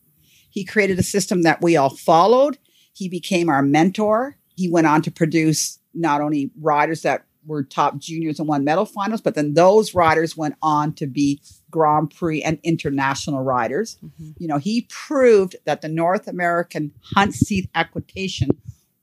He 0.50 0.64
created 0.64 0.98
a 0.98 1.02
system 1.02 1.42
that 1.42 1.61
we 1.61 1.76
all 1.76 1.90
followed. 1.90 2.59
He 2.94 3.09
became 3.09 3.48
our 3.48 3.61
mentor. 3.62 4.36
He 4.57 4.70
went 4.70 4.86
on 4.86 5.02
to 5.02 5.11
produce 5.11 5.78
not 5.92 6.20
only 6.20 6.50
riders 6.61 7.02
that 7.02 7.24
were 7.46 7.62
top 7.62 7.98
juniors 7.98 8.38
and 8.38 8.48
won 8.48 8.64
medal 8.64 8.86
finals, 8.86 9.20
but 9.20 9.34
then 9.34 9.52
those 9.55 9.94
riders 9.94 10.36
went 10.36 10.55
on 10.62 10.94
to 10.94 11.07
be 11.07 11.40
Grand 11.75 12.11
Prix 12.18 12.41
and 12.43 12.59
international 12.62 13.41
riders. 13.43 13.99
Mhm. 14.05 14.35
You 14.39 14.47
know, 14.47 14.59
he 14.59 14.87
proved 15.07 15.57
that 15.64 15.81
the 15.83 15.89
North 15.89 16.29
American 16.29 16.93
hunt 17.14 17.35
seat 17.35 17.68
equitation 17.75 18.51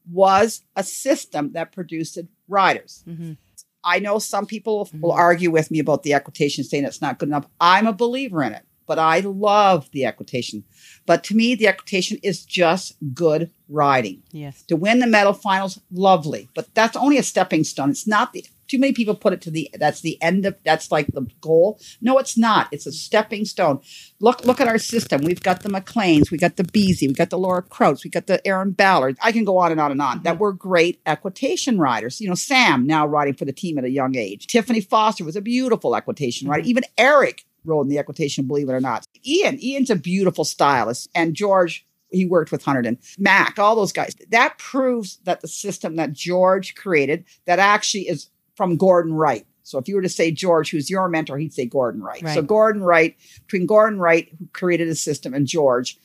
was 0.10 0.62
a 0.76 0.84
system 0.84 1.52
that 1.52 1.74
produced 1.74 2.18
riders. 2.48 3.04
Mhm. 3.08 3.36
I 3.84 4.00
know 4.00 4.20
some 4.20 4.46
people 4.46 4.78
Mhm. 4.86 5.02
will 5.02 5.12
argue 5.12 5.52
with 5.52 5.70
me 5.70 5.80
about 5.80 6.04
the 6.04 6.14
equitation, 6.14 6.64
saying 6.64 6.86
it's 6.86 7.02
not 7.02 7.20
good 7.20 7.30
enough. 7.30 7.48
I'm 7.60 7.88
a 7.88 7.94
believer 7.94 8.42
in 8.44 8.54
it, 8.54 8.64
but 8.88 8.98
I 9.00 9.20
love 9.20 9.90
the 9.92 10.06
equitation. 10.06 10.64
But 11.06 11.24
to 11.26 11.36
me, 11.36 11.56
the 11.56 11.68
equitation 11.68 12.20
is 12.24 12.46
just 12.46 12.96
good 13.14 13.52
riding. 13.68 14.24
Yes. 14.32 14.64
To 14.70 14.76
win 14.78 15.00
the 15.00 15.08
medal 15.08 15.34
finals, 15.34 15.80
lovely, 15.92 16.48
but 16.56 16.74
that's 16.74 16.96
only 16.96 17.18
a 17.18 17.24
stepping 17.24 17.64
stone. 17.64 17.90
It's 17.90 18.08
not 18.08 18.32
the 18.34 18.46
too 18.72 18.80
many 18.80 18.94
people 18.94 19.14
put 19.14 19.34
it 19.34 19.42
to 19.42 19.52
the 19.52 19.70
that's 19.74 20.00
the 20.00 20.20
end 20.22 20.46
of 20.46 20.56
that's 20.64 20.92
like 20.92 21.08
the 21.08 21.28
goal. 21.42 21.78
No, 22.00 22.18
it's 22.18 22.38
not. 22.38 22.70
It's 22.72 22.86
a 22.86 22.92
stepping 22.94 23.44
stone. 23.44 23.82
Look 24.22 24.46
look 24.46 24.62
at 24.62 24.70
our 24.70 24.78
system. 24.78 25.24
We've 25.24 25.44
got 25.44 25.62
the 25.62 25.70
McLains, 25.70 26.32
we 26.32 26.38
got 26.38 26.56
the 26.56 26.64
Beezie, 26.64 27.10
we 27.10 27.14
got 27.14 27.30
the 27.30 27.38
Laura 27.38 27.62
Kraut, 27.62 28.02
we 28.06 28.10
got 28.10 28.28
the 28.28 28.42
Erynn 28.46 28.76
Ballard. 28.76 29.18
I 29.22 29.34
can 29.34 29.44
go 29.44 29.58
on 29.58 29.74
and 29.74 29.82
on 29.82 29.92
and 29.92 30.02
on. 30.02 30.24
That 30.24 30.36
mm-hmm. 30.36 30.42
were 30.42 30.54
great 30.54 31.02
equitation 31.06 31.80
riders. 31.80 32.22
You 32.22 32.30
know, 32.30 32.36
Sam 32.36 32.88
now 32.88 33.06
riding 33.06 33.34
for 33.34 33.44
the 33.44 33.52
team 33.52 33.78
at 33.78 33.84
a 33.84 33.90
young 33.90 34.16
age. 34.16 34.48
Tiffany 34.48 34.80
Foster 34.80 35.26
was 35.26 35.36
a 35.36 35.42
beautiful 35.42 35.94
equitation 35.94 36.48
rider. 36.48 36.62
Mm-hmm. 36.62 36.70
Even 36.70 36.84
Eric 36.98 37.46
rode 37.66 37.84
in 37.84 37.90
the 37.90 38.00
equitation, 38.00 38.48
believe 38.48 38.70
it 38.70 38.74
or 38.74 38.80
not. 38.80 39.06
Ian, 39.26 39.62
Ian's 39.62 39.90
a 39.90 39.96
beautiful 39.98 40.46
stylist, 40.46 41.10
and 41.14 41.34
George 41.34 41.86
he 42.12 42.26
worked 42.26 42.52
with 42.52 42.64
Hunterdon, 42.64 42.98
Mac, 43.18 43.58
all 43.58 43.76
those 43.76 43.94
guys. 43.94 44.16
That 44.30 44.58
proves 44.58 45.18
that 45.24 45.42
the 45.42 45.48
system 45.48 45.96
that 45.96 46.14
George 46.14 46.76
created 46.76 47.26
that 47.46 47.60
actually 47.60 48.08
is 48.08 48.30
from 48.62 48.78
Gordon 48.78 49.16
Wright. 49.16 49.48
So 49.64 49.80
if 49.80 49.88
you 49.88 49.96
were 49.96 50.04
to 50.04 50.08
say 50.10 50.30
George, 50.30 50.70
who's 50.70 50.88
your 50.88 51.10
mentor, 51.10 51.40
he'd 51.40 51.52
say 51.52 51.66
Gordon 51.66 52.04
Wright. 52.04 52.22
Right. 52.22 52.36
So 52.36 52.44
Gordon 52.44 52.84
Wright, 52.84 53.18
between 53.48 53.66
Gordon 53.66 53.98
Wright, 53.98 54.30
who 54.38 54.46
created 54.54 54.88
a 54.88 54.94
system, 54.94 55.34
and 55.34 55.48
George, 55.48 55.98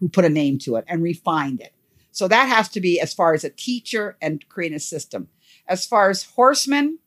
who 0.00 0.08
put 0.08 0.24
a 0.24 0.28
name 0.28 0.58
to 0.62 0.74
it 0.74 0.84
and 0.88 1.04
refined 1.04 1.60
it. 1.60 1.72
So 2.10 2.26
that 2.26 2.48
has 2.48 2.68
to 2.70 2.80
be 2.80 2.98
as 2.98 3.14
far 3.14 3.32
as 3.32 3.44
a 3.44 3.50
teacher 3.50 4.16
and 4.20 4.44
creating 4.48 4.74
a 4.74 4.80
system. 4.80 5.28
As 5.68 5.86
far 5.86 6.10
as 6.10 6.24
horsemen, 6.24 6.98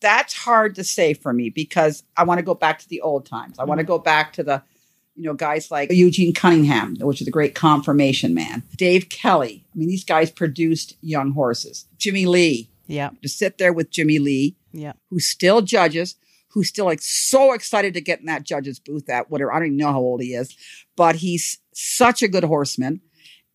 that's 0.00 0.34
hard 0.34 0.74
to 0.74 0.84
say 0.84 1.14
for 1.14 1.32
me 1.32 1.48
because 1.48 2.02
I 2.18 2.24
want 2.24 2.36
to 2.36 2.44
go 2.44 2.54
back 2.54 2.80
to 2.80 2.88
the 2.90 3.00
old 3.00 3.24
times. 3.24 3.58
I 3.58 3.64
want 3.64 3.78
to 3.78 3.84
mm-hmm. 3.84 3.92
go 3.92 3.98
back 3.98 4.34
to 4.34 4.42
the, 4.42 4.62
you 5.16 5.22
know, 5.22 5.32
guys 5.32 5.70
like 5.70 5.90
Eugene 5.90 6.34
Cunningham, 6.34 6.96
which 7.00 7.22
is 7.22 7.28
a 7.28 7.30
great 7.30 7.54
conformation 7.54 8.34
man. 8.34 8.62
Dave 8.76 9.08
Kelly. 9.08 9.64
I 9.74 9.78
mean, 9.78 9.88
these 9.88 10.04
guys 10.04 10.30
produced 10.30 10.98
young 11.00 11.30
horses. 11.30 11.86
Jimmy 11.96 12.26
Lee. 12.26 12.68
Yeah. 12.86 13.10
To 13.22 13.28
sit 13.28 13.58
there 13.58 13.72
with 13.72 13.90
Jimmy 13.90 14.18
Lee, 14.18 14.56
Yeah. 14.72 14.92
who 15.10 15.18
still 15.20 15.62
judges, 15.62 16.16
who's 16.48 16.68
still 16.68 16.84
like 16.84 17.00
so 17.02 17.52
excited 17.52 17.94
to 17.94 18.00
get 18.00 18.20
in 18.20 18.26
that 18.26 18.44
judge's 18.44 18.78
booth 18.78 19.08
at 19.08 19.30
whatever. 19.30 19.52
I 19.52 19.58
don't 19.58 19.66
even 19.68 19.76
know 19.78 19.92
how 19.92 20.00
old 20.00 20.20
he 20.22 20.34
is, 20.34 20.56
but 20.96 21.16
he's 21.16 21.58
such 21.72 22.22
a 22.22 22.28
good 22.28 22.44
horseman. 22.44 23.00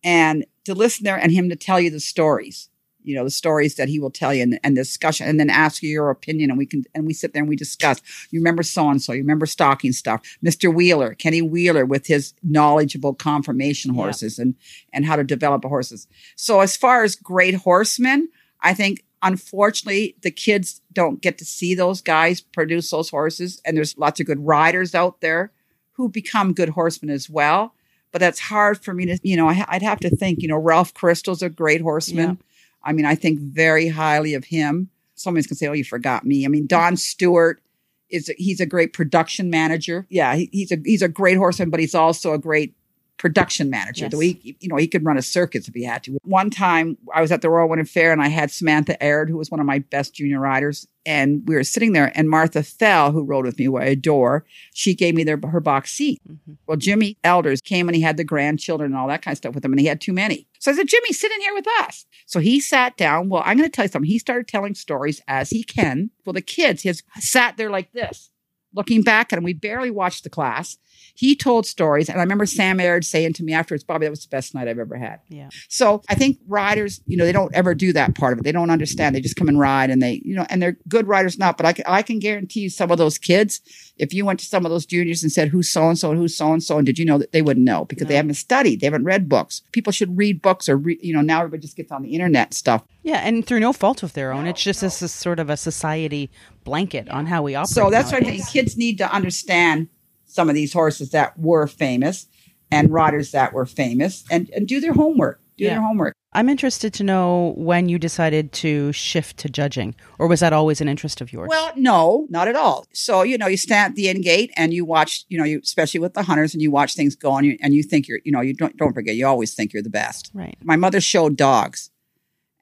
And 0.02 0.44
to 0.64 0.74
listen 0.74 1.04
there 1.04 1.16
and 1.16 1.32
him 1.32 1.48
to 1.50 1.56
tell 1.56 1.80
you 1.80 1.90
the 1.90 2.00
stories, 2.00 2.68
you 3.02 3.14
know, 3.14 3.24
the 3.24 3.30
stories 3.30 3.76
that 3.76 3.88
he 3.88 3.98
will 3.98 4.10
tell 4.10 4.34
you 4.34 4.42
and, 4.42 4.60
and 4.62 4.74
discussion 4.76 5.26
and 5.26 5.40
then 5.40 5.48
ask 5.48 5.82
you 5.82 5.88
your 5.90 6.10
opinion 6.10 6.50
and 6.50 6.58
we 6.58 6.66
can 6.66 6.84
and 6.94 7.06
we 7.06 7.14
sit 7.14 7.32
there 7.32 7.40
and 7.42 7.48
we 7.48 7.56
discuss. 7.56 8.00
You 8.30 8.40
remember 8.40 8.62
so 8.62 8.88
and 8.90 9.00
so, 9.00 9.12
you 9.12 9.20
remember 9.22 9.46
stocking 9.46 9.92
stuff. 9.92 10.20
Mr. 10.44 10.72
Wheeler, 10.74 11.14
Kenny 11.14 11.40
Wheeler 11.42 11.86
with 11.86 12.06
his 12.06 12.34
knowledge 12.42 12.94
about 12.94 13.18
conformation 13.18 13.94
Yeah. 13.94 14.02
horses 14.02 14.38
and 14.38 14.54
and 14.92 15.06
how 15.06 15.16
to 15.16 15.24
develop 15.24 15.64
horses. 15.64 16.06
So 16.36 16.60
as 16.60 16.76
far 16.76 17.02
as 17.04 17.16
great 17.16 17.54
horsemen, 17.54 18.28
I 18.62 18.74
think 18.74 19.04
unfortunately 19.22 20.16
the 20.22 20.30
kids 20.30 20.80
don't 20.92 21.20
get 21.20 21.38
to 21.38 21.44
see 21.44 21.74
those 21.74 22.00
guys 22.00 22.40
produce 22.40 22.90
those 22.90 23.10
horses 23.10 23.60
and 23.64 23.76
there's 23.76 23.96
lots 23.98 24.20
of 24.20 24.26
good 24.26 24.44
riders 24.44 24.94
out 24.94 25.20
there 25.20 25.52
who 25.92 26.08
become 26.08 26.54
good 26.54 26.70
horsemen 26.70 27.10
as 27.10 27.28
well. 27.28 27.74
But 28.12 28.20
that's 28.20 28.40
hard 28.40 28.82
for 28.82 28.94
me 28.94 29.06
to 29.06 29.18
you 29.22 29.36
know 29.36 29.48
I, 29.48 29.64
i'd 29.68 29.82
have 29.82 30.00
to 30.00 30.10
think 30.10 30.42
you 30.42 30.48
know 30.48 30.56
ralph 30.56 30.94
Caristo's 30.94 31.42
a 31.42 31.50
great 31.50 31.80
horseman. 31.80 32.38
I 32.82 32.92
mean 32.92 33.04
i 33.04 33.14
think 33.14 33.40
very 33.40 33.88
highly 33.88 34.34
of 34.34 34.44
him. 34.44 34.90
Someone's 35.14 35.46
going 35.46 35.56
to 35.56 35.58
say 35.58 35.68
oh 35.68 35.72
you 35.72 35.84
forgot 35.84 36.24
me. 36.24 36.44
I 36.44 36.48
mean 36.48 36.66
don 36.66 36.96
stewart 36.96 37.60
is 38.08 38.32
he's 38.36 38.60
a 38.60 38.66
great 38.66 38.92
production 38.92 39.50
manager. 39.50 40.06
Yeah 40.08 40.34
he, 40.34 40.48
he's 40.52 40.72
a 40.72 40.78
he's 40.84 41.02
a 41.02 41.08
great 41.08 41.36
horseman 41.36 41.70
but 41.70 41.80
he's 41.80 41.94
also 41.94 42.32
a 42.32 42.38
great 42.38 42.74
production 43.20 43.68
manager. 43.68 44.06
Yes. 44.06 44.10
The 44.10 44.16
way 44.16 44.32
he, 44.32 44.56
you 44.60 44.68
know, 44.68 44.76
he 44.76 44.88
could 44.88 45.04
run 45.04 45.18
a 45.18 45.22
circus 45.22 45.68
if 45.68 45.74
he 45.74 45.84
had 45.84 46.02
to. 46.04 46.18
One 46.22 46.48
time 46.48 46.96
I 47.14 47.20
was 47.20 47.30
at 47.30 47.42
the 47.42 47.50
Royal 47.50 47.68
Winter 47.68 47.84
Fair 47.84 48.12
and 48.12 48.22
I 48.22 48.28
had 48.28 48.50
Samantha 48.50 49.00
Aird, 49.02 49.28
who 49.28 49.36
was 49.36 49.50
one 49.50 49.60
of 49.60 49.66
my 49.66 49.80
best 49.80 50.14
junior 50.14 50.40
riders, 50.40 50.88
and 51.04 51.42
we 51.46 51.54
were 51.54 51.62
sitting 51.62 51.92
there 51.92 52.10
and 52.14 52.30
Martha 52.30 52.62
Fell, 52.62 53.12
who 53.12 53.22
rode 53.22 53.44
with 53.44 53.58
me, 53.58 53.66
who 53.66 53.76
I 53.76 53.84
adore, 53.84 54.46
she 54.72 54.94
gave 54.94 55.14
me 55.14 55.22
their, 55.22 55.38
her 55.50 55.60
box 55.60 55.92
seat. 55.92 56.20
Mm-hmm. 56.26 56.54
Well, 56.66 56.78
Jimmy 56.78 57.18
Elders 57.22 57.60
came 57.60 57.88
and 57.88 57.94
he 57.94 58.02
had 58.02 58.16
the 58.16 58.24
grandchildren 58.24 58.92
and 58.92 58.98
all 58.98 59.08
that 59.08 59.20
kind 59.20 59.34
of 59.34 59.38
stuff 59.38 59.54
with 59.54 59.64
him, 59.64 59.72
and 59.72 59.80
he 59.80 59.86
had 59.86 60.00
too 60.00 60.14
many. 60.14 60.46
So 60.58 60.70
I 60.70 60.74
said, 60.74 60.88
Jimmy, 60.88 61.12
sit 61.12 61.30
in 61.30 61.42
here 61.42 61.54
with 61.54 61.66
us. 61.80 62.06
So 62.24 62.40
he 62.40 62.58
sat 62.58 62.96
down. 62.96 63.28
Well, 63.28 63.42
I'm 63.44 63.58
going 63.58 63.68
to 63.68 63.74
tell 63.74 63.84
you 63.84 63.90
something. 63.90 64.10
He 64.10 64.18
started 64.18 64.48
telling 64.48 64.74
stories 64.74 65.20
as 65.28 65.50
he 65.50 65.62
can. 65.62 66.10
Well, 66.24 66.32
the 66.32 66.40
kids, 66.40 66.82
his 66.82 67.02
sat 67.18 67.58
there 67.58 67.70
like 67.70 67.92
this, 67.92 68.30
looking 68.74 69.02
back 69.02 69.32
at 69.32 69.38
him. 69.38 69.44
We 69.44 69.52
barely 69.52 69.90
watched 69.90 70.24
the 70.24 70.30
class. 70.30 70.78
He 71.14 71.36
told 71.36 71.66
stories, 71.66 72.08
and 72.08 72.18
I 72.18 72.22
remember 72.22 72.46
Sam 72.46 72.80
Aird 72.80 73.04
saying 73.04 73.34
to 73.34 73.42
me 73.42 73.52
afterwards, 73.52 73.84
Bobby, 73.84 74.06
that 74.06 74.10
was 74.10 74.22
the 74.22 74.28
best 74.28 74.54
night 74.54 74.68
I've 74.68 74.78
ever 74.78 74.96
had. 74.96 75.20
Yeah. 75.28 75.48
So 75.68 76.02
I 76.08 76.14
think 76.14 76.38
riders, 76.46 77.00
you 77.06 77.16
know, 77.16 77.24
they 77.24 77.32
don't 77.32 77.54
ever 77.54 77.74
do 77.74 77.92
that 77.92 78.14
part 78.14 78.32
of 78.32 78.38
it. 78.38 78.42
They 78.42 78.52
don't 78.52 78.70
understand. 78.70 79.14
They 79.14 79.20
just 79.20 79.36
come 79.36 79.48
and 79.48 79.58
ride, 79.58 79.90
and 79.90 80.02
they, 80.02 80.22
you 80.24 80.34
know, 80.34 80.46
and 80.48 80.62
they're 80.62 80.78
good 80.88 81.06
riders, 81.06 81.38
not. 81.38 81.56
But 81.56 81.66
I 81.66 81.72
can, 81.72 81.84
I 81.86 82.02
can 82.02 82.18
guarantee 82.18 82.60
you, 82.60 82.70
some 82.70 82.90
of 82.90 82.98
those 82.98 83.18
kids, 83.18 83.60
if 83.98 84.14
you 84.14 84.24
went 84.24 84.40
to 84.40 84.46
some 84.46 84.64
of 84.64 84.70
those 84.70 84.86
juniors 84.86 85.22
and 85.22 85.30
said 85.30 85.48
who's 85.48 85.70
so 85.70 85.88
and 85.88 85.98
so 85.98 86.10
and 86.10 86.18
who's 86.18 86.36
so 86.36 86.52
and 86.52 86.62
so, 86.62 86.78
and 86.78 86.86
did 86.86 86.98
you 86.98 87.04
know 87.04 87.18
that 87.18 87.32
they 87.32 87.42
wouldn't 87.42 87.66
know 87.66 87.84
because 87.84 88.08
they 88.08 88.16
haven't 88.16 88.34
studied, 88.34 88.80
they 88.80 88.86
haven't 88.86 89.04
read 89.04 89.28
books. 89.28 89.62
People 89.72 89.92
should 89.92 90.16
read 90.16 90.40
books, 90.40 90.68
or 90.68 90.76
re, 90.76 90.98
you 91.02 91.12
know, 91.12 91.20
now 91.20 91.40
everybody 91.40 91.60
just 91.60 91.76
gets 91.76 91.92
on 91.92 92.02
the 92.02 92.14
internet 92.14 92.54
stuff. 92.54 92.82
Yeah, 93.02 93.18
and 93.18 93.46
through 93.46 93.60
no 93.60 93.72
fault 93.72 94.02
of 94.02 94.12
their 94.12 94.32
own, 94.32 94.46
it's 94.46 94.62
just 94.62 94.80
this 94.80 95.02
is 95.02 95.12
sort 95.12 95.38
of 95.38 95.50
a 95.50 95.56
society 95.56 96.30
blanket 96.64 97.08
on 97.08 97.26
how 97.26 97.42
we 97.42 97.54
operate. 97.54 97.68
So 97.68 97.90
that's 97.90 98.12
what 98.12 98.22
I 98.22 98.26
think. 98.26 98.48
Kids 98.50 98.76
need 98.76 98.98
to 98.98 99.12
understand 99.12 99.88
some 100.30 100.48
of 100.48 100.54
these 100.54 100.72
horses 100.72 101.10
that 101.10 101.38
were 101.38 101.66
famous 101.66 102.26
and 102.72 102.90
riders 102.90 103.32
that 103.32 103.52
were 103.52 103.66
famous, 103.66 104.24
and 104.30 104.48
and 104.50 104.66
do 104.68 104.80
their 104.80 104.92
homework. 104.92 105.40
Do 105.58 105.64
Yeah. 105.64 105.70
their 105.74 105.82
homework. 105.82 106.14
I'm 106.32 106.48
interested 106.48 106.94
to 106.94 107.02
know 107.02 107.54
when 107.56 107.88
you 107.88 107.98
decided 107.98 108.52
to 108.52 108.92
shift 108.92 109.36
to 109.38 109.48
judging, 109.48 109.96
or 110.20 110.28
was 110.28 110.38
that 110.40 110.52
always 110.52 110.80
an 110.80 110.88
interest 110.88 111.20
of 111.20 111.32
yours? 111.32 111.48
Well, 111.50 111.72
no, 111.74 112.28
not 112.30 112.46
at 112.46 112.54
all. 112.54 112.86
So, 112.92 113.22
you 113.24 113.36
know, 113.36 113.48
you 113.48 113.56
stand 113.56 113.90
at 113.90 113.96
the 113.96 114.08
end 114.08 114.22
gate 114.22 114.52
and 114.56 114.72
you 114.72 114.84
watch, 114.84 115.24
you 115.28 115.36
know, 115.36 115.44
you 115.44 115.58
especially 115.60 115.98
with 115.98 116.14
the 116.14 116.22
hunters 116.22 116.54
and 116.54 116.62
you 116.62 116.70
watch 116.70 116.94
things 116.94 117.16
go 117.16 117.32
on 117.32 117.42
you, 117.44 117.58
and 117.60 117.74
you 117.74 117.82
think 117.82 118.06
you're, 118.06 118.20
you 118.24 118.30
know, 118.30 118.40
you 118.40 118.54
don't 118.54 118.76
don't 118.76 118.94
forget, 118.94 119.16
you 119.16 119.26
always 119.26 119.52
think 119.54 119.72
you're 119.72 119.82
the 119.82 119.90
best. 119.90 120.30
right. 120.32 120.56
My 120.62 120.76
mother 120.76 121.00
showed 121.00 121.36
dogs 121.36 121.90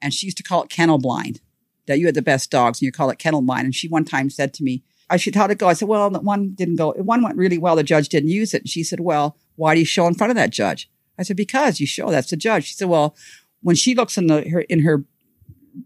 and 0.01 0.11
she 0.13 0.25
used 0.25 0.37
to 0.37 0.43
call 0.43 0.63
it 0.63 0.69
kennel 0.71 0.97
blind. 0.97 1.39
That 1.85 1.99
you 1.99 2.05
had 2.07 2.15
the 2.15 2.21
best 2.23 2.49
dogs 2.51 2.79
and 2.79 2.85
you 2.87 2.91
call 2.91 3.09
it 3.11 3.19
kennel 3.19 3.41
blind. 3.43 3.65
And 3.65 3.75
she 3.75 3.87
one 3.87 4.05
time 4.05 4.29
said 4.31 4.53
to 4.55 4.63
me, 4.63 4.83
I 5.09 5.17
should 5.17 5.35
how'd 5.35 5.51
it 5.51 5.57
go? 5.57 5.67
I 5.67 5.73
said, 5.73 5.87
Well, 5.87 6.09
one 6.09 6.51
didn't 6.51 6.75
go. 6.75 6.91
One 6.93 7.23
went 7.23 7.37
really 7.37 7.57
well. 7.57 7.75
The 7.75 7.83
judge 7.83 8.09
didn't 8.09 8.29
use 8.29 8.53
it. 8.53 8.63
And 8.63 8.69
she 8.69 8.83
said, 8.83 8.99
Well, 8.99 9.37
why 9.55 9.73
do 9.73 9.79
you 9.79 9.85
show 9.85 10.07
in 10.07 10.13
front 10.13 10.31
of 10.31 10.35
that 10.37 10.51
judge? 10.51 10.89
I 11.17 11.23
said, 11.23 11.37
Because 11.37 11.79
you 11.79 11.87
show 11.87 12.11
that's 12.11 12.29
the 12.29 12.37
judge. 12.37 12.65
She 12.65 12.75
said, 12.75 12.89
Well, 12.89 13.15
when 13.61 13.75
she 13.75 13.95
looks 13.95 14.17
in 14.17 14.27
the 14.27 14.47
her 14.49 14.61
in 14.61 14.81
her 14.81 15.05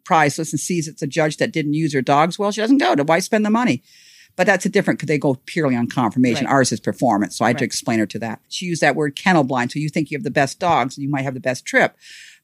prize 0.06 0.38
list 0.38 0.54
and 0.54 0.60
sees 0.60 0.88
it's 0.88 1.02
a 1.02 1.08
judge 1.08 1.38
that 1.38 1.52
didn't 1.52 1.74
use 1.74 1.94
her 1.94 2.02
dogs 2.02 2.40
well, 2.40 2.52
she 2.52 2.62
doesn't 2.62 2.78
go. 2.78 2.96
To 2.96 3.04
why 3.04 3.20
spend 3.20 3.46
the 3.46 3.50
money? 3.50 3.84
But 4.36 4.48
that's 4.48 4.66
a 4.66 4.70
different 4.70 5.00
because 5.00 5.08
they 5.08 5.20
go 5.20 5.36
purely 5.46 5.76
on 5.76 5.88
conformation. 5.88 6.46
Right. 6.46 6.54
Ours 6.54 6.72
is 6.72 6.80
performance. 6.80 7.38
So 7.38 7.46
I 7.46 7.50
had 7.50 7.60
to 7.60 7.66
explain 7.66 8.00
her 8.00 8.08
to 8.08 8.20
that. 8.20 8.42
She 8.50 8.66
used 8.66 8.82
that 8.82 8.96
word 8.96 9.16
kennel 9.16 9.44
blind. 9.44 9.72
So 9.72 9.80
you 9.80 9.90
think 9.90 10.10
you 10.10 10.18
have 10.18 10.24
the 10.24 10.32
best 10.32 10.60
dogs 10.60 10.98
and 10.98 11.04
you 11.04 11.10
might 11.10 11.22
have 11.22 11.36
the 11.36 11.40
best 11.40 11.66
trip. 11.66 11.96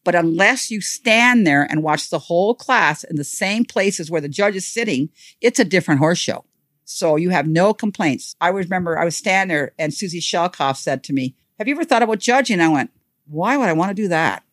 But 0.03 0.15
unless 0.15 0.71
you 0.71 0.81
stand 0.81 1.45
there 1.45 1.63
and 1.63 1.83
watch 1.83 2.09
the 2.09 2.19
whole 2.19 2.53
class 2.53 3.03
in 3.03 3.15
the 3.15 3.23
same 3.23 3.65
places 3.65 4.09
where 4.09 4.21
the 4.21 4.29
judge 4.29 4.55
is 4.55 4.67
sitting, 4.67 5.09
it's 5.41 5.59
a 5.59 5.65
different 5.65 5.99
horse 5.99 6.19
show. 6.19 6.45
So 6.91 7.17
you 7.17 7.29
have 7.29 7.47
no 7.47 7.71
complaints. 7.71 8.35
I 8.41 8.47
remember 8.47 8.97
I 8.97 9.05
was 9.05 9.15
standing 9.15 9.55
there 9.55 9.73
and 9.77 9.93
Susie 9.93 10.19
Schoellkopf 10.19 10.75
said 10.75 11.03
to 11.03 11.13
me, 11.13 11.35
Have 11.59 11.67
you 11.67 11.75
ever 11.75 11.85
thought 11.85 12.01
about 12.01 12.17
judging? 12.17 12.59
I 12.59 12.67
went, 12.67 12.89
Why 13.27 13.57
would 13.57 13.69
I 13.69 13.73
want 13.73 13.89
to 13.89 13.93
do 13.93 14.07
that? 14.07 14.43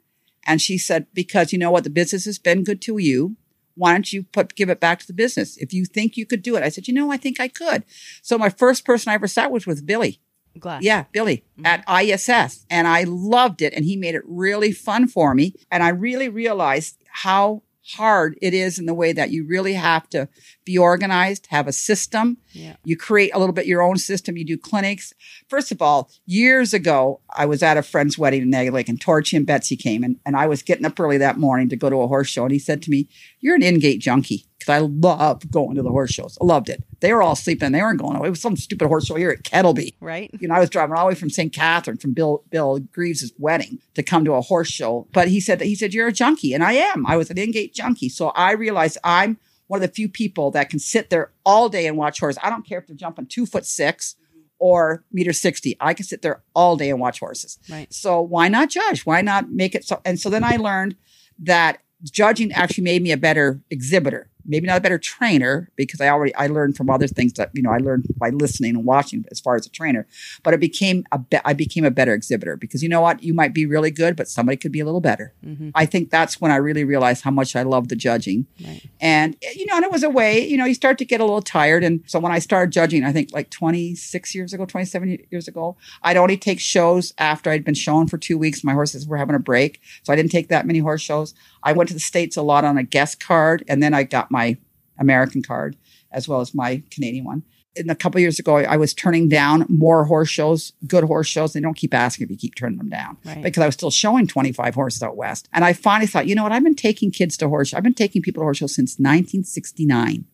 And 0.47 0.61
she 0.61 0.77
said, 0.77 1.07
Because 1.15 1.51
you 1.51 1.59
know 1.59 1.71
what? 1.71 1.85
The 1.85 1.91
business 1.91 2.27
has 2.27 2.39
been 2.39 2.63
good 2.63 2.83
to 2.83 2.99
you. 2.99 3.37
Why 3.75 3.93
don't 3.93 4.13
you 4.13 4.25
put 4.25 4.55
give 4.55 4.69
it 4.69 4.81
back 4.81 4.99
to 4.99 5.07
the 5.07 5.15
business? 5.15 5.57
If 5.57 5.73
you 5.73 5.87
think 5.87 6.19
you 6.19 6.27
could 6.27 6.43
do 6.43 6.57
it. 6.57 6.63
I 6.63 6.69
said, 6.69 6.87
you 6.89 6.93
know, 6.93 7.11
I 7.11 7.17
think 7.17 7.41
I 7.41 7.49
could. 7.49 7.85
So 8.21 8.37
my 8.37 8.51
first 8.51 8.85
person 8.85 9.11
I 9.11 9.15
ever 9.15 9.27
sat 9.27 9.51
with 9.51 9.67
was 9.67 9.77
with 9.79 9.87
Billy. 9.87 10.21
Glass. 10.59 10.83
Yeah, 10.83 11.05
Billy 11.13 11.45
Mhm. 11.59 11.67
at 11.67 11.85
ISS. 11.89 12.67
And 12.69 12.87
I 12.87 13.05
loved 13.05 13.63
it. 13.63 13.73
And 13.73 13.87
he 13.87 13.97
made 13.97 14.15
it 14.15 14.23
really 14.27 14.73
fun 14.73 15.09
for 15.09 15.35
me. 15.35 15.55
And 15.71 15.83
I 15.83 15.89
really 15.89 16.29
realized 16.29 16.97
how 17.09 17.63
hard 17.95 18.39
it 18.43 18.55
is 18.55 18.79
in 18.79 18.87
the 18.87 18.95
way 18.95 19.13
that 19.13 19.31
you 19.31 19.47
really 19.47 19.75
have 19.75 20.09
to 20.11 20.29
be 20.65 20.77
organized, 20.77 21.47
have 21.51 21.69
a 21.69 21.73
system. 21.73 22.39
Yeah. 22.53 22.77
You 22.85 22.97
create 22.97 23.31
a 23.35 23.39
little 23.39 23.53
bit 23.53 23.67
your 23.67 23.83
own 23.83 23.97
system. 23.97 24.37
You 24.37 24.45
do 24.45 24.59
clinics. 24.59 25.13
First 25.49 25.71
of 25.71 25.81
all, 25.81 26.11
years 26.25 26.75
ago, 26.75 27.21
I 27.31 27.47
was 27.47 27.63
at 27.63 27.77
a 27.77 27.83
friend's 27.83 28.19
wedding 28.19 28.43
in 28.43 28.51
Nag 28.51 28.73
Lake 28.73 28.89
and 28.89 29.01
Torchy 29.01 29.37
and 29.37 29.47
Betsy 29.47 29.77
came 29.77 30.03
and, 30.03 30.17
and 30.27 30.37
I 30.37 30.47
was 30.47 30.63
getting 30.63 30.85
up 30.85 30.99
early 30.99 31.19
that 31.19 31.39
morning 31.39 31.69
to 31.69 31.77
go 31.77 31.89
to 31.91 32.01
a 32.01 32.09
horse 32.09 32.29
show. 32.29 32.43
And 32.43 32.53
he 32.53 32.59
said 32.59 32.83
to 32.83 32.91
me, 32.91 33.09
You're 33.41 33.55
an 33.55 33.63
in-gate 33.63 34.01
junkie. 34.01 34.47
Because 34.67 34.83
I 34.83 34.87
love 34.87 35.51
going 35.51 35.77
to 35.77 35.83
the 35.83 35.91
horse 35.91 36.13
shows. 36.13 36.37
I 36.41 36.45
loved 36.45 36.69
it. 36.69 36.83
They 37.01 37.13
were 37.13 37.23
all 37.23 37.37
sleeping. 37.37 37.73
They 37.73 37.81
weren't 37.81 38.01
going 38.01 38.17
away. 38.17 38.29
It 38.29 38.31
was 38.31 38.41
some 38.41 38.57
stupid 38.57 38.89
horse 38.89 39.07
show 39.07 39.15
here 39.15 39.31
at 39.31 39.45
Kettleby. 39.45 39.95
Right. 40.01 40.31
You 40.41 40.49
know, 40.49 40.55
I 40.55 40.61
was 40.61 40.71
driving 40.71 40.97
all 40.97 41.05
the 41.05 41.11
way 41.11 41.15
from 41.15 41.31
St. 41.31 41.53
Catherine 41.53 41.99
from 41.99 42.13
Bill 42.13 42.43
Bill 42.51 42.79
Greaves' 42.79 43.33
wedding 43.39 43.79
to 43.95 44.03
come 44.03 44.25
to 44.25 44.33
a 44.33 44.41
horse 44.41 44.69
show. 44.69 45.07
But 45.13 45.29
he 45.29 45.41
said 45.41 45.59
that 45.59 45.67
he 45.67 45.75
said 45.75 45.95
you're 45.95 46.09
a 46.09 46.13
junkie, 46.13 46.53
and 46.53 46.65
I 46.65 46.73
am. 46.73 47.07
I 47.07 47.17
was 47.17 47.31
an 47.31 47.37
Ingate 47.37 47.75
junkie. 47.75 48.09
So 48.09 48.29
I 48.29 48.53
realized 48.53 48.99
I'm 49.05 49.39
one 49.69 49.83
of 49.83 49.89
the 49.89 49.95
few 49.95 50.09
people 50.09 50.51
that 50.53 50.71
can 50.71 50.79
sit 50.79 51.11
there 51.11 51.33
all 51.45 51.69
day 51.69 51.87
and 51.87 51.97
watch 51.97 52.21
horses. 52.21 52.39
I 52.43 52.51
don't 52.51 52.67
care 52.67 52.79
if 52.79 52.87
they're 52.87 52.97
jumping 52.97 53.27
two 53.27 53.47
foot 53.47 53.67
six 53.67 54.17
or 54.59 55.05
meter 55.13 55.33
60. 55.35 55.77
I 55.81 55.93
can 55.93 56.07
sit 56.07 56.23
there 56.23 56.43
all 56.55 56.77
day 56.77 56.89
and 56.89 56.99
watch 56.99 57.21
horses. 57.21 57.59
Right. 57.71 57.93
So 57.93 58.21
why 58.21 58.49
not 58.49 58.71
judge? 58.71 59.05
Why 59.05 59.21
not 59.21 59.51
make 59.51 59.75
it 59.75 59.85
so? 59.85 60.01
And 60.05 60.19
so 60.19 60.31
then 60.31 60.45
I 60.45 60.57
learned 60.57 60.97
that 61.41 61.81
judging 62.03 62.53
actually 62.53 62.85
made 62.85 63.03
me 63.03 63.13
a 63.13 63.17
better 63.17 63.61
exhibitor 63.71 64.31
maybe 64.49 64.67
not 64.67 64.79
a 64.79 64.81
better 64.81 64.99
trainer 64.99 65.71
because 65.77 66.01
I 66.01 66.09
already 66.09 66.35
I 66.35 66.47
learned 66.47 66.77
from 66.77 66.89
other 66.91 67.07
things 67.07 67.33
that 67.35 67.51
you 67.55 67.63
know 67.63 67.71
I 67.71 67.79
learned 67.79 68.07
by 68.17 68.31
listening 68.31 68.77
and 68.77 68.85
watching 68.85 69.25
as 69.31 69.41
far 69.41 69.57
as 69.57 69.67
a 69.67 69.71
trainer. 69.71 70.07
But 70.43 70.55
it 70.55 70.61
became 70.61 71.05
a 71.13 71.19
be- 71.19 71.39
I 71.45 71.53
became 71.53 71.85
a 71.85 71.91
better 71.91 72.15
exhibitor 72.15 72.57
because 72.57 72.83
you 72.83 72.89
know 72.89 73.01
what 73.01 73.23
you 73.23 73.35
might 73.35 73.55
be 73.55 73.67
really 73.67 73.91
good, 73.91 74.17
but 74.17 74.29
somebody 74.29 74.57
could 74.57 74.73
be 74.73 74.81
a 74.81 74.85
little 74.85 75.01
better. 75.01 75.33
Mm-hmm. 75.45 75.71
I 75.75 75.87
think 75.87 76.11
that's 76.11 76.41
when 76.41 76.51
I 76.51 76.57
really 76.57 76.85
realized 76.85 77.23
how 77.23 77.31
much 77.31 77.55
I 77.57 77.63
love 77.63 77.89
the 77.89 77.97
judging, 77.97 78.47
Right. 78.65 78.83
and 79.01 79.37
you 79.55 79.67
know, 79.67 79.77
and 79.77 79.85
it 79.85 79.93
was 79.93 80.03
a 80.03 80.11
way 80.11 80.47
you 80.47 80.57
know 80.57 80.65
you 80.65 80.75
start 80.75 80.99
to 80.99 81.05
get 81.05 81.21
a 81.21 81.25
little 81.25 81.43
tired, 81.43 81.83
and 81.85 82.03
so 82.07 82.19
when 82.19 82.33
I 82.33 82.39
started 82.39 82.73
judging, 82.73 83.05
I 83.05 83.13
think 83.13 83.31
like 83.33 83.51
26 83.51 84.35
years 84.35 84.53
ago, 84.53 84.65
27 84.65 85.27
years 85.31 85.49
ago, 85.49 85.77
I'd 86.03 86.17
only 86.17 86.37
take 86.37 86.61
shows 86.61 87.13
after 87.19 87.51
I'd 87.51 87.65
been 87.65 87.75
shown 87.75 88.07
for 88.09 88.19
two 88.19 88.39
weeks. 88.39 88.65
My 88.65 88.73
horses 88.75 89.07
were 89.07 89.17
having 89.17 89.35
a 89.35 89.39
break, 89.41 89.81
so 90.03 90.13
I 90.13 90.17
didn't 90.17 90.31
take 90.33 90.49
that 90.49 90.67
many 90.67 90.79
horse 90.81 91.03
shows. 91.03 91.35
I 91.67 91.73
went 91.73 91.89
to 91.89 91.95
the 91.95 92.01
states 92.01 92.37
a 92.37 92.43
lot 92.43 92.65
on 92.65 92.79
a 92.79 92.83
guest 92.83 93.21
card, 93.21 93.65
and 93.69 93.83
then 93.83 93.93
I 93.93 94.05
got 94.05 94.31
my 94.31 94.57
American 94.99 95.43
card 95.43 95.77
as 96.11 96.27
well 96.29 96.41
as 96.41 96.55
my 96.55 96.83
Canadian 96.91 97.25
one. 97.25 97.43
And 97.79 97.91
a 97.91 97.95
couple 97.95 98.19
years 98.23 98.39
ago, 98.39 98.57
I 98.57 98.79
was 98.79 98.95
turning 98.95 99.29
down 99.29 99.67
more 99.69 100.07
horse 100.07 100.31
shows, 100.31 100.73
good 100.87 101.05
horse 101.05 101.27
shows. 101.27 101.53
They 101.53 101.61
don't 101.61 101.77
keep 101.77 101.93
asking 101.93 102.25
if 102.25 102.31
you 102.31 102.37
keep 102.39 102.55
turning 102.55 102.79
them 102.79 102.89
down 102.89 103.19
Right. 103.23 103.43
because 103.43 103.63
I 103.63 103.67
was 103.67 103.75
still 103.75 103.91
showing 103.91 104.27
25 104.27 104.75
horses 104.75 105.03
out 105.03 105.15
west. 105.17 105.47
And 105.53 105.63
I 105.63 105.75
finally 105.75 106.07
thought, 106.07 106.27
you 106.27 106.35
know 106.35 106.45
what? 106.45 106.53
I've 106.53 106.65
been 106.65 106.75
taking 106.75 107.11
kids 107.11 107.37
to 107.39 107.49
horse. 107.49 107.75
I've 107.75 107.83
been 107.83 107.93
taking 107.93 108.23
people 108.23 108.41
to 108.41 108.45
horse 108.45 108.57
shows 108.59 108.75
since 108.75 108.97
1969. 108.99 110.25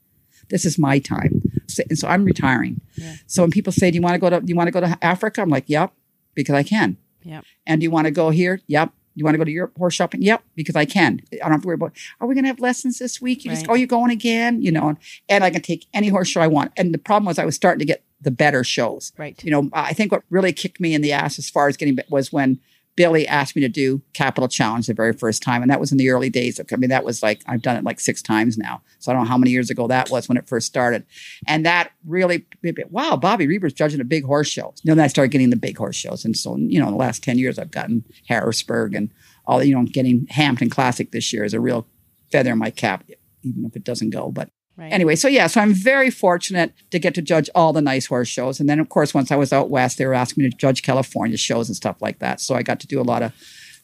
This 0.51 0.65
is 0.65 0.79
my 0.79 0.99
time. 0.99 1.43
So, 1.67 1.83
and 1.89 1.99
so 1.99 2.07
I'm 2.09 2.25
retiring. 2.25 2.81
Yeah. 2.97 3.15
So 3.27 3.43
when 3.43 3.51
people 3.51 3.73
say, 3.73 3.91
do 3.91 3.97
you 3.97 4.03
want 4.03 4.15
to 4.15 4.19
go 4.21 4.31
to, 4.31 4.41
do 4.41 4.49
you 4.49 4.57
want 4.57 4.69
to 4.69 4.73
go 4.73 4.81
to 4.81 4.99
Africa? 5.03 5.41
I'm 5.43 5.49
like, 5.49 5.65
yep, 5.67 5.93
because 6.35 6.55
I 6.55 6.63
can. 6.63 6.97
Yep. 7.25 7.45
And 7.67 7.81
do 7.81 7.85
you 7.85 7.91
want 7.91 8.07
to 8.07 8.11
go 8.11 8.31
here? 8.31 8.61
Yep. 8.67 8.93
You 9.15 9.25
want 9.25 9.35
to 9.35 9.39
go 9.39 9.45
to 9.45 9.51
Europe 9.51 9.77
horse 9.77 9.95
shopping? 9.95 10.23
Yep, 10.23 10.43
because 10.55 10.77
I 10.77 10.85
can. 10.85 11.21
I 11.33 11.37
don't 11.37 11.53
have 11.53 11.63
to 11.63 11.67
worry 11.67 11.75
about, 11.75 11.93
are 12.21 12.27
we 12.27 12.35
going 12.35 12.45
to 12.45 12.49
have 12.49 12.61
lessons 12.61 12.99
this 12.99 13.21
week? 13.21 13.45
You 13.45 13.51
just, 13.51 13.67
Right. 13.67 13.73
oh, 13.73 13.75
you're 13.77 13.87
going 13.87 14.11
again? 14.11 14.63
You 14.63 14.73
know, 14.73 14.89
and, 14.89 14.99
and 15.29 15.45
I 15.45 15.51
can 15.51 15.63
take 15.63 15.87
any 15.93 16.09
horse 16.09 16.29
show 16.29 16.41
I 16.41 16.47
want. 16.47 16.73
And 16.77 16.95
the 16.95 16.99
problem 16.99 17.27
was 17.27 17.39
I 17.39 17.45
was 17.45 17.55
starting 17.55 17.81
to 17.81 17.85
get 17.85 18.03
the 18.21 18.31
better 18.31 18.63
shows. 18.65 19.13
Right. 19.19 19.43
You 19.45 19.51
know, 19.51 19.69
I 19.73 19.93
think 19.93 20.13
what 20.13 20.23
really 20.31 20.53
kicked 20.53 20.81
me 20.81 20.95
in 20.95 21.03
the 21.03 21.13
ass 21.13 21.39
as 21.39 21.51
far 21.51 21.69
as 21.69 21.77
getting 21.77 21.99
was 22.09 22.33
when 22.33 22.61
Billy 22.95 23.27
asked 23.27 23.57
me 23.57 23.63
to 23.63 23.69
do 23.69 24.03
Capital 24.13 24.49
Challenge 24.49 24.87
the 24.87 24.95
very 24.95 25.13
first 25.13 25.43
time. 25.43 25.63
And 25.63 25.71
that 25.71 25.81
was 25.81 25.93
in 25.93 25.99
the 25.99 26.11
early 26.11 26.29
days. 26.29 26.59
Of, 26.59 26.67
I 26.73 26.77
mean, 26.77 26.91
that 26.91 27.05
was 27.05 27.23
like, 27.23 27.43
I've 27.47 27.63
done 27.63 27.77
it 27.77 27.85
like 27.85 28.01
six 28.01 28.21
times 28.21 28.59
now. 28.59 28.83
So 28.99 29.11
I 29.11 29.15
don't 29.15 29.25
know 29.25 29.31
how 29.31 29.39
many 29.39 29.51
years 29.51 29.71
ago 29.71 29.87
that 29.89 30.11
was 30.11 30.29
when 30.29 30.37
it 30.37 30.47
first 30.47 30.67
started. 30.67 31.07
And 31.47 31.65
that 31.65 31.93
really, 32.07 32.47
wow, 32.91 33.17
Bobby 33.17 33.47
Reber's 33.47 33.73
judging 33.73 34.01
a 34.01 34.05
big 34.05 34.25
horse 34.25 34.49
show. 34.49 34.75
Know, 34.85 34.95
then 34.95 35.05
I 35.05 35.09
started 35.09 35.31
getting 35.31 35.51
the 35.51 35.57
big 35.57 35.79
horse 35.79 35.97
shows. 35.97 36.25
And 36.25 36.37
so, 36.37 36.57
you 36.57 36.79
know, 36.79 36.87
in 36.87 36.93
the 36.93 36.99
last 36.99 37.23
10 37.23 37.39
years, 37.39 37.59
I've 37.59 37.71
gotten 37.71 38.05
Harrisburg 38.29 38.95
and 38.95 39.11
all, 39.47 39.63
you 39.63 39.75
know, 39.75 39.85
getting 39.85 40.27
Hampton 40.31 40.71
Classic 40.71 41.11
this 41.13 41.33
year 41.33 41.45
is 41.45 41.55
a 41.55 41.61
real 41.61 41.87
feather 42.31 42.53
in 42.53 42.59
my 42.59 42.71
cap, 42.71 43.05
even 43.43 43.65
if 43.65 43.75
it 43.75 43.85
doesn't 43.85 44.11
go. 44.11 44.31
But 44.31 44.51
Right. 44.77 44.93
Anyway, 44.93 45.17
so 45.17 45.29
yeah, 45.29 45.49
so 45.49 45.61
I'm 45.61 45.75
very 45.75 46.11
fortunate 46.11 46.73
to 46.91 46.99
get 46.99 47.15
to 47.15 47.23
judge 47.23 47.51
all 47.55 47.73
the 47.73 47.83
nice 47.83 48.07
horse 48.07 48.29
shows. 48.29 48.59
And 48.59 48.69
then, 48.69 48.81
of 48.81 48.89
course, 48.89 49.13
once 49.13 49.31
I 49.31 49.37
was 49.37 49.53
out 49.53 49.69
west, 49.69 49.99
they 49.99 50.07
were 50.07 50.15
asking 50.15 50.45
me 50.45 50.51
to 50.51 50.57
judge 50.57 50.83
California 50.83 51.37
shows 51.37 51.69
and 51.69 51.77
stuff 51.77 52.01
like 52.01 52.21
that. 52.21 52.41
So 52.41 52.55
I 52.55 52.63
got 52.63 52.81
to 52.81 52.87
do 52.87 53.01
a 53.01 53.03
lot 53.03 53.23
of 53.23 53.33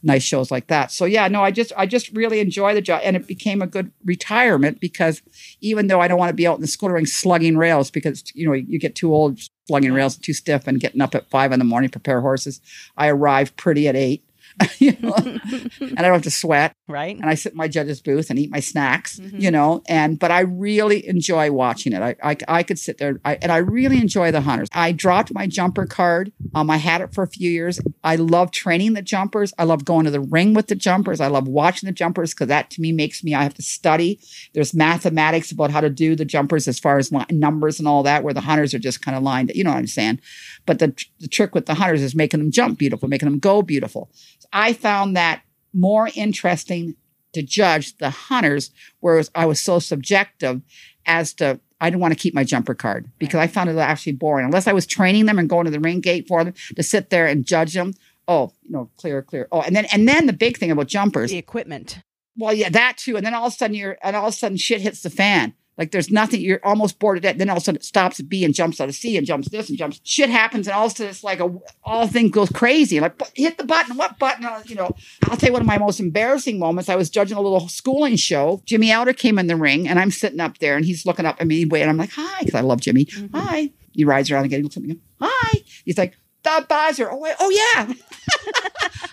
nice 0.03 0.23
shows 0.23 0.51
like 0.51 0.69
that. 0.69 0.93
So 0.93 1.05
yeah, 1.05 1.29
no, 1.29 1.43
I 1.43 1.51
just 1.51 1.73
I 1.77 1.87
just 1.87 2.11
really 2.13 2.41
enjoy 2.41 2.75
the 2.75 2.81
job, 2.81 3.01
and 3.05 3.17
it 3.17 3.27
became 3.27 3.63
a 3.63 3.67
good 3.67 3.91
retirement 4.05 4.81
because 4.81 5.23
even 5.61 5.89
though 5.89 6.01
I 6.01 6.09
don't 6.09 6.19
want 6.19 6.31
to 6.31 6.35
be 6.35 6.47
out 6.47 6.57
in 6.57 6.63
the 6.63 6.69
school 6.69 6.91
ring 6.91 7.07
slugging 7.07 7.57
rails 7.57 7.91
because 7.91 8.25
you 8.35 8.47
know 8.47 8.53
you 8.53 8.79
get 8.79 8.95
too 8.95 9.13
old 9.13 9.41
slugging 9.67 9.93
rails, 9.93 10.17
too 10.17 10.33
stiff, 10.33 10.67
and 10.67 10.81
getting 10.81 11.01
up 11.01 11.15
at 11.15 11.29
five 11.31 11.53
in 11.53 11.59
the 11.59 11.65
morning 11.65 11.91
prepare 11.91 12.21
horses. 12.21 12.61
I 12.97 13.09
arrive 13.09 13.57
pretty 13.57 13.89
at 13.89 13.97
eight. 13.97 14.25
you 14.79 14.97
know, 15.01 15.15
and 15.15 15.99
I 15.99 16.03
don't 16.03 16.13
have 16.13 16.23
to 16.23 16.31
sweat 16.31 16.75
Right. 16.89 17.17
and 17.17 17.27
I 17.27 17.35
sit 17.35 17.53
in 17.53 17.59
my 17.59 17.69
judge's 17.69 18.01
booth 18.01 18.31
and 18.31 18.39
eat 18.39 18.51
my 18.51 18.61
snacks, 18.61 19.19
Mhm. 19.21 19.41
you 19.41 19.51
know, 19.51 19.83
and 19.89 20.19
but 20.19 20.31
I 20.31 20.41
really 20.41 21.07
enjoy 21.07 21.51
watching 21.53 21.93
it. 21.93 22.03
I 22.03 22.17
I, 22.23 22.37
I 22.49 22.63
could 22.63 22.79
sit 22.79 22.99
there 22.99 23.21
I, 23.25 23.37
and 23.43 23.53
I 23.53 23.59
really 23.59 23.99
enjoy 23.99 24.31
the 24.33 24.41
hunters. 24.41 24.69
I 24.73 24.93
dropped 24.93 25.33
my 25.35 25.47
jumper 25.47 25.87
card. 25.87 26.33
Um, 26.55 26.71
I 26.71 26.79
had 26.79 27.01
it 27.01 27.13
for 27.15 27.23
a 27.23 27.29
few 27.29 27.51
years. 27.51 27.81
I 28.03 28.17
love 28.17 28.51
training 28.51 28.95
the 28.95 29.03
jumpers. 29.03 29.53
I 29.59 29.65
love 29.65 29.85
going 29.85 30.05
to 30.07 30.11
the 30.11 30.21
ring 30.21 30.55
with 30.55 30.67
the 30.69 30.75
jumpers. 30.75 31.21
I 31.21 31.29
love 31.29 31.47
watching 31.47 31.87
the 31.87 31.93
jumpers 31.93 32.35
because 32.35 32.49
that 32.49 32.71
to 32.71 32.81
me 32.81 32.91
makes 32.93 33.23
me 33.23 33.35
I 33.35 33.43
have 33.43 33.55
to 33.55 33.63
study. 33.63 34.19
There's 34.55 34.75
mathematics 34.75 35.53
about 35.53 35.71
how 35.71 35.81
to 35.81 35.91
do 35.91 36.17
the 36.17 36.25
jumpers 36.25 36.67
as 36.67 36.79
far 36.79 36.99
as 36.99 37.13
numbers 37.31 37.79
and 37.79 37.87
all 37.87 38.03
that, 38.05 38.25
where 38.25 38.35
the 38.35 38.41
hunters 38.41 38.75
are 38.75 38.79
just 38.79 39.03
kind 39.03 39.17
of 39.17 39.23
lined. 39.23 39.53
You 39.55 39.63
know 39.65 39.71
what 39.71 39.79
I'm 39.79 39.87
saying? 39.87 40.21
But 40.67 40.79
the 40.81 40.95
the 41.21 41.29
trick 41.29 41.55
with 41.55 41.67
the 41.67 41.75
hunters 41.75 42.03
is 42.03 42.15
making 42.15 42.41
them 42.41 42.51
jump 42.51 42.79
beautiful, 42.79 43.09
making 43.09 43.29
them 43.29 43.39
go 43.39 43.63
beautiful. 43.63 44.11
I 44.53 44.73
found 44.73 45.17
that 45.17 45.43
more 45.73 46.09
interesting 46.15 46.97
to 47.33 47.43
judge 47.43 47.97
the 47.99 48.11
hunters, 48.11 48.71
whereas 49.01 49.31
I 49.35 49.47
was 49.47 49.61
so 49.61 49.79
subjective 49.79 50.63
as 51.07 51.33
to 51.35 51.61
I 51.81 51.91
didn't 51.91 52.01
want 52.01 52.13
to 52.13 52.19
keep 52.19 52.35
my 52.35 52.45
jumper 52.45 52.75
card 52.75 53.09
because 53.19 53.39
I 53.39 53.47
found 53.47 53.71
it 53.71 53.77
actually 53.79 54.13
boring. 54.13 54.47
Unless 54.47 54.67
I 54.67 54.73
was 54.73 54.87
training 54.87 55.27
them 55.27 55.39
and 55.39 55.49
going 55.49 55.65
to 55.67 55.71
the 55.71 55.81
ring 55.81 56.01
gate 56.01 56.27
for 56.27 56.43
them 56.43 56.55
to 56.75 56.83
sit 56.83 57.11
there 57.11 57.27
and 57.27 57.47
judge 57.47 57.75
them. 57.75 57.95
Oh, 58.27 58.53
you 58.63 58.73
know, 58.73 58.91
clear, 58.97 59.23
clear. 59.23 59.49
Oh, 59.53 59.63
and 59.63 59.77
then 59.77 59.87
and 59.87 60.09
then 60.09 60.27
the 60.27 60.33
big 60.33 60.59
thing 60.59 60.71
about 60.71 60.89
jumpers. 60.89 61.31
The 61.31 61.39
equipment. 61.39 62.01
Well, 62.37 62.53
yeah, 62.53 62.69
that 62.71 62.99
too. 62.99 63.17
And 63.17 63.25
then 63.25 63.35
all 63.35 63.47
of 63.47 63.53
a 63.53 63.57
sudden 63.57 63.77
you're 63.77 63.97
and 64.03 64.17
all 64.17 64.29
of 64.29 64.35
a 64.35 64.37
sudden 64.37 64.57
shit 64.57 64.81
hits 64.81 65.03
the 65.03 65.11
fan. 65.11 65.55
Like 65.79 65.93
there's 65.93 66.11
nothing, 66.11 66.41
you're 66.41 66.61
almost 66.65 66.99
bored 66.99 67.17
of 67.19 67.23
death. 67.23 67.39
Then 67.39 67.49
all 67.49 67.57
of 67.57 67.63
a 67.63 67.65
sudden 67.65 67.77
it 67.77 67.85
stops 67.85 68.19
at 68.21 68.29
B 68.29 68.45
and 68.45 68.53
jumps 68.53 68.81
out 68.81 68.89
of 68.89 68.95
C 68.97 69.17
and 69.17 69.25
jumps 69.27 69.49
this 69.49 69.69
and 69.69 69.79
jumps. 69.79 70.01
Shit 70.05 70.29
happens 70.29 70.67
and 70.67 70.75
all 70.77 70.87
of 70.87 70.93
a 70.93 70.95
sudden 70.97 71.11
it's 71.11 71.25
like 71.25 71.39
a 71.41 71.51
all 71.85 72.07
thing 72.09 72.29
goes 72.31 72.51
crazy. 72.51 72.99
Like 73.01 73.15
hit 73.37 73.57
the 73.57 73.65
button, 73.65 73.97
what 73.97 74.19
button? 74.19 74.45
Uh, 74.45 74.63
You 74.67 74.75
know, 74.75 74.91
I'll 75.25 75.37
tell 75.37 75.49
you 75.49 75.53
one 75.53 75.63
of 75.63 75.67
my 75.69 75.79
most 75.79 76.01
embarrassing 76.01 76.59
moments. 76.59 76.89
I 76.89 76.97
was 76.97 77.09
judging 77.09 77.37
a 77.39 77.41
little 77.41 77.69
schooling 77.69 78.17
show. 78.17 78.61
Jimmy 78.67 78.91
Elder 78.91 79.13
came 79.13 79.39
in 79.39 79.47
the 79.47 79.57
ring 79.57 79.89
and 79.89 79.99
I'm 79.99 80.11
sitting 80.11 80.41
up 80.41 80.59
there 80.59 80.77
and 80.77 80.85
he's 80.85 81.07
looking 81.07 81.25
up 81.25 81.37
at 81.41 81.47
me 81.47 81.63
and 81.63 81.89
I'm 81.91 81.97
like, 81.97 82.11
hi, 82.13 82.41
because 82.41 82.55
I 82.57 82.61
love 82.63 82.81
Jimmy. 82.81 83.07
Hi. 83.33 83.71
He 83.93 84.05
rides 84.05 84.31
around 84.31 84.45
again. 84.45 84.61
He 84.61 84.63
looks 84.65 84.77
at 84.77 84.83
me. 84.83 84.91
and 84.91 84.99
goes, 85.01 85.31
Hi. 85.31 85.59
He's 85.85 85.99
like, 85.99 86.17
the 86.43 86.67
buzzer. 86.69 87.11
Oh, 87.11 87.27
oh 87.41 87.51
yeah. 87.51 87.93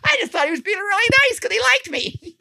I 0.04 0.18
just 0.20 0.32
thought 0.32 0.46
he 0.46 0.52
was 0.52 0.62
being 0.62 0.78
really 0.78 1.10
nice 1.30 1.40
because 1.40 1.56
he 1.56 1.62
liked 1.62 1.90
me. 1.90 2.36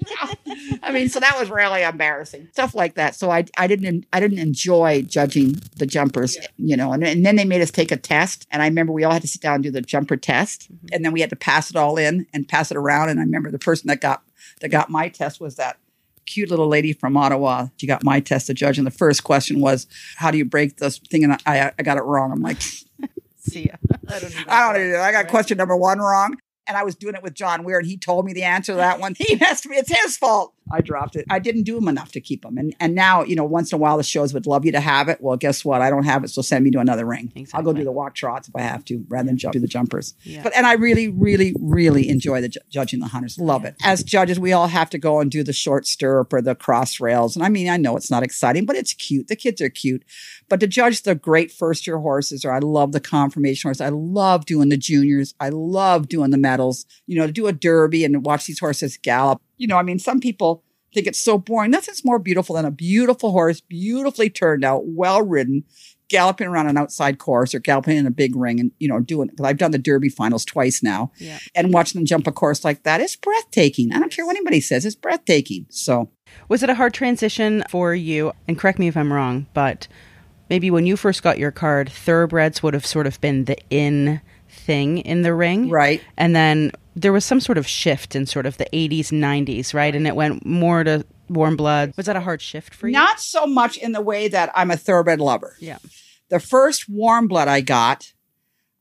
I 0.82 0.92
mean, 0.92 1.08
so 1.08 1.20
that 1.20 1.38
was 1.38 1.50
really 1.50 1.82
embarrassing. 1.82 2.48
Stuff 2.52 2.74
like 2.74 2.94
that. 2.94 3.14
So 3.14 3.30
I, 3.30 3.46
I 3.56 3.66
didn't 3.66 4.06
I 4.12 4.20
didn't 4.20 4.38
enjoy 4.38 5.02
judging 5.02 5.60
the 5.76 5.86
jumpers, 5.86 6.36
you 6.56 6.76
know. 6.76 6.92
And, 6.92 7.04
and 7.04 7.24
then 7.24 7.36
they 7.36 7.44
made 7.44 7.62
us 7.62 7.70
take 7.70 7.90
a 7.90 7.96
test, 7.96 8.46
and 8.50 8.62
I 8.62 8.66
remember 8.66 8.92
we 8.92 9.04
all 9.04 9.12
had 9.12 9.22
to 9.22 9.28
sit 9.28 9.40
down 9.40 9.56
and 9.56 9.64
do 9.64 9.70
the 9.70 9.80
jumper 9.80 10.16
test, 10.16 10.72
mm-hmm. 10.72 10.86
and 10.92 11.04
then 11.04 11.12
we 11.12 11.20
had 11.20 11.30
to 11.30 11.36
pass 11.36 11.70
it 11.70 11.76
all 11.76 11.96
in 11.96 12.26
and 12.32 12.48
pass 12.48 12.70
it 12.70 12.76
around. 12.76 13.08
And 13.08 13.18
I 13.18 13.22
remember 13.22 13.50
the 13.50 13.58
person 13.58 13.88
that 13.88 14.00
got 14.00 14.22
that 14.60 14.68
got 14.68 14.90
my 14.90 15.08
test 15.08 15.40
was 15.40 15.56
that 15.56 15.78
cute 16.26 16.50
little 16.50 16.68
lady 16.68 16.92
from 16.92 17.16
Ottawa. 17.16 17.68
She 17.76 17.86
got 17.86 18.04
my 18.04 18.20
test 18.20 18.46
to 18.46 18.54
judge, 18.54 18.78
and 18.78 18.86
the 18.86 18.92
first 18.92 19.24
question 19.24 19.60
was, 19.60 19.86
"How 20.16 20.30
do 20.30 20.38
you 20.38 20.44
break 20.44 20.76
this 20.76 20.98
thing?" 20.98 21.24
And 21.24 21.40
I 21.46 21.72
I 21.78 21.82
got 21.82 21.96
it 21.96 22.04
wrong. 22.04 22.32
I'm 22.32 22.42
like. 22.42 22.60
See 23.44 23.66
ya. 23.66 23.76
I 24.08 24.18
don't 24.18 24.30
even 24.30 24.44
I 24.48 24.72
don't 24.72 24.92
know. 24.92 25.00
I 25.00 25.12
got 25.12 25.28
question 25.28 25.58
number 25.58 25.76
one 25.76 25.98
wrong. 25.98 26.36
And 26.66 26.78
I 26.78 26.82
was 26.82 26.94
doing 26.94 27.14
it 27.14 27.22
with 27.22 27.34
John 27.34 27.62
Weir, 27.62 27.78
and 27.78 27.86
he 27.86 27.98
told 27.98 28.24
me 28.24 28.32
the 28.32 28.44
answer 28.44 28.72
to 28.72 28.76
that 28.76 28.98
one. 28.98 29.14
He 29.18 29.38
asked 29.40 29.66
me, 29.66 29.76
it's 29.76 29.94
his 29.94 30.16
fault. 30.16 30.53
I 30.72 30.80
dropped 30.80 31.16
it. 31.16 31.26
I 31.30 31.38
didn't 31.38 31.64
do 31.64 31.74
them 31.74 31.88
enough 31.88 32.12
to 32.12 32.20
keep 32.20 32.42
them. 32.42 32.56
And 32.56 32.74
and 32.80 32.94
now, 32.94 33.22
you 33.22 33.36
know, 33.36 33.44
once 33.44 33.72
in 33.72 33.76
a 33.76 33.78
while 33.78 33.96
the 33.96 34.02
shows 34.02 34.32
would 34.32 34.46
love 34.46 34.64
you 34.64 34.72
to 34.72 34.80
have 34.80 35.08
it. 35.08 35.20
Well, 35.20 35.36
guess 35.36 35.64
what? 35.64 35.82
I 35.82 35.90
don't 35.90 36.04
have 36.04 36.24
it, 36.24 36.28
so 36.28 36.42
send 36.42 36.64
me 36.64 36.70
to 36.72 36.78
another 36.78 37.04
ring. 37.04 37.32
I'll 37.52 37.62
go 37.62 37.72
do 37.72 37.84
the 37.84 37.92
walk 37.92 38.14
trots 38.14 38.48
if 38.48 38.56
I 38.56 38.62
have 38.62 38.84
to, 38.86 39.04
rather 39.08 39.26
than 39.26 39.36
jump 39.36 39.52
do 39.52 39.60
the 39.60 39.66
jumpers. 39.66 40.14
Yeah. 40.22 40.42
But 40.42 40.56
and 40.56 40.66
I 40.66 40.74
really, 40.74 41.08
really, 41.08 41.54
really 41.60 42.08
enjoy 42.08 42.40
the 42.40 42.48
ju- 42.48 42.60
judging 42.70 43.00
the 43.00 43.08
hunters. 43.08 43.38
Love 43.38 43.64
it. 43.64 43.76
As 43.82 44.02
judges, 44.02 44.40
we 44.40 44.52
all 44.52 44.68
have 44.68 44.90
to 44.90 44.98
go 44.98 45.20
and 45.20 45.30
do 45.30 45.42
the 45.42 45.52
short 45.52 45.86
stirrup 45.86 46.32
or 46.32 46.40
the 46.40 46.54
cross 46.54 47.00
rails. 47.00 47.36
And 47.36 47.44
I 47.44 47.48
mean, 47.48 47.68
I 47.68 47.76
know 47.76 47.96
it's 47.96 48.10
not 48.10 48.22
exciting, 48.22 48.64
but 48.64 48.76
it's 48.76 48.94
cute. 48.94 49.28
The 49.28 49.36
kids 49.36 49.60
are 49.60 49.68
cute. 49.68 50.04
But 50.48 50.60
to 50.60 50.66
judge 50.66 51.02
the 51.02 51.14
great 51.14 51.52
first 51.52 51.86
year 51.86 51.98
horses, 51.98 52.44
or 52.44 52.52
I 52.52 52.58
love 52.58 52.92
the 52.92 53.00
conformation 53.00 53.68
horses. 53.68 53.80
I 53.80 53.90
love 53.90 54.46
doing 54.46 54.68
the 54.68 54.76
juniors. 54.76 55.34
I 55.40 55.50
love 55.50 56.08
doing 56.08 56.30
the 56.30 56.38
medals. 56.38 56.86
You 57.06 57.18
know, 57.18 57.26
to 57.26 57.32
do 57.32 57.46
a 57.46 57.52
derby 57.52 58.04
and 58.04 58.24
watch 58.24 58.46
these 58.46 58.58
horses 58.58 58.96
gallop. 58.96 59.42
You 59.56 59.66
know, 59.66 59.76
I 59.76 59.82
mean, 59.82 59.98
some 59.98 60.20
people 60.20 60.62
think 60.92 61.06
it's 61.06 61.22
so 61.22 61.38
boring. 61.38 61.70
Nothing's 61.72 62.04
more 62.04 62.18
beautiful 62.18 62.54
than 62.56 62.64
a 62.64 62.70
beautiful 62.70 63.32
horse, 63.32 63.60
beautifully 63.60 64.30
turned 64.30 64.64
out, 64.64 64.82
well 64.84 65.22
ridden, 65.22 65.64
galloping 66.08 66.46
around 66.46 66.68
an 66.68 66.76
outside 66.76 67.18
course 67.18 67.54
or 67.54 67.58
galloping 67.58 67.96
in 67.96 68.06
a 68.06 68.10
big 68.10 68.36
ring 68.36 68.60
and, 68.60 68.70
you 68.78 68.86
know, 68.86 69.00
doing, 69.00 69.28
because 69.28 69.44
I've 69.46 69.56
done 69.58 69.72
the 69.72 69.78
Derby 69.78 70.08
finals 70.08 70.44
twice 70.44 70.82
now 70.82 71.10
Yeah. 71.18 71.38
and 71.54 71.72
watching 71.72 71.98
them 71.98 72.06
jump 72.06 72.26
a 72.26 72.32
course 72.32 72.64
like 72.64 72.84
that 72.84 73.00
is 73.00 73.16
breathtaking. 73.16 73.92
I 73.92 73.98
don't 73.98 74.12
care 74.12 74.24
what 74.24 74.36
anybody 74.36 74.60
says, 74.60 74.84
it's 74.84 74.94
breathtaking. 74.94 75.66
So, 75.70 76.10
Was 76.48 76.62
it 76.62 76.70
a 76.70 76.74
hard 76.74 76.92
transition 76.94 77.64
for 77.70 77.94
you? 77.94 78.32
And 78.46 78.58
correct 78.58 78.78
me 78.78 78.86
if 78.88 78.96
I'm 78.96 79.12
wrong, 79.12 79.46
but 79.54 79.88
maybe 80.50 80.70
when 80.70 80.84
you 80.86 80.96
first 80.96 81.22
got 81.22 81.38
your 81.38 81.50
card, 81.50 81.88
thoroughbreds 81.90 82.62
would 82.62 82.74
have 82.74 82.86
sort 82.86 83.06
of 83.06 83.20
been 83.20 83.44
the 83.46 83.56
in 83.70 84.20
thing 84.48 84.98
in 84.98 85.22
the 85.22 85.34
ring. 85.34 85.70
Right. 85.70 86.00
And 86.16 86.36
then 86.36 86.70
there 86.96 87.12
was 87.12 87.24
some 87.24 87.40
sort 87.40 87.58
of 87.58 87.66
shift 87.66 88.14
in 88.14 88.26
sort 88.26 88.46
of 88.46 88.56
the 88.56 88.66
80s, 88.72 89.08
90s, 89.08 89.74
right? 89.74 89.94
And 89.94 90.06
it 90.06 90.14
went 90.14 90.46
more 90.46 90.84
to 90.84 91.04
warm 91.28 91.56
blood. 91.56 91.92
Was 91.96 92.06
that 92.06 92.16
a 92.16 92.20
hard 92.20 92.40
shift 92.40 92.74
for 92.74 92.86
you? 92.88 92.92
Not 92.92 93.20
so 93.20 93.46
much 93.46 93.76
in 93.76 93.92
the 93.92 94.00
way 94.00 94.28
that 94.28 94.52
I'm 94.54 94.70
a 94.70 94.76
thoroughbred 94.76 95.20
lover. 95.20 95.56
Yeah. 95.58 95.78
The 96.28 96.40
first 96.40 96.88
warm 96.88 97.28
blood 97.28 97.48
I 97.48 97.60
got, 97.60 98.12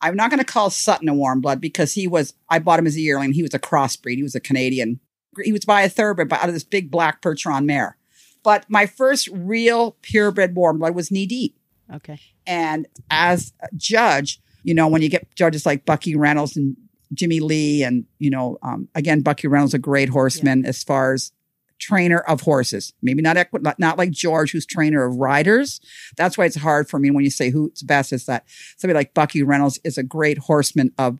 I'm 0.02 0.16
not 0.16 0.30
going 0.30 0.40
to 0.40 0.46
call 0.46 0.70
Sutton 0.70 1.10
a 1.10 1.14
warm 1.14 1.42
blood 1.42 1.62
because 1.62 1.94
he 1.94 2.08
was, 2.08 2.34
I 2.50 2.60
bought 2.60 2.80
him 2.80 2.88
as 2.88 2.96
a 2.96 3.02
yearling. 3.02 3.34
He 3.34 3.42
was 3.42 3.54
a 3.54 3.60
crossbreed. 3.60 4.18
He 4.18 4.24
was 4.24 4.36
a 4.36 4.40
Canadian. 4.40 5.00
He 5.44 5.52
was 5.52 5.66
by 5.66 5.82
a 5.82 5.90
thoroughbred, 5.90 6.30
but 6.30 6.40
out 6.40 6.50
of 6.50 6.54
this 6.54 6.64
big 6.64 6.92
black 6.92 7.22
Percheron 7.22 7.66
mare. 7.66 7.98
But 8.44 8.66
my 8.70 8.86
first 8.86 9.30
real 9.32 9.98
purebred 10.02 10.56
warm 10.56 10.80
blood 10.80 10.94
was 10.94 11.10
knee 11.10 11.26
deep. 11.26 11.58
Okay. 11.94 12.20
And 12.46 12.88
as 13.10 13.54
a 13.62 13.70
judge, 13.76 14.42
you 14.64 14.74
know, 14.74 14.88
when 14.88 15.02
you 15.02 15.10
get 15.10 15.34
judges 15.36 15.66
like 15.66 15.86
Bucky 15.86 16.16
Reynolds 16.16 16.58
and 16.58 16.76
Jimmy 17.14 17.40
Lee, 17.40 17.84
and, 17.84 18.06
you 18.20 18.30
know, 18.30 18.58
um, 18.62 18.88
again, 18.96 19.22
Bucky 19.22 19.48
Reynolds, 19.48 19.74
a 19.74 19.80
great 19.80 20.10
horseman 20.10 20.66
as 20.66 20.84
far 20.84 21.14
as 21.14 21.32
trainer 21.80 22.20
of 22.20 22.42
horses. 22.42 22.94
Maybe 23.02 23.22
not, 23.22 23.38
equi- 23.38 23.60
not 23.78 23.98
like 23.98 24.12
George, 24.12 24.52
who's 24.52 24.66
trainer 24.66 25.06
of 25.06 25.16
riders. 25.16 25.82
That's 26.18 26.38
why 26.38 26.46
it's 26.46 26.56
hard 26.56 26.90
for 26.90 27.00
me 27.00 27.12
when 27.12 27.24
you 27.24 27.30
say 27.30 27.50
who's 27.50 27.82
best. 27.82 28.14
Is 28.14 28.26
that 28.26 28.46
somebody 28.78 28.98
like 28.98 29.14
Bucky 29.14 29.44
Reynolds 29.44 29.80
is 29.84 29.98
a 29.98 30.04
great 30.04 30.38
horseman 30.38 30.92
of 30.98 31.20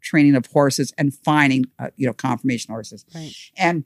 training 0.00 0.36
of 0.36 0.46
horses 0.46 0.92
and 0.96 1.12
finding, 1.12 1.64
uh, 1.78 1.88
you 1.96 2.06
know, 2.06 2.12
conformation 2.12 2.72
horses. 2.72 3.04
Right. 3.14 3.34
And 3.56 3.84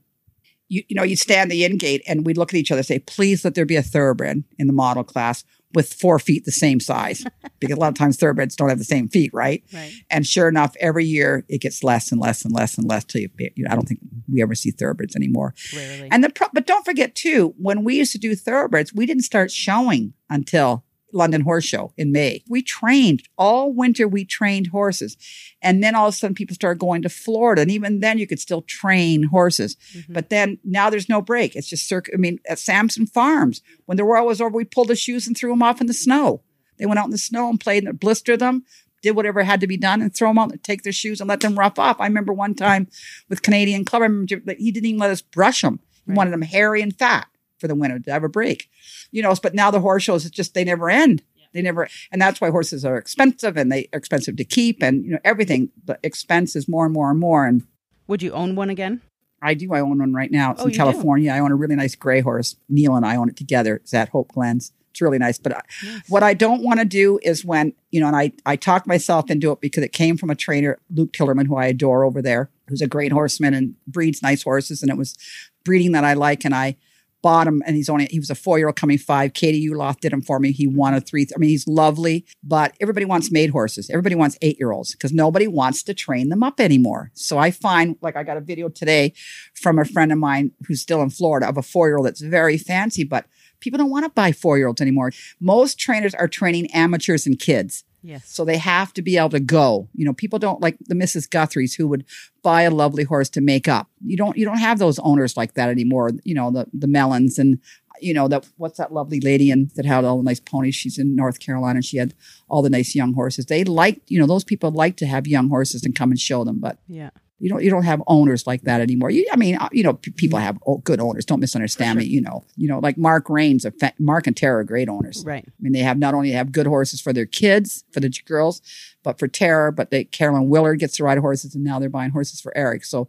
you, 0.69 0.83
you 0.89 0.97
know, 0.97 1.03
you 1.03 1.17
stand 1.17 1.51
the 1.51 1.65
in 1.65 1.79
gate 1.79 2.03
and 2.07 2.27
we 2.27 2.35
look 2.35 2.53
at 2.53 2.59
each 2.59 2.71
other 2.71 2.81
and 2.81 2.87
say, 2.87 2.99
please 2.99 3.45
let 3.45 3.55
there 3.55 3.67
be 3.67 3.77
a 3.77 3.83
thoroughbred 3.83 4.45
in 4.59 4.67
the 4.67 4.73
model 4.73 5.05
class 5.05 5.45
with 5.75 5.93
four 5.93 6.19
feet 6.19 6.45
the 6.45 6.53
same 6.53 6.81
size. 6.81 7.25
because 7.61 7.77
a 7.77 7.81
lot 7.81 7.89
of 7.89 7.95
times 7.95 8.17
thoroughbreds 8.17 8.57
don't 8.57 8.69
have 8.69 8.79
the 8.79 8.85
same 8.85 9.09
feet, 9.09 9.31
right? 9.33 9.63
Right. 9.73 9.93
And 10.11 10.27
sure 10.27 10.49
enough, 10.49 10.75
every 10.81 11.05
year 11.05 11.45
it 11.49 11.61
gets 11.61 11.85
less 11.85 12.11
and 12.11 12.21
less 12.21 12.45
and 12.45 12.53
less 12.53 12.77
and 12.77 12.89
less 12.89 13.05
till 13.05 13.23
you, 13.23 13.29
you 13.39 13.65
know, 13.65 13.71
I 13.71 13.75
don't 13.75 13.87
think 13.87 14.01
we 14.31 14.43
ever 14.43 14.55
see 14.55 14.71
thoroughbreds 14.71 15.17
anymore. 15.17 15.55
Rarely. 15.75 16.09
And 16.11 16.25
the 16.25 16.31
pro- 16.31 16.49
but 16.53 16.67
don't 16.67 16.85
forget 16.85 17.15
too, 17.15 17.55
when 17.59 17.85
we 17.85 17.97
used 17.97 18.13
to 18.13 18.19
do 18.19 18.35
thoroughbreds, 18.35 18.93
we 18.93 19.07
didn't 19.07 19.23
start 19.23 19.51
showing 19.51 20.15
until 20.29 20.85
London 21.13 21.43
Horse 21.43 21.65
Show 21.65 21.93
in 21.97 22.13
May. 22.13 22.43
We 22.49 22.63
trained 22.63 23.23
all 23.39 23.73
winter. 23.73 24.09
We 24.09 24.25
trained 24.25 24.69
horses, 24.69 25.17
and 25.61 25.83
then 25.83 25.95
all 25.95 26.09
of 26.09 26.15
a 26.15 26.17
sudden 26.17 26.35
people 26.35 26.55
started 26.55 26.79
going 26.81 27.03
to 27.03 27.09
Florida, 27.09 27.63
and 27.63 27.71
even 27.71 28.01
then 28.01 28.19
you 28.19 28.27
could 28.27 28.41
still 28.41 28.63
train 28.63 29.25
horses. 29.25 29.77
Mhm. 29.95 30.13
But 30.15 30.31
then 30.31 30.59
now 30.65 30.91
there's 30.91 31.09
no 31.09 31.21
break. 31.21 31.55
It's 31.57 31.69
just 31.69 31.89
circ. 31.89 32.09
I 32.13 32.17
mean, 32.17 32.41
at 32.49 32.59
Samson 32.59 33.07
Farms, 33.07 33.61
when 33.87 33.97
the 33.97 34.05
world 34.05 34.27
was 34.27 34.41
over, 34.41 34.57
we 34.57 34.65
pulled 34.65 34.89
the 34.89 34.97
shoes 34.97 35.27
and 35.27 35.37
threw 35.37 35.51
them 35.51 35.63
off 35.63 35.81
in 35.81 35.87
the 35.87 35.95
snow. 35.95 36.43
They 36.79 36.87
went 36.87 36.99
out 36.99 37.05
in 37.07 37.11
the 37.13 37.19
snow 37.19 37.49
and 37.49 37.61
played 37.61 37.85
and 37.85 38.01
blistered 38.01 38.41
them. 38.41 38.65
Did 39.03 39.17
whatever 39.17 39.43
had 39.43 39.61
to 39.61 39.67
be 39.67 39.77
done 39.77 40.01
and 40.01 40.15
throw 40.15 40.31
them 40.31 40.39
out 40.39 40.53
and 40.53 40.63
take 40.63 40.83
their 40.83 40.93
shoes 40.93 41.21
and 41.21 41.29
let 41.29 41.41
them 41.41 41.59
rough 41.59 41.79
off. 41.79 42.01
I 42.01 42.07
remember 42.07 42.33
one 42.33 42.55
time 42.55 42.87
with 43.29 43.43
Canadian 43.43 43.85
Club, 43.85 44.03
I 44.03 44.07
remember 44.07 44.55
he 44.59 44.71
didn't 44.71 44.87
even 44.87 45.01
let 45.01 45.11
us 45.11 45.21
brush 45.23 45.63
them. 45.63 45.81
He 46.07 46.11
Right. 46.13 46.17
wanted 46.17 46.31
them 46.33 46.43
hairy 46.43 46.83
and 46.83 46.97
fat 46.97 47.27
for 47.63 47.69
the 47.69 47.75
winter 47.75 47.99
to 48.01 48.13
have 48.13 48.25
a 48.25 48.29
break. 48.29 48.69
You 49.11 49.23
know, 49.23 49.35
but 49.43 49.55
now 49.55 49.71
the 49.71 49.81
horse 49.81 50.03
shows, 50.03 50.27
it's 50.27 50.37
just, 50.37 50.53
they 50.53 50.65
never 50.65 50.91
end. 50.91 51.23
They 51.55 51.63
never, 51.63 51.89
and 52.11 52.21
that's 52.21 52.41
why 52.41 52.51
horses 52.51 52.85
are 52.85 52.97
expensive 52.99 53.57
and 53.57 53.71
they 53.71 53.89
are 53.93 53.99
expensive 53.99 54.37
to 54.37 54.45
keep 54.45 54.83
and, 54.83 55.05
you 55.05 55.11
know, 55.13 55.19
everything, 55.25 55.71
the 55.85 55.99
expense 56.03 56.57
is 56.57 56.67
more 56.69 56.85
and 56.87 56.93
more 56.95 57.11
and 57.11 57.21
more. 57.21 57.47
And 57.47 57.63
Would 58.09 58.23
you 58.23 58.33
own 58.33 58.55
one 58.57 58.69
again? 58.71 59.01
I 59.43 59.55
do. 59.55 59.73
I 59.75 59.81
own 59.81 59.99
one 59.99 60.13
right 60.15 60.31
now. 60.31 60.53
It's 60.53 60.61
Oh, 60.61 60.65
in 60.65 60.71
you 60.71 60.75
do? 60.75 60.79
California. 60.79 61.31
I 61.33 61.39
own 61.41 61.53
a 61.53 61.57
really 61.57 61.77
nice 61.77 61.95
gray 61.95 62.21
horse. 62.21 62.57
Neil 62.69 62.97
and 62.97 63.05
I 63.07 63.17
own 63.17 63.29
it 63.29 63.37
together. 63.37 63.77
It's 63.77 63.93
at 63.95 64.09
Hope 64.11 64.33
Glens. 64.33 64.73
It's 64.93 65.01
really 65.03 65.19
nice. 65.19 65.39
But 65.39 65.57
I, 65.57 65.63
Nice. 65.85 66.09
what 66.09 66.23
I 66.23 66.33
don't 66.35 66.63
want 66.63 66.79
to 66.81 66.85
do 66.87 67.19
is 67.23 67.45
when, 67.45 67.73
you 67.91 68.01
know, 68.01 68.07
and 68.07 68.17
I, 68.17 68.33
I 68.47 68.57
talked 68.57 68.87
myself 68.87 69.31
into 69.31 69.51
it 69.53 69.61
because 69.61 69.83
it 69.85 69.93
came 69.93 70.17
from 70.17 70.31
a 70.31 70.35
trainer, 70.35 70.79
Luke 70.95 71.13
Tillerman, 71.13 71.47
who 71.49 71.57
I 71.57 71.67
adore 71.67 72.05
over 72.05 72.21
there, 72.23 72.51
who's 72.69 72.83
a 72.83 72.87
great 72.87 73.11
horseman 73.13 73.53
and 73.55 73.75
breeds 73.87 74.23
nice 74.23 74.43
horses. 74.43 74.81
And 74.83 74.91
it 74.91 74.97
was 74.99 75.17
breeding 75.65 75.93
that 75.93 76.05
I 76.05 76.13
like. 76.15 76.45
And 76.45 76.55
I 76.55 76.77
him 77.25 77.63
and 77.67 77.77
he's 77.77 77.89
only, 77.89 78.07
he 78.11 78.19
was 78.19 78.31
a 78.31 78.35
four 78.35 78.59
year 78.59 78.69
old 78.69 78.77
coming 78.77 78.99
five. 78.99 79.33
Katie 79.33 79.69
Uloth 79.69 80.01
did 80.01 80.13
him 80.13 80.23
for 80.23 80.39
me. 80.39 80.53
He 80.53 80.67
won 80.67 80.95
a 80.95 81.01
three. 81.01 81.27
I 81.35 81.39
mean, 81.39 81.51
he's 81.51 81.67
lovely, 81.67 82.27
but 82.43 82.75
everybody 82.81 83.07
wants 83.07 83.31
made 83.31 83.51
horses. 83.51 83.89
Everybody 83.91 84.15
wants 84.15 84.37
eight 84.43 84.59
year 84.59 84.73
olds 84.73 84.93
because 84.93 85.13
nobody 85.13 85.47
wants 85.47 85.83
to 85.85 85.95
train 85.95 86.29
them 86.29 86.43
up 86.43 86.61
anymore. 86.61 87.11
So 87.15 87.39
I 87.39 87.51
find, 87.51 87.97
like, 88.03 88.17
I 88.17 88.23
got 88.25 88.37
a 88.37 88.41
video 88.41 88.69
today 88.69 89.13
from 89.55 89.79
a 89.79 89.85
friend 89.85 90.13
of 90.13 90.19
mine 90.19 90.53
who's 90.67 90.83
still 90.83 91.03
in 91.03 91.11
Florida 91.11 91.49
of 91.49 91.57
a 91.57 91.63
four 91.63 91.89
year 91.89 91.97
old 91.97 92.07
that's 92.07 92.21
very 92.21 92.59
fancy, 92.59 93.05
but 93.05 93.27
people 93.61 93.79
don't 93.79 93.91
want 93.91 94.05
to 94.05 94.11
buy 94.11 94.33
four 94.33 94.59
year 94.59 94.67
olds 94.67 94.81
anymore. 94.81 95.13
Most 95.41 95.79
trainers 95.79 96.15
are 96.15 96.29
training 96.29 96.71
amateurs 96.73 97.27
and 97.27 97.39
kids. 97.39 97.85
Yes. 98.03 98.29
So 98.29 98.45
they 98.45 98.59
have 98.59 98.93
to 98.95 99.03
be 99.03 99.17
able 99.17 99.31
to 99.31 99.41
go. 99.41 99.89
You 99.95 100.05
know, 100.05 100.13
people 100.13 100.39
don't 100.39 100.61
like 100.61 100.77
the 100.81 100.95
Mrs. 100.95 101.31
Guthrie's 101.31 101.75
who 101.75 101.87
would 101.89 102.05
buy 102.43 102.63
a 102.63 102.71
lovely 102.71 103.05
horse 103.05 103.29
to 103.31 103.41
make 103.41 103.69
up. 103.69 103.89
You 104.05 104.17
don't 104.17 104.37
you 104.37 104.45
don't 104.45 104.59
have 104.59 104.79
those 104.79 104.99
owners 105.01 105.37
like 105.37 105.55
that 105.55 105.69
anymore. 105.69 106.11
You 106.25 106.35
know, 106.35 106.51
the 106.51 106.67
the 106.73 106.89
Mellons 106.89 107.39
and 107.39 107.59
you 108.01 108.13
know 108.13 108.27
that 108.29 108.49
what's 108.57 108.79
that 108.79 108.93
lovely 108.93 109.21
lady 109.21 109.51
and 109.51 109.71
that 109.77 109.87
had 109.87 110.05
all 110.05 110.19
the 110.19 110.25
nice 110.25 110.41
ponies. 110.41 110.75
She's 110.75 110.99
in 110.99 111.15
North 111.15 111.39
Carolina 111.39 111.77
and 111.77 111.85
she 111.85 111.99
had 111.99 112.15
all 112.49 112.63
the 112.63 112.71
nice 112.71 112.95
young 112.95 113.15
horses. 113.15 113.47
They 113.47 113.63
like, 113.65 114.01
you 114.09 114.19
know, 114.19 114.27
those 114.27 114.45
people 114.45 114.71
like 114.73 114.97
to 114.97 115.07
have 115.07 115.27
young 115.27 115.49
horses 115.49 115.85
and 115.85 115.95
come 115.95 116.11
and 116.11 116.19
show 116.19 116.45
them, 116.45 116.59
but 116.61 116.79
Yeah. 116.89 117.11
You 117.43 117.49
don't 117.49 117.65
you 117.65 117.71
don't 117.71 117.83
have 117.83 118.01
owners 118.07 118.47
like 118.47 118.63
that 118.63 118.81
anymore. 118.81 119.11
You, 119.11 119.27
I 119.33 119.37
mean, 119.37 119.57
uh, 119.57 119.69
you 119.73 119.83
know, 119.83 119.95
p- 119.95 120.13
people 120.13 120.39
have 120.39 120.61
good 120.85 121.01
owners. 121.01 121.25
Don't 121.25 121.41
misunderstand 121.41 121.99
me. 121.99 122.05
You 122.05 122.21
know, 122.21 122.45
you 122.57 122.69
know, 122.69 122.79
like 122.79 122.97
Mark 122.97 123.29
Rains, 123.29 123.67
fa- 123.81 123.93
Mark 123.99 124.29
and 124.29 124.37
Tara 124.37 124.61
are 124.61 124.65
great 124.65 124.89
owners. 124.89 125.25
Right. 125.27 125.45
I 125.45 125.53
mean, 125.61 125.73
they 125.73 125.81
have 125.81 125.99
not 125.99 126.15
only 126.15 126.31
have 126.31 126.53
good 126.53 126.69
horses 126.69 127.01
for 127.01 127.13
their 127.13 127.27
kids, 127.27 127.83
for 127.91 127.99
the 127.99 128.09
girls, 128.25 128.63
but 129.03 129.19
for 129.19 129.27
Tara. 129.27 129.73
But 129.73 129.91
they 129.91 130.05
Carolyn 130.05 130.49
Willard 130.49 130.79
gets 130.79 130.97
to 130.99 131.05
ride 131.05 131.19
horses, 131.19 131.57
and 131.57 131.65
now 131.65 131.81
they're 131.81 131.89
buying 131.89 132.13
horses 132.13 132.41
for 132.41 132.57
Eric. 132.57 132.85
So, 132.85 133.09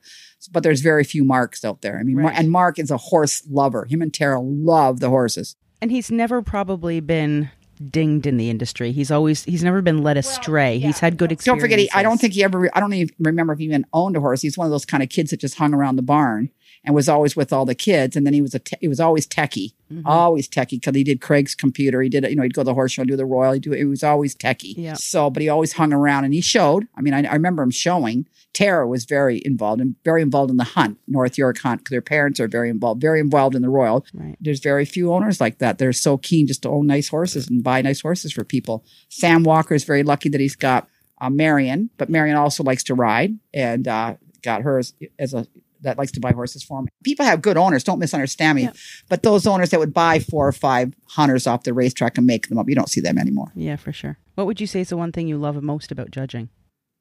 but 0.51 0.63
there's 0.63 0.81
very 0.81 1.03
few 1.03 1.23
Marks 1.23 1.63
out 1.63 1.83
there. 1.83 1.99
I 1.99 2.03
mean, 2.03 2.19
Mar- 2.19 2.33
and 2.35 2.49
Mark 2.49 2.79
is 2.79 2.89
a 2.89 2.97
horse 2.97 3.43
lover. 3.47 3.85
Him 3.85 4.01
and 4.01 4.11
Tara 4.11 4.41
love 4.41 4.99
the 4.99 5.09
horses. 5.09 5.55
And 5.79 5.91
he's 5.91 6.09
never 6.09 6.41
probably 6.41 7.01
been 7.01 7.51
dinged 7.89 8.25
in 8.25 8.37
the 8.37 8.49
industry. 8.49 8.91
He's 8.91 9.11
always 9.11 9.43
he's 9.43 9.63
never 9.63 9.81
been 9.81 10.03
led 10.03 10.17
astray. 10.17 10.79
He's 10.79 10.99
had 10.99 11.17
good 11.17 11.31
experience. 11.31 11.59
Don't 11.59 11.61
forget, 11.61 11.79
he, 11.79 11.91
I 11.91 12.03
don't 12.03 12.19
think 12.19 12.33
he 12.33 12.43
ever. 12.43 12.69
I 12.75 12.79
don't 12.79 12.93
even 12.93 13.13
remember 13.19 13.53
if 13.53 13.59
he 13.59 13.65
even 13.65 13.85
owned 13.93 14.15
a 14.15 14.19
horse. 14.19 14.41
He's 14.41 14.57
one 14.57 14.65
of 14.65 14.71
those 14.71 14.85
kind 14.85 15.03
of 15.03 15.09
kids 15.09 15.31
that 15.31 15.39
just 15.39 15.55
hung 15.55 15.73
around 15.73 15.95
the 15.95 16.01
barn 16.03 16.49
and 16.85 16.93
was 16.93 17.07
always 17.07 17.35
with 17.35 17.53
all 17.53 17.65
the 17.65 17.75
kids. 17.75 18.15
And 18.15 18.25
then 18.25 18.33
he 18.33 18.41
was 18.41 18.53
a 18.53 18.59
te- 18.59 18.77
he 18.81 18.87
was 18.87 18.99
always 18.99 19.25
techie, 19.25 19.73
Mhm. 19.91 20.01
always 20.05 20.49
techie 20.49 20.71
because 20.81 20.95
he 20.95 21.03
did 21.03 21.21
Craig's 21.21 21.55
computer. 21.55 22.01
He 22.01 22.09
did 22.09 22.23
you 22.29 22.35
know 22.35 22.43
he'd 22.43 22.53
go 22.53 22.61
to 22.61 22.65
the 22.65 22.73
horse 22.73 22.91
show, 22.93 23.01
and 23.03 23.09
do 23.09 23.15
the 23.15 23.25
Royal. 23.25 23.53
He 23.53 23.59
do 23.59 23.71
he 23.71 23.85
was 23.85 24.03
always 24.03 24.35
techie. 24.35 24.73
Yeah. 24.77 24.95
So, 24.95 25.29
but 25.29 25.41
he 25.41 25.49
always 25.49 25.73
hung 25.73 25.93
around 25.93 26.25
and 26.25 26.33
he 26.33 26.41
showed. 26.41 26.87
I 26.95 27.01
mean, 27.01 27.13
I, 27.13 27.23
I 27.23 27.33
remember 27.33 27.63
him 27.63 27.71
showing. 27.71 28.25
Tara 28.53 28.87
was 28.87 29.05
very 29.05 29.41
involved 29.45 29.81
and 29.81 29.95
very 30.05 30.21
involved 30.21 30.51
in 30.51 30.57
the 30.57 30.63
hunt, 30.63 30.99
North 31.07 31.39
York 31.39 31.57
hunt, 31.57 31.79
because 31.81 31.89
their 31.89 32.01
parents 32.03 32.39
are 32.39 32.47
very 32.47 32.69
involved, 32.69 33.01
very 33.01 33.19
involved 33.19 33.55
in 33.55 33.63
the 33.63 33.69
Royal. 33.69 34.05
Right. 34.13 34.35
There's 34.39 34.59
very 34.59 34.85
few 34.85 35.11
owners 35.11 35.41
like 35.41 35.57
that. 35.57 35.79
They're 35.79 35.91
so 35.91 36.17
keen 36.19 36.45
just 36.45 36.61
to 36.61 36.69
own 36.69 36.85
nice 36.85 37.07
horses 37.07 37.49
and 37.49 37.63
buy 37.63 37.81
nice 37.81 38.01
horses 38.01 38.31
for 38.31 38.43
people. 38.43 38.85
Sam 39.09 39.41
Walker 39.43 39.73
is 39.73 39.85
very 39.85 40.03
lucky 40.03 40.29
that 40.29 40.39
he's 40.39 40.55
got 40.55 40.87
uh, 41.19 41.31
Marion, 41.31 41.89
but 41.97 42.09
Marion 42.09 42.35
also 42.37 42.63
likes 42.63 42.83
to 42.83 42.93
ride 42.93 43.39
and 43.55 43.87
uh, 43.87 44.17
got 44.43 44.61
her 44.61 44.77
as, 44.77 44.93
as 45.17 45.33
a 45.33 45.47
that 45.83 45.97
likes 45.97 46.11
to 46.13 46.19
buy 46.19 46.31
horses 46.31 46.63
for 46.63 46.81
me. 46.81 46.89
People 47.03 47.25
have 47.25 47.41
good 47.41 47.57
owners. 47.57 47.83
Don't 47.83 47.99
misunderstand 47.99 48.55
me. 48.55 48.63
Yeah. 48.63 48.71
But 49.09 49.23
those 49.23 49.45
owners 49.45 49.69
that 49.69 49.79
would 49.79 49.93
buy 49.93 50.19
four 50.19 50.47
or 50.47 50.51
five 50.51 50.93
hunters 51.07 51.47
off 51.47 51.63
the 51.63 51.73
racetrack 51.73 52.17
and 52.17 52.27
make 52.27 52.47
them 52.47 52.57
up, 52.57 52.67
you 52.67 52.75
don't 52.75 52.89
see 52.89 53.01
them 53.01 53.17
anymore. 53.17 53.51
Yeah, 53.55 53.75
for 53.75 53.93
sure. 53.93 54.17
What 54.35 54.47
would 54.47 54.59
you 54.59 54.67
say 54.67 54.81
is 54.81 54.89
the 54.89 54.97
one 54.97 55.11
thing 55.11 55.27
you 55.27 55.37
love 55.37 55.61
most 55.61 55.91
about 55.91 56.11
judging? 56.11 56.49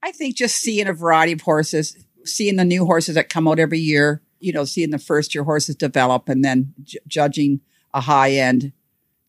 I 0.02 0.12
think 0.12 0.36
just 0.36 0.56
seeing 0.56 0.88
a 0.88 0.92
variety 0.92 1.32
of 1.32 1.42
horses, 1.42 1.96
seeing 2.24 2.56
the 2.56 2.64
new 2.64 2.84
horses 2.84 3.14
that 3.14 3.28
come 3.28 3.48
out 3.48 3.58
every 3.58 3.78
year, 3.78 4.22
you 4.40 4.52
know, 4.52 4.64
seeing 4.64 4.90
the 4.90 4.98
first 4.98 5.34
year 5.34 5.44
horses 5.44 5.76
develop 5.76 6.28
and 6.28 6.44
then 6.44 6.74
ju- 6.82 6.98
judging 7.06 7.60
a 7.94 8.00
high 8.00 8.32
end, 8.32 8.72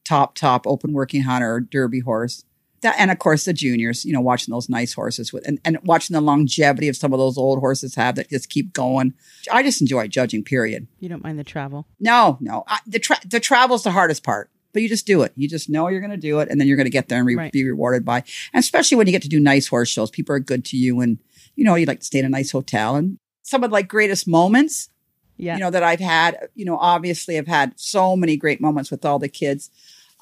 top, 0.03 0.35
top 0.35 0.65
open 0.65 0.93
working 0.93 1.21
hunter 1.23 1.55
or 1.55 1.59
derby 1.59 1.99
horse. 1.99 2.43
That, 2.83 2.95
and 2.99 3.09
of 3.11 3.17
course 3.19 3.45
the 3.45 3.53
juniors, 3.53 4.05
you 4.05 4.13
know, 4.13 4.21
watching 4.21 4.51
those 4.53 4.69
nice 4.69 4.93
horses 4.93 5.33
with, 5.33 5.45
and, 5.47 5.59
and 5.65 5.79
watching 5.83 6.13
the 6.13 6.21
longevity 6.21 6.87
of 6.87 6.95
some 6.95 7.11
of 7.13 7.19
those 7.19 7.37
old 7.37 7.59
horses 7.59 7.95
have 7.95 8.15
that 8.15 8.29
just 8.29 8.49
keep 8.49 8.71
going. 8.73 9.13
I 9.51 9.63
just 9.63 9.81
enjoy 9.81 10.07
judging, 10.07 10.43
period. 10.43 10.87
You 10.99 11.09
don't 11.09 11.23
mind 11.23 11.39
the 11.39 11.43
travel. 11.43 11.87
No, 11.99 12.37
no. 12.39 12.63
I, 12.67 12.79
the 12.85 12.99
tra- 12.99 13.19
the 13.25 13.39
travel's 13.39 13.83
the 13.83 13.91
hardest 13.91 14.23
part, 14.23 14.49
but 14.73 14.81
you 14.83 14.87
just 14.89 15.07
do 15.07 15.23
it. 15.23 15.33
You 15.35 15.49
just 15.49 15.69
know 15.69 15.87
you're 15.87 15.99
going 16.01 16.11
to 16.11 16.17
do 16.17 16.39
it, 16.39 16.49
and 16.49 16.59
then 16.61 16.67
you're 16.67 16.77
going 16.77 16.85
to 16.85 16.91
get 16.91 17.07
there 17.09 17.17
and 17.19 17.27
re- 17.27 17.35
Right. 17.35 17.51
be 17.51 17.63
rewarded 17.65 18.05
by. 18.05 18.23
And 18.53 18.59
especially 18.63 18.97
when 18.97 19.07
you 19.07 19.11
get 19.13 19.23
to 19.23 19.29
do 19.29 19.39
nice 19.39 19.67
horse 19.67 19.89
shows, 19.89 20.11
people 20.11 20.35
are 20.35 20.39
good 20.39 20.63
to 20.65 20.77
you, 20.77 20.99
and 21.01 21.17
you 21.55 21.63
know 21.65 21.75
you 21.75 21.85
like 21.85 22.01
to 22.01 22.05
stay 22.05 22.19
in 22.19 22.25
a 22.25 22.29
nice 22.29 22.51
hotel. 22.51 22.95
And 22.95 23.17
some 23.43 23.63
of 23.63 23.71
like 23.71 23.87
greatest 23.87 24.27
moments, 24.27 24.89
Yeah. 25.37 25.53
you 25.55 25.59
know, 25.61 25.69
that 25.71 25.83
I've 25.83 25.99
had. 25.99 26.49
You 26.55 26.65
know, 26.65 26.77
obviously 26.77 27.37
I've 27.37 27.47
had 27.47 27.73
so 27.79 28.15
many 28.15 28.35
great 28.37 28.59
moments 28.61 28.91
with 28.91 29.05
all 29.05 29.19
the 29.19 29.29
kids. 29.29 29.69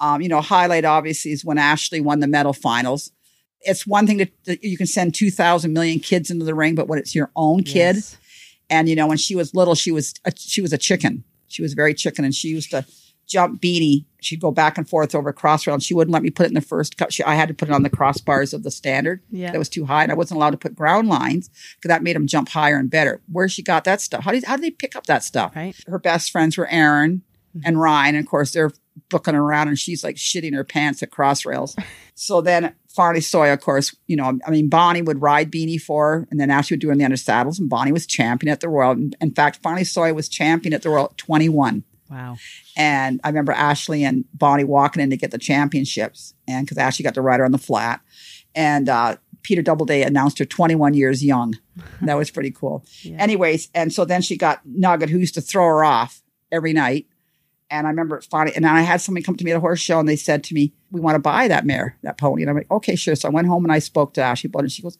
Um, 0.02 0.22
you 0.22 0.28
know, 0.28 0.42
highlight 0.42 0.84
obviously 0.84 1.32
is 1.32 1.46
when 1.46 1.58
Ashley 1.58 2.02
won 2.02 2.20
the 2.20 2.28
medal 2.28 2.52
finals. 2.54 3.12
It's 3.62 3.86
one 3.86 4.08
thing 4.08 4.18
that, 4.18 4.32
that 4.46 4.64
you 4.64 4.76
can 4.78 4.88
send 4.88 5.14
two 5.14 5.30
thousand 5.32 5.72
million 5.74 6.00
kids 6.00 6.30
into 6.32 6.44
the 6.44 6.56
ring, 6.56 6.74
but 6.76 6.88
when 6.88 6.98
it's 7.00 7.14
your 7.16 7.30
own 7.36 7.64
kid, 7.64 7.96
Yes. 7.98 8.18
and 8.70 8.90
you 8.90 8.96
know, 8.96 9.06
when 9.08 9.18
she 9.18 9.36
was 9.36 9.54
little, 9.54 9.76
she 9.76 9.92
was 9.92 10.16
a, 10.26 10.32
she 10.36 10.62
was 10.62 10.74
a 10.74 10.78
chicken. 10.78 11.24
She 11.48 11.62
was 11.62 11.74
very 11.74 11.94
chicken 11.94 12.26
and 12.26 12.34
she 12.34 12.48
used 12.48 12.72
to 12.72 12.84
jump 13.28 13.62
beanie. 13.62 14.06
She'd 14.22 14.42
go 14.42 14.52
back 14.52 14.78
and 14.78 14.90
forth 14.90 15.14
over 15.14 15.32
crossrail 15.32 15.74
and 15.74 15.84
she 15.84 15.94
wouldn't 15.94 16.12
let 16.14 16.24
me 16.24 16.32
put 16.32 16.46
it 16.46 16.50
in 16.50 16.56
the 16.56 16.62
first 16.62 16.98
cut. 16.98 17.14
She, 17.14 17.24
I 17.24 17.36
had 17.36 17.48
to 17.50 17.54
put 17.54 17.70
it 17.70 17.74
on 17.74 17.84
the 17.84 17.90
crossbars 17.90 18.54
of 18.54 18.64
the 18.64 18.72
standard. 18.72 19.22
Yeah. 19.30 19.52
That 19.52 19.60
was 19.60 19.70
too 19.70 19.86
high 19.86 20.04
and 20.04 20.12
I 20.12 20.16
wasn't 20.16 20.38
allowed 20.38 20.52
to 20.52 20.58
put 20.58 20.76
ground 20.76 21.08
lines 21.08 21.50
because 21.78 21.90
that 21.90 22.02
made 22.04 22.16
them 22.16 22.26
jump 22.28 22.50
higher 22.50 22.78
and 22.78 22.90
better. 22.90 23.22
Where 23.32 23.48
she 23.48 23.62
got 23.62 23.84
that 23.84 24.02
stuff? 24.02 24.24
How 24.24 24.32
did, 24.32 24.46
how 24.46 24.56
did 24.56 24.64
they 24.66 24.72
pick 24.72 24.96
up 24.96 25.06
that 25.06 25.24
stuff? 25.24 25.56
Right. 25.56 25.76
Her 25.88 26.00
best 26.00 26.32
friends 26.32 26.58
were 26.58 26.68
Erynn 26.72 27.22
and 27.64 27.80
Ryan. 27.80 28.16
And 28.16 28.26
of 28.26 28.30
course, 28.30 28.52
they're 28.54 28.72
booking 29.10 29.36
around 29.36 29.68
and 29.68 29.80
she's 29.80 30.04
like 30.04 30.16
shitting 30.16 30.54
her 30.54 30.64
pants 30.64 31.02
at 31.02 31.12
crossrails. 31.12 31.82
so 32.16 32.42
then 32.42 32.74
Farley 32.90 33.22
Soy, 33.22 33.52
of 33.52 33.62
course, 33.62 33.96
you 34.08 34.16
know, 34.16 34.38
I 34.46 34.52
mean, 34.52 34.70
Bonnie 34.70 35.02
would 35.02 35.22
ride 35.22 35.52
Beanie 35.52 35.82
for 35.82 36.12
her, 36.12 36.28
and 36.30 36.40
then 36.40 36.50
now 36.50 36.62
she 36.62 36.74
would 36.74 36.82
do 36.82 36.92
in 36.92 36.98
the 36.98 37.06
under 37.06 37.18
saddles, 37.18 37.60
and 37.60 37.70
Bonnie 37.70 37.92
was 37.92 38.06
champion 38.06 38.52
at 38.52 38.60
the 38.60 38.70
Royal. 38.70 38.92
In, 39.22 39.32
fact, 39.32 39.62
Farley 39.62 39.84
Soy 39.84 40.14
was 40.14 40.28
champion 40.28 40.74
at 40.74 40.82
the 40.82 40.90
Royal 40.90 41.06
at 41.06 41.18
21. 41.18 41.84
Wow. 42.10 42.36
And 42.76 43.22
I 43.24 43.30
remember 43.30 43.54
Ashley 43.54 44.04
and 44.04 44.26
Bonnie 44.34 44.66
walking 44.66 45.02
in 45.02 45.10
to 45.12 45.18
get 45.18 45.32
the 45.32 45.38
championships, 45.38 46.34
and 46.48 46.66
because 46.66 46.78
Ashley 46.78 47.04
got 47.04 47.14
to 47.14 47.22
ride 47.22 47.40
her 47.40 47.46
on 47.46 47.54
the 47.54 47.58
flat, 47.58 48.02
and 48.54 48.90
uh, 48.90 49.16
Peter 49.44 49.62
Doubleday 49.62 50.04
announced 50.04 50.40
her 50.40 50.46
21 50.46 50.94
years 50.94 51.24
young. 51.24 51.56
That 52.02 52.18
was 52.18 52.30
pretty 52.30 52.52
cool. 52.52 52.86
Yeah. 53.04 53.18
Anyways, 53.18 53.70
and 53.74 53.92
so 53.92 54.06
then 54.06 54.22
she 54.22 54.38
got 54.38 54.62
Nugget, 54.66 55.10
who 55.10 55.18
used 55.18 55.34
to 55.34 55.42
throw 55.42 55.66
her 55.66 55.84
off 55.84 56.22
every 56.52 56.72
night. 56.72 57.08
And 57.72 57.88
I 57.88 57.90
remember 57.90 58.18
it 58.18 58.28
finally, 58.30 58.54
and 58.54 58.66
then 58.66 58.76
I 58.76 58.82
had 58.82 59.00
somebody 59.00 59.24
come 59.24 59.38
to 59.38 59.46
me 59.46 59.52
at 59.52 59.58
a 59.58 59.62
horse 59.62 59.80
show 59.80 59.98
and 59.98 60.08
they 60.08 60.18
said 60.18 60.44
to 60.44 60.54
me, 60.54 60.74
We 60.92 61.00
want 61.00 61.16
to 61.16 61.20
buy 61.20 61.48
that 61.48 61.66
mare, 61.66 61.98
that 62.04 62.18
pony. 62.18 62.44
And 62.44 62.50
I'm 62.50 62.58
like, 62.58 62.70
Okay, 62.70 62.98
sure. 62.98 63.16
So 63.16 63.30
I 63.30 63.32
went 63.32 63.48
home 63.48 63.64
and 63.64 63.72
I 63.72 63.80
spoke 63.80 64.14
to 64.16 64.22
Ashley 64.22 64.50
Blood 64.50 64.66
and 64.66 64.72
she 64.72 64.82
goes, 64.82 64.98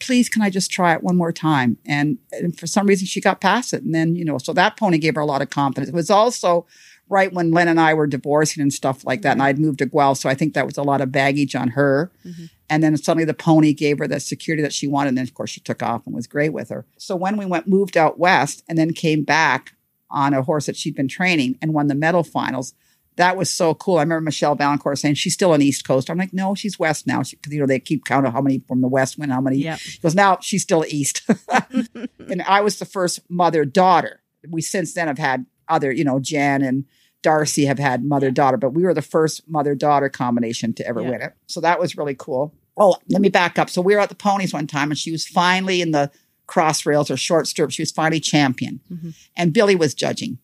Please, 0.00 0.30
can 0.30 0.40
I 0.40 0.48
just 0.48 0.70
try 0.70 0.94
it 0.94 1.02
one 1.02 1.16
more 1.16 1.32
time? 1.32 1.76
And, 1.86 2.18
and 2.32 2.58
for 2.58 2.66
some 2.66 2.86
reason, 2.86 3.06
she 3.06 3.20
got 3.20 3.42
past 3.42 3.74
it. 3.74 3.82
And 3.82 3.94
then, 3.94 4.16
you 4.16 4.24
know, 4.24 4.38
so 4.38 4.54
that 4.54 4.78
pony 4.78 4.96
gave 4.96 5.14
her 5.16 5.20
a 5.20 5.26
lot 5.26 5.42
of 5.42 5.50
confidence. 5.50 5.90
It 5.90 5.94
was 5.94 6.10
also 6.10 6.66
right 7.10 7.32
when 7.32 7.50
Len 7.50 7.68
and 7.68 7.78
I 7.78 7.92
were 7.92 8.06
divorcing 8.06 8.62
and 8.62 8.72
stuff 8.72 9.04
like 9.04 9.20
that. 9.22 9.32
And 9.32 9.40
mm-hmm. 9.40 9.48
I'd 9.48 9.58
moved 9.58 9.78
to 9.80 9.86
Guelph. 9.86 10.18
So 10.18 10.30
I 10.30 10.34
think 10.34 10.54
that 10.54 10.66
was 10.66 10.78
a 10.78 10.82
lot 10.82 11.02
of 11.02 11.12
baggage 11.12 11.54
on 11.54 11.68
her. 11.68 12.10
Mm-hmm. 12.24 12.44
And 12.70 12.82
then 12.82 12.96
suddenly 12.96 13.26
the 13.26 13.34
pony 13.34 13.74
gave 13.74 13.98
her 13.98 14.08
the 14.08 14.18
security 14.18 14.62
that 14.62 14.72
she 14.72 14.86
wanted. 14.86 15.08
And 15.08 15.18
then, 15.18 15.24
of 15.24 15.34
course, 15.34 15.50
she 15.50 15.60
took 15.60 15.82
off 15.82 16.06
and 16.06 16.14
was 16.14 16.26
great 16.26 16.54
with 16.54 16.70
her. 16.70 16.86
So 16.96 17.14
when 17.14 17.36
we 17.36 17.44
went, 17.44 17.68
moved 17.68 17.98
out 17.98 18.18
west 18.18 18.64
and 18.66 18.78
then 18.78 18.94
came 18.94 19.24
back 19.24 19.74
on 20.14 20.32
a 20.32 20.42
horse 20.42 20.66
that 20.66 20.76
she'd 20.76 20.94
been 20.94 21.08
training 21.08 21.58
and 21.60 21.74
won 21.74 21.88
the 21.88 21.94
medal 21.94 22.24
finals, 22.24 22.72
that 23.16 23.36
was 23.36 23.50
so 23.50 23.74
cool. 23.74 23.98
I 23.98 24.02
remember 24.02 24.22
Michelle 24.22 24.54
Valancourt 24.54 24.98
saying 24.98 25.14
she's 25.14 25.34
still 25.34 25.52
on 25.52 25.62
East 25.62 25.86
Coast. 25.86 26.10
I'm 26.10 26.18
like, 26.18 26.32
no, 26.32 26.54
she's 26.54 26.78
West 26.78 27.06
now. 27.06 27.22
Because, 27.22 27.52
you 27.52 27.60
know, 27.60 27.66
they 27.66 27.78
keep 27.78 28.04
count 28.04 28.26
of 28.26 28.32
how 28.32 28.40
many 28.40 28.60
from 28.66 28.80
the 28.80 28.88
West 28.88 29.18
win, 29.18 29.30
how 29.30 29.40
many. 29.40 29.58
Yep. 29.58 29.78
She 29.78 30.00
goes, 30.00 30.14
now 30.14 30.38
she's 30.40 30.62
still 30.62 30.84
East. 30.88 31.22
and 32.18 32.42
I 32.46 32.60
was 32.60 32.78
the 32.78 32.84
first 32.84 33.20
mother 33.28 33.64
daughter. 33.64 34.22
We 34.48 34.62
since 34.62 34.94
then 34.94 35.06
have 35.06 35.18
had 35.18 35.46
other, 35.68 35.92
you 35.92 36.04
know, 36.04 36.18
Jan 36.18 36.62
and 36.62 36.84
Darcy 37.22 37.64
have 37.64 37.78
had 37.78 38.04
mother 38.04 38.30
daughter, 38.30 38.56
but 38.56 38.70
we 38.70 38.82
were 38.82 38.92
the 38.92 39.00
first 39.00 39.48
mother 39.48 39.74
daughter 39.74 40.10
combination 40.10 40.74
to 40.74 40.86
ever 40.86 41.02
win 41.02 41.22
it. 41.22 41.32
So 41.46 41.60
that 41.60 41.80
was 41.80 41.96
really 41.96 42.14
cool. 42.14 42.52
Oh, 42.76 42.96
let 43.08 43.22
me 43.22 43.30
back 43.30 43.58
up. 43.58 43.70
So 43.70 43.80
we 43.80 43.94
were 43.94 44.00
at 44.00 44.10
the 44.10 44.14
ponies 44.14 44.52
one 44.52 44.66
time 44.66 44.90
and 44.90 44.98
she 44.98 45.10
was 45.12 45.26
finally 45.26 45.80
in 45.80 45.92
the 45.92 46.10
cross 46.46 46.84
rails 46.86 47.10
or 47.10 47.16
short 47.16 47.46
stirrup. 47.46 47.70
She 47.70 47.82
was 47.82 47.90
finally 47.90 48.20
champion 48.20 48.80
Mhm. 48.92 49.14
and 49.36 49.52
Billy 49.52 49.74
was 49.76 49.94
judging. 49.94 50.38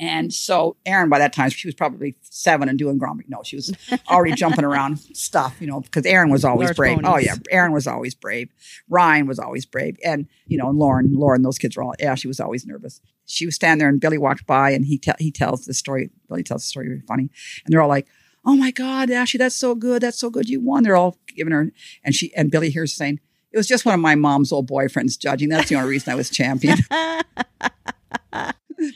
And 0.00 0.34
so 0.34 0.76
Erynn, 0.84 1.08
by 1.08 1.20
that 1.20 1.32
time, 1.32 1.50
she 1.50 1.68
was 1.68 1.74
probably 1.76 2.16
seven 2.22 2.68
and 2.68 2.76
doing 2.76 2.98
Prix. 2.98 3.24
No, 3.28 3.42
she 3.44 3.54
was 3.54 3.72
already 4.10 4.34
jumping 4.34 4.64
around 4.64 4.98
stuff, 4.98 5.56
you 5.60 5.68
know, 5.68 5.80
because 5.80 6.02
Erynn 6.02 6.32
was 6.32 6.44
always 6.44 6.66
Large 6.70 6.76
brave. 6.76 6.98
Oh 7.04 7.16
yeah, 7.16 7.36
Erynn 7.52 7.72
was 7.72 7.86
always 7.86 8.12
brave. 8.12 8.48
Ryan 8.88 9.26
was 9.28 9.38
always 9.38 9.64
brave, 9.66 9.96
and 10.04 10.26
you 10.48 10.58
know, 10.58 10.68
and 10.68 10.78
Lauren, 10.78 11.12
Lauren, 11.14 11.42
those 11.42 11.58
kids 11.58 11.76
were 11.76 11.84
all. 11.84 11.94
Yeah, 12.00 12.16
she 12.16 12.26
was 12.26 12.40
always 12.40 12.66
nervous. 12.66 13.00
She 13.26 13.46
was 13.46 13.54
standing 13.54 13.78
there, 13.78 13.88
and 13.88 14.00
Billy 14.00 14.18
walked 14.18 14.46
by, 14.46 14.70
and 14.72 14.84
he 14.84 14.98
te- 14.98 15.12
he 15.20 15.30
tells 15.30 15.64
the 15.64 15.72
story. 15.74 16.10
Billy 16.28 16.42
tells 16.42 16.62
the 16.62 16.68
story 16.68 16.88
very 16.88 17.02
funny, 17.06 17.30
and 17.64 17.72
they're 17.72 17.80
all 17.80 17.88
like, 17.88 18.08
"Oh 18.44 18.56
my 18.56 18.72
God, 18.72 19.10
Ashley, 19.12 19.38
that's 19.38 19.54
so 19.56 19.76
good, 19.76 20.02
that's 20.02 20.18
so 20.18 20.28
good, 20.28 20.48
you 20.48 20.60
won." 20.60 20.82
They're 20.82 20.96
all 20.96 21.18
giving 21.36 21.52
her, 21.52 21.70
and 22.02 22.14
she 22.16 22.34
and 22.34 22.50
Billy 22.50 22.70
hears 22.70 22.92
saying. 22.92 23.20
It 23.54 23.56
was 23.56 23.68
just 23.68 23.84
one 23.84 23.94
of 23.94 24.00
my 24.00 24.16
mom's 24.16 24.50
old 24.50 24.68
boyfriends 24.68 25.16
judging. 25.16 25.48
That's 25.48 25.68
the 25.68 25.76
only 25.76 25.90
reason 25.90 26.12
I 26.12 26.16
was 26.16 26.28
champion. 26.28 26.78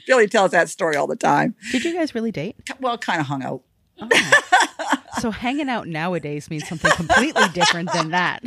Billy 0.06 0.26
tells 0.26 0.50
that 0.50 0.68
story 0.68 0.96
all 0.96 1.06
the 1.06 1.14
time. 1.16 1.54
Did 1.70 1.84
you 1.84 1.94
guys 1.94 2.12
really 2.14 2.32
date? 2.32 2.56
Well, 2.80 2.98
kind 2.98 3.20
of 3.20 3.26
hung 3.26 3.42
out. 3.44 3.62
Oh. 4.00 4.08
so 5.20 5.30
hanging 5.30 5.68
out 5.68 5.86
nowadays 5.88 6.50
means 6.50 6.68
something 6.68 6.90
completely 6.92 7.48
different 7.54 7.92
than 7.92 8.10
that. 8.10 8.42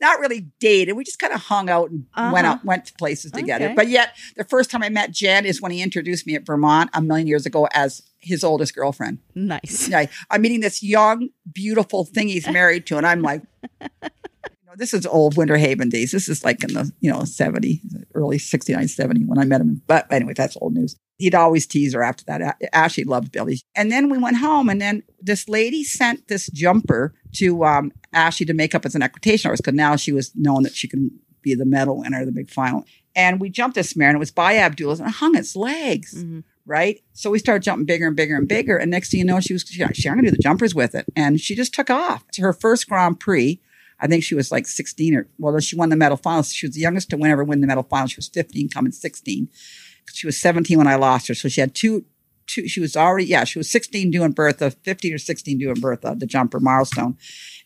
not 0.00 0.20
really 0.20 0.46
dated. 0.60 0.94
We 0.94 1.04
just 1.04 1.18
kind 1.18 1.32
of 1.32 1.40
hung 1.40 1.70
out 1.70 1.90
and 1.90 2.04
went 2.32 2.46
Uh-huh. 2.46 2.56
out, 2.56 2.64
went 2.64 2.84
to 2.86 2.92
places 2.94 3.32
together. 3.32 3.66
Okay. 3.66 3.74
But 3.74 3.88
yet, 3.88 4.14
the 4.36 4.44
first 4.44 4.70
time 4.70 4.82
I 4.82 4.90
met 4.90 5.10
Jen 5.10 5.46
is 5.46 5.62
when 5.62 5.72
he 5.72 5.82
introduced 5.82 6.26
me 6.26 6.34
at 6.34 6.44
Vermont 6.44 6.90
a 6.92 7.00
million 7.00 7.26
years 7.26 7.46
ago 7.46 7.66
as 7.72 8.02
his 8.20 8.44
oldest 8.44 8.74
girlfriend. 8.74 9.18
Nice. 9.34 9.88
Yeah, 9.88 10.06
I'm 10.30 10.42
meeting 10.42 10.60
this 10.60 10.82
young, 10.82 11.30
beautiful 11.52 12.04
thing 12.04 12.28
he's 12.28 12.46
married 12.48 12.86
to, 12.88 12.98
and 12.98 13.06
I'm 13.06 13.22
like, 13.22 13.42
this 14.76 14.94
is 14.94 15.06
old 15.06 15.36
Winter 15.36 15.56
Haven 15.56 15.88
days. 15.88 16.12
This 16.12 16.28
is 16.28 16.44
like 16.44 16.62
in 16.64 16.74
the 16.74 16.92
you 17.00 17.10
know 17.10 17.24
70, 17.24 17.80
early 18.14 18.38
69, 18.38 18.88
70 18.88 19.20
when 19.24 19.38
I 19.38 19.44
met 19.44 19.60
him. 19.60 19.82
But 19.86 20.10
anyway, 20.12 20.34
that's 20.34 20.56
old 20.60 20.74
news. 20.74 20.96
He'd 21.18 21.34
always 21.34 21.66
tease 21.66 21.94
her 21.94 22.02
after 22.02 22.24
that. 22.26 22.56
Ashley 22.72 23.04
loved 23.04 23.32
Billy. 23.32 23.60
And 23.74 23.90
then 23.90 24.10
we 24.10 24.18
went 24.18 24.36
home, 24.36 24.68
and 24.68 24.80
then 24.80 25.02
this 25.20 25.48
lady 25.48 25.82
sent 25.82 26.28
this 26.28 26.48
jumper 26.50 27.14
to 27.36 27.64
um, 27.64 27.92
Ashley 28.12 28.44
to 28.46 28.54
make 28.54 28.74
up 28.74 28.84
as 28.84 28.94
an 28.94 29.02
equitation 29.02 29.48
horse 29.48 29.60
because 29.60 29.74
now 29.74 29.96
she 29.96 30.12
was 30.12 30.32
known 30.34 30.62
that 30.64 30.74
she 30.74 30.88
can 30.88 31.10
be 31.42 31.54
the 31.54 31.64
medal 31.64 31.98
winner, 31.98 32.24
the 32.24 32.32
big 32.32 32.50
final. 32.50 32.84
And 33.14 33.40
we 33.40 33.48
jumped 33.48 33.76
this 33.76 33.96
mare, 33.96 34.10
and 34.10 34.16
it 34.16 34.18
was 34.18 34.30
by 34.30 34.58
Abdullah, 34.58 34.96
and 34.98 35.08
it 35.08 35.14
hung 35.14 35.36
its 35.36 35.56
legs 35.56 36.12
Mhm. 36.22 36.44
right? 36.66 37.00
So 37.14 37.30
we 37.30 37.38
started 37.38 37.62
jumping 37.62 37.86
bigger 37.86 38.06
and 38.08 38.16
bigger 38.16 38.36
and 38.36 38.46
bigger. 38.48 38.76
And 38.76 38.90
next 38.90 39.10
thing 39.12 39.20
you 39.20 39.24
know, 39.24 39.38
she 39.40 39.52
was, 39.52 39.62
she, 39.62 39.82
she, 39.94 40.08
I'm 40.08 40.16
going 40.16 40.24
to 40.24 40.30
do 40.32 40.36
the 40.36 40.42
jumpers 40.42 40.74
with 40.74 40.94
it. 40.96 41.06
And 41.14 41.40
she 41.40 41.54
just 41.54 41.72
took 41.72 41.88
off. 41.88 42.24
To 42.32 42.42
her 42.42 42.52
first 42.52 42.88
Grand 42.88 43.20
Prix, 43.20 43.60
I 44.00 44.06
think 44.06 44.24
she 44.24 44.34
was 44.34 44.52
like 44.52 44.66
16 44.66 45.14
or, 45.14 45.28
well, 45.38 45.58
she 45.60 45.76
won 45.76 45.88
the 45.88 45.96
medal 45.96 46.16
finals. 46.16 46.52
She 46.52 46.66
was 46.66 46.74
the 46.74 46.82
youngest 46.82 47.10
to 47.10 47.16
win 47.16 47.30
ever 47.30 47.44
win 47.44 47.60
the 47.60 47.66
medal 47.66 47.82
finals. 47.82 48.12
She 48.12 48.18
was 48.18 48.28
15, 48.28 48.68
coming 48.68 48.92
16. 48.92 49.48
She 50.12 50.26
was 50.26 50.38
17 50.38 50.76
when 50.78 50.86
I 50.86 50.96
lost 50.96 51.28
her. 51.28 51.34
So 51.34 51.48
she 51.48 51.60
had 51.60 51.74
two, 51.74 52.04
two, 52.46 52.68
she 52.68 52.80
was 52.80 52.96
already, 52.96 53.26
yeah, 53.26 53.44
she 53.44 53.58
was 53.58 53.70
16 53.70 54.10
doing 54.10 54.32
Bertha, 54.32 54.66
uh, 54.66 54.70
15 54.82 55.14
or 55.14 55.18
16 55.18 55.58
doing 55.58 55.80
Bertha, 55.80 56.08
uh, 56.08 56.14
the 56.14 56.26
jumper 56.26 56.60
milestone. 56.60 57.16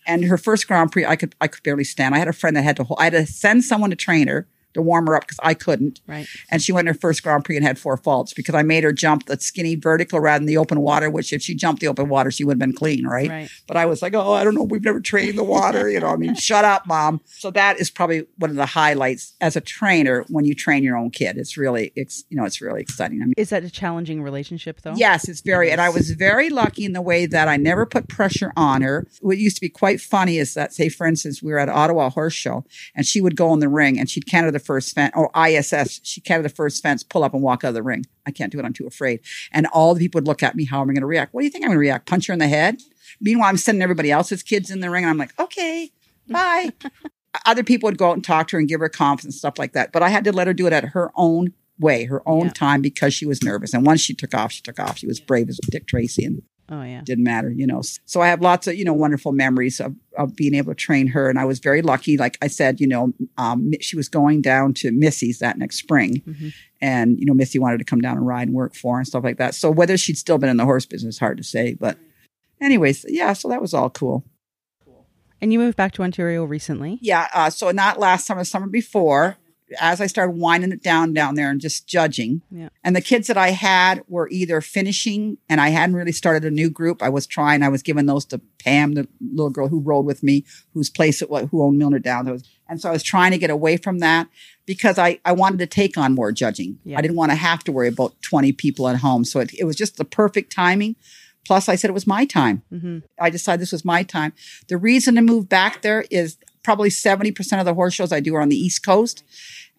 And 0.07 0.25
her 0.25 0.39
first 0.39 0.67
Grand 0.67 0.93
Prix, 0.93 1.05
I 1.05 1.17
could, 1.17 1.35
I 1.41 1.49
could 1.49 1.63
barely 1.63 1.85
stand. 1.85 2.15
I 2.15 2.19
had 2.19 2.29
a 2.29 2.33
friend 2.33 2.57
that 2.57 2.63
had 2.63 2.77
to, 2.77 2.85
hold, 2.85 3.01
I 3.01 3.05
had 3.05 3.13
to 3.13 3.27
send 3.27 3.65
someone 3.65 3.91
to 3.91 3.97
train 3.97 4.29
her 4.29 4.49
to 4.75 4.83
warm 4.83 5.07
her 5.07 5.17
up 5.17 5.23
because 5.23 5.39
I 5.43 5.55
couldn't 5.55 6.01
Right. 6.07 6.27
and 6.51 6.63
she 6.63 6.73
went 6.73 6.89
in 6.89 6.95
her 6.95 6.99
first 6.99 7.23
Grand 7.23 7.45
Prix 7.45 7.57
and 7.57 7.65
had 7.67 7.79
four 7.79 7.97
faults 7.97 8.33
because 8.35 8.55
I 8.55 8.63
made 8.63 8.85
her 8.85 8.93
jump 8.93 9.27
the 9.27 9.39
skinny 9.41 9.75
vertical 9.75 10.21
rather 10.21 10.39
than 10.41 10.47
the 10.47 10.57
open 10.57 10.81
water, 10.81 11.11
which 11.11 11.33
if 11.33 11.43
she 11.43 11.55
jumped 11.55 11.81
the 11.81 11.89
open 11.89 12.09
water, 12.09 12.31
she 12.31 12.45
would 12.45 12.53
have 12.55 12.59
been 12.59 12.73
clean, 12.73 13.07
right? 13.07 13.29
Right. 13.29 13.51
But 13.67 13.77
I 13.77 13.87
was 13.87 14.03
like, 14.03 14.15
oh, 14.15 14.33
I 14.33 14.45
don't 14.45 14.55
know. 14.55 14.63
We've 14.63 14.85
never 14.85 15.01
trained 15.01 15.37
the 15.39 15.45
water. 15.45 15.89
You 15.91 16.01
know, 16.01 16.09
I 16.09 16.17
mean, 16.17 16.35
shut 16.35 16.65
up, 16.65 16.87
mom. 16.87 17.21
So 17.27 17.51
that 17.53 17.81
is 17.81 17.91
probably 17.91 18.27
one 18.39 18.51
of 18.51 18.57
the 18.57 18.67
highlights 18.67 19.35
as 19.41 19.57
a 19.57 19.61
trainer 19.61 20.25
when 20.29 20.45
you 20.45 20.55
train 20.55 20.83
your 20.83 20.97
own 20.97 21.11
kid. 21.11 21.37
It's 21.37 21.57
really, 21.57 21.93
it's, 21.97 22.25
you 22.29 22.37
know, 22.37 22.45
it's 22.45 22.61
really 22.61 22.81
exciting. 22.81 23.21
I 23.23 23.25
mean, 23.27 23.35
Is 23.37 23.51
that 23.51 23.65
a 23.65 23.71
challenging 23.71 24.23
relationship 24.23 24.83
though? 24.83 24.95
Yes, 24.97 25.29
it's 25.29 25.41
very, 25.41 25.71
and 25.71 25.81
I 25.81 25.89
was 25.89 26.11
very 26.13 26.51
lucky 26.51 26.85
in 26.85 26.93
the 26.93 27.03
way 27.03 27.27
that 27.27 27.49
I 27.49 27.57
never 27.57 27.87
put 27.87 28.09
pressure 28.09 28.53
on 28.57 28.83
her. 28.83 29.07
What 29.21 29.39
used 29.39 29.57
to 29.57 29.61
be 29.61 29.69
quite 29.69 30.01
funny 30.01 30.39
is 30.39 30.55
that, 30.55 30.73
say, 30.73 30.89
for 30.89 31.07
instance, 31.07 31.43
we 31.43 31.51
were 31.53 31.59
at 31.59 31.69
Ottawa 31.69 32.11
Horse 32.11 32.35
Show, 32.35 32.65
and 32.95 33.07
she 33.07 33.21
would 33.21 33.37
go 33.37 33.53
in 33.53 33.59
the 33.61 33.69
ring, 33.69 33.99
and 33.99 34.09
she'd 34.09 34.27
canter 34.27 34.51
the 34.51 34.60
first 34.61 34.95
fence, 34.95 35.13
or 35.17 35.31
ISS, 35.37 36.01
she 36.05 36.21
canter 36.21 36.43
the 36.45 36.49
first 36.49 36.83
fence, 36.83 37.03
pull 37.03 37.25
up 37.25 37.35
and 37.35 37.43
walk 37.43 37.65
out 37.65 37.69
of 37.69 37.75
the 37.75 37.83
ring. 37.83 38.07
I 38.27 38.31
can't 38.31 38.53
do 38.53 38.59
it; 38.61 38.65
I'm 38.65 38.73
too 38.73 38.87
afraid. 38.87 39.21
And 39.53 39.67
all 39.73 39.95
the 39.95 40.01
people 40.01 40.19
would 40.19 40.29
look 40.29 40.43
at 40.43 40.55
me, 40.55 40.65
how 40.67 40.81
am 40.83 40.91
I 40.91 40.93
going 40.93 41.01
to 41.01 41.07
react? 41.07 41.35
What 41.35 41.41
do 41.41 41.45
you 41.47 41.51
think 41.51 41.65
I'm 41.65 41.71
going 41.71 41.77
to 41.77 41.81
react? 41.81 42.07
Punch 42.09 42.27
her 42.29 42.33
in 42.33 42.39
the 42.39 42.49
head? 42.49 42.81
Meanwhile, 43.21 43.49
I'm 43.49 43.57
sending 43.57 43.83
everybody 43.83 44.11
else's 44.13 44.43
kids 44.43 44.71
in 44.71 44.81
the 44.81 44.91
ring, 44.91 45.03
and 45.05 45.11
I'm 45.11 45.19
like, 45.19 45.39
okay, 45.41 45.91
bye. 46.29 46.71
Other 47.47 47.63
people 47.65 47.87
would 47.89 47.99
go 47.99 48.11
out 48.11 48.15
and 48.17 48.25
talk 48.25 48.49
to 48.49 48.57
her 48.57 48.61
and 48.61 48.69
give 48.69 48.81
her 48.81 48.89
confidence 48.89 49.35
and 49.35 49.39
stuff 49.39 49.59
like 49.59 49.73
that, 49.73 49.93
but 49.93 50.03
I 50.03 50.09
had 50.09 50.25
to 50.25 50.33
let 50.33 50.47
her 50.47 50.53
do 50.53 50.67
it 50.67 50.73
at 50.73 50.85
her 50.87 51.11
own 51.17 51.53
way, 51.79 52.05
her 52.05 52.27
own 52.29 52.47
Yeah. 52.47 52.53
time 52.53 52.83
because 52.83 53.15
she 53.15 53.25
was 53.25 53.43
nervous. 53.43 53.73
And 53.73 53.87
once 53.87 54.01
she 54.01 54.15
took 54.15 54.35
off, 54.35 54.53
she 54.53 54.63
took 54.63 54.79
off. 54.79 54.99
She 54.99 55.07
was 55.07 55.19
brave 55.21 55.49
as 55.49 55.59
Dick 55.71 55.87
Tracy 55.87 56.25
and 56.25 56.43
Oh 56.71 56.83
yeah. 56.83 57.01
didn't 57.03 57.25
matter, 57.25 57.51
you 57.51 57.67
know. 57.67 57.83
So 58.05 58.21
I 58.21 58.29
have 58.29 58.41
lots 58.41 58.67
of, 58.69 58.77
you 58.77 58.85
know, 58.85 58.93
wonderful 58.93 59.33
memories 59.33 59.81
of, 59.81 59.97
of 60.17 60.37
being 60.37 60.55
able 60.55 60.71
to 60.73 60.77
train 60.77 61.09
her. 61.09 61.29
And 61.29 61.39
I 61.39 61.45
was 61.45 61.59
very 61.59 61.83
lucky. 61.83 62.17
Like 62.17 62.39
I 62.41 62.47
said, 62.47 62.81
you 62.81 62.87
know, 62.87 63.13
um, 63.39 63.73
she 63.81 63.97
was 63.97 64.09
going 64.09 64.41
down 64.41 64.75
to 64.75 64.93
Missy's 64.93 65.41
that 65.41 65.59
next 65.59 65.77
spring. 65.79 66.23
Mhm. 66.27 66.53
And, 66.81 67.19
you 67.19 67.27
know, 67.27 67.35
Missy 67.35 67.59
wanted 67.59 67.79
to 67.79 67.85
come 67.85 68.01
down 68.01 68.17
and 68.17 68.27
ride 68.27 68.47
and 68.47 68.55
work 68.57 68.75
for 68.75 68.95
her 68.95 69.01
and 69.01 69.07
stuff 69.07 69.25
like 69.25 69.39
that. 69.39 69.55
So 69.55 69.71
whether 69.71 69.97
she'd 69.97 70.17
still 70.17 70.39
been 70.39 70.49
in 70.49 70.57
the 70.57 70.65
horse 70.65 70.87
business, 70.87 71.19
hard 71.19 71.39
to 71.39 71.45
say. 71.45 71.75
But 71.75 71.99
anyways, 72.61 73.05
yeah, 73.09 73.33
so 73.33 73.49
that 73.49 73.61
was 73.61 73.75
all 73.75 73.91
cool. 73.91 74.25
And 75.43 75.53
you 75.53 75.59
moved 75.59 75.77
back 75.77 75.93
to 75.93 76.03
Ontario 76.03 76.45
recently. 76.45 76.99
Yeah. 77.01 77.29
Uh, 77.35 77.51
so 77.51 77.71
not 77.71 77.99
last 77.99 78.27
summer, 78.27 78.45
summer 78.45 78.67
before. 78.67 79.39
As 79.79 80.01
I 80.01 80.07
started 80.07 80.33
winding 80.33 80.73
it 80.73 80.83
down 80.83 81.13
down 81.13 81.35
there 81.35 81.51
and 81.51 81.61
just 81.61 81.87
judging. 81.87 82.43
Yeah. 82.51 82.71
And 82.83 82.97
the 82.97 83.01
kids 83.01 83.29
that 83.29 83.37
I 83.37 83.51
had 83.51 84.03
were 84.09 84.29
either 84.31 84.61
finishing 84.61 85.39
and 85.49 85.61
I 85.61 85.69
hadn't 85.69 85.97
really 85.97 86.13
started 86.13 86.45
a 86.45 86.51
new 86.51 86.71
group. 86.71 87.03
I 87.03 87.09
was 87.09 87.27
trying, 87.27 87.63
I 87.63 87.69
was 87.69 87.83
giving 87.83 88.07
those 88.07 88.25
to 88.27 88.41
Pam, 88.59 88.95
the 88.95 89.09
little 89.21 89.51
girl 89.51 89.69
who 89.69 89.81
rode 89.81 90.07
with 90.07 90.23
me, 90.23 90.45
whose 90.75 90.91
place 90.91 91.23
it 91.23 91.31
was, 91.31 91.49
who 91.51 91.63
owned 91.63 91.79
Milner 91.79 91.99
Downs. 91.99 92.49
And 92.69 92.81
so 92.81 92.89
I 92.89 92.93
was 92.93 93.03
trying 93.03 93.31
to 93.33 93.39
get 93.39 93.51
away 93.51 93.77
from 93.77 93.99
that 93.99 94.29
because 94.67 94.99
I, 94.99 95.21
I 95.25 95.33
wanted 95.33 95.59
to 95.61 95.67
take 95.67 95.97
on 95.97 96.15
more 96.15 96.33
judging. 96.33 96.79
Yeah. 96.85 96.99
I 96.99 97.01
didn't 97.01 97.17
want 97.17 97.33
to 97.33 97.37
have 97.37 97.65
to 97.65 97.73
worry 97.73 97.89
about 97.89 98.21
20 98.23 98.53
people 98.53 98.89
at 98.89 98.97
home. 98.97 99.25
So 99.25 99.41
it, 99.41 99.53
it 99.59 99.65
was 99.65 99.77
just 99.77 99.97
the 99.97 100.05
perfect 100.05 100.53
timing. 100.53 100.97
Plus, 101.47 101.69
I 101.69 101.75
said 101.75 101.91
it 101.91 101.95
was 101.95 102.07
my 102.07 102.25
time. 102.25 102.63
Mm-hmm. 102.73 102.99
I 103.19 103.31
decided 103.31 103.61
this 103.61 103.73
was 103.73 103.85
my 103.85 104.03
time. 104.03 104.33
The 104.69 104.77
reason 104.77 105.15
to 105.15 105.23
move 105.23 105.49
back 105.49 105.83
there 105.83 106.05
is 106.11 106.37
probably 106.63 106.91
70% 106.91 107.59
of 107.59 107.65
the 107.65 107.75
horse 107.75 107.95
shows 107.95 108.13
I 108.13 108.21
do 108.21 108.35
are 108.35 108.43
on 108.43 108.51
the 108.51 108.57
East 108.57 108.85
Coast. 108.85 109.25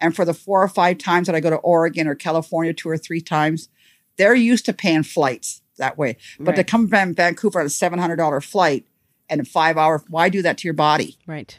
And 0.01 0.15
for 0.15 0.25
the 0.25 0.33
four 0.33 0.61
or 0.63 0.67
five 0.67 0.97
times 0.97 1.27
that 1.27 1.35
I 1.35 1.39
go 1.39 1.49
to 1.51 1.57
Oregon 1.57 2.07
or 2.07 2.15
California 2.15 2.73
two 2.73 2.89
or 2.89 2.97
three 2.97 3.21
times, 3.21 3.69
they're 4.17 4.35
used 4.35 4.65
to 4.65 4.73
paying 4.73 5.03
flights 5.03 5.61
that 5.77 5.97
way. 5.97 6.17
But 6.39 6.53
to 6.53 6.57
Right. 6.61 6.67
come 6.67 6.87
from 6.87 7.13
Vancouver 7.13 7.59
on 7.59 7.65
a 7.65 7.69
$700 7.69 8.41
flight 8.43 8.85
and 9.29 9.39
a 9.41 9.45
five 9.45 9.77
hour, 9.77 10.03
why 10.09 10.27
do 10.29 10.41
that 10.41 10.57
to 10.59 10.67
your 10.67 10.73
body? 10.73 11.17
Right. 11.27 11.57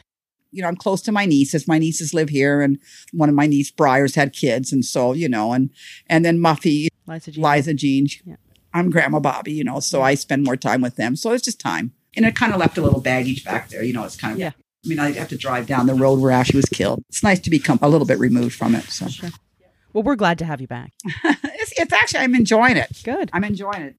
You 0.51 0.61
know, 0.61 0.67
I'm 0.67 0.75
close 0.75 1.01
to 1.03 1.11
my 1.11 1.25
nieces. 1.25 1.67
My 1.67 1.79
nieces 1.79 2.13
live 2.13 2.29
here, 2.29 2.61
and 2.61 2.77
one 3.11 3.27
of 3.27 3.33
my 3.33 3.47
niece 3.47 3.71
Briars 3.71 4.13
had 4.13 4.33
kids, 4.33 4.71
and 4.71 4.85
so 4.85 5.13
you 5.13 5.27
know, 5.27 5.51
and 5.51 5.71
and 6.07 6.23
then 6.23 6.37
Muffy, 6.37 6.89
Liza 7.07 7.31
Jean. 7.31 7.43
Liza 7.43 7.73
Jean. 7.73 8.07
Yeah. 8.23 8.35
I'm 8.71 8.91
Grandma 8.91 9.19
Bobby, 9.19 9.51
you 9.53 9.63
know, 9.63 9.79
so 9.79 10.03
I 10.03 10.13
spend 10.13 10.43
more 10.43 10.55
time 10.55 10.81
with 10.81 10.95
them. 10.95 11.15
So 11.15 11.31
it's 11.31 11.43
just 11.43 11.59
time. 11.59 11.93
And 12.15 12.23
it 12.25 12.35
kind 12.35 12.53
of 12.53 12.59
left 12.59 12.77
a 12.77 12.81
little 12.81 13.01
baggage 13.01 13.43
back 13.43 13.69
there. 13.69 13.83
You 13.83 13.93
know, 13.93 14.03
it's 14.03 14.15
kind 14.15 14.33
of, 14.33 14.39
Yeah. 14.39 14.51
I 14.83 14.89
mean, 14.89 14.99
I'd 14.99 15.15
have 15.15 15.29
to 15.29 15.37
drive 15.37 15.65
down 15.65 15.87
the 15.87 15.93
road 15.93 16.19
where 16.19 16.31
Ashley 16.31 16.57
was 16.57 16.65
killed. 16.65 17.03
It's 17.09 17.23
nice 17.23 17.39
to 17.39 17.49
become 17.49 17.79
a 17.81 17.87
little 17.87 18.05
bit 18.05 18.19
removed 18.19 18.55
from 18.55 18.75
it. 18.75 18.83
So 18.85 19.07
Sure. 19.07 19.29
Well, 19.93 20.03
we're 20.03 20.15
glad 20.15 20.39
to 20.39 20.45
have 20.45 20.59
you 20.59 20.67
back. 20.67 20.91
it's, 21.23 21.73
it's 21.77 21.93
actually, 21.93 22.21
I'm 22.21 22.33
enjoying 22.35 22.77
it. 22.77 23.01
Good. 23.03 23.29
I'm 23.31 23.43
enjoying 23.43 23.83
it. 23.83 23.95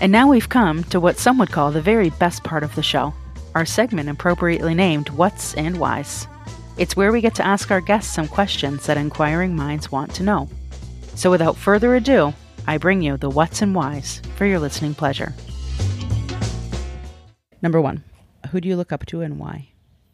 And 0.00 0.10
now 0.12 0.28
we've 0.28 0.48
come 0.48 0.84
to 0.84 0.98
what 0.98 1.18
some 1.18 1.38
would 1.38 1.50
call 1.50 1.70
the 1.70 1.82
very 1.82 2.10
best 2.10 2.42
part 2.42 2.62
of 2.62 2.74
the 2.74 2.82
show 2.82 3.14
our 3.54 3.64
segment 3.64 4.10
appropriately 4.10 4.74
named 4.74 5.08
What's 5.08 5.54
and 5.54 5.78
Why's. 5.78 6.28
It's 6.76 6.94
where 6.94 7.10
we 7.10 7.22
get 7.22 7.34
to 7.36 7.46
ask 7.46 7.70
our 7.70 7.80
guests 7.80 8.12
some 8.12 8.28
questions 8.28 8.84
that 8.84 8.98
inquiring 8.98 9.56
minds 9.56 9.90
want 9.90 10.12
to 10.16 10.22
know. 10.22 10.50
So 11.14 11.30
without 11.30 11.56
further 11.56 11.96
ado, 11.96 12.34
I 12.66 12.76
bring 12.76 13.00
you 13.00 13.16
the 13.16 13.30
What's 13.30 13.62
and 13.62 13.74
Why's 13.74 14.20
for 14.36 14.44
your 14.44 14.58
listening 14.58 14.94
pleasure. 14.94 15.32
Number 17.66 17.80
one, 17.80 18.04
who 18.52 18.60
do 18.60 18.68
you 18.68 18.76
look 18.76 18.92
up 18.92 19.06
to 19.06 19.22
and 19.22 19.40
why? 19.40 19.70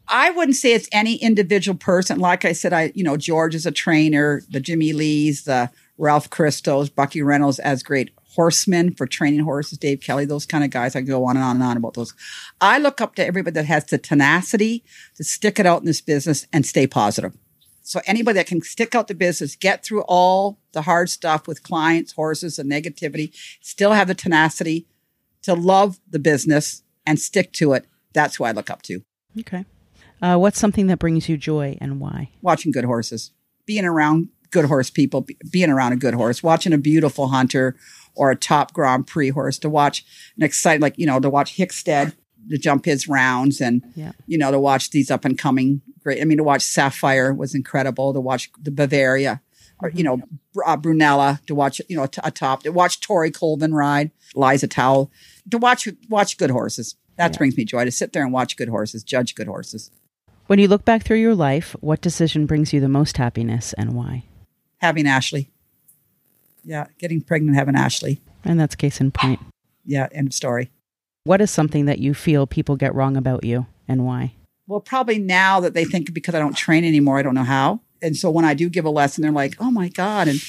I 0.07 0.31
wouldn't 0.31 0.57
say 0.57 0.73
it's 0.73 0.89
any 0.91 1.17
individual 1.17 1.77
person. 1.77 2.17
Like 2.17 2.45
I 2.45 2.51
said, 2.51 2.73
I, 2.73 2.91
you 2.95 3.03
know, 3.03 3.15
George 3.15 3.53
is 3.53 3.67
a 3.67 3.71
trainer, 3.71 4.41
the 4.49 4.59
Jimmy 4.59 4.91
Lees, 4.91 5.43
the 5.43 5.69
Ralph 5.99 6.31
Caristos, 6.31 6.89
Bucky 6.89 7.21
Reynolds 7.21 7.59
as 7.59 7.83
great 7.83 8.09
horsemen 8.29 8.95
for 8.95 9.05
training 9.05 9.41
horses, 9.41 9.77
Dave 9.77 10.01
Kelly, 10.01 10.25
those 10.25 10.47
kind 10.47 10.63
of 10.63 10.71
guys. 10.71 10.95
I 10.95 11.01
can 11.01 11.07
go 11.09 11.25
on 11.25 11.37
and 11.37 11.45
on 11.45 11.57
and 11.57 11.63
on 11.63 11.77
about 11.77 11.93
those. 11.93 12.15
I 12.59 12.79
look 12.79 12.99
up 13.01 13.13
to 13.17 13.23
everybody 13.23 13.53
that 13.53 13.67
has 13.67 13.85
the 13.85 13.99
tenacity 13.99 14.83
to 15.17 15.23
stick 15.23 15.59
it 15.59 15.67
out 15.67 15.81
in 15.81 15.85
this 15.85 16.01
business 16.01 16.47
and 16.51 16.65
stay 16.65 16.87
positive. 16.87 17.37
So 17.83 18.01
anybody 18.07 18.37
that 18.37 18.47
can 18.47 18.63
stick 18.63 18.95
out 18.95 19.07
the 19.07 19.13
business, 19.13 19.55
get 19.55 19.85
through 19.85 20.01
all 20.07 20.57
the 20.71 20.81
hard 20.81 21.11
stuff 21.11 21.47
with 21.47 21.61
clients, 21.61 22.13
horses, 22.13 22.57
and 22.57 22.71
negativity, 22.71 23.31
still 23.61 23.91
have 23.91 24.07
the 24.07 24.15
tenacity 24.15 24.87
to 25.43 25.53
love 25.53 25.99
the 26.09 26.17
business 26.17 26.82
and 27.05 27.19
stick 27.19 27.51
to 27.53 27.73
it. 27.73 27.85
That's 28.13 28.35
who 28.35 28.43
I 28.43 28.51
look 28.51 28.69
up 28.69 28.81
to. 28.83 29.01
Okay. 29.39 29.65
Uh, 30.21 30.37
what's 30.37 30.59
something 30.59 30.87
that 30.87 30.99
brings 30.99 31.27
you 31.27 31.37
joy 31.37 31.77
and 31.81 31.99
why? 31.99 32.29
watching 32.41 32.71
good 32.71 32.85
horses, 32.85 33.31
being 33.65 33.85
around 33.85 34.29
good 34.51 34.65
horse 34.65 34.89
people, 34.89 35.21
be- 35.21 35.37
being 35.51 35.69
around 35.69 35.91
a 35.93 35.97
good 35.97 36.13
horse, 36.13 36.41
watching 36.43 36.71
a 36.73 36.77
beautiful 36.77 37.27
hunter 37.29 37.75
or 38.15 38.29
a 38.31 38.35
top 38.35 38.71
Grand 38.73 39.07
Prix 39.07 39.29
horse 39.29 39.57
to 39.59 39.69
watch 39.69 40.05
an 40.37 40.43
exciting, 40.43 40.81
like, 40.81 40.97
you 40.97 41.05
know, 41.07 41.19
to 41.19 41.29
watch 41.29 41.57
Hickstead 41.57 42.13
to 42.49 42.57
jump 42.57 42.85
his 42.85 43.07
rounds 43.07 43.59
and, 43.59 43.81
Yeah. 43.95 44.11
you 44.27 44.37
know, 44.37 44.51
to 44.51 44.59
watch 44.59 44.91
these 44.91 45.09
up 45.09 45.25
and 45.25 45.37
coming 45.37 45.81
great. 46.03 46.21
I 46.21 46.25
mean, 46.25 46.37
to 46.37 46.43
watch 46.43 46.61
Sapphire 46.61 47.33
was 47.33 47.55
incredible, 47.55 48.13
to 48.13 48.19
watch 48.21 48.51
the 48.61 48.69
Bavaria 48.71 49.41
or, 49.81 49.89
you 49.89 50.03
know, 50.03 50.21
uh, 50.65 50.77
Brunella, 50.77 51.43
to 51.45 51.55
watch, 51.55 51.81
you 51.89 51.95
know, 51.97 52.03
a 52.23 52.31
top, 52.31 52.63
to 52.63 52.71
watch 52.71 52.99
Tori 52.99 53.31
Colvin 53.31 53.73
ride, 53.73 54.11
Liza 54.35 54.67
Towell, 54.67 55.11
to 55.51 55.57
watch, 55.57 55.87
watch 56.09 56.37
good 56.37 56.51
horses. 56.51 56.95
That 57.17 57.31
Yeah. 57.33 57.37
brings 57.37 57.57
me 57.57 57.65
joy 57.65 57.85
to 57.85 57.91
sit 57.91 58.13
there 58.13 58.23
and 58.23 58.31
watch 58.33 58.55
good 58.57 58.69
horses, 58.69 59.03
judge 59.03 59.35
good 59.35 59.47
horses. 59.47 59.91
When 60.47 60.59
you 60.59 60.67
look 60.67 60.83
back 60.85 61.03
through 61.03 61.17
your 61.21 61.35
life, 61.35 61.75
what 61.79 62.01
decision 62.01 62.45
brings 62.45 62.73
you 62.73 62.79
the 62.79 62.89
most 62.89 63.17
happiness 63.17 63.73
and 63.73 63.93
why? 63.93 64.23
having 64.81 65.07
Ashley. 65.07 65.49
Yeah, 66.65 66.87
getting 66.97 67.21
pregnant, 67.21 67.55
having 67.57 67.75
Ashley. 67.75 68.21
And 68.43 68.59
that's 68.59 68.75
case 68.75 68.99
in 68.99 69.11
point. 69.11 69.39
Yeah, 69.85 70.07
end 70.11 70.27
of 70.27 70.33
story. 70.33 70.71
What 71.23 71.39
is 71.39 71.51
something 71.51 71.85
that 71.85 71.99
you 71.99 72.13
feel 72.13 72.45
people 72.47 72.75
get 72.75 72.93
wrong 72.93 73.15
about 73.15 73.45
you 73.45 73.65
and 73.87 74.05
why? 74.05 74.33
Well, 74.67 74.81
probably 74.81 75.19
now 75.19 75.59
that 75.61 75.73
they 75.73 75.85
think 75.85 76.13
because 76.13 76.35
I 76.35 76.39
don't 76.39 76.55
train 76.55 76.83
anymore, 76.83 77.17
I 77.17 77.21
don't 77.21 77.35
know 77.35 77.43
how. 77.43 77.79
And 78.03 78.15
so 78.15 78.29
when 78.29 78.45
I 78.45 78.53
do 78.53 78.69
give 78.69 78.85
a 78.85 78.89
lesson, 78.89 79.21
they're 79.21 79.31
like, 79.31 79.55
"Oh 79.59 79.71
my 79.71 79.89
god!" 79.89 80.27
and 80.27 80.39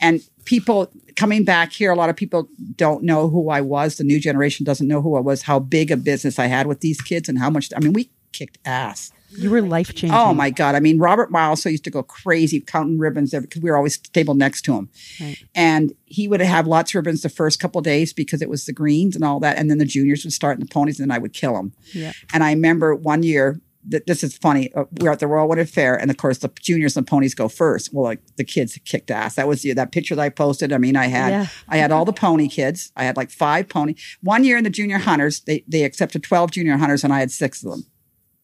and 0.00 0.20
people 0.44 0.92
coming 1.16 1.44
back 1.44 1.72
here, 1.72 1.90
a 1.90 1.96
lot 1.96 2.10
of 2.10 2.16
people 2.16 2.48
don't 2.76 3.02
know 3.02 3.28
who 3.28 3.50
I 3.50 3.60
was. 3.60 3.96
The 3.96 4.04
new 4.04 4.20
generation 4.20 4.64
doesn't 4.64 4.86
know 4.86 5.02
who 5.02 5.16
I 5.16 5.20
was. 5.20 5.42
How 5.42 5.58
big 5.58 5.90
a 5.90 5.96
business 5.96 6.38
I 6.38 6.46
had 6.46 6.66
with 6.66 6.80
these 6.80 7.00
kids, 7.00 7.28
and 7.28 7.38
how 7.38 7.50
much. 7.50 7.70
I 7.76 7.80
mean, 7.80 7.92
we 7.92 8.10
kicked 8.32 8.58
ass. 8.64 9.10
You 9.32 9.50
were 9.50 9.62
life 9.62 9.94
changing. 9.94 10.18
Oh 10.18 10.34
my 10.34 10.50
God. 10.50 10.74
I 10.74 10.80
mean, 10.80 10.98
Robert 10.98 11.30
Meilsoe 11.30 11.70
used 11.70 11.84
to 11.84 11.90
go 11.90 12.02
crazy 12.02 12.60
counting 12.60 12.98
ribbons 12.98 13.30
there 13.30 13.40
because 13.40 13.62
we 13.62 13.70
were 13.70 13.76
always 13.76 13.94
stable 13.94 14.34
next 14.34 14.62
to 14.62 14.74
him. 14.74 14.88
Right. 15.20 15.36
And 15.54 15.92
he 16.06 16.26
would 16.26 16.40
have 16.40 16.66
lots 16.66 16.90
of 16.90 16.96
ribbons 16.96 17.22
the 17.22 17.28
first 17.28 17.60
couple 17.60 17.78
of 17.78 17.84
days 17.84 18.12
because 18.12 18.42
it 18.42 18.48
was 18.48 18.64
the 18.64 18.72
greens 18.72 19.14
and 19.14 19.24
all 19.24 19.38
that. 19.40 19.56
And 19.56 19.70
then 19.70 19.78
the 19.78 19.84
juniors 19.84 20.24
would 20.24 20.32
start 20.32 20.56
in 20.56 20.60
the 20.60 20.72
ponies 20.72 20.98
and 20.98 21.08
then 21.08 21.14
I 21.14 21.20
would 21.20 21.32
kill 21.32 21.54
them. 21.54 21.72
Yeah. 21.92 22.12
And 22.32 22.42
I 22.42 22.50
remember 22.50 22.94
one 22.94 23.22
year 23.22 23.60
that 23.88 24.06
this 24.06 24.22
is 24.22 24.36
funny. 24.36 24.72
Uh, 24.74 24.84
we're 25.00 25.10
at 25.10 25.20
the 25.20 25.26
Royal 25.26 25.48
Winter 25.48 25.64
Fair, 25.64 25.94
and 25.94 26.10
of 26.10 26.16
course 26.16 26.38
the 26.38 26.50
juniors 26.60 26.96
and 26.96 27.06
ponies 27.06 27.34
go 27.34 27.48
first. 27.48 27.90
Well, 27.92 28.04
like 28.04 28.20
the 28.36 28.44
kids 28.44 28.78
kicked 28.84 29.10
ass. 29.10 29.36
That 29.36 29.48
was 29.48 29.62
the, 29.62 29.72
that 29.72 29.92
picture 29.92 30.14
that 30.14 30.22
I 30.22 30.28
posted. 30.28 30.72
I 30.72 30.78
mean, 30.78 30.96
I 30.96 31.06
had 31.06 31.30
Yeah. 31.30 31.46
I 31.68 31.78
had 31.78 31.90
all 31.90 32.04
the 32.04 32.12
pony 32.12 32.48
kids. 32.48 32.92
I 32.96 33.04
had 33.04 33.16
like 33.16 33.30
five 33.30 33.68
pony. 33.68 33.94
One 34.22 34.44
year 34.44 34.58
in 34.58 34.64
the 34.64 34.70
junior 34.70 34.98
hunters, 34.98 35.40
they 35.40 35.64
they 35.66 35.84
accepted 35.84 36.22
twelve 36.22 36.50
junior 36.50 36.76
hunters, 36.76 37.04
and 37.04 37.12
I 37.12 37.20
had 37.20 37.30
six 37.30 37.64
of 37.64 37.70
them. 37.70 37.86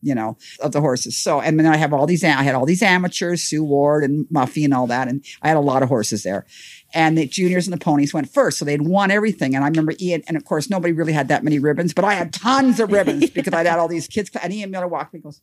You 0.03 0.15
know, 0.15 0.37
of 0.61 0.71
the 0.71 0.81
horses. 0.81 1.17
So, 1.17 1.41
and 1.41 1.59
then 1.59 1.67
I 1.67 1.77
have 1.79 1.93
all 1.93 2.07
these. 2.07 2.23
I 2.23 2.29
had 2.29 2.55
all 2.55 2.67
these 2.67 2.83
amateurs, 2.83 3.43
Sue 3.43 3.65
Ward 3.65 4.05
and 4.05 4.27
Muffy 4.29 4.63
and 4.65 4.73
all 4.73 4.87
that, 4.87 5.09
and 5.09 5.25
I 5.43 5.49
had 5.49 5.57
a 5.57 5.61
lot 5.61 5.83
of 5.83 5.89
horses 5.89 6.23
there. 6.23 6.47
And 6.97 7.19
the 7.19 7.27
juniors 7.27 7.67
and 7.67 7.75
the 7.75 7.85
ponies 7.85 8.15
went 8.15 8.33
first, 8.33 8.57
so 8.59 8.65
they'd 8.65 8.81
won 8.81 9.11
everything. 9.11 9.55
And 9.55 9.63
I 9.63 9.69
remember 9.69 9.93
Ian, 10.01 10.23
and 10.29 10.37
of 10.37 10.47
course 10.47 10.71
nobody 10.71 10.95
really 10.95 11.13
had 11.13 11.29
that 11.29 11.45
many 11.45 11.59
ribbons, 11.59 11.93
but 11.93 12.07
I 12.07 12.15
had 12.15 12.33
tons 12.33 12.81
of 12.81 12.91
ribbons 12.91 13.29
because 13.35 13.53
I'd 13.53 13.67
had 13.67 13.79
all 13.79 13.87
these 13.87 14.09
kids. 14.09 14.31
And 14.43 14.51
Ian 14.51 14.71
Millar 14.71 14.89
walked 14.89 15.13
me, 15.13 15.19
and 15.19 15.25
goes, 15.25 15.43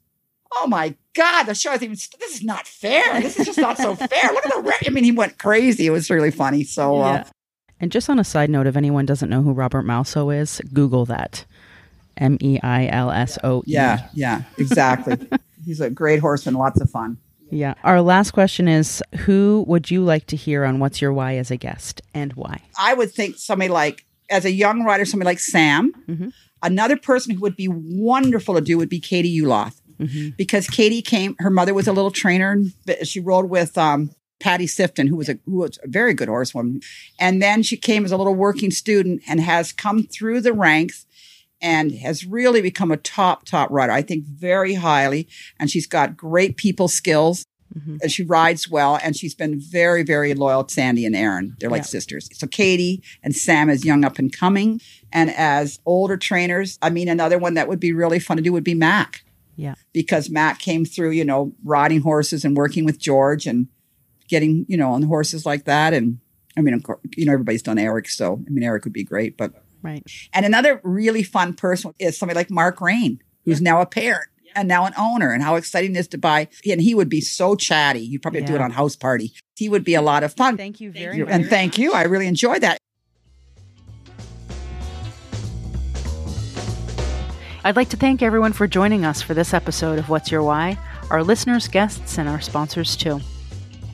"Oh 0.55 0.65
my 0.65 0.95
God, 1.13 1.43
the 1.43 1.53
show 1.53 1.71
is 1.73 1.83
even. 1.83 1.95
This 1.95 2.35
is 2.35 2.43
not 2.43 2.65
fair. 2.67 3.21
This 3.21 3.37
is 3.37 3.45
just 3.45 3.59
not 3.59 3.77
so 3.77 3.93
fair. 3.93 4.31
Look 4.33 4.45
at 4.45 4.51
the. 4.51 4.61
Ri-. 4.61 4.87
I 4.87 4.89
mean, 4.89 5.03
he 5.03 5.11
went 5.11 5.37
crazy. 5.37 5.85
It 5.85 5.91
was 5.91 6.09
really 6.09 6.31
funny. 6.31 6.63
So, 6.63 6.97
uh, 7.01 7.23
And 7.79 7.91
just 7.91 8.09
on 8.09 8.17
a 8.17 8.23
side 8.23 8.49
note, 8.49 8.65
if 8.65 8.75
anyone 8.75 9.05
doesn't 9.05 9.29
know 9.29 9.43
who 9.43 9.53
Robert 9.53 9.85
Meilsoe 9.85 10.35
is, 10.35 10.59
Google 10.73 11.05
that. 11.05 11.45
M 12.17 12.37
E 12.41 12.59
I 12.63 12.87
L 12.87 13.11
S 13.11 13.37
O 13.43 13.59
E. 13.59 13.63
Yeah, 13.73 14.07
yeah, 14.15 14.41
exactly. 14.57 15.17
He's 15.65 15.81
a 15.81 15.91
great 15.91 16.19
horseman, 16.19 16.55
lots 16.55 16.81
of 16.81 16.89
fun. 16.89 17.17
Yeah. 17.53 17.75
Our 17.83 18.01
last 18.01 18.31
question 18.31 18.67
is 18.67 19.01
Who 19.25 19.63
would 19.67 19.91
you 19.91 20.03
like 20.03 20.25
to 20.27 20.35
hear 20.35 20.63
on 20.65 20.79
What's 20.79 21.01
Your 21.01 21.13
Why 21.13 21.35
as 21.37 21.51
a 21.51 21.57
guest 21.57 22.01
and 22.13 22.33
why? 22.33 22.61
I 22.77 22.93
would 22.93 23.11
think 23.11 23.37
somebody 23.37 23.69
like, 23.69 24.05
as 24.29 24.45
a 24.45 24.51
young 24.51 24.83
rider, 24.83 25.05
somebody 25.05 25.27
like 25.27 25.39
Sam. 25.39 25.93
Mhm. 26.09 26.33
Another 26.61 26.97
person 26.97 27.33
who 27.35 27.41
would 27.41 27.55
be 27.55 27.67
wonderful 27.69 28.55
to 28.55 28.61
do 28.61 28.77
would 28.77 28.89
be 28.89 28.99
Katie 28.99 29.39
Uloth. 29.41 29.75
Mhm. 29.99 30.35
Because 30.37 30.67
Katie 30.67 31.01
came, 31.01 31.35
her 31.39 31.49
mother 31.49 31.73
was 31.73 31.87
a 31.87 31.93
little 31.93 32.11
trainer. 32.11 32.51
and 32.51 32.73
She 33.07 33.19
rode 33.19 33.49
with 33.49 33.77
um, 33.77 34.09
Patty 34.39 34.65
Sifton, 34.65 35.07
who 35.07 35.15
was 35.15 35.29
a 35.29 35.37
who 35.45 35.57
was 35.57 35.77
a 35.83 35.87
very 35.87 36.13
good 36.13 36.27
horsewoman. 36.29 36.81
And 37.19 37.41
then 37.41 37.61
she 37.63 37.77
came 37.77 38.03
as 38.05 38.11
a 38.11 38.17
little 38.17 38.35
working 38.35 38.71
student 38.71 39.21
and 39.27 39.39
has 39.41 39.71
come 39.71 40.03
through 40.03 40.41
the 40.41 40.53
ranks 40.53 41.05
and 41.63 41.91
has 41.93 42.25
really 42.25 42.61
become 42.61 42.91
a 42.91 42.97
top, 42.97 43.45
top 43.45 43.71
rider. 43.71 43.91
I 43.93 44.03
think 44.03 44.25
very 44.25 44.75
highly. 44.75 45.27
And 45.59 45.71
she's 45.71 45.87
got 45.87 46.15
great 46.17 46.57
people 46.57 46.87
skills. 46.87 47.45
Mhm. 47.75 47.97
And 48.03 48.11
she 48.11 48.21
rides 48.21 48.69
well, 48.69 48.99
and 49.01 49.15
she's 49.17 49.33
been 49.33 49.59
very, 49.59 50.03
very 50.03 50.35
loyal 50.35 50.63
to 50.63 50.71
Sandy 50.71 51.07
and 51.07 51.15
Erynn. 51.15 51.57
They're 51.59 51.71
like 51.71 51.79
Yeah. 51.79 51.85
sisters. 51.87 52.29
So 52.33 52.45
Katie 52.45 53.01
and 53.23 53.35
Sam 53.35 53.67
is 53.67 53.83
young 53.83 54.03
up 54.05 54.19
and 54.19 54.31
coming, 54.31 54.79
and 55.11 55.31
as 55.31 55.79
older 55.83 56.15
trainers. 56.15 56.77
I 56.83 56.91
mean, 56.91 57.07
another 57.09 57.39
one 57.39 57.55
that 57.55 57.67
would 57.67 57.79
be 57.79 57.91
really 57.91 58.19
fun 58.19 58.37
to 58.37 58.43
do 58.43 58.53
would 58.53 58.63
be 58.63 58.75
Mac 58.75 59.23
Yeah. 59.55 59.73
because 59.91 60.29
Mac 60.29 60.59
came 60.59 60.85
through, 60.85 61.11
you 61.11 61.25
know, 61.25 61.53
riding 61.63 62.01
horses 62.01 62.45
and 62.45 62.55
working 62.55 62.85
with 62.85 62.99
George 62.99 63.47
and 63.47 63.65
getting, 64.27 64.67
you 64.67 64.77
know, 64.77 64.91
on 64.91 65.01
horses 65.03 65.43
like 65.43 65.65
that. 65.65 65.95
And 65.95 66.19
I 66.55 66.61
mean, 66.61 66.75
of 66.75 66.83
course, 66.83 66.99
you 67.17 67.25
know, 67.25 67.33
everybody's 67.33 67.63
done 67.63 67.79
Eric, 67.79 68.07
so 68.07 68.43
I 68.45 68.49
mean, 68.51 68.63
Eric 68.63 68.83
would 68.83 68.93
be 68.93 69.03
great. 69.03 69.35
But 69.35 69.62
Right. 69.83 70.03
and 70.33 70.45
another 70.45 70.79
really 70.83 71.21
fun 71.23 71.53
person 71.53 71.93
is 71.99 72.17
somebody 72.17 72.37
like 72.37 72.49
Mark 72.49 72.81
Rain, 72.81 73.21
who's 73.45 73.61
now 73.61 73.81
a 73.81 73.85
parent. 73.85 74.29
and 74.55 74.67
now 74.67 74.85
an 74.85 74.93
owner. 74.99 75.31
And 75.31 75.41
how 75.41 75.55
exciting 75.55 75.95
it 75.95 75.99
is 75.99 76.07
to 76.09 76.17
buy. 76.19 76.47
And 76.69 76.79
he 76.79 76.93
would 76.93 77.09
be 77.09 77.21
so 77.21 77.55
chatty. 77.55 78.01
You'd 78.01 78.21
probably 78.21 78.43
do 78.43 78.53
it 78.53 78.61
on 78.61 78.69
house 78.69 78.95
party. 78.95 79.33
He 79.55 79.67
would 79.67 79.83
be 79.83 79.95
a 79.95 80.01
lot 80.01 80.21
of 80.23 80.31
fun. 80.35 80.57
Thank 80.57 80.79
you 80.79 80.91
very 80.91 81.17
much. 81.23 81.29
and 81.31 81.47
thank 81.47 81.79
you. 81.79 81.91
I 81.93 82.03
really 82.03 82.27
enjoyed 82.27 82.61
that. 82.61 82.77
I'd 87.65 87.75
like 87.77 87.89
to 87.89 87.97
thank 87.97 88.21
everyone 88.21 88.53
for 88.53 88.67
joining 88.67 89.05
us 89.05 89.21
for 89.21 89.33
this 89.33 89.53
episode 89.53 89.97
of 89.97 90.09
What's 90.09 90.29
Your 90.29 90.43
Why, 90.43 90.77
our 91.09 91.23
listeners, 91.23 91.67
guests, 91.67 92.17
and 92.17 92.27
our 92.27 92.41
sponsors 92.41 92.95
too. 92.97 93.21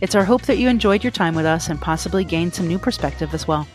It's 0.02 0.16
our 0.16 0.26
hope 0.26 0.42
that 0.44 0.58
you 0.58 0.68
enjoyed 0.70 1.04
your 1.04 1.12
time 1.12 1.36
with 1.36 1.46
us 1.46 1.70
and 1.70 1.80
possibly 1.80 2.24
gained 2.24 2.54
some 2.56 2.68
new 2.68 2.80
perspective 2.80 3.34
as 3.34 3.48
well. 3.48 3.68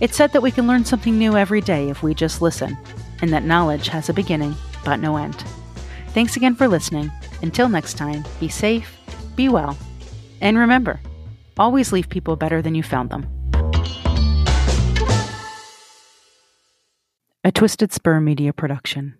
It's 0.00 0.16
said 0.16 0.32
that 0.32 0.42
we 0.42 0.50
can 0.50 0.66
learn 0.66 0.84
something 0.84 1.18
new 1.18 1.36
every 1.36 1.60
day 1.60 1.90
if 1.90 2.02
we 2.02 2.14
just 2.14 2.42
listen, 2.42 2.76
and 3.22 3.32
that 3.32 3.44
knowledge 3.44 3.88
has 3.88 4.08
a 4.08 4.14
beginning 4.14 4.54
but 4.84 4.96
no 4.96 5.16
end. 5.16 5.44
Thanks 6.08 6.36
again 6.36 6.54
for 6.54 6.66
listening. 6.66 7.12
Until 7.42 7.68
next 7.68 7.94
time, 7.94 8.24
be 8.40 8.48
safe, 8.48 8.96
be 9.36 9.48
well, 9.48 9.76
and 10.40 10.58
remember 10.58 11.00
always 11.60 11.92
leave 11.92 12.08
people 12.08 12.36
better 12.36 12.62
than 12.62 12.74
you 12.74 12.82
found 12.82 13.10
them. 13.10 13.26
A 17.44 17.52
Twisted 17.52 17.92
Spur 17.92 18.18
Media 18.20 18.52
Production. 18.52 19.14